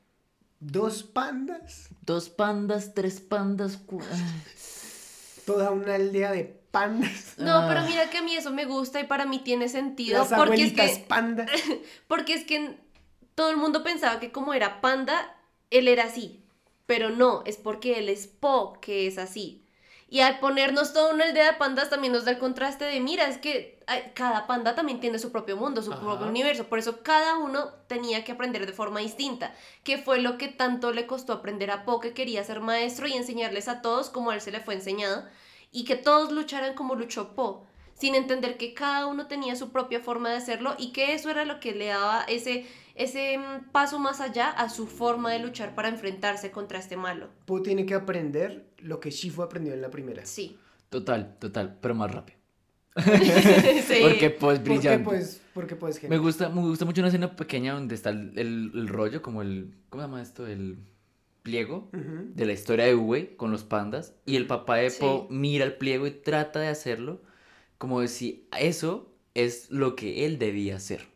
Dos 0.58 1.02
pandas, 1.02 1.90
Dos 2.06 2.30
pandas, 2.30 2.94
tres 2.94 3.20
pandas. 3.20 3.76
cu- 3.76 4.00
toda 5.44 5.70
una 5.70 5.94
aldea 5.94 6.32
de 6.32 6.44
pandas. 6.70 7.34
No, 7.38 7.52
Ah. 7.58 7.66
pero 7.68 7.82
mira 7.86 8.10
que 8.10 8.18
a 8.18 8.22
mí 8.22 8.34
eso 8.34 8.50
me 8.50 8.64
gusta 8.64 9.00
y 9.00 9.04
para 9.04 9.26
mí 9.26 9.38
tiene 9.40 9.68
sentido. 9.68 10.18
Las 10.18 10.32
porque 10.32 10.64
es 10.64 10.72
que 10.72 11.04
pandas. 11.06 11.50
Porque 12.08 12.34
es 12.34 12.44
que 12.44 12.76
todo 13.34 13.50
el 13.50 13.56
mundo 13.56 13.82
pensaba 13.82 14.20
que 14.20 14.32
como 14.32 14.54
era 14.54 14.80
panda, 14.80 15.36
él 15.70 15.88
era 15.88 16.04
así. 16.04 16.40
Pero 16.86 17.10
no, 17.10 17.42
es 17.46 17.56
porque 17.56 17.98
él 17.98 18.08
es 18.08 18.26
Po 18.26 18.78
que 18.80 19.06
es 19.06 19.18
así. 19.18 19.63
Y 20.14 20.20
al 20.20 20.38
ponernos 20.38 20.92
toda 20.92 21.12
una 21.12 21.24
aldea 21.24 21.50
de 21.50 21.58
pandas 21.58 21.90
también 21.90 22.12
nos 22.12 22.24
da 22.24 22.30
el 22.30 22.38
contraste 22.38 22.84
de, 22.84 23.00
mira, 23.00 23.26
es 23.26 23.36
que 23.36 23.80
ay, 23.88 24.12
cada 24.14 24.46
panda 24.46 24.76
también 24.76 25.00
tiene 25.00 25.18
su 25.18 25.32
propio 25.32 25.56
mundo, 25.56 25.82
su 25.82 25.92
Ajá. 25.92 26.02
propio 26.02 26.28
universo. 26.28 26.68
Por 26.68 26.78
eso 26.78 27.02
cada 27.02 27.36
uno 27.36 27.72
tenía 27.88 28.22
que 28.22 28.30
aprender 28.30 28.64
de 28.64 28.72
forma 28.72 29.00
distinta. 29.00 29.52
Que 29.82 29.98
fue 29.98 30.20
lo 30.20 30.38
que 30.38 30.46
tanto 30.46 30.92
le 30.92 31.08
costó 31.08 31.32
aprender 31.32 31.72
a 31.72 31.84
Po, 31.84 31.98
que 31.98 32.14
quería 32.14 32.44
ser 32.44 32.60
maestro 32.60 33.08
y 33.08 33.14
enseñarles 33.14 33.66
a 33.66 33.82
todos 33.82 34.08
como 34.08 34.30
a 34.30 34.36
él 34.36 34.40
se 34.40 34.52
le 34.52 34.60
fue 34.60 34.74
enseñado. 34.74 35.24
Y 35.72 35.82
que 35.82 35.96
todos 35.96 36.30
lucharan 36.30 36.74
como 36.74 36.94
luchó 36.94 37.34
Po 37.34 37.66
sin 37.94 38.14
entender 38.14 38.56
que 38.56 38.74
cada 38.74 39.06
uno 39.06 39.26
tenía 39.26 39.56
su 39.56 39.70
propia 39.70 40.00
forma 40.00 40.30
de 40.30 40.36
hacerlo 40.36 40.74
y 40.78 40.92
que 40.92 41.14
eso 41.14 41.30
era 41.30 41.44
lo 41.44 41.60
que 41.60 41.74
le 41.74 41.86
daba 41.86 42.24
ese, 42.28 42.66
ese 42.94 43.38
mm, 43.38 43.70
paso 43.70 43.98
más 43.98 44.20
allá 44.20 44.50
a 44.50 44.68
su 44.68 44.86
forma 44.86 45.32
de 45.32 45.38
luchar 45.38 45.74
para 45.74 45.88
enfrentarse 45.88 46.50
contra 46.50 46.78
este 46.78 46.96
malo. 46.96 47.28
Po 47.46 47.62
tiene 47.62 47.86
que 47.86 47.94
aprender 47.94 48.66
lo 48.84 49.00
que 49.00 49.10
Shifu 49.10 49.42
aprendió 49.42 49.72
en 49.74 49.80
la 49.82 49.90
primera. 49.90 50.24
Sí. 50.26 50.56
Total, 50.90 51.36
total, 51.40 51.78
pero 51.80 51.94
más 51.94 52.10
rápido. 52.12 52.38
Sí. 53.04 53.98
Porque 54.02 54.30
Po 54.30 54.52
es 54.52 54.58
¿Por 54.60 54.64
qué 54.68 54.74
brillante. 54.78 55.04
pues? 55.04 55.40
Porque 55.52 55.76
pues 55.76 56.02
Me 56.08 56.18
gusta, 56.18 56.48
me 56.48 56.60
gusta 56.62 56.84
mucho 56.84 57.00
una 57.00 57.08
escena 57.08 57.34
pequeña 57.34 57.74
donde 57.74 57.94
está 57.94 58.10
el, 58.10 58.32
el- 58.38 58.70
el 58.74 58.88
rollo, 58.88 59.20
como 59.22 59.42
el. 59.42 59.74
¿Cómo 59.90 60.02
se 60.02 60.08
llama 60.08 60.22
esto? 60.22 60.46
El 60.46 60.78
pliego 61.42 61.90
de 61.92 62.46
la 62.46 62.52
historia 62.52 62.86
de 62.86 62.94
Uwe 62.94 63.36
con 63.36 63.50
los 63.50 63.64
pandas. 63.64 64.14
Y 64.26 64.36
el 64.36 64.46
papá 64.46 64.76
de 64.76 64.90
Po 64.92 65.26
Sí. 65.28 65.34
mira 65.34 65.64
el 65.64 65.74
pliego 65.74 66.06
y 66.06 66.10
trata 66.12 66.60
de 66.60 66.68
hacerlo 66.68 67.20
como 67.78 68.00
de 68.00 68.08
si 68.08 68.48
eso 68.58 69.12
es 69.34 69.70
lo 69.70 69.96
que 69.96 70.24
él 70.24 70.38
debía 70.38 70.76
hacer. 70.76 71.06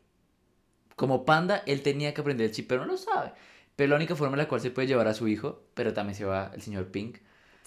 Como 0.96 1.24
panda, 1.24 1.62
él 1.66 1.82
tenía 1.82 2.12
que 2.12 2.20
aprender 2.20 2.46
el 2.46 2.52
chip, 2.52 2.66
pero 2.68 2.84
no 2.84 2.92
lo 2.92 2.98
sabe. 2.98 3.32
Pero 3.76 3.90
la 3.90 3.96
única 3.96 4.16
forma 4.16 4.34
en 4.34 4.38
la 4.38 4.48
cual 4.48 4.60
se 4.60 4.70
puede 4.72 4.88
llevar 4.88 5.06
a 5.06 5.14
su 5.14 5.28
hijo, 5.28 5.62
pero 5.74 5.94
también 5.94 6.16
se 6.16 6.24
va 6.24 6.50
el 6.54 6.60
señor 6.60 6.88
Pink. 6.90 7.18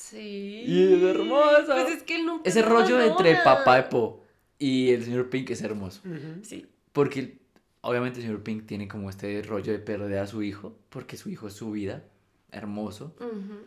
Sí. 0.01 0.63
Y 0.65 0.93
es 0.93 1.03
hermoso. 1.03 1.65
Pues 1.67 1.89
es 1.95 2.03
que 2.03 2.15
él 2.15 2.25
nunca 2.25 2.49
Ese 2.49 2.61
lo 2.61 2.69
rollo 2.69 2.99
entre 3.01 3.31
abandona. 3.35 3.43
papá 3.43 3.75
de 3.77 3.83
Po 3.83 4.23
y 4.57 4.89
el 4.91 5.03
señor 5.03 5.29
Pink 5.29 5.49
es 5.51 5.61
hermoso. 5.61 6.01
Ujú. 6.05 6.43
Sí. 6.43 6.65
Porque 6.91 7.39
obviamente 7.81 8.19
el 8.19 8.25
señor 8.25 8.43
Pink 8.43 8.65
tiene 8.65 8.87
como 8.87 9.09
este 9.09 9.41
rollo 9.43 9.71
de 9.71 9.79
perder 9.79 10.19
a 10.19 10.27
su 10.27 10.41
hijo, 10.43 10.75
porque 10.89 11.17
su 11.17 11.29
hijo 11.29 11.47
es 11.47 11.53
su 11.53 11.71
vida, 11.71 12.03
hermoso. 12.51 13.15
Ujú. 13.19 13.59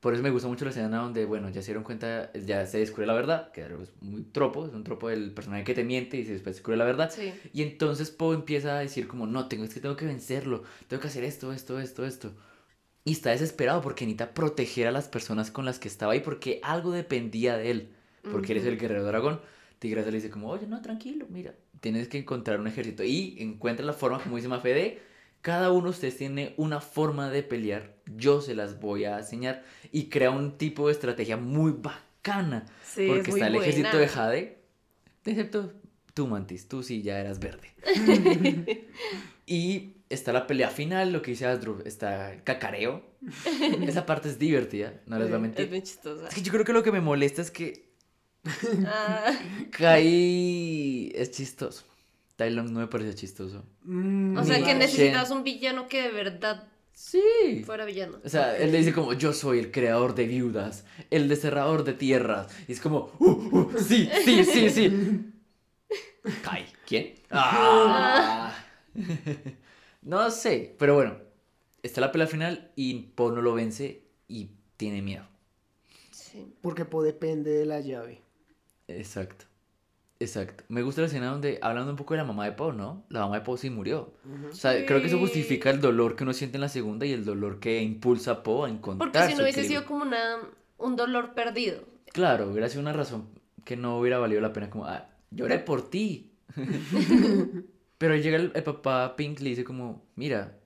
Por 0.00 0.12
eso 0.12 0.22
me 0.22 0.30
gusta 0.30 0.48
mucho 0.48 0.66
la 0.66 0.70
escena 0.70 0.98
donde, 0.98 1.24
bueno, 1.24 1.48
ya 1.48 1.62
se 1.62 1.68
dieron 1.68 1.82
cuenta, 1.82 2.30
ya 2.34 2.66
se 2.66 2.78
descubre 2.78 3.06
la 3.06 3.14
verdad, 3.14 3.50
que 3.52 3.62
es 3.62 3.70
muy 4.02 4.22
tropo, 4.22 4.66
es 4.66 4.74
un 4.74 4.84
tropo 4.84 5.08
del 5.08 5.32
personaje 5.32 5.64
que 5.64 5.72
te 5.72 5.82
miente 5.82 6.18
y 6.18 6.26
se 6.26 6.32
después 6.34 6.56
descubre 6.56 6.76
la 6.76 6.84
verdad. 6.84 7.10
Sí. 7.10 7.32
Y 7.54 7.62
entonces 7.62 8.10
Poe 8.10 8.34
empieza 8.34 8.76
a 8.76 8.80
decir 8.80 9.08
como, 9.08 9.26
no, 9.26 9.48
tengo, 9.48 9.64
es 9.64 9.72
que 9.72 9.80
tengo 9.80 9.96
que 9.96 10.04
vencerlo, 10.04 10.62
tengo 10.88 11.00
que 11.00 11.08
hacer 11.08 11.24
esto, 11.24 11.54
esto, 11.54 11.80
esto, 11.80 12.04
esto. 12.04 12.34
Y 13.04 13.12
está 13.12 13.30
desesperado 13.30 13.82
porque 13.82 14.06
necesita 14.06 14.32
proteger 14.32 14.86
a 14.86 14.92
las 14.92 15.08
personas 15.08 15.50
con 15.50 15.64
las 15.64 15.78
que 15.78 15.88
estaba 15.88 16.12
ahí 16.12 16.20
porque 16.20 16.60
algo 16.62 16.92
dependía 16.92 17.56
de 17.56 17.70
él. 17.70 17.94
Porque 18.30 18.52
eres 18.52 18.64
el 18.64 18.78
guerrero 18.78 19.04
dragón. 19.04 19.40
Tigresa 19.78 20.10
le 20.10 20.16
dice 20.16 20.30
como, 20.30 20.48
oye, 20.48 20.66
no, 20.66 20.80
tranquilo, 20.80 21.26
mira, 21.28 21.54
tienes 21.80 22.08
que 22.08 22.16
encontrar 22.16 22.58
un 22.58 22.66
ejército. 22.66 23.04
Y 23.04 23.36
encuentra 23.38 23.84
la 23.84 23.92
forma, 23.92 24.22
como 24.22 24.36
dice 24.36 24.48
Mafede, 24.48 25.02
cada 25.42 25.70
uno 25.72 25.84
de 25.84 25.90
ustedes 25.90 26.16
tiene 26.16 26.54
una 26.56 26.80
forma 26.80 27.28
de 27.28 27.42
pelear, 27.42 27.94
yo 28.16 28.40
se 28.40 28.54
las 28.54 28.80
voy 28.80 29.04
a 29.04 29.18
enseñar. 29.18 29.62
Y 29.92 30.04
crea 30.08 30.30
un 30.30 30.56
tipo 30.56 30.86
de 30.86 30.94
estrategia 30.94 31.36
muy 31.36 31.72
bacana. 31.72 32.64
Sí, 32.82 33.06
porque 33.06 33.30
es 33.30 33.36
está 33.36 33.48
el 33.48 33.56
ejército 33.56 33.88
buena. 33.88 34.00
de 34.00 34.08
Jade, 34.08 34.58
excepto 35.26 35.72
tú, 36.14 36.28
Mantis, 36.28 36.66
tú 36.66 36.82
sí 36.82 37.02
ya 37.02 37.20
eras 37.20 37.40
verde. 37.40 37.68
y 39.46 39.93
está 40.10 40.32
la 40.32 40.46
pelea 40.46 40.68
final, 40.70 41.12
lo 41.12 41.22
que 41.22 41.32
dice 41.32 41.46
Asdrúm, 41.46 41.80
está 41.84 42.32
el 42.32 42.42
cacareo. 42.42 43.02
Esa 43.86 44.04
parte 44.06 44.28
es 44.28 44.38
divertida, 44.38 45.00
no 45.06 45.18
les 45.18 45.26
voy 45.28 45.34
a 45.34 45.36
Es 45.36 45.42
mentir. 45.42 45.68
bien 45.70 45.82
chistosa. 45.82 46.28
Es 46.28 46.34
que 46.34 46.42
yo 46.42 46.52
creo 46.52 46.64
que 46.64 46.72
lo 46.72 46.82
que 46.82 46.92
me 46.92 47.00
molesta 47.00 47.42
es 47.42 47.50
que 47.50 47.84
Ah, 48.86 49.32
Kai 49.70 51.10
es 51.14 51.30
chistoso. 51.30 51.84
Tai 52.36 52.50
Lung 52.50 52.70
no 52.70 52.80
me 52.80 52.86
parece 52.88 53.14
chistoso. 53.14 53.64
Mm, 53.84 54.36
o 54.36 54.44
sea 54.44 54.58
que 54.58 54.64
Shen. 54.66 54.78
necesitas 54.78 55.30
un 55.30 55.44
villano 55.44 55.88
que 55.88 56.02
de 56.02 56.10
verdad 56.10 56.68
Sí. 56.92 57.62
fuera 57.64 57.84
villano. 57.84 58.18
O 58.24 58.28
sea, 58.28 58.56
él 58.56 58.70
le 58.72 58.78
dice 58.78 58.92
como, 58.92 59.14
yo 59.14 59.32
soy 59.32 59.58
el 59.60 59.70
creador 59.72 60.14
de 60.14 60.26
viudas, 60.26 60.84
el 61.10 61.28
deserrador 61.28 61.84
de 61.84 61.92
tierras. 61.94 62.48
Y 62.68 62.72
es 62.72 62.80
como, 62.80 63.12
uh, 63.18 63.30
uh, 63.30 63.78
sí, 63.78 64.08
sí, 64.24 64.44
sí, 64.44 64.70
sí. 64.70 65.32
Kai, 66.44 66.66
¿quién? 66.86 67.14
Ah. 67.30 68.52
No 70.04 70.30
sé, 70.30 70.74
pero 70.78 70.94
bueno, 70.94 71.16
está 71.82 72.00
la 72.00 72.12
pelea 72.12 72.26
final 72.26 72.70
y 72.76 72.94
Po 73.14 73.30
no 73.32 73.42
lo 73.42 73.54
vence 73.54 74.02
y 74.28 74.50
tiene 74.76 75.02
miedo. 75.02 75.24
Sí. 76.10 76.46
Porque 76.62 76.84
Po 76.84 77.02
depende 77.02 77.50
de 77.50 77.66
la 77.66 77.80
llave. 77.80 78.20
Exacto. 78.88 79.46
Exacto. 80.20 80.64
Me 80.68 80.82
gusta 80.82 81.00
la 81.00 81.08
escena 81.08 81.26
donde, 81.26 81.58
hablando 81.60 81.90
un 81.90 81.96
poco 81.96 82.14
de 82.14 82.18
la 82.18 82.24
mamá 82.24 82.44
de 82.44 82.52
Po, 82.52 82.72
¿no? 82.72 83.04
La 83.08 83.20
mamá 83.20 83.36
de 83.40 83.44
Po 83.44 83.56
sí 83.56 83.68
murió. 83.68 84.14
O 84.50 84.54
sea, 84.54 84.86
creo 84.86 85.00
que 85.00 85.08
eso 85.08 85.16
Sí. 85.16 85.22
justifica 85.22 85.70
el 85.70 85.80
dolor 85.80 86.16
que 86.16 86.22
uno 86.22 86.32
siente 86.32 86.56
en 86.56 86.60
la 86.62 86.68
segunda 86.68 87.04
y 87.04 87.12
el 87.12 87.24
dolor 87.24 87.58
que 87.60 87.82
impulsa 87.82 88.30
a 88.30 88.42
Po 88.42 88.64
a 88.64 88.70
encontrar 88.70 89.10
Porque 89.10 89.28
si 89.28 89.34
no 89.34 89.42
hubiese 89.42 89.64
sido 89.64 89.84
como 89.84 90.02
una, 90.02 90.38
un 90.78 90.96
dolor 90.96 91.34
perdido. 91.34 91.82
Claro, 92.12 92.48
hubiera 92.50 92.68
sido 92.68 92.80
una 92.82 92.92
razón 92.92 93.28
que 93.64 93.76
no 93.76 93.98
hubiera 93.98 94.18
valido 94.18 94.40
la 94.40 94.52
pena 94.52 94.70
como, 94.70 94.86
ah, 94.86 95.08
lloré 95.30 95.58
por 95.58 95.90
ti. 95.90 96.30
Pero 98.04 98.16
llega 98.16 98.36
el, 98.36 98.52
el 98.54 98.62
papá 98.62 99.16
Pink 99.16 99.40
y 99.40 99.44
le 99.44 99.50
dice 99.50 99.64
como, 99.64 100.04
mira, 100.14 100.58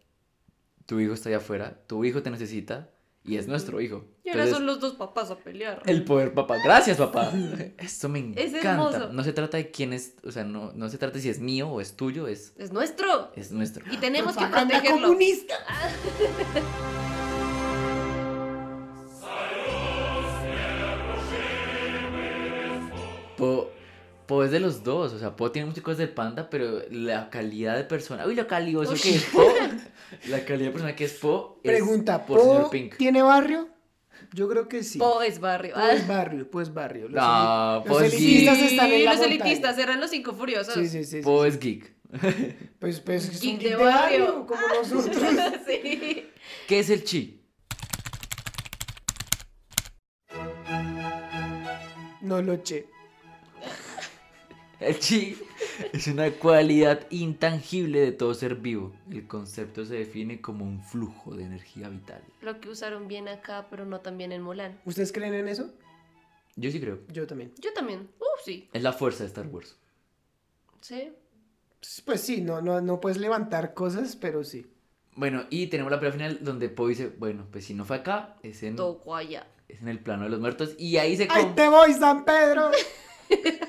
tu 0.87 0.99
hijo 0.99 1.13
está 1.15 1.29
allá 1.29 1.39
afuera, 1.39 1.79
tu 1.87 2.05
hijo 2.05 2.21
te 2.21 2.31
necesita 2.33 2.91
y 3.25 3.37
es 3.37 3.47
nuestro 3.47 3.81
hijo. 3.81 4.05
Y 4.25 4.31
ahora 4.31 4.43
Entonces, 4.43 4.57
son 4.57 4.67
los 4.67 4.81
dos 4.81 4.95
papás 4.95 5.31
a 5.31 5.37
pelear. 5.37 5.81
el 5.87 6.03
poder 6.05 6.35
papá. 6.35 6.57
Gracias, 6.65 6.97
papá. 6.97 7.31
Esto 7.79 8.09
me 8.09 8.33
Es 8.35 8.53
encanta. 8.55 8.71
hermoso. 8.97 9.13
No 9.13 9.23
se 9.23 9.33
trata 9.33 9.57
de 9.57 9.71
quién 9.71 9.93
es, 9.93 10.15
o 10.25 10.33
sea, 10.33 10.43
no, 10.43 10.73
no 10.73 10.89
se 10.89 10.99
trata 10.99 11.15
de 11.15 11.21
si 11.21 11.29
es 11.29 11.39
mío 11.39 11.69
o 11.69 11.81
es 11.81 11.95
tuyo, 11.95 12.27
es, 12.27 12.55
Es 12.59 12.73
nuestro. 12.73 13.31
es 13.37 13.53
nuestro. 13.53 13.85
Y 13.89 13.99
tenemos 13.99 14.37
que 14.37 14.45
protegerlo. 14.47 15.07
comunista. 15.07 15.55
Po, 23.37 23.71
Po 24.29 24.45
es 24.45 24.51
de 24.51 24.61
los 24.61 24.85
dos, 24.85 25.15
o 25.15 25.19
sea, 25.19 25.35
Po 25.37 25.51
tiene 25.51 25.67
muchas 25.67 25.83
cosas 25.83 25.99
del 25.99 26.11
panda, 26.11 26.51
pero 26.51 26.83
la 26.91 27.31
calidad 27.31 27.77
de 27.79 27.85
persona, 27.85 28.27
uy, 28.27 28.35
lo 28.35 28.47
calioso 28.47 28.93
que 29.03 29.15
es 29.17 29.25
Po, 29.25 29.43
la 30.29 30.45
calidad 30.45 30.67
de 30.67 30.73
persona 30.73 30.95
que 30.95 31.05
es 31.07 31.15
Po 31.15 31.59
es 31.65 31.71
Pregunta, 31.73 32.27
por 32.27 32.39
señor 32.39 32.63
¿Po 32.65 32.71
Pink. 32.71 32.97
tiene 32.99 33.23
barrio? 33.23 33.69
Yo 34.35 34.47
creo 34.47 34.69
que 34.69 34.83
sí. 34.83 34.99
Po 34.99 35.23
es 35.23 35.41
barrio. 35.41 35.75
Po 35.75 35.81
es 35.81 36.07
barrio, 36.07 36.51
Po 36.51 36.61
es 36.61 36.75
barrio. 36.75 37.09
Los, 37.09 37.15
No, 37.15 37.83
Po 37.87 38.01
los 38.01 38.13
elitistas 38.13 38.59
están 38.59 38.93
en 38.93 39.05
la 39.07 39.13
los 39.13 39.21
montaña. 39.21 39.45
elitistas 39.45 39.79
eran 39.79 39.99
los 40.01 40.11
cinco 40.11 40.35
furiosos. 40.35 40.75
Sí, 40.75 40.89
sí, 40.91 41.05
sí. 41.05 41.21
Po 41.23 41.45
sí, 41.45 41.49
es 41.49 41.55
sí. 41.55 41.61
geek. 41.61 41.95
Pues, 42.79 43.01
pues 43.01 43.29
es 43.31 43.43
un 43.43 43.59
Geek 43.59 43.61
de 43.71 43.77
barrio, 43.77 44.27
barrio. 44.27 44.47
como 44.47 44.61
nosotros. 44.69 45.17
sí. 45.67 46.27
¿Qué 46.69 46.79
es 46.81 46.91
el 46.91 47.03
chi? 47.05 47.41
No 52.21 52.43
lo 52.43 52.57
che. 52.63 52.87
El 54.81 54.99
chi 55.01 55.37
es 55.93 56.07
una 56.07 56.31
cualidad 56.31 57.07
intangible 57.11 58.01
de 58.01 58.13
todo 58.13 58.33
ser 58.35 58.55
vivo. 58.55 58.93
El 59.11 59.27
concepto 59.27 59.85
se 59.85 59.97
define 59.97 60.41
como 60.41 60.65
un 60.65 60.83
flujo 60.83 61.35
de 61.35 61.45
energía 61.45 61.89
vital. 61.89 62.23
Lo 62.43 62.61
que 62.61 62.69
usaron 62.69 63.09
bien 63.09 63.27
acá, 63.27 63.67
pero 63.71 63.85
no 63.85 64.01
tan 64.01 64.17
bien 64.17 64.31
en 64.31 64.43
Mulan. 64.43 64.81
¿Ustedes 64.85 65.13
creen 65.13 65.35
en 65.35 65.49
eso? 65.49 65.73
Yo 66.55 66.71
sí 66.71 66.81
creo. 66.81 67.01
Yo 67.09 67.27
también. 67.27 67.53
Yo 67.59 67.73
también. 67.73 68.09
Uh, 68.21 68.25
sí. 68.45 68.69
Es 68.73 68.83
la 68.83 68.93
fuerza 68.93 69.25
de 69.25 69.29
Star 69.29 69.47
Wars. 69.49 69.77
Sí. 70.81 71.13
Pues 72.05 72.21
sí, 72.21 72.41
no, 72.41 72.61
no, 72.61 72.81
no 72.81 73.01
puedes 73.01 73.19
levantar 73.19 73.75
cosas, 73.75 74.15
pero 74.15 74.45
sí. 74.45 74.67
Bueno, 75.17 75.47
y 75.51 75.67
tenemos 75.67 75.91
la 75.91 75.99
pelea 75.99 76.13
final 76.13 76.39
donde 76.43 76.69
Po 76.69 76.87
dice, 76.87 77.13
bueno, 77.19 77.47
pues 77.51 77.65
si 77.65 77.75
no 77.75 77.85
fue 77.85 77.97
acá, 77.97 78.37
es 78.45 78.63
en, 78.63 78.77
Toco 78.77 79.17
allá. 79.17 79.49
es 79.67 79.81
en 79.81 79.89
el 79.89 79.99
plano 79.99 80.25
de 80.25 80.31
los 80.31 80.39
muertos. 80.41 80.77
Y 80.79 80.97
ahí 80.99 81.17
se... 81.17 81.27
¡Ahí 81.31 81.53
te 81.57 81.69
voy, 81.69 81.93
San 81.95 82.25
Pedro! 82.25 82.71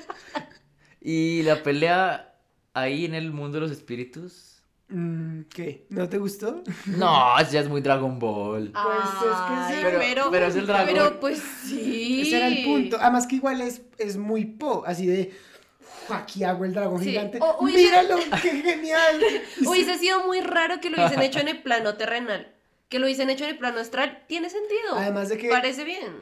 Y 1.00 1.42
la 1.42 1.62
pelea 1.62 2.34
ahí 2.74 3.04
en 3.04 3.14
el 3.14 3.32
mundo 3.32 3.56
de 3.56 3.60
los 3.62 3.70
espíritus 3.70 4.46
Mm, 4.92 5.42
¿Qué? 5.54 5.86
¿No 5.88 6.08
te 6.08 6.18
gustó? 6.18 6.64
No, 6.86 7.40
ya 7.48 7.60
es 7.60 7.68
muy 7.68 7.80
Dragon 7.80 8.18
Ball. 8.18 8.72
Pues 8.72 9.04
es 9.04 9.70
que 9.70 9.74
sí. 9.76 9.80
pero- 9.84 10.30
pero 10.32 10.46
es 10.46 10.56
el 10.56 10.66
dragón. 10.66 10.86
Pero 10.92 11.20
pues 11.20 11.40
sí. 11.64 12.22
Ese 12.22 12.36
era 12.38 12.48
el 12.48 12.64
punto. 12.64 12.96
Además 13.00 13.28
que 13.28 13.36
igual 13.36 13.60
es, 13.60 13.82
es 13.98 14.16
muy 14.16 14.46
po, 14.46 14.82
así 14.84 15.06
de 15.06 15.32
"Uf, 15.80 16.10
aquí 16.10 16.42
hago 16.42 16.64
el 16.64 16.74
dragón 16.74 16.98
Sí. 17.04 17.10
gigante. 17.10 17.38
O- 17.40 17.62
Míralo, 17.64 18.16
qué 18.42 18.50
genial. 18.62 19.20
Hubiese 19.64 19.96
sido 19.96 20.26
muy 20.26 20.40
raro 20.40 20.80
que 20.80 20.90
lo 20.90 20.96
hubiesen 20.96 21.22
hecho 21.22 21.38
en 21.38 21.46
el 21.46 21.62
plano 21.62 21.94
terrenal. 21.94 22.52
Que 22.88 22.98
lo 22.98 23.04
hubiesen 23.06 23.30
hecho 23.30 23.44
en 23.44 23.50
el 23.50 23.58
plano 23.58 23.78
astral. 23.78 24.24
Tiene 24.26 24.50
sentido. 24.50 24.96
Además 24.96 25.28
de 25.28 25.38
que- 25.38 25.50
Parece 25.50 25.84
bien. 25.84 26.18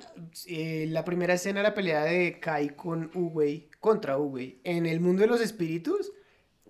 Eh, 0.47 0.85
la 0.91 1.07
primera 1.07 1.33
escena, 1.33 1.63
la 1.63 1.73
pelea 1.73 2.05
de 2.05 2.39
Kai 2.39 2.69
con 2.77 3.11
Uwei, 3.15 3.68
contra 3.81 4.19
Uwei, 4.19 4.61
en 4.65 4.87
el 4.87 5.01
mundo 5.01 5.23
de 5.23 5.29
los 5.29 5.41
espíritus. 5.41 6.13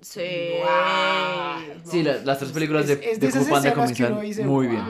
Sí. 0.00 0.20
¡guau! 0.60 1.60
Sí, 1.84 2.02
la- 2.02 2.18
las 2.24 2.38
tres 2.38 2.52
películas 2.52 2.86
de, 2.86 2.94
Es- 2.94 3.18
de 3.20 3.26
de 3.30 3.50
Panda 3.50 3.74
comienzan 3.74 4.20
dice, 4.20 4.44
muy 4.44 4.66
"Wow". 4.66 4.74
bien. 4.76 4.84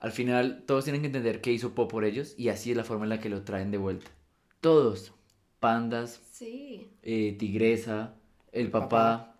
Al 0.00 0.12
final, 0.12 0.62
todos 0.66 0.84
tienen 0.84 1.00
que 1.02 1.06
entender 1.08 1.40
qué 1.40 1.50
hizo 1.52 1.74
Po 1.74 1.88
por 1.88 2.04
ellos 2.04 2.34
y 2.38 2.48
así 2.50 2.70
es 2.70 2.76
la 2.76 2.84
forma 2.84 3.04
en 3.04 3.08
la 3.10 3.20
que 3.20 3.28
lo 3.28 3.42
traen 3.42 3.70
de 3.72 3.78
vuelta. 3.78 4.10
Todos. 4.60 5.12
Pandas, 5.58 6.20
Sí. 6.32 6.88
eh, 7.02 7.34
Tigresa, 7.36 8.14
el 8.52 8.70
papá, 8.70 9.34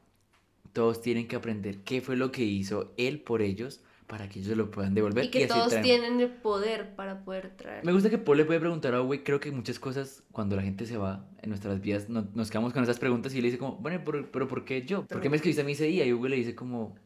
todos 0.73 1.01
tienen 1.01 1.29
que 1.29 1.37
aprender 1.37 1.79
qué 1.85 2.01
fue 2.01 2.17
lo 2.17 2.33
que 2.33 2.43
hizo 2.43 2.93
él 2.97 3.21
por 3.21 3.41
ellos 3.41 3.81
para 4.09 4.29
que 4.29 4.41
ellos 4.41 4.57
lo 4.57 4.71
puedan 4.71 4.95
devolver. 4.95 5.25
Y 5.25 5.31
que 5.31 5.45
así 5.45 5.49
todos 5.49 5.69
traen- 5.73 5.83
tienen 5.85 6.21
el 6.21 6.31
poder 6.31 6.97
para 6.97 7.25
poder 7.25 7.57
traer. 7.57 7.85
Me 7.85 7.93
gusta 7.93 8.11
que 8.11 8.19
Paul 8.19 8.39
le 8.39 8.45
puede 8.47 8.59
preguntar 8.59 8.95
a 8.95 9.03
Uwe, 9.03 9.23
creo 9.23 9.39
que 9.39 9.53
muchas 9.53 9.79
cosas, 9.79 10.25
cuando 10.33 10.57
la 10.57 10.63
gente 10.63 10.87
se 10.87 10.97
va 10.97 11.29
en 11.43 11.51
nuestras 11.51 11.81
vidas, 11.81 12.09
no- 12.09 12.27
nos 12.35 12.51
quedamos 12.51 12.73
con 12.73 12.83
esas 12.83 12.99
preguntas 12.99 13.35
y 13.35 13.41
le 13.41 13.47
dice 13.49 13.59
como, 13.59 13.77
bueno, 13.77 14.01
pero, 14.05 14.33
pero 14.33 14.49
¿por 14.49 14.65
qué 14.65 14.83
yo? 14.85 15.07
¿Por 15.07 15.21
qué 15.21 15.29
me 15.31 15.37
escribiste 15.37 15.63
a 15.63 15.65
mí 15.65 15.73
ese 15.73 15.85
día? 15.85 16.05
Y 16.07 16.13
Uwe 16.15 16.29
le 16.31 16.37
dice 16.37 16.55
como, 16.55 16.97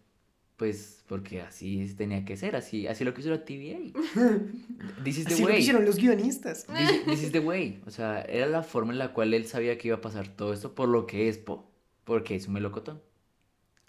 pues, 0.57 1.03
porque 1.09 1.43
así 1.43 1.93
tenía 1.97 2.25
que 2.25 2.37
ser, 2.37 2.55
así, 2.55 2.87
así 2.87 3.05
lo 3.05 3.13
quiso 3.15 3.31
la 3.31 3.45
TVA. 3.45 3.79
This 5.05 5.19
is 5.19 5.25
the 5.27 5.35
Así 5.35 5.43
lo 5.43 5.49
way. 5.49 5.59
hicieron 5.59 5.85
los 5.85 5.97
guionistas. 5.97 6.67
This, 6.67 7.05
this 7.05 7.23
is 7.25 7.33
the 7.33 7.41
way. 7.41 7.83
O 7.87 7.91
sea, 7.91 8.23
era 8.23 8.47
la 8.47 8.63
forma 8.63 8.93
en 8.93 8.99
la 8.99 9.13
cual 9.13 9.35
él 9.35 9.45
sabía 9.47 9.77
que 9.77 9.89
iba 9.89 9.97
a 9.97 10.01
pasar 10.01 10.29
todo 10.29 10.53
esto 10.53 10.75
por 10.75 10.89
lo 10.89 11.07
que 11.07 11.29
es 11.29 11.39
Po. 11.39 11.69
Porque 12.05 12.37
es 12.37 12.47
un 12.47 12.55
melocotón. 12.55 13.01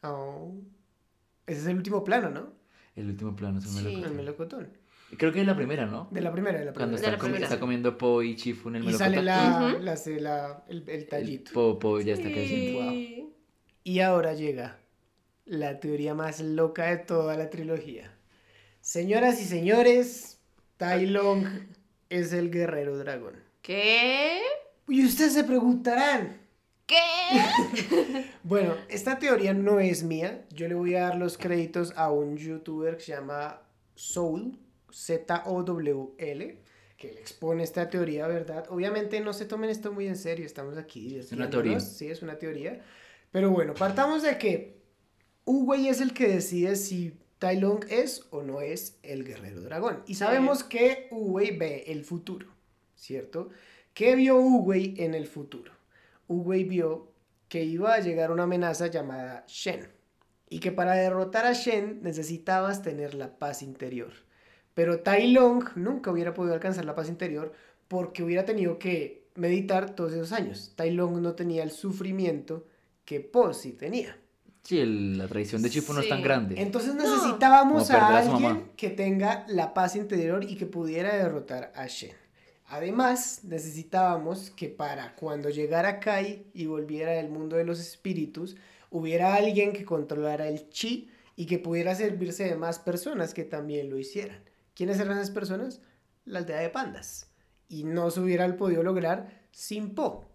Oh. 0.01 0.55
Ese 1.45 1.61
es 1.61 1.67
el 1.67 1.77
último 1.77 2.03
plano, 2.03 2.29
¿no? 2.29 2.53
El 2.95 3.07
último 3.09 3.35
plano 3.35 3.59
es 3.59 3.65
un 3.65 3.71
Sí. 3.73 3.79
El 3.79 3.85
melocotón. 3.85 4.15
melocotón. 4.15 4.69
Creo 5.17 5.31
que 5.31 5.41
es 5.41 5.47
la 5.47 5.55
primera, 5.55 5.85
¿no? 5.85 6.07
De 6.11 6.21
la 6.21 6.31
primera, 6.31 6.57
de 6.59 6.65
la 6.65 6.73
Cuando 6.73 6.95
primera. 6.95 6.97
está, 6.97 7.11
la 7.11 7.17
primera. 7.29 7.45
está 7.45 7.59
comiendo 7.59 7.97
Po 7.97 8.23
y 8.23 8.35
Chifu 8.35 8.69
en 8.69 8.77
el 8.77 8.83
Y 8.83 8.85
melocotón. 8.87 9.13
sale 9.13 9.21
la, 10.21 10.63
el, 10.67 10.83
el 10.89 11.07
tallito. 11.07 11.51
Po, 11.53 11.77
Po 11.77 11.99
ya 12.01 12.13
está. 12.13 12.29
Sí. 12.29 13.29
Y 13.83 13.99
ahora 13.99 14.33
llega 14.33 14.79
la 15.45 15.79
teoría 15.79 16.15
más 16.15 16.39
loca 16.39 16.85
de 16.89 16.97
toda 16.97 17.37
la 17.37 17.49
trilogía. 17.49 18.11
Señoras 18.81 19.39
y 19.41 19.45
señores, 19.45 20.39
Tai 20.77 21.05
Long 21.05 21.45
es 22.09 22.33
el 22.33 22.49
guerrero 22.49 22.97
dragón. 22.97 23.35
¿Qué? 23.61 24.39
Y 24.87 25.05
ustedes 25.05 25.33
se 25.33 25.43
preguntarán. 25.43 26.37
¿Qué? 26.85 26.95
Bueno, 28.43 28.75
esta 28.89 29.19
teoría 29.19 29.53
no 29.53 29.79
es 29.79 30.03
mía. 30.03 30.45
Yo 30.51 30.67
le 30.67 30.75
voy 30.75 30.95
a 30.95 31.03
dar 31.03 31.17
los 31.17 31.37
créditos 31.37 31.93
a 31.95 32.11
un 32.11 32.37
youtuber 32.37 32.97
que 32.97 33.03
se 33.03 33.11
llama 33.13 33.61
Soul, 33.95 34.59
Z-O-W-L, 34.91 36.57
que 36.97 37.13
le 37.13 37.19
expone 37.19 37.63
esta 37.63 37.89
teoría, 37.89 38.27
¿verdad? 38.27 38.65
Obviamente 38.69 39.19
no 39.21 39.33
se 39.33 39.45
tomen 39.45 39.69
esto 39.69 39.91
muy 39.91 40.07
en 40.07 40.17
serio, 40.17 40.45
estamos 40.45 40.77
aquí. 40.77 41.19
una 41.31 41.49
teoría. 41.49 41.79
Sí, 41.79 42.07
es 42.07 42.21
una 42.21 42.37
teoría. 42.37 42.81
Pero 43.31 43.49
bueno, 43.49 43.73
partamos 43.73 44.21
de 44.23 44.37
que 44.37 44.83
Uwei 45.45 45.87
es 45.87 46.01
el 46.01 46.13
que 46.13 46.27
decide 46.27 46.75
si 46.75 47.17
Tai 47.39 47.59
Long 47.59 47.85
es 47.89 48.25
o 48.29 48.43
no 48.43 48.61
es 48.61 48.99
el 49.03 49.23
guerrero 49.23 49.61
dragón. 49.61 50.03
Y 50.05 50.15
sabemos 50.15 50.63
que 50.63 51.07
Uwei 51.11 51.57
ve 51.57 51.85
el 51.87 52.03
futuro, 52.05 52.47
¿cierto? 52.95 53.49
¿Qué 53.93 54.15
vio 54.15 54.37
Uwei 54.37 54.95
en 54.97 55.13
el 55.13 55.27
futuro? 55.27 55.71
Uwei 56.27 56.63
vio 56.63 57.11
que 57.47 57.63
iba 57.63 57.93
a 57.93 57.99
llegar 57.99 58.31
una 58.31 58.43
amenaza 58.43 58.87
llamada 58.87 59.43
Shen 59.47 59.87
y 60.49 60.59
que 60.59 60.71
para 60.71 60.93
derrotar 60.93 61.45
a 61.45 61.53
Shen 61.53 62.01
necesitabas 62.01 62.81
tener 62.81 63.13
la 63.13 63.37
paz 63.37 63.61
interior. 63.61 64.11
Pero 64.73 64.99
Tai 65.01 65.31
Long 65.31 65.63
nunca 65.75 66.11
hubiera 66.11 66.33
podido 66.33 66.53
alcanzar 66.55 66.85
la 66.85 66.95
paz 66.95 67.09
interior 67.09 67.51
porque 67.87 68.23
hubiera 68.23 68.45
tenido 68.45 68.79
que 68.79 69.27
meditar 69.35 69.91
todos 69.95 70.13
esos 70.13 70.31
años. 70.31 70.73
Tai 70.75 70.91
Long 70.91 71.17
no 71.21 71.33
tenía 71.33 71.63
el 71.63 71.71
sufrimiento 71.71 72.65
que 73.05 73.19
Po 73.19 73.53
sí 73.53 73.73
tenía. 73.73 74.17
Sí, 74.63 74.79
el- 74.79 75.17
la 75.17 75.27
traición 75.27 75.61
de 75.61 75.69
Chifu 75.69 75.91
no 75.93 75.99
es 75.99 76.07
tan 76.09 76.21
grande. 76.21 76.55
Entonces 76.61 76.95
necesitábamos 76.95 77.91
a 77.91 78.17
alguien 78.17 78.71
que 78.77 78.89
tenga 78.89 79.45
la 79.49 79.73
paz 79.73 79.95
interior 79.97 80.43
y 80.43 80.55
que 80.55 80.65
pudiera 80.65 81.15
derrotar 81.15 81.71
a 81.75 81.85
Shen. 81.87 82.15
Además, 82.67 83.41
necesitábamos 83.43 84.49
que 84.51 84.69
para 84.69 85.15
cuando 85.15 85.49
llegara 85.49 85.99
Kai 85.99 86.47
y 86.53 86.65
volviera 86.65 87.11
del 87.11 87.29
mundo 87.29 87.55
de 87.55 87.65
los 87.65 87.79
espíritus, 87.79 88.55
hubiera 88.89 89.35
alguien 89.35 89.73
que 89.73 89.85
controlara 89.85 90.47
el 90.47 90.69
chi 90.69 91.09
y 91.35 91.45
que 91.45 91.59
pudiera 91.59 91.95
servirse 91.95 92.45
de 92.45 92.55
más 92.55 92.79
personas 92.79 93.33
que 93.33 93.43
también 93.43 93.89
lo 93.89 93.97
hicieran. 93.97 94.43
¿Quiénes 94.75 94.99
eran 94.99 95.17
esas 95.17 95.31
personas? 95.31 95.81
La 96.25 96.39
aldea 96.39 96.59
de 96.59 96.69
pandas. 96.69 97.29
Y 97.67 97.83
no 97.83 98.11
se 98.11 98.21
hubiera 98.21 98.55
podido 98.55 98.83
lograr 98.83 99.43
sin 99.51 99.93
Po. 99.93 100.25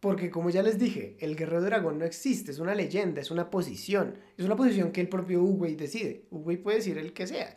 Porque 0.00 0.30
como 0.30 0.48
ya 0.48 0.62
les 0.62 0.78
dije, 0.78 1.18
el 1.20 1.36
guerrero 1.36 1.60
dragón 1.62 1.98
no 1.98 2.06
existe, 2.06 2.50
es 2.50 2.58
una 2.58 2.74
leyenda, 2.74 3.20
es 3.20 3.30
una 3.30 3.50
posición. 3.50 4.18
Es 4.38 4.46
una 4.46 4.56
posición 4.56 4.92
que 4.92 5.02
el 5.02 5.08
propio 5.08 5.42
Uwei 5.42 5.76
decide. 5.76 6.24
Uwei 6.30 6.56
puede 6.56 6.78
decir 6.78 6.96
el 6.96 7.12
que 7.12 7.26
sea. 7.26 7.54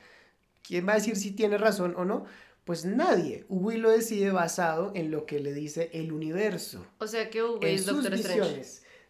¿Quién 0.61 0.87
va 0.87 0.93
a 0.93 0.95
decir 0.95 1.15
si 1.15 1.31
tiene 1.31 1.57
razón 1.57 1.93
o 1.97 2.03
no? 2.03 2.25
Pues 2.63 2.85
nadie. 2.85 3.45
Uwei 3.49 3.77
lo 3.77 3.89
decide 3.91 4.31
basado 4.31 4.91
en 4.95 5.11
lo 5.11 5.25
que 5.25 5.39
le 5.39 5.53
dice 5.53 5.89
el 5.93 6.11
universo. 6.11 6.85
O 6.99 7.07
sea 7.07 7.29
que 7.29 7.43
Uwe 7.43 7.69
En 7.69 7.75
es 7.75 7.85
Doctor 7.85 8.13
Strange. 8.13 8.63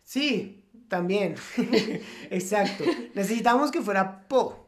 Sí, 0.03 0.63
también. 0.87 1.35
Exacto. 2.29 2.83
Necesitamos 3.13 3.71
que 3.71 3.81
fuera 3.81 4.27
Po. 4.27 4.67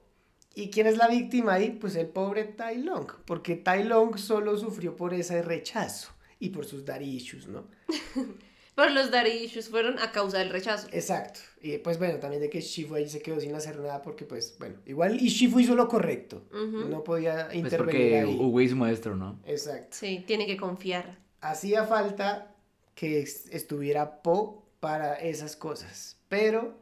¿Y 0.54 0.70
quién 0.70 0.88
es 0.88 0.98
la 0.98 1.08
víctima 1.08 1.54
ahí? 1.54 1.72
Pues 1.72 1.96
el 1.96 2.08
pobre 2.08 2.46
Tai 2.46 2.78
Long. 2.78 3.12
Porque 3.26 3.56
Tai 3.56 3.84
Long 3.84 4.18
solo 4.18 4.58
sufrió 4.58 4.96
por 4.96 5.14
ese 5.14 5.42
rechazo 5.42 6.14
y 6.40 6.50
por 6.50 6.66
sus 6.66 6.86
daddy 6.86 7.10
issues, 7.10 7.48
¿no? 7.48 7.68
Pero 8.76 8.90
los 8.90 9.10
daddy 9.10 9.30
issues 9.32 9.70
fueron 9.70 9.98
a 10.00 10.12
causa 10.12 10.40
del 10.40 10.50
rechazo. 10.50 10.88
Exacto. 10.92 11.40
Y 11.62 11.78
pues 11.78 11.98
bueno, 11.98 12.20
también 12.20 12.42
de 12.42 12.50
que 12.50 12.60
Shifu 12.60 12.96
ahí 12.96 13.08
se 13.08 13.22
quedó 13.22 13.40
sin 13.40 13.56
hacer 13.56 13.78
nada 13.80 14.02
porque 14.02 14.26
pues 14.26 14.56
bueno, 14.60 14.76
igual 14.86 15.20
y 15.22 15.30
Shifu 15.30 15.60
hizo 15.62 15.76
lo 15.76 15.88
correcto. 15.88 16.44
No 16.52 17.04
podía 17.04 17.46
Pues 17.46 17.56
intervenir 17.58 17.78
porque 17.78 18.20
ahí. 18.20 18.38
Uwe 18.40 18.66
es 18.66 18.76
maestro, 18.76 19.16
¿no? 19.16 19.40
Exacto. 19.46 19.96
Sí, 19.98 20.24
tiene 20.28 20.46
que 20.46 20.58
confiar. 20.58 21.18
Hacía 21.42 21.86
falta 21.86 22.54
que 22.96 23.22
es- 23.22 23.48
estuviera 23.52 24.22
Po 24.22 24.68
para 24.82 25.16
esas 25.16 25.56
cosas. 25.56 26.18
Pero 26.28 26.78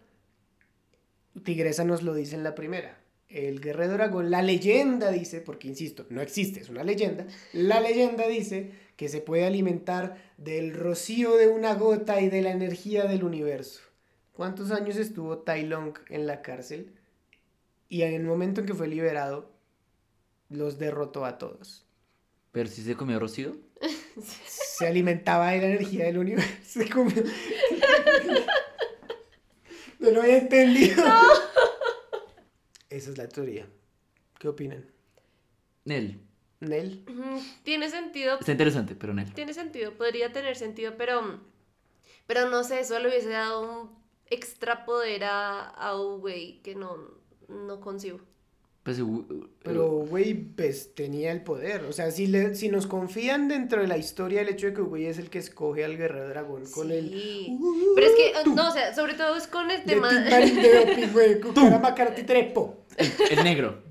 Tigresa 1.43 1.83
nos 1.83 2.03
lo 2.03 2.13
dice 2.13 2.35
en 2.35 2.43
la 2.43 2.55
primera. 2.55 2.97
El 3.29 3.59
guerrero 3.61 3.93
dragón, 3.93 4.29
la 4.29 4.43
leyenda 4.43 5.11
dice, 5.11 5.41
porque 5.41 5.67
insisto, 5.67 6.05
no 6.09 6.21
existe, 6.21 6.59
es 6.59 6.69
una 6.69 6.83
leyenda. 6.83 7.25
La 7.53 7.79
leyenda 7.79 8.27
dice 8.27 8.71
que 8.95 9.09
se 9.09 9.21
puede 9.21 9.45
alimentar 9.45 10.17
del 10.37 10.73
rocío 10.73 11.35
de 11.35 11.47
una 11.47 11.73
gota 11.75 12.21
y 12.21 12.29
de 12.29 12.41
la 12.41 12.51
energía 12.51 13.05
del 13.05 13.23
universo. 13.23 13.81
¿Cuántos 14.33 14.71
años 14.71 14.95
estuvo 14.97 15.39
Tai 15.39 15.65
Long 15.65 15.97
en 16.09 16.27
la 16.27 16.41
cárcel? 16.41 16.93
Y 17.89 18.01
en 18.03 18.13
el 18.13 18.23
momento 18.23 18.61
en 18.61 18.67
que 18.67 18.73
fue 18.73 18.87
liberado, 18.87 19.51
los 20.49 20.79
derrotó 20.79 21.25
a 21.25 21.37
todos. 21.37 21.85
Pero 22.51 22.69
si 22.69 22.83
se 22.83 22.95
comió 22.95 23.19
Rocío. 23.19 23.57
Se 24.47 24.87
alimentaba 24.87 25.51
de 25.51 25.59
la 25.59 25.67
energía 25.67 26.05
del 26.05 26.17
universo. 26.19 26.51
Se 26.63 26.89
comió- 26.89 27.23
No 29.99 30.11
lo 30.11 30.21
había 30.21 30.37
entendido. 30.39 31.03
Esa 32.89 33.09
es 33.11 33.17
la 33.17 33.27
teoría. 33.27 33.67
¿Qué 34.39 34.47
opinan? 34.47 34.85
Nel. 35.85 36.19
Nel. 36.69 37.03
Tiene 37.63 37.89
sentido. 37.89 38.39
Está 38.39 38.51
interesante, 38.51 38.95
pero 38.95 39.13
Nel. 39.13 39.33
Tiene 39.33 39.53
sentido, 39.53 39.93
podría 39.93 40.31
tener 40.31 40.55
sentido, 40.55 40.93
pero. 40.97 41.39
Pero 42.27 42.49
no 42.49 42.63
sé, 42.63 42.79
eso 42.79 42.97
le 42.99 43.09
hubiese 43.09 43.29
dado 43.29 43.61
un 43.61 43.89
extra 44.29 44.85
poder 44.85 45.25
a, 45.25 45.67
a 45.67 45.99
Uwe 45.99 46.61
que 46.63 46.75
no, 46.75 46.97
no 47.49 47.81
concibo. 47.81 48.21
Pues, 48.83 49.01
Pero, 49.63 50.05
güey, 50.09 50.33
pues 50.33 50.93
tenía 50.93 51.31
el 51.31 51.41
poder. 51.41 51.85
O 51.85 51.93
sea, 51.93 52.11
si, 52.11 52.27
le, 52.27 52.53
si 52.53 52.67
nos 52.67 52.85
confían 52.85 53.47
dentro 53.47 53.79
de 53.79 53.87
la 53.87 53.97
historia 53.97 54.41
el 54.41 54.49
hecho 54.49 54.67
de 54.67 54.73
que 54.73 54.81
güey 54.81 55.05
es 55.05 55.17
el 55.17 55.29
que 55.29 55.39
escoge 55.39 55.85
al 55.85 55.95
guerrero 55.95 56.27
dragón 56.27 56.65
con 56.65 56.91
el. 56.91 57.09
Sí. 57.09 57.57
Pero 57.95 58.07
es 58.07 58.13
que, 58.13 58.33
no, 58.49 58.67
o 58.67 58.71
sea, 58.71 58.93
sobre 58.93 59.13
todo 59.13 59.37
es 59.37 59.47
con 59.47 59.71
el 59.71 59.85
De 59.85 59.87
tema. 59.93 60.11
De 60.11 61.39
trepo. 62.23 62.83
el 63.29 63.43
negro. 63.45 63.81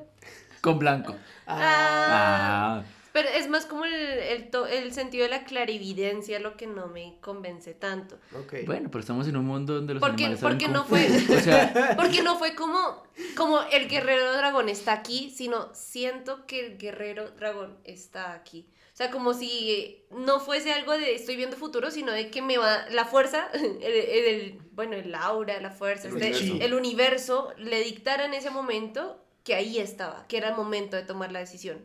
Con 0.60 0.78
blanco. 0.78 1.16
Ah, 1.60 2.78
Ah. 2.80 2.84
Pero 3.12 3.28
es 3.28 3.46
más 3.46 3.66
como 3.66 3.84
el, 3.84 3.92
el, 3.92 4.48
to- 4.48 4.66
el 4.66 4.94
sentido 4.94 5.24
de 5.24 5.28
la 5.30 5.44
clarividencia 5.44 6.40
lo 6.40 6.56
que 6.56 6.66
no 6.66 6.86
me 6.86 7.18
convence 7.20 7.74
tanto. 7.74 8.18
Bueno, 8.64 8.88
pero 8.90 9.00
estamos 9.00 9.28
en 9.28 9.36
un 9.36 9.44
mundo 9.44 9.74
donde 9.74 9.92
los 9.92 10.00
Porque, 10.00 10.24
animales 10.24 10.40
porque 10.42 10.68
no 10.68 10.84
fu. 10.84 10.96
fue, 10.96 11.36
O 11.36 11.40
sea, 11.40 11.92
porque 11.96 12.22
no 12.22 12.38
fue 12.38 12.54
como, 12.54 13.02
como 13.36 13.60
el 13.70 13.86
guerrero 13.88 14.32
dragón 14.32 14.70
está 14.70 14.94
aquí, 14.94 15.28
sino 15.28 15.68
siento 15.74 16.46
que 16.46 16.64
el 16.64 16.78
guerrero 16.78 17.30
dragón 17.32 17.76
está 17.84 18.32
aquí. 18.32 18.66
O 18.94 18.96
sea, 18.96 19.10
como 19.10 19.34
si 19.34 20.02
no 20.10 20.40
fuese 20.40 20.72
algo 20.72 20.92
de 20.92 21.14
estoy 21.14 21.36
viendo 21.36 21.56
futuro, 21.58 21.90
sino 21.90 22.12
de 22.12 22.30
que 22.30 22.40
me 22.40 22.56
va 22.56 22.86
la 22.92 23.04
fuerza, 23.04 23.46
el, 23.52 23.82
el- 23.82 24.24
el- 24.24 24.58
bueno, 24.72 24.96
el 24.96 25.14
aura, 25.14 25.60
la 25.60 25.70
fuerza, 25.70 26.08
El 26.08 26.16
este, 26.16 26.28
universo. 26.44 26.64
el 26.64 26.72
universo 26.74 27.52
le 27.58 27.82
dictara 27.84 28.24
en 28.24 28.32
ese 28.32 28.48
momento 28.48 29.21
que 29.44 29.54
ahí 29.54 29.78
estaba, 29.78 30.26
que 30.28 30.36
era 30.36 30.50
el 30.50 30.56
momento 30.56 30.96
de 30.96 31.02
tomar 31.02 31.32
la 31.32 31.40
decisión. 31.40 31.78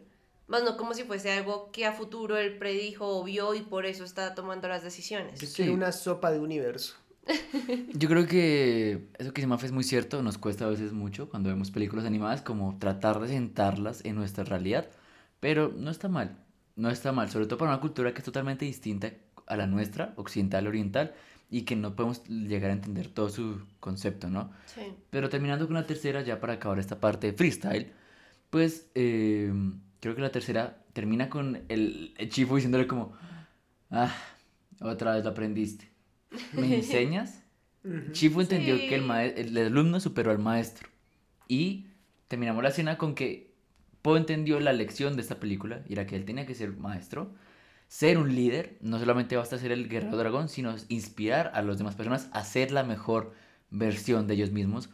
Más 0.47 0.63
no 0.63 0.77
como 0.77 0.93
si 0.93 1.03
fuese 1.03 1.31
algo 1.31 1.71
que 1.71 1.85
a 1.85 1.91
futuro 1.91 2.37
él 2.37 2.57
predijo 2.57 3.19
o 3.19 3.23
vio 3.23 3.53
y 3.53 3.61
por 3.61 3.85
eso 3.85 4.05
está 4.05 4.33
tomando 4.33 4.67
las 4.67 4.83
decisiones. 4.83 5.39
Yo 5.39 5.47
quiero 5.53 5.73
una 5.73 5.91
sopa 5.91 6.31
de 6.31 6.39
universo. 6.39 6.95
Yo 7.93 8.07
creo 8.07 8.25
que 8.25 9.09
eso 9.17 9.33
que 9.33 9.41
dice 9.41 9.47
Mafe 9.47 9.65
es 9.65 9.73
muy 9.73 9.83
cierto, 9.83 10.23
nos 10.23 10.37
cuesta 10.37 10.65
a 10.65 10.69
veces 10.69 10.93
mucho 10.93 11.29
cuando 11.29 11.49
vemos 11.49 11.71
películas 11.71 12.05
animadas 12.05 12.41
como 12.41 12.77
tratar 12.79 13.19
de 13.19 13.27
sentarlas 13.27 14.05
en 14.05 14.15
nuestra 14.15 14.45
realidad, 14.45 14.87
pero 15.41 15.73
no 15.75 15.91
está 15.91 16.07
mal, 16.07 16.37
no 16.77 16.89
está 16.89 17.11
mal, 17.11 17.29
sobre 17.29 17.47
todo 17.47 17.59
para 17.59 17.71
una 17.71 17.81
cultura 17.81 18.13
que 18.13 18.19
es 18.19 18.23
totalmente 18.23 18.63
distinta 18.63 19.11
a 19.45 19.57
la 19.57 19.67
nuestra, 19.67 20.13
occidental, 20.15 20.67
oriental, 20.67 21.13
y 21.49 21.61
que 21.61 21.75
no 21.75 21.95
podemos 21.95 22.23
llegar 22.27 22.71
a 22.71 22.73
entender 22.73 23.07
todo 23.07 23.29
su 23.29 23.61
concepto, 23.79 24.29
¿no? 24.29 24.51
Sí. 24.65 24.81
Pero 25.09 25.29
terminando 25.29 25.65
con 25.67 25.75
la 25.75 25.85
tercera, 25.85 26.21
ya 26.21 26.39
para 26.39 26.53
acabar 26.53 26.79
esta 26.79 26.99
parte 26.99 27.27
de 27.27 27.33
freestyle, 27.33 27.91
pues 28.49 28.87
eh, 28.95 29.51
creo 29.99 30.15
que 30.15 30.21
la 30.21 30.31
tercera 30.31 30.83
termina 30.93 31.29
con 31.29 31.63
el, 31.69 32.13
el 32.17 32.29
Chifu 32.29 32.55
diciéndole 32.55 32.87
como, 32.87 33.13
ah, 33.91 34.13
otra 34.81 35.15
vez 35.15 35.23
lo 35.23 35.31
aprendiste. 35.31 35.89
¿Me 36.53 36.75
enseñas? 36.75 37.43
Chifu 38.11 38.41
entendió 38.41 38.75
que 38.77 38.95
el, 38.95 39.09
el 39.11 39.57
alumno 39.57 39.99
superó 39.99 40.31
al 40.31 40.39
maestro. 40.39 40.89
Y 41.47 41.87
terminamos 42.27 42.61
la 42.61 42.69
escena 42.69 42.97
con 42.97 43.15
que 43.15 43.47
Po 44.01 44.15
entendió 44.15 44.59
la 44.59 44.73
lección 44.73 45.15
de 45.15 45.21
esta 45.21 45.39
película, 45.39 45.83
y 45.87 45.93
era 45.93 46.05
que 46.05 46.15
él 46.15 46.25
tenía 46.25 46.45
que 46.45 46.55
ser 46.55 46.75
maestro, 46.77 47.33
ser 47.87 48.17
un 48.17 48.33
líder, 48.35 48.77
no 48.81 48.99
solamente 48.99 49.35
basta 49.37 49.57
ser 49.57 49.71
el 49.71 49.87
guerrero 49.87 50.17
dragón, 50.17 50.49
sino 50.49 50.75
inspirar 50.89 51.51
a 51.53 51.61
las 51.61 51.77
demás 51.77 51.95
personas 51.95 52.29
a 52.33 52.43
ser 52.43 52.71
la 52.71 52.83
mejor 52.83 53.33
versión 53.69 54.27
de 54.27 54.33
ellos 54.35 54.51
mismos, 54.51 54.89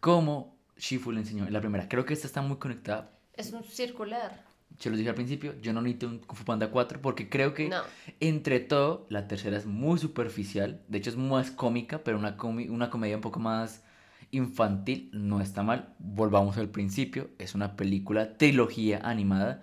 como 0.00 0.56
Shifu 0.76 1.12
le 1.12 1.20
enseñó 1.20 1.46
en 1.46 1.52
la 1.52 1.60
primera. 1.60 1.88
Creo 1.88 2.04
que 2.04 2.12
esta 2.14 2.26
está 2.26 2.42
muy 2.42 2.56
conectada. 2.58 3.10
Es 3.34 3.52
un 3.52 3.64
circular. 3.64 4.44
Se 4.78 4.90
los 4.90 4.98
dije 4.98 5.08
al 5.08 5.14
principio, 5.14 5.54
yo 5.62 5.72
no 5.72 5.80
necesito 5.80 6.06
un 6.08 6.18
Kung 6.18 6.36
Fu 6.36 6.44
Panda 6.44 6.70
4 6.70 7.00
porque 7.00 7.30
creo 7.30 7.54
que 7.54 7.68
No. 7.68 7.80
entre 8.20 8.60
todo, 8.60 9.06
la 9.08 9.26
tercera 9.26 9.56
es 9.56 9.64
muy 9.64 9.98
superficial. 9.98 10.82
De 10.88 10.98
hecho, 10.98 11.08
es 11.10 11.16
más 11.16 11.50
cómica, 11.50 12.04
pero 12.04 12.18
una, 12.18 12.36
comi- 12.36 12.68
una 12.68 12.90
comedia 12.90 13.16
un 13.16 13.22
poco 13.22 13.38
más 13.40 13.82
infantil. 14.32 15.08
No 15.14 15.40
está 15.40 15.62
mal. 15.62 15.94
Volvamos 15.98 16.58
al 16.58 16.68
principio. 16.68 17.30
Es 17.38 17.54
una 17.54 17.76
película, 17.76 18.36
trilogía 18.36 19.00
animada. 19.02 19.62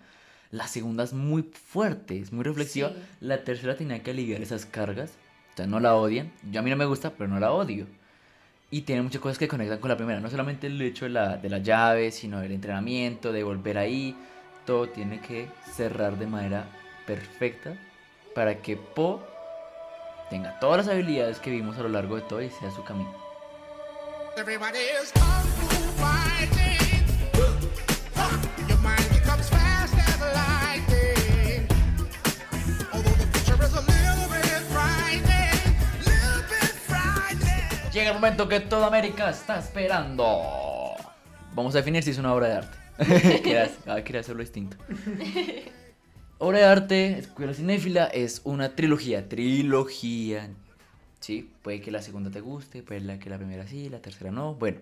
La 0.54 0.68
segunda 0.68 1.04
es 1.04 1.14
muy 1.14 1.42
fuerte, 1.42 2.20
es 2.20 2.32
muy 2.32 2.44
reflexiva. 2.44 2.90
Sí. 2.90 2.96
La 3.22 3.44
tercera 3.44 3.76
tenía 3.76 4.04
que 4.04 4.12
aliviar 4.12 4.40
esas 4.40 4.68
cargas. 4.68 5.10
O 5.54 5.58
sea, 5.58 5.66
no 5.66 5.80
la 5.80 5.96
odian. 5.96 6.32
Yo 6.52 6.60
a 6.60 6.64
mí 6.64 6.70
no 6.70 6.76
me 6.76 6.86
gusta, 6.86 7.10
pero 7.10 7.28
no 7.28 7.40
la 7.40 7.52
odio. 7.52 7.88
Y 8.70 8.82
tiene 8.82 9.02
muchas 9.02 9.20
cosas 9.20 9.40
que 9.40 9.48
conectan 9.48 9.80
con 9.80 9.90
la 9.90 9.98
primera. 9.98 10.20
No 10.20 10.30
solamente 10.30 10.68
el 10.68 10.80
hecho 10.80 11.06
de 11.06 11.10
la, 11.10 11.38
de 11.38 11.50
la 11.50 11.58
llave, 11.58 12.12
sino 12.12 12.40
el 12.44 12.52
entrenamiento, 12.52 13.32
de 13.32 13.44
volver 13.44 13.80
ahí. 13.80 14.16
Todo 14.64 14.90
tiene 14.90 15.20
que 15.22 15.48
cerrar 15.74 16.20
de 16.20 16.28
manera 16.28 16.68
perfecta 17.08 17.76
para 18.36 18.62
que 18.62 18.78
Po 18.78 19.24
tenga 20.30 20.60
todas 20.60 20.86
las 20.86 20.88
habilidades 20.88 21.40
que 21.40 21.50
vimos 21.50 21.80
a 21.80 21.82
lo 21.82 21.90
largo 21.90 22.16
de 22.16 22.22
todo 22.22 22.44
y 22.44 22.52
sea 22.52 22.70
su 22.70 22.84
camino. 22.84 23.12
Everybody 24.38 24.78
is 25.02 25.83
Llega 37.94 38.08
el 38.08 38.16
momento 38.16 38.50
que 38.50 38.60
toda 38.60 38.88
América 38.88 39.30
está 39.30 39.60
esperando. 39.60 40.26
Vamos 41.54 41.76
a 41.76 41.78
definir 41.78 42.02
si 42.02 42.10
es 42.10 42.18
una 42.18 42.34
obra 42.34 42.48
de 42.48 42.54
arte. 42.56 42.78
quería, 43.44 43.72
ah, 43.86 44.02
quería 44.02 44.22
hacerlo 44.22 44.42
distinto. 44.42 44.78
Obra 46.40 46.58
de 46.58 46.66
arte, 46.66 47.20
Escuela 47.20 47.54
Cinéfila, 47.54 48.06
es 48.06 48.42
una 48.46 48.76
trilogía. 48.76 49.30
Trilogía. 49.30 50.50
Sí, 51.20 51.52
puede 51.62 51.82
que 51.82 51.92
la 51.92 52.02
segunda 52.02 52.32
te 52.32 52.42
guste, 52.42 52.82
puede 52.82 53.20
que 53.20 53.30
la 53.30 53.38
primera 53.38 53.68
sí, 53.68 53.90
la 53.90 54.02
tercera 54.02 54.32
no. 54.32 54.56
Bueno, 54.56 54.80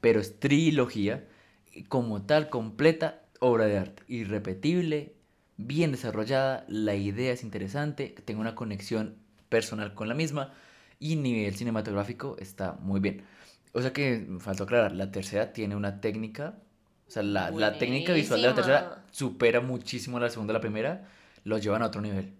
pero 0.00 0.20
es 0.20 0.40
trilogía. 0.40 1.22
Como 1.88 2.22
tal, 2.22 2.48
completa 2.48 3.20
obra 3.40 3.66
de 3.66 3.76
arte. 3.76 4.02
Irrepetible, 4.08 5.12
bien 5.58 5.92
desarrollada, 5.92 6.64
la 6.68 6.94
idea 6.94 7.34
es 7.34 7.42
interesante, 7.42 8.14
tengo 8.24 8.40
una 8.40 8.54
conexión 8.54 9.16
personal 9.50 9.92
con 9.92 10.08
la 10.08 10.14
misma 10.14 10.54
y 11.04 11.16
nivel 11.16 11.54
cinematográfico 11.54 12.34
está 12.38 12.78
muy 12.80 12.98
bien. 12.98 13.24
O 13.72 13.82
sea 13.82 13.92
que 13.92 14.26
faltó 14.38 14.64
aclarar, 14.64 14.92
la 14.92 15.12
tercera 15.12 15.52
tiene 15.52 15.76
una 15.76 16.00
técnica, 16.00 16.54
o 17.06 17.10
sea, 17.10 17.22
la, 17.22 17.50
la 17.50 17.76
técnica 17.76 18.14
visual 18.14 18.40
de 18.40 18.48
la 18.48 18.54
tercera 18.54 19.04
supera 19.10 19.60
muchísimo 19.60 20.18
la 20.18 20.30
segunda 20.30 20.52
y 20.52 20.54
la 20.54 20.60
primera, 20.62 21.06
lo 21.44 21.58
llevan 21.58 21.82
a 21.82 21.86
otro 21.86 22.00
nivel, 22.00 22.32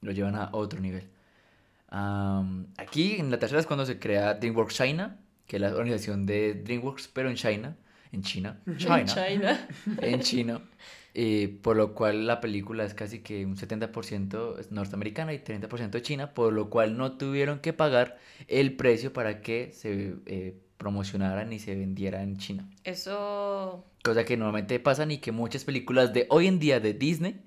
lo 0.00 0.12
llevan 0.12 0.34
a 0.34 0.48
otro 0.52 0.80
nivel. 0.80 1.10
Aquí 1.88 3.16
en 3.18 3.30
la 3.30 3.38
tercera 3.38 3.60
es 3.60 3.66
cuando 3.66 3.84
se 3.84 3.98
crea 3.98 4.32
DreamWorks 4.32 4.76
China, 4.76 5.18
que 5.46 5.56
es 5.56 5.60
la 5.62 5.68
organización 5.68 6.24
de 6.24 6.54
DreamWorks, 6.54 7.08
pero 7.08 7.28
en 7.28 7.36
China, 7.36 7.76
en 8.12 8.22
China, 8.22 8.60
China, 8.78 9.04
China. 9.04 9.68
en 10.00 10.20
chino, 10.20 10.62
eh, 11.14 11.58
por 11.62 11.76
lo 11.76 11.94
cual 11.94 12.26
la 12.26 12.40
película 12.40 12.84
es 12.84 12.94
casi 12.94 13.20
que 13.20 13.44
un 13.44 13.56
70% 13.56 14.58
es 14.58 14.70
norteamericana 14.70 15.32
y 15.32 15.38
30% 15.38 16.00
china, 16.02 16.34
por 16.34 16.52
lo 16.52 16.70
cual 16.70 16.96
no 16.96 17.16
tuvieron 17.16 17.58
que 17.60 17.72
pagar 17.72 18.18
el 18.48 18.76
precio 18.76 19.12
para 19.12 19.40
que 19.40 19.72
se 19.72 20.14
eh, 20.26 20.56
promocionaran 20.76 21.52
y 21.52 21.58
se 21.58 21.74
vendiera 21.74 22.22
en 22.22 22.38
China. 22.38 22.68
Eso. 22.84 23.84
Cosa 24.02 24.24
que 24.24 24.36
normalmente 24.36 24.78
pasa 24.80 25.04
y 25.10 25.18
que 25.18 25.32
muchas 25.32 25.64
películas 25.64 26.12
de 26.14 26.26
hoy 26.30 26.46
en 26.46 26.58
día 26.58 26.80
de 26.80 26.94
Disney, 26.94 27.40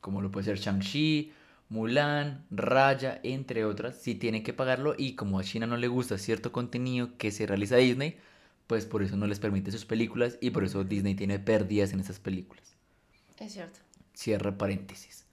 como 0.00 0.22
lo 0.22 0.30
puede 0.30 0.46
ser 0.46 0.58
Shang-Chi, 0.58 1.32
Mulan, 1.68 2.44
Raya, 2.50 3.20
entre 3.22 3.64
otras, 3.64 3.96
sí 3.96 4.16
tienen 4.16 4.42
que 4.42 4.52
pagarlo 4.52 4.94
y 4.98 5.14
como 5.14 5.38
a 5.38 5.44
China 5.44 5.68
no 5.68 5.76
le 5.76 5.86
gusta 5.86 6.18
cierto 6.18 6.50
contenido 6.50 7.16
que 7.16 7.30
se 7.30 7.46
realiza 7.46 7.76
Disney, 7.76 8.18
pues 8.66 8.86
por 8.86 9.02
eso 9.04 9.16
no 9.16 9.28
les 9.28 9.38
permite 9.38 9.70
sus 9.70 9.84
películas 9.84 10.36
y 10.40 10.50
por 10.50 10.64
eso 10.64 10.82
Disney 10.82 11.14
tiene 11.14 11.38
pérdidas 11.38 11.92
en 11.92 12.00
esas 12.00 12.18
películas. 12.18 12.69
Es 13.40 13.54
cierto. 13.54 13.80
Cierra 14.12 14.56
paréntesis. 14.56 15.24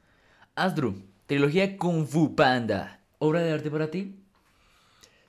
Asdru, 0.55 1.03
trilogía 1.25 1.77
Kung 1.77 2.07
Fu 2.07 2.35
Panda, 2.35 3.01
¿obra 3.19 3.41
de 3.41 3.51
arte 3.51 3.69
para 3.69 3.91
ti? 3.91 4.15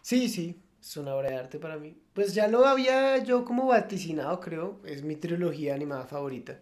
Sí, 0.01 0.29
sí, 0.29 0.63
es 0.81 0.97
una 0.97 1.17
obra 1.17 1.31
de 1.31 1.37
arte 1.37 1.59
para 1.59 1.77
mí. 1.77 2.01
Pues 2.15 2.35
ya 2.35 2.47
lo 2.47 2.65
había 2.67 3.19
yo 3.19 3.45
como 3.45 3.67
vaticinado, 3.67 4.39
creo. 4.39 4.81
Es 4.85 5.03
mi 5.03 5.17
trilogía 5.17 5.75
animada 5.75 6.07
favorita. 6.07 6.61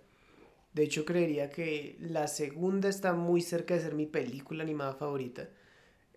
De 0.72 0.84
hecho, 0.84 1.04
creería 1.04 1.50
que 1.50 1.96
la 2.00 2.28
segunda 2.28 2.88
está 2.88 3.12
muy 3.12 3.42
cerca 3.42 3.74
de 3.74 3.80
ser 3.80 3.94
mi 3.94 4.06
película 4.06 4.64
animada 4.64 4.94
favorita. 4.94 5.48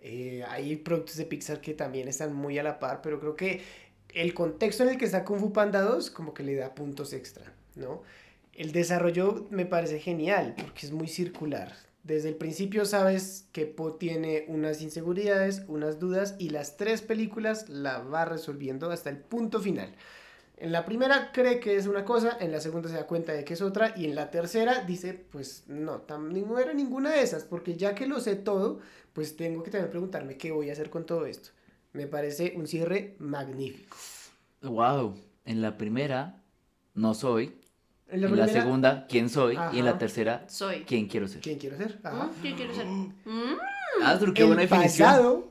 Eh, 0.01 0.45
hay 0.47 0.77
productos 0.77 1.17
de 1.17 1.25
Pixar 1.25 1.59
que 1.59 1.73
también 1.73 2.07
están 2.07 2.33
muy 2.33 2.57
a 2.57 2.63
la 2.63 2.79
par, 2.79 3.01
pero 3.01 3.19
creo 3.19 3.35
que 3.35 3.61
el 4.13 4.33
contexto 4.33 4.83
en 4.83 4.89
el 4.89 4.97
que 4.97 5.05
está 5.05 5.25
Kung 5.25 5.39
Fu 5.39 5.51
Panda 5.51 5.81
2 5.81 6.09
como 6.09 6.33
que 6.33 6.43
le 6.43 6.55
da 6.55 6.73
puntos 6.73 7.11
extra, 7.11 7.51
¿no? 7.75 8.01
El 8.59 8.73
desarrollo 8.73 9.47
me 9.51 9.65
parece 9.65 10.01
genial 10.01 10.53
porque 10.61 10.85
es 10.85 10.91
muy 10.91 11.07
circular. 11.07 11.71
Desde 12.03 12.27
el 12.27 12.35
principio 12.35 12.83
sabes 12.83 13.47
que 13.53 13.65
Po 13.65 13.93
tiene 13.93 14.43
unas 14.49 14.81
inseguridades, 14.81 15.63
unas 15.69 15.97
dudas 15.97 16.35
y 16.39 16.49
las 16.49 16.75
tres 16.75 17.01
películas 17.01 17.69
la 17.69 17.99
va 17.99 18.25
resolviendo 18.25 18.91
hasta 18.91 19.11
el 19.11 19.15
punto 19.15 19.61
final. 19.61 19.95
En 20.57 20.73
la 20.73 20.83
primera 20.83 21.31
cree 21.31 21.61
que 21.61 21.77
es 21.77 21.87
una 21.87 22.03
cosa, 22.03 22.35
en 22.41 22.51
la 22.51 22.59
segunda 22.59 22.89
se 22.89 22.95
da 22.95 23.07
cuenta 23.07 23.31
de 23.31 23.45
que 23.45 23.53
es 23.53 23.61
otra 23.61 23.93
y 23.95 24.03
en 24.03 24.13
la 24.13 24.29
tercera 24.29 24.83
dice, 24.83 25.13
pues 25.13 25.63
no, 25.67 26.03
no 26.09 26.59
era 26.59 26.73
ninguna 26.73 27.11
de 27.11 27.21
esas, 27.21 27.45
porque 27.45 27.77
ya 27.77 27.95
que 27.95 28.07
lo 28.07 28.19
sé 28.19 28.35
todo, 28.35 28.81
pues 29.13 29.37
tengo 29.37 29.63
que 29.63 29.71
también 29.71 29.89
preguntarme 29.89 30.35
qué 30.35 30.51
voy 30.51 30.69
a 30.69 30.73
hacer 30.73 30.89
con 30.89 31.05
todo 31.05 31.27
esto. 31.27 31.51
Me 31.93 32.07
parece 32.07 32.55
un 32.57 32.67
cierre 32.67 33.15
magnífico. 33.19 33.95
Wow, 34.63 35.15
en 35.45 35.61
la 35.61 35.77
primera 35.77 36.43
no 36.93 37.13
soy, 37.13 37.58
En 38.09 38.15
en 38.15 38.21
la 38.21 38.27
la, 38.29 38.33
primera- 38.45 38.61
segunda 38.63 39.07
quién 39.07 39.29
soy 39.29 39.57
y 39.73 39.79
en 39.79 39.85
la 39.85 39.91
Ajá. 39.91 39.99
tercera 39.99 40.45
Soy. 40.47 40.83
quién 40.85 41.07
quiero 41.07 41.27
ser. 41.27 41.41
¿Quién 41.41 41.59
quiero 41.59 41.77
ser? 41.77 41.99
Ajá. 42.03 42.29
¿Qué 42.41 42.55
quiero 42.55 42.73
ser? 42.73 42.85
Mm. 42.85 43.13
Asdru, 44.03 44.33
qué 44.33 44.41
el 44.41 44.47
buena 44.47 44.61
definición. 44.63 45.07
pasado 45.07 45.49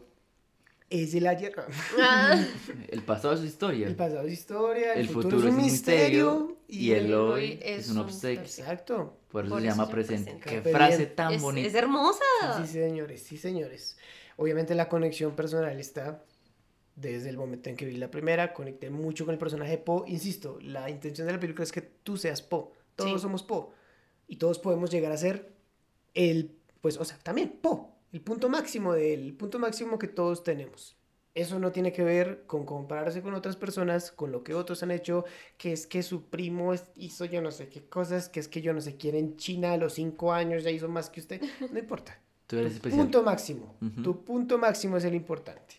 es 0.90 1.14
el 1.14 1.26
ayer. 1.26 1.54
Ah, 2.00 2.42
El 2.88 3.02
pasado 3.02 3.34
es 3.34 3.42
historia. 3.42 3.86
El 3.86 3.94
pasado 3.96 4.26
es 4.26 4.32
historia, 4.32 4.94
el, 4.94 5.00
El 5.00 5.08
futuro, 5.08 5.36
futuro 5.38 5.48
es 5.48 5.54
un 5.54 5.60
es 5.60 5.64
un 5.66 5.70
misterio. 5.70 6.32
misterio 6.40 6.56
y 6.68 6.92
el 6.92 7.14
hoy 7.14 7.58
es 7.62 7.88
un 7.90 7.98
obsequio. 7.98 8.42
Exacto. 8.42 9.18
Por 9.30 9.44
eso 9.44 9.54
Por 9.54 9.60
se 9.60 9.66
eso 9.68 9.74
llama 9.76 9.86
se 9.86 9.92
presente. 9.92 10.30
presente. 10.32 10.50
Qué 10.50 10.60
Pero 10.62 10.76
frase 10.76 11.06
tan 11.06 11.32
es, 11.34 11.42
bonita. 11.42 11.68
es 11.68 11.74
hermosa. 11.74 12.24
Sí, 12.56 12.66
sí, 12.66 12.72
señores, 12.72 13.22
sí, 13.22 13.36
señores. 13.36 13.98
Obviamente 14.36 14.74
la 14.74 14.88
conexión 14.88 15.36
personal 15.36 15.78
está 15.78 16.22
desde 17.00 17.28
el 17.30 17.36
momento 17.36 17.70
en 17.70 17.76
que 17.76 17.86
vi 17.86 17.96
la 17.96 18.10
primera, 18.10 18.52
conecté 18.52 18.90
mucho 18.90 19.24
con 19.24 19.32
el 19.32 19.38
personaje 19.38 19.72
de 19.72 19.78
Poe. 19.78 20.08
Insisto, 20.08 20.58
la 20.60 20.90
intención 20.90 21.26
de 21.26 21.32
la 21.32 21.40
película 21.40 21.64
es 21.64 21.72
que 21.72 21.82
tú 21.82 22.16
seas 22.16 22.42
Poe. 22.42 22.68
Todos 22.96 23.12
Sí. 23.12 23.18
somos 23.20 23.42
Poe. 23.42 23.66
Y 24.26 24.36
todos 24.36 24.58
podemos 24.58 24.90
llegar 24.90 25.12
a 25.12 25.16
ser 25.16 25.52
el, 26.14 26.56
pues, 26.80 26.96
o 26.98 27.04
sea, 27.04 27.18
también 27.18 27.50
Poe. 27.62 27.86
El 28.12 28.20
punto 28.22 28.48
máximo 28.48 28.92
del 28.94 29.34
punto 29.34 29.58
máximo 29.58 29.98
que 29.98 30.08
todos 30.08 30.42
tenemos. 30.42 30.96
Eso 31.34 31.60
no 31.60 31.70
tiene 31.70 31.92
que 31.92 32.02
ver 32.02 32.44
con 32.46 32.64
compararse 32.64 33.22
con 33.22 33.34
otras 33.34 33.54
personas, 33.54 34.10
con 34.10 34.32
lo 34.32 34.42
que 34.42 34.54
otros 34.54 34.82
han 34.82 34.90
hecho, 34.90 35.24
que 35.56 35.72
es 35.72 35.86
que 35.86 36.02
su 36.02 36.24
primo 36.24 36.72
hizo 36.96 37.24
yo 37.26 37.40
no 37.40 37.52
sé 37.52 37.68
qué 37.68 37.84
cosas, 37.84 38.28
que 38.28 38.40
es 38.40 38.48
que 38.48 38.60
yo 38.60 38.72
no 38.72 38.80
sé 38.80 38.96
quién 38.96 39.14
en 39.14 39.36
China 39.36 39.74
a 39.74 39.76
los 39.76 39.92
cinco 39.92 40.32
años 40.32 40.64
ya 40.64 40.70
hizo 40.70 40.88
más 40.88 41.10
que 41.10 41.20
usted. 41.20 41.40
No 41.70 41.78
importa. 41.78 42.18
Tú 42.48 42.56
eres 42.56 42.72
Tu 42.72 42.76
especial. 42.78 43.02
punto 43.02 43.22
máximo. 43.22 43.76
Ujú. 43.80 44.02
Tu 44.02 44.24
punto 44.24 44.58
máximo 44.58 44.96
es 44.96 45.04
el 45.04 45.14
importante. 45.14 45.76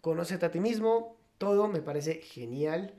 Conócete 0.00 0.46
a 0.46 0.50
ti 0.50 0.60
mismo. 0.60 1.16
Todo 1.38 1.68
me 1.68 1.80
parece 1.82 2.14
genial. 2.22 2.94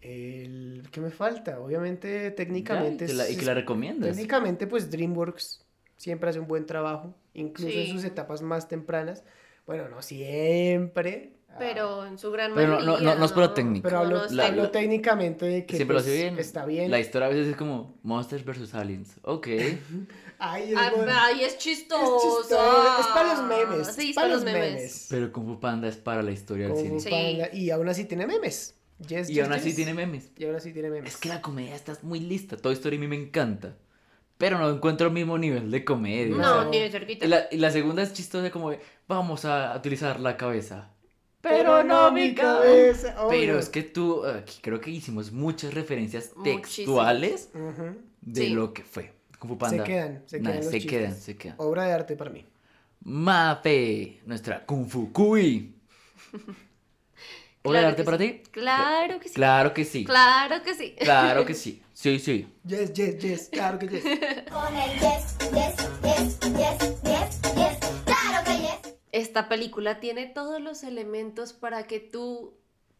El... 0.00 0.88
¿Qué 0.90 1.00
me 1.00 1.10
falta? 1.10 1.60
Obviamente, 1.60 2.30
técnicamente... 2.30 3.04
y 3.04 3.08
que 3.08 3.14
la- 3.14 3.28
y 3.28 3.32
es- 3.32 3.38
que 3.38 3.44
la 3.46 3.54
recomiendas. 3.54 4.10
Técnicamente, 4.10 4.66
pues 4.66 4.90
DreamWorks 4.90 5.64
siempre 5.96 6.30
hace 6.30 6.40
un 6.40 6.46
buen 6.48 6.66
trabajo. 6.66 7.14
Incluso 7.34 7.76
en 7.78 7.88
sus 7.88 8.04
etapas 8.04 8.42
más 8.42 8.68
tempranas. 8.68 9.22
Bueno, 9.66 9.88
no 9.88 10.00
siempre. 10.02 11.34
Pero 11.58 12.06
en 12.06 12.16
su 12.16 12.30
gran 12.30 12.54
Pero 12.54 12.78
no- 12.80 12.86
mayoría. 12.86 13.12
no- 13.14 13.18
no 13.18 13.24
es 13.26 13.32
por 13.32 13.42
la 13.42 13.54
técnica. 13.54 13.82
Pero 13.88 13.96
No, 13.98 14.02
hablo, 14.04 14.18
no 14.18 14.24
es 14.26 14.32
la- 14.32 14.46
hablo 14.46 14.70
técnico. 14.70 14.78
técnicamente 15.02 15.46
de 15.46 15.66
que 15.66 15.76
Siempre 15.76 15.94
lo 15.94 16.00
pues, 16.00 16.06
hace 16.12 16.16
bien. 16.22 16.38
está 16.38 16.64
bien. 16.64 16.90
La 16.90 17.00
historia 17.00 17.26
a 17.26 17.30
veces 17.30 17.48
es 17.48 17.56
como 17.56 17.98
Monsters 18.02 18.44
vs. 18.44 18.74
Aliens. 18.74 19.16
Ok. 19.22 19.48
Ay, 20.42 20.72
es 20.72 20.76
Ay, 20.78 20.90
bueno. 20.96 21.12
ay, 21.14 21.44
es 21.44 21.58
chistoso. 21.58 22.18
chistoso, 22.40 23.00
es 23.00 23.06
para 23.08 23.34
los 23.34 23.44
memes, 23.46 23.86
Sí, 23.94 24.02
es 24.04 24.08
es 24.10 24.14
para 24.14 24.26
para 24.28 24.34
los 24.36 24.44
memes. 24.44 24.74
memes. 24.74 25.06
Pero 25.10 25.32
Kung 25.32 25.46
Fu 25.46 25.60
Panda 25.60 25.86
es 25.88 25.96
para 25.96 26.22
la 26.22 26.30
historia 26.32 26.68
del 26.68 26.76
cine. 26.76 26.88
Fu 26.90 27.00
Sí. 27.00 27.10
Panda, 27.10 27.50
Y 27.54 27.70
aún 27.70 27.88
así 27.88 28.04
tiene 28.06 28.26
memes. 28.26 28.74
Yes, 29.06 29.30
Y 29.30 29.34
yes, 29.34 29.44
aún 29.44 29.52
así 29.52 29.74
tiene 29.74 29.94
memes. 29.94 30.30
Y 30.36 30.44
aún 30.46 30.56
así 30.56 30.72
tiene 30.72 30.90
memes. 30.90 31.14
Es 31.14 31.20
que 31.20 31.28
la 31.28 31.40
comedia 31.42 31.74
está 31.74 31.96
muy 32.02 32.20
lista. 32.20 32.56
Toda 32.56 32.72
historia 32.74 32.98
a 32.98 33.00
mí 33.00 33.06
me 33.08 33.16
encanta. 33.16 33.76
Pero 34.38 34.58
no 34.58 34.70
encuentro 34.70 35.08
el 35.08 35.12
mismo 35.12 35.36
nivel 35.36 35.70
de 35.70 35.84
comedia. 35.84 36.34
No, 36.34 36.64
ni 36.70 36.78
de 36.80 36.90
cerquita. 36.90 37.24
Y 37.26 37.28
la, 37.28 37.46
y 37.50 37.56
la 37.58 37.70
segunda 37.70 38.02
es 38.02 38.12
chistosa 38.14 38.50
como 38.50 38.70
de, 38.70 38.80
vamos 39.06 39.44
a 39.44 39.74
utilizar 39.76 40.18
la 40.20 40.36
cabeza. 40.38 40.90
Pero 41.42 41.82
no 41.82 42.10
mi 42.12 42.34
cabeza. 42.34 43.14
Pero 43.28 43.58
es 43.58 43.68
que 43.68 43.82
tú, 43.82 44.24
aquí 44.24 44.58
creo 44.62 44.80
que 44.80 44.90
hicimos 44.90 45.32
muchas 45.32 45.72
referencias 45.74 46.30
textuales 46.44 47.50
Ujú. 47.54 47.96
de 48.22 48.40
Sí. 48.42 48.48
lo 48.50 48.72
que 48.72 48.82
fue. 48.82 49.12
Kung 49.40 49.48
Fu 49.50 49.54
Se 49.54 49.58
Panda. 49.58 49.84
quedan, 49.84 50.22
se 50.26 50.38
Nah, 50.38 50.50
quedan. 50.50 50.56
los 50.62 50.70
se 50.70 50.78
chistes. 50.80 50.90
quedan, 51.00 51.16
se 51.20 51.36
quedan. 51.36 51.56
Obra 51.58 51.84
de 51.86 51.92
arte 51.94 52.14
para 52.16 52.30
mí. 52.30 52.46
Mafe, 53.02 54.20
nuestra 54.26 54.64
Kung 54.64 54.86
Fu 54.88 55.10
Kui. 55.12 55.74
¿Obra 57.62 57.80
de 57.80 57.86
arte 57.88 58.04
para 58.04 58.16
sí. 58.18 58.28
ti? 58.42 58.50
Claro 58.50 59.18
que 59.20 59.28
sí. 59.28 59.34
Claro 59.34 59.74
que 59.74 59.84
sí. 59.84 60.04
Claro 60.04 60.62
que 60.62 60.74
sí. 60.74 60.94
Claro 60.98 61.44
que 61.46 61.54
sí. 61.64 61.82
Sí, 61.92 62.18
sí. 62.18 62.46
Yes, 62.64 62.92
yes, 62.94 63.18
yes. 63.18 63.48
Claro 63.52 63.78
que 63.78 63.88
yes. 63.88 64.02
Con 64.50 64.76
el 64.76 64.92
yes, 65.00 65.36
yes, 65.52 65.76
yes, 66.02 66.38
yes, 66.40 67.02
yes, 67.02 67.40
yes. 67.56 67.78
Claro 68.04 68.44
que 68.44 68.52
yes. 68.62 68.94
Esta 69.12 69.48
película 69.48 70.00
tiene 70.00 70.26
todos 70.26 70.60
los 70.62 70.82
elementos 70.84 71.52
para 71.52 71.86
que 71.86 72.00
tú 72.00 72.54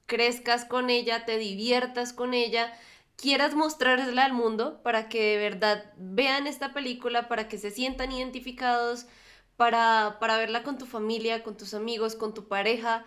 crezcas 0.06 0.64
con 0.64 0.90
ella, 0.90 1.24
te 1.24 1.38
diviertas 1.38 2.12
con 2.12 2.34
ella, 2.34 2.72
quieras 3.20 3.54
mostrársela 3.54 4.24
al 4.24 4.32
mundo 4.32 4.82
para 4.82 5.08
que 5.08 5.22
de 5.22 5.36
verdad 5.38 5.92
vean 5.98 6.46
esta 6.46 6.72
película, 6.72 7.28
para 7.28 7.48
que 7.48 7.58
se 7.58 7.70
sientan 7.70 8.12
identificados, 8.12 9.06
para, 9.56 10.18
para 10.20 10.38
verla 10.38 10.62
con 10.62 10.78
tu 10.78 10.86
familia, 10.86 11.42
con 11.42 11.56
tus 11.56 11.74
amigos, 11.74 12.14
con 12.16 12.34
tu 12.34 12.48
pareja. 12.48 13.04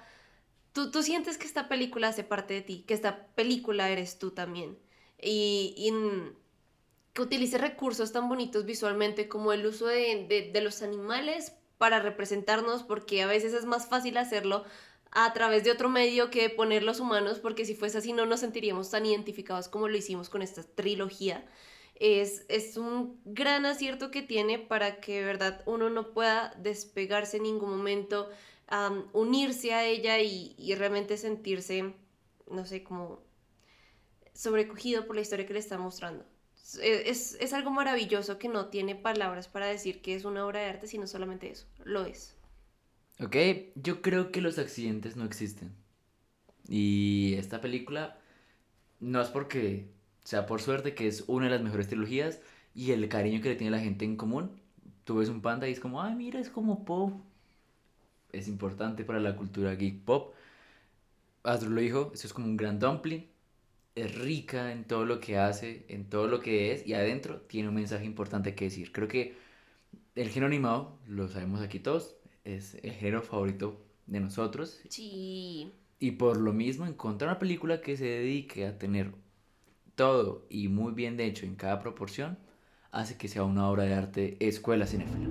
Tú, 0.73 0.91
tú 0.91 1.03
sientes 1.03 1.37
que 1.37 1.47
esta 1.47 1.67
película 1.69 2.09
hace 2.09 2.23
parte 2.23 2.53
de 2.55 2.61
ti, 2.61 2.83
que 2.87 2.93
esta 2.93 3.27
película 3.35 3.89
eres 3.89 4.19
tú 4.19 4.31
también. 4.31 4.77
Y, 5.21 5.73
y 5.77 5.91
que 7.13 7.21
utilice 7.21 7.57
recursos 7.57 8.11
tan 8.11 8.27
bonitos 8.29 8.65
visualmente 8.65 9.27
como 9.27 9.53
el 9.53 9.65
uso 9.65 9.85
de, 9.87 10.25
de- 10.27 10.51
de 10.51 10.61
los 10.61 10.81
animales 10.81 11.53
para 11.77 11.99
representarnos, 11.99 12.83
porque 12.83 13.21
a 13.23 13.27
veces 13.27 13.53
es 13.53 13.65
más 13.65 13.87
fácil 13.87 14.17
hacerlo 14.17 14.65
a 15.15 15.31
través 15.33 15.63
de 15.63 15.71
otro 15.71 15.89
medio 15.89 16.29
que 16.31 16.49
poner 16.49 16.83
los 16.83 16.99
humanos, 16.99 17.39
porque 17.39 17.65
si 17.65 17.75
fuese 17.75 17.99
así 17.99 18.13
no 18.13 18.25
nos 18.25 18.39
sentiríamos 18.41 18.89
tan 18.89 19.05
identificados 19.05 19.67
como 19.67 19.87
lo 19.87 19.95
hicimos 19.97 20.29
con 20.29 20.41
esta 20.41 20.63
trilogía. 20.63 21.45
Es, 21.95 22.45
es 22.49 22.77
un 22.77 23.21
gran 23.23 23.65
acierto 23.67 24.09
que 24.09 24.23
tiene 24.23 24.57
para 24.59 24.99
que 24.99 25.23
verdad 25.23 25.61
uno 25.67 25.89
no 25.91 26.13
pueda 26.13 26.53
despegarse 26.57 27.37
en 27.37 27.43
ningún 27.43 27.69
momento, 27.69 28.29
am, 28.67 29.07
unirse 29.13 29.73
a 29.73 29.85
ella 29.85 30.19
y, 30.19 30.55
realmente 30.75 31.17
sentirse, 31.17 31.93
no 32.49 32.65
sé, 32.65 32.83
como 32.83 33.21
sobrecogido 34.33 35.05
por 35.05 35.15
la 35.15 35.21
historia 35.21 35.45
que 35.45 35.53
le 35.53 35.59
está 35.59 35.77
mostrando. 35.77 36.25
Es- 36.81 37.37
es 37.39 37.53
algo 37.53 37.69
maravilloso 37.69 38.39
que 38.39 38.47
no 38.47 38.69
tiene 38.69 38.95
palabras 38.95 39.47
para 39.47 39.67
decir 39.67 40.01
que 40.01 40.15
es 40.15 40.25
una 40.25 40.45
obra 40.45 40.61
de 40.61 40.67
arte, 40.67 40.87
sino 40.87 41.05
solamente 41.07 41.51
eso. 41.51 41.67
Lo 41.83 42.03
es. 42.05 42.35
Ok, 43.19 43.35
yo 43.75 44.01
creo 44.01 44.31
que 44.31 44.41
los 44.41 44.57
accidentes 44.59 45.15
no 45.15 45.25
existen. 45.25 45.71
Y 46.67 47.35
esta 47.37 47.61
película 47.61 48.19
no 48.99 49.21
es 49.21 49.29
porque 49.29 49.91
sea 50.23 50.45
por 50.45 50.61
suerte 50.61 50.95
que 50.95 51.07
es 51.07 51.25
una 51.27 51.45
de 51.45 51.51
las 51.51 51.61
mejores 51.61 51.87
trilogías 51.87 52.41
y 52.75 52.91
el 52.91 53.07
cariño 53.09 53.41
que 53.41 53.49
le 53.49 53.55
tiene 53.55 53.71
la 53.71 53.83
gente 53.83 54.05
en 54.05 54.17
común. 54.17 54.51
Tú 55.05 55.17
ves 55.17 55.29
un 55.29 55.41
panda 55.41 55.67
y 55.69 55.73
es 55.73 55.79
como, 55.79 56.01
ay, 56.01 56.15
mira, 56.15 56.39
es 56.39 56.49
como 56.49 56.85
pop. 56.85 57.21
Es 58.33 58.47
importante 58.49 59.05
para 59.05 59.19
la 59.21 59.35
cultura 59.37 59.75
geek 59.75 60.03
pop. 60.03 60.33
Astro 61.43 61.69
lo 61.69 61.81
dijo, 61.81 62.11
esto 62.13 62.27
es 62.27 62.33
como 62.33 62.47
un 62.47 62.57
gran 62.57 62.79
dumpling. 62.79 63.27
Es 63.95 64.15
rica 64.15 64.71
en 64.71 64.85
todo 64.85 65.05
lo 65.05 65.19
que 65.19 65.37
hace, 65.37 65.85
en 65.89 66.09
todo 66.09 66.27
lo 66.27 66.39
que 66.39 66.73
es 66.73 66.87
y 66.87 66.93
adentro 66.95 67.41
tiene 67.41 67.69
un 67.69 67.75
mensaje 67.75 68.05
importante 68.05 68.55
que 68.55 68.65
decir. 68.65 68.91
Creo 68.91 69.07
que 69.07 69.37
el 70.15 70.29
género 70.29 70.47
animado, 70.47 70.99
lo 71.07 71.27
sabemos 71.27 71.61
aquí 71.61 71.79
todos, 71.79 72.15
es 72.43 72.75
el 72.83 72.91
género 72.93 73.21
favorito 73.21 73.79
de 74.07 74.19
nosotros 74.19 74.81
Sí. 74.89 75.71
y 75.99 76.11
por 76.11 76.37
lo 76.37 76.53
mismo 76.53 76.85
encontrar 76.85 77.29
una 77.31 77.39
película 77.39 77.81
que 77.81 77.95
se 77.97 78.05
dedique 78.05 78.65
a 78.65 78.77
tener 78.77 79.11
todo 79.95 80.45
y 80.49 80.67
muy 80.67 80.93
bien 80.93 81.17
de 81.17 81.25
hecho 81.25 81.45
en 81.45 81.55
cada 81.55 81.79
proporción 81.79 82.37
hace 82.91 83.17
que 83.17 83.27
sea 83.27 83.43
una 83.43 83.69
obra 83.69 83.83
de 83.85 83.93
arte 83.93 84.37
escuela 84.39 84.85
cinéfila. 84.85 85.29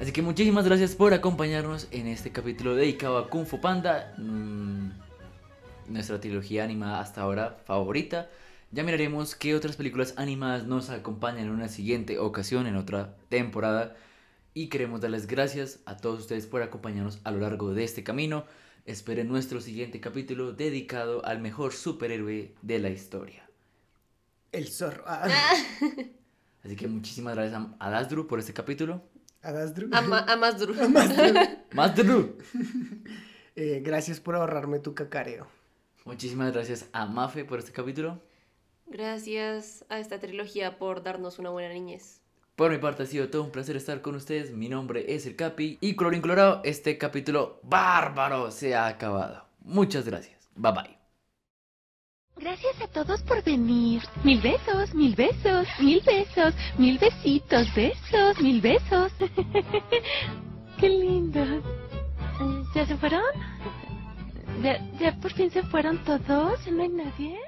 Así 0.00 0.12
que 0.12 0.22
muchísimas 0.22 0.64
gracias 0.64 0.94
por 0.94 1.12
acompañarnos 1.12 1.86
en 1.90 2.06
este 2.06 2.32
capítulo 2.32 2.74
dedicado 2.74 3.18
a 3.18 3.28
Kung 3.28 3.44
Fu 3.44 3.60
Panda, 3.60 4.14
mm, 4.16 4.90
nuestra 5.88 6.18
trilogía 6.20 6.64
animada 6.64 7.00
hasta 7.00 7.20
ahora 7.20 7.58
favorita. 7.66 8.28
Ya 8.72 8.84
miraremos 8.84 9.34
qué 9.34 9.54
otras 9.54 9.76
películas 9.76 10.14
animadas 10.16 10.64
nos 10.66 10.90
acompañan 10.90 11.46
en 11.46 11.50
una 11.50 11.68
siguiente 11.68 12.18
ocasión, 12.18 12.66
en 12.66 12.76
otra 12.76 13.16
temporada. 13.28 13.96
Y 14.54 14.68
queremos 14.68 15.00
darles 15.00 15.26
gracias 15.26 15.80
a 15.86 15.96
todos 15.96 16.20
ustedes 16.20 16.46
por 16.46 16.62
acompañarnos 16.62 17.18
a 17.24 17.30
lo 17.32 17.40
largo 17.40 17.74
de 17.74 17.84
este 17.84 18.04
camino. 18.04 18.44
Esperen 18.86 19.28
nuestro 19.28 19.60
siguiente 19.60 20.00
capítulo 20.00 20.52
dedicado 20.52 21.24
al 21.24 21.40
mejor 21.40 21.72
superhéroe 21.72 22.54
de 22.62 22.78
la 22.78 22.90
historia. 22.90 23.48
El 24.52 24.68
zorro. 24.68 25.04
Ah, 25.06 25.28
Así 26.64 26.76
que 26.76 26.88
muchísimas 26.88 27.34
gracias 27.34 27.60
a, 27.60 27.74
a 27.86 27.90
Dasdru 27.90 28.26
por 28.26 28.38
este 28.38 28.52
capítulo. 28.52 29.02
A, 29.92 30.00
ma- 30.02 30.18
a. 30.20 30.36
¡Masdru! 30.36 30.74
Eh, 33.56 33.82
gracias 33.84 34.20
por 34.20 34.36
ahorrarme 34.36 34.78
tu 34.78 34.94
cacareo. 34.94 35.46
Muchísimas 36.06 36.52
gracias 36.52 36.86
a 36.92 37.04
Mafe 37.06 37.44
por 37.44 37.58
este 37.58 37.72
capítulo. 37.72 38.22
Gracias 38.90 39.84
a 39.88 40.00
esta 40.00 40.18
trilogía 40.18 40.76
por 40.76 41.04
darnos 41.04 41.38
una 41.38 41.50
buena 41.50 41.72
niñez. 41.72 42.20
Por 42.56 42.72
mi 42.72 42.78
parte 42.78 43.04
ha 43.04 43.06
sido 43.06 43.30
todo 43.30 43.44
un 43.44 43.52
placer 43.52 43.76
estar 43.76 44.02
con 44.02 44.16
ustedes. 44.16 44.50
Mi 44.50 44.68
nombre 44.68 45.14
es 45.14 45.26
el 45.26 45.36
Capi. 45.36 45.78
Y 45.80 45.94
colorín 45.94 46.20
colorado, 46.20 46.60
este 46.64 46.98
capítulo 46.98 47.60
bárbaro 47.62 48.50
se 48.50 48.74
ha 48.74 48.88
acabado. 48.88 49.44
Muchas 49.60 50.06
gracias. 50.06 50.50
Bye 50.56 50.72
bye. 50.72 50.98
Gracias 52.36 52.80
a 52.82 52.88
todos 52.88 53.22
por 53.22 53.44
venir. 53.44 54.02
Mil 54.24 54.40
besos, 54.40 54.92
mil 54.92 55.14
besos, 55.14 55.68
mil 55.78 56.02
besos, 56.04 56.52
mil 56.76 56.98
besitos, 56.98 57.72
besos, 57.76 58.40
mil 58.40 58.60
besos. 58.60 59.12
Qué 60.80 60.88
lindo. 60.88 61.62
¿Ya 62.74 62.86
se 62.86 62.96
fueron? 62.96 63.22
¿Ya, 64.64 64.84
¿Ya 64.98 65.14
por 65.20 65.32
fin 65.32 65.48
se 65.50 65.62
fueron 65.62 66.02
todos? 66.04 66.66
¿No 66.66 66.82
hay 66.82 66.88
nadie? 66.88 67.38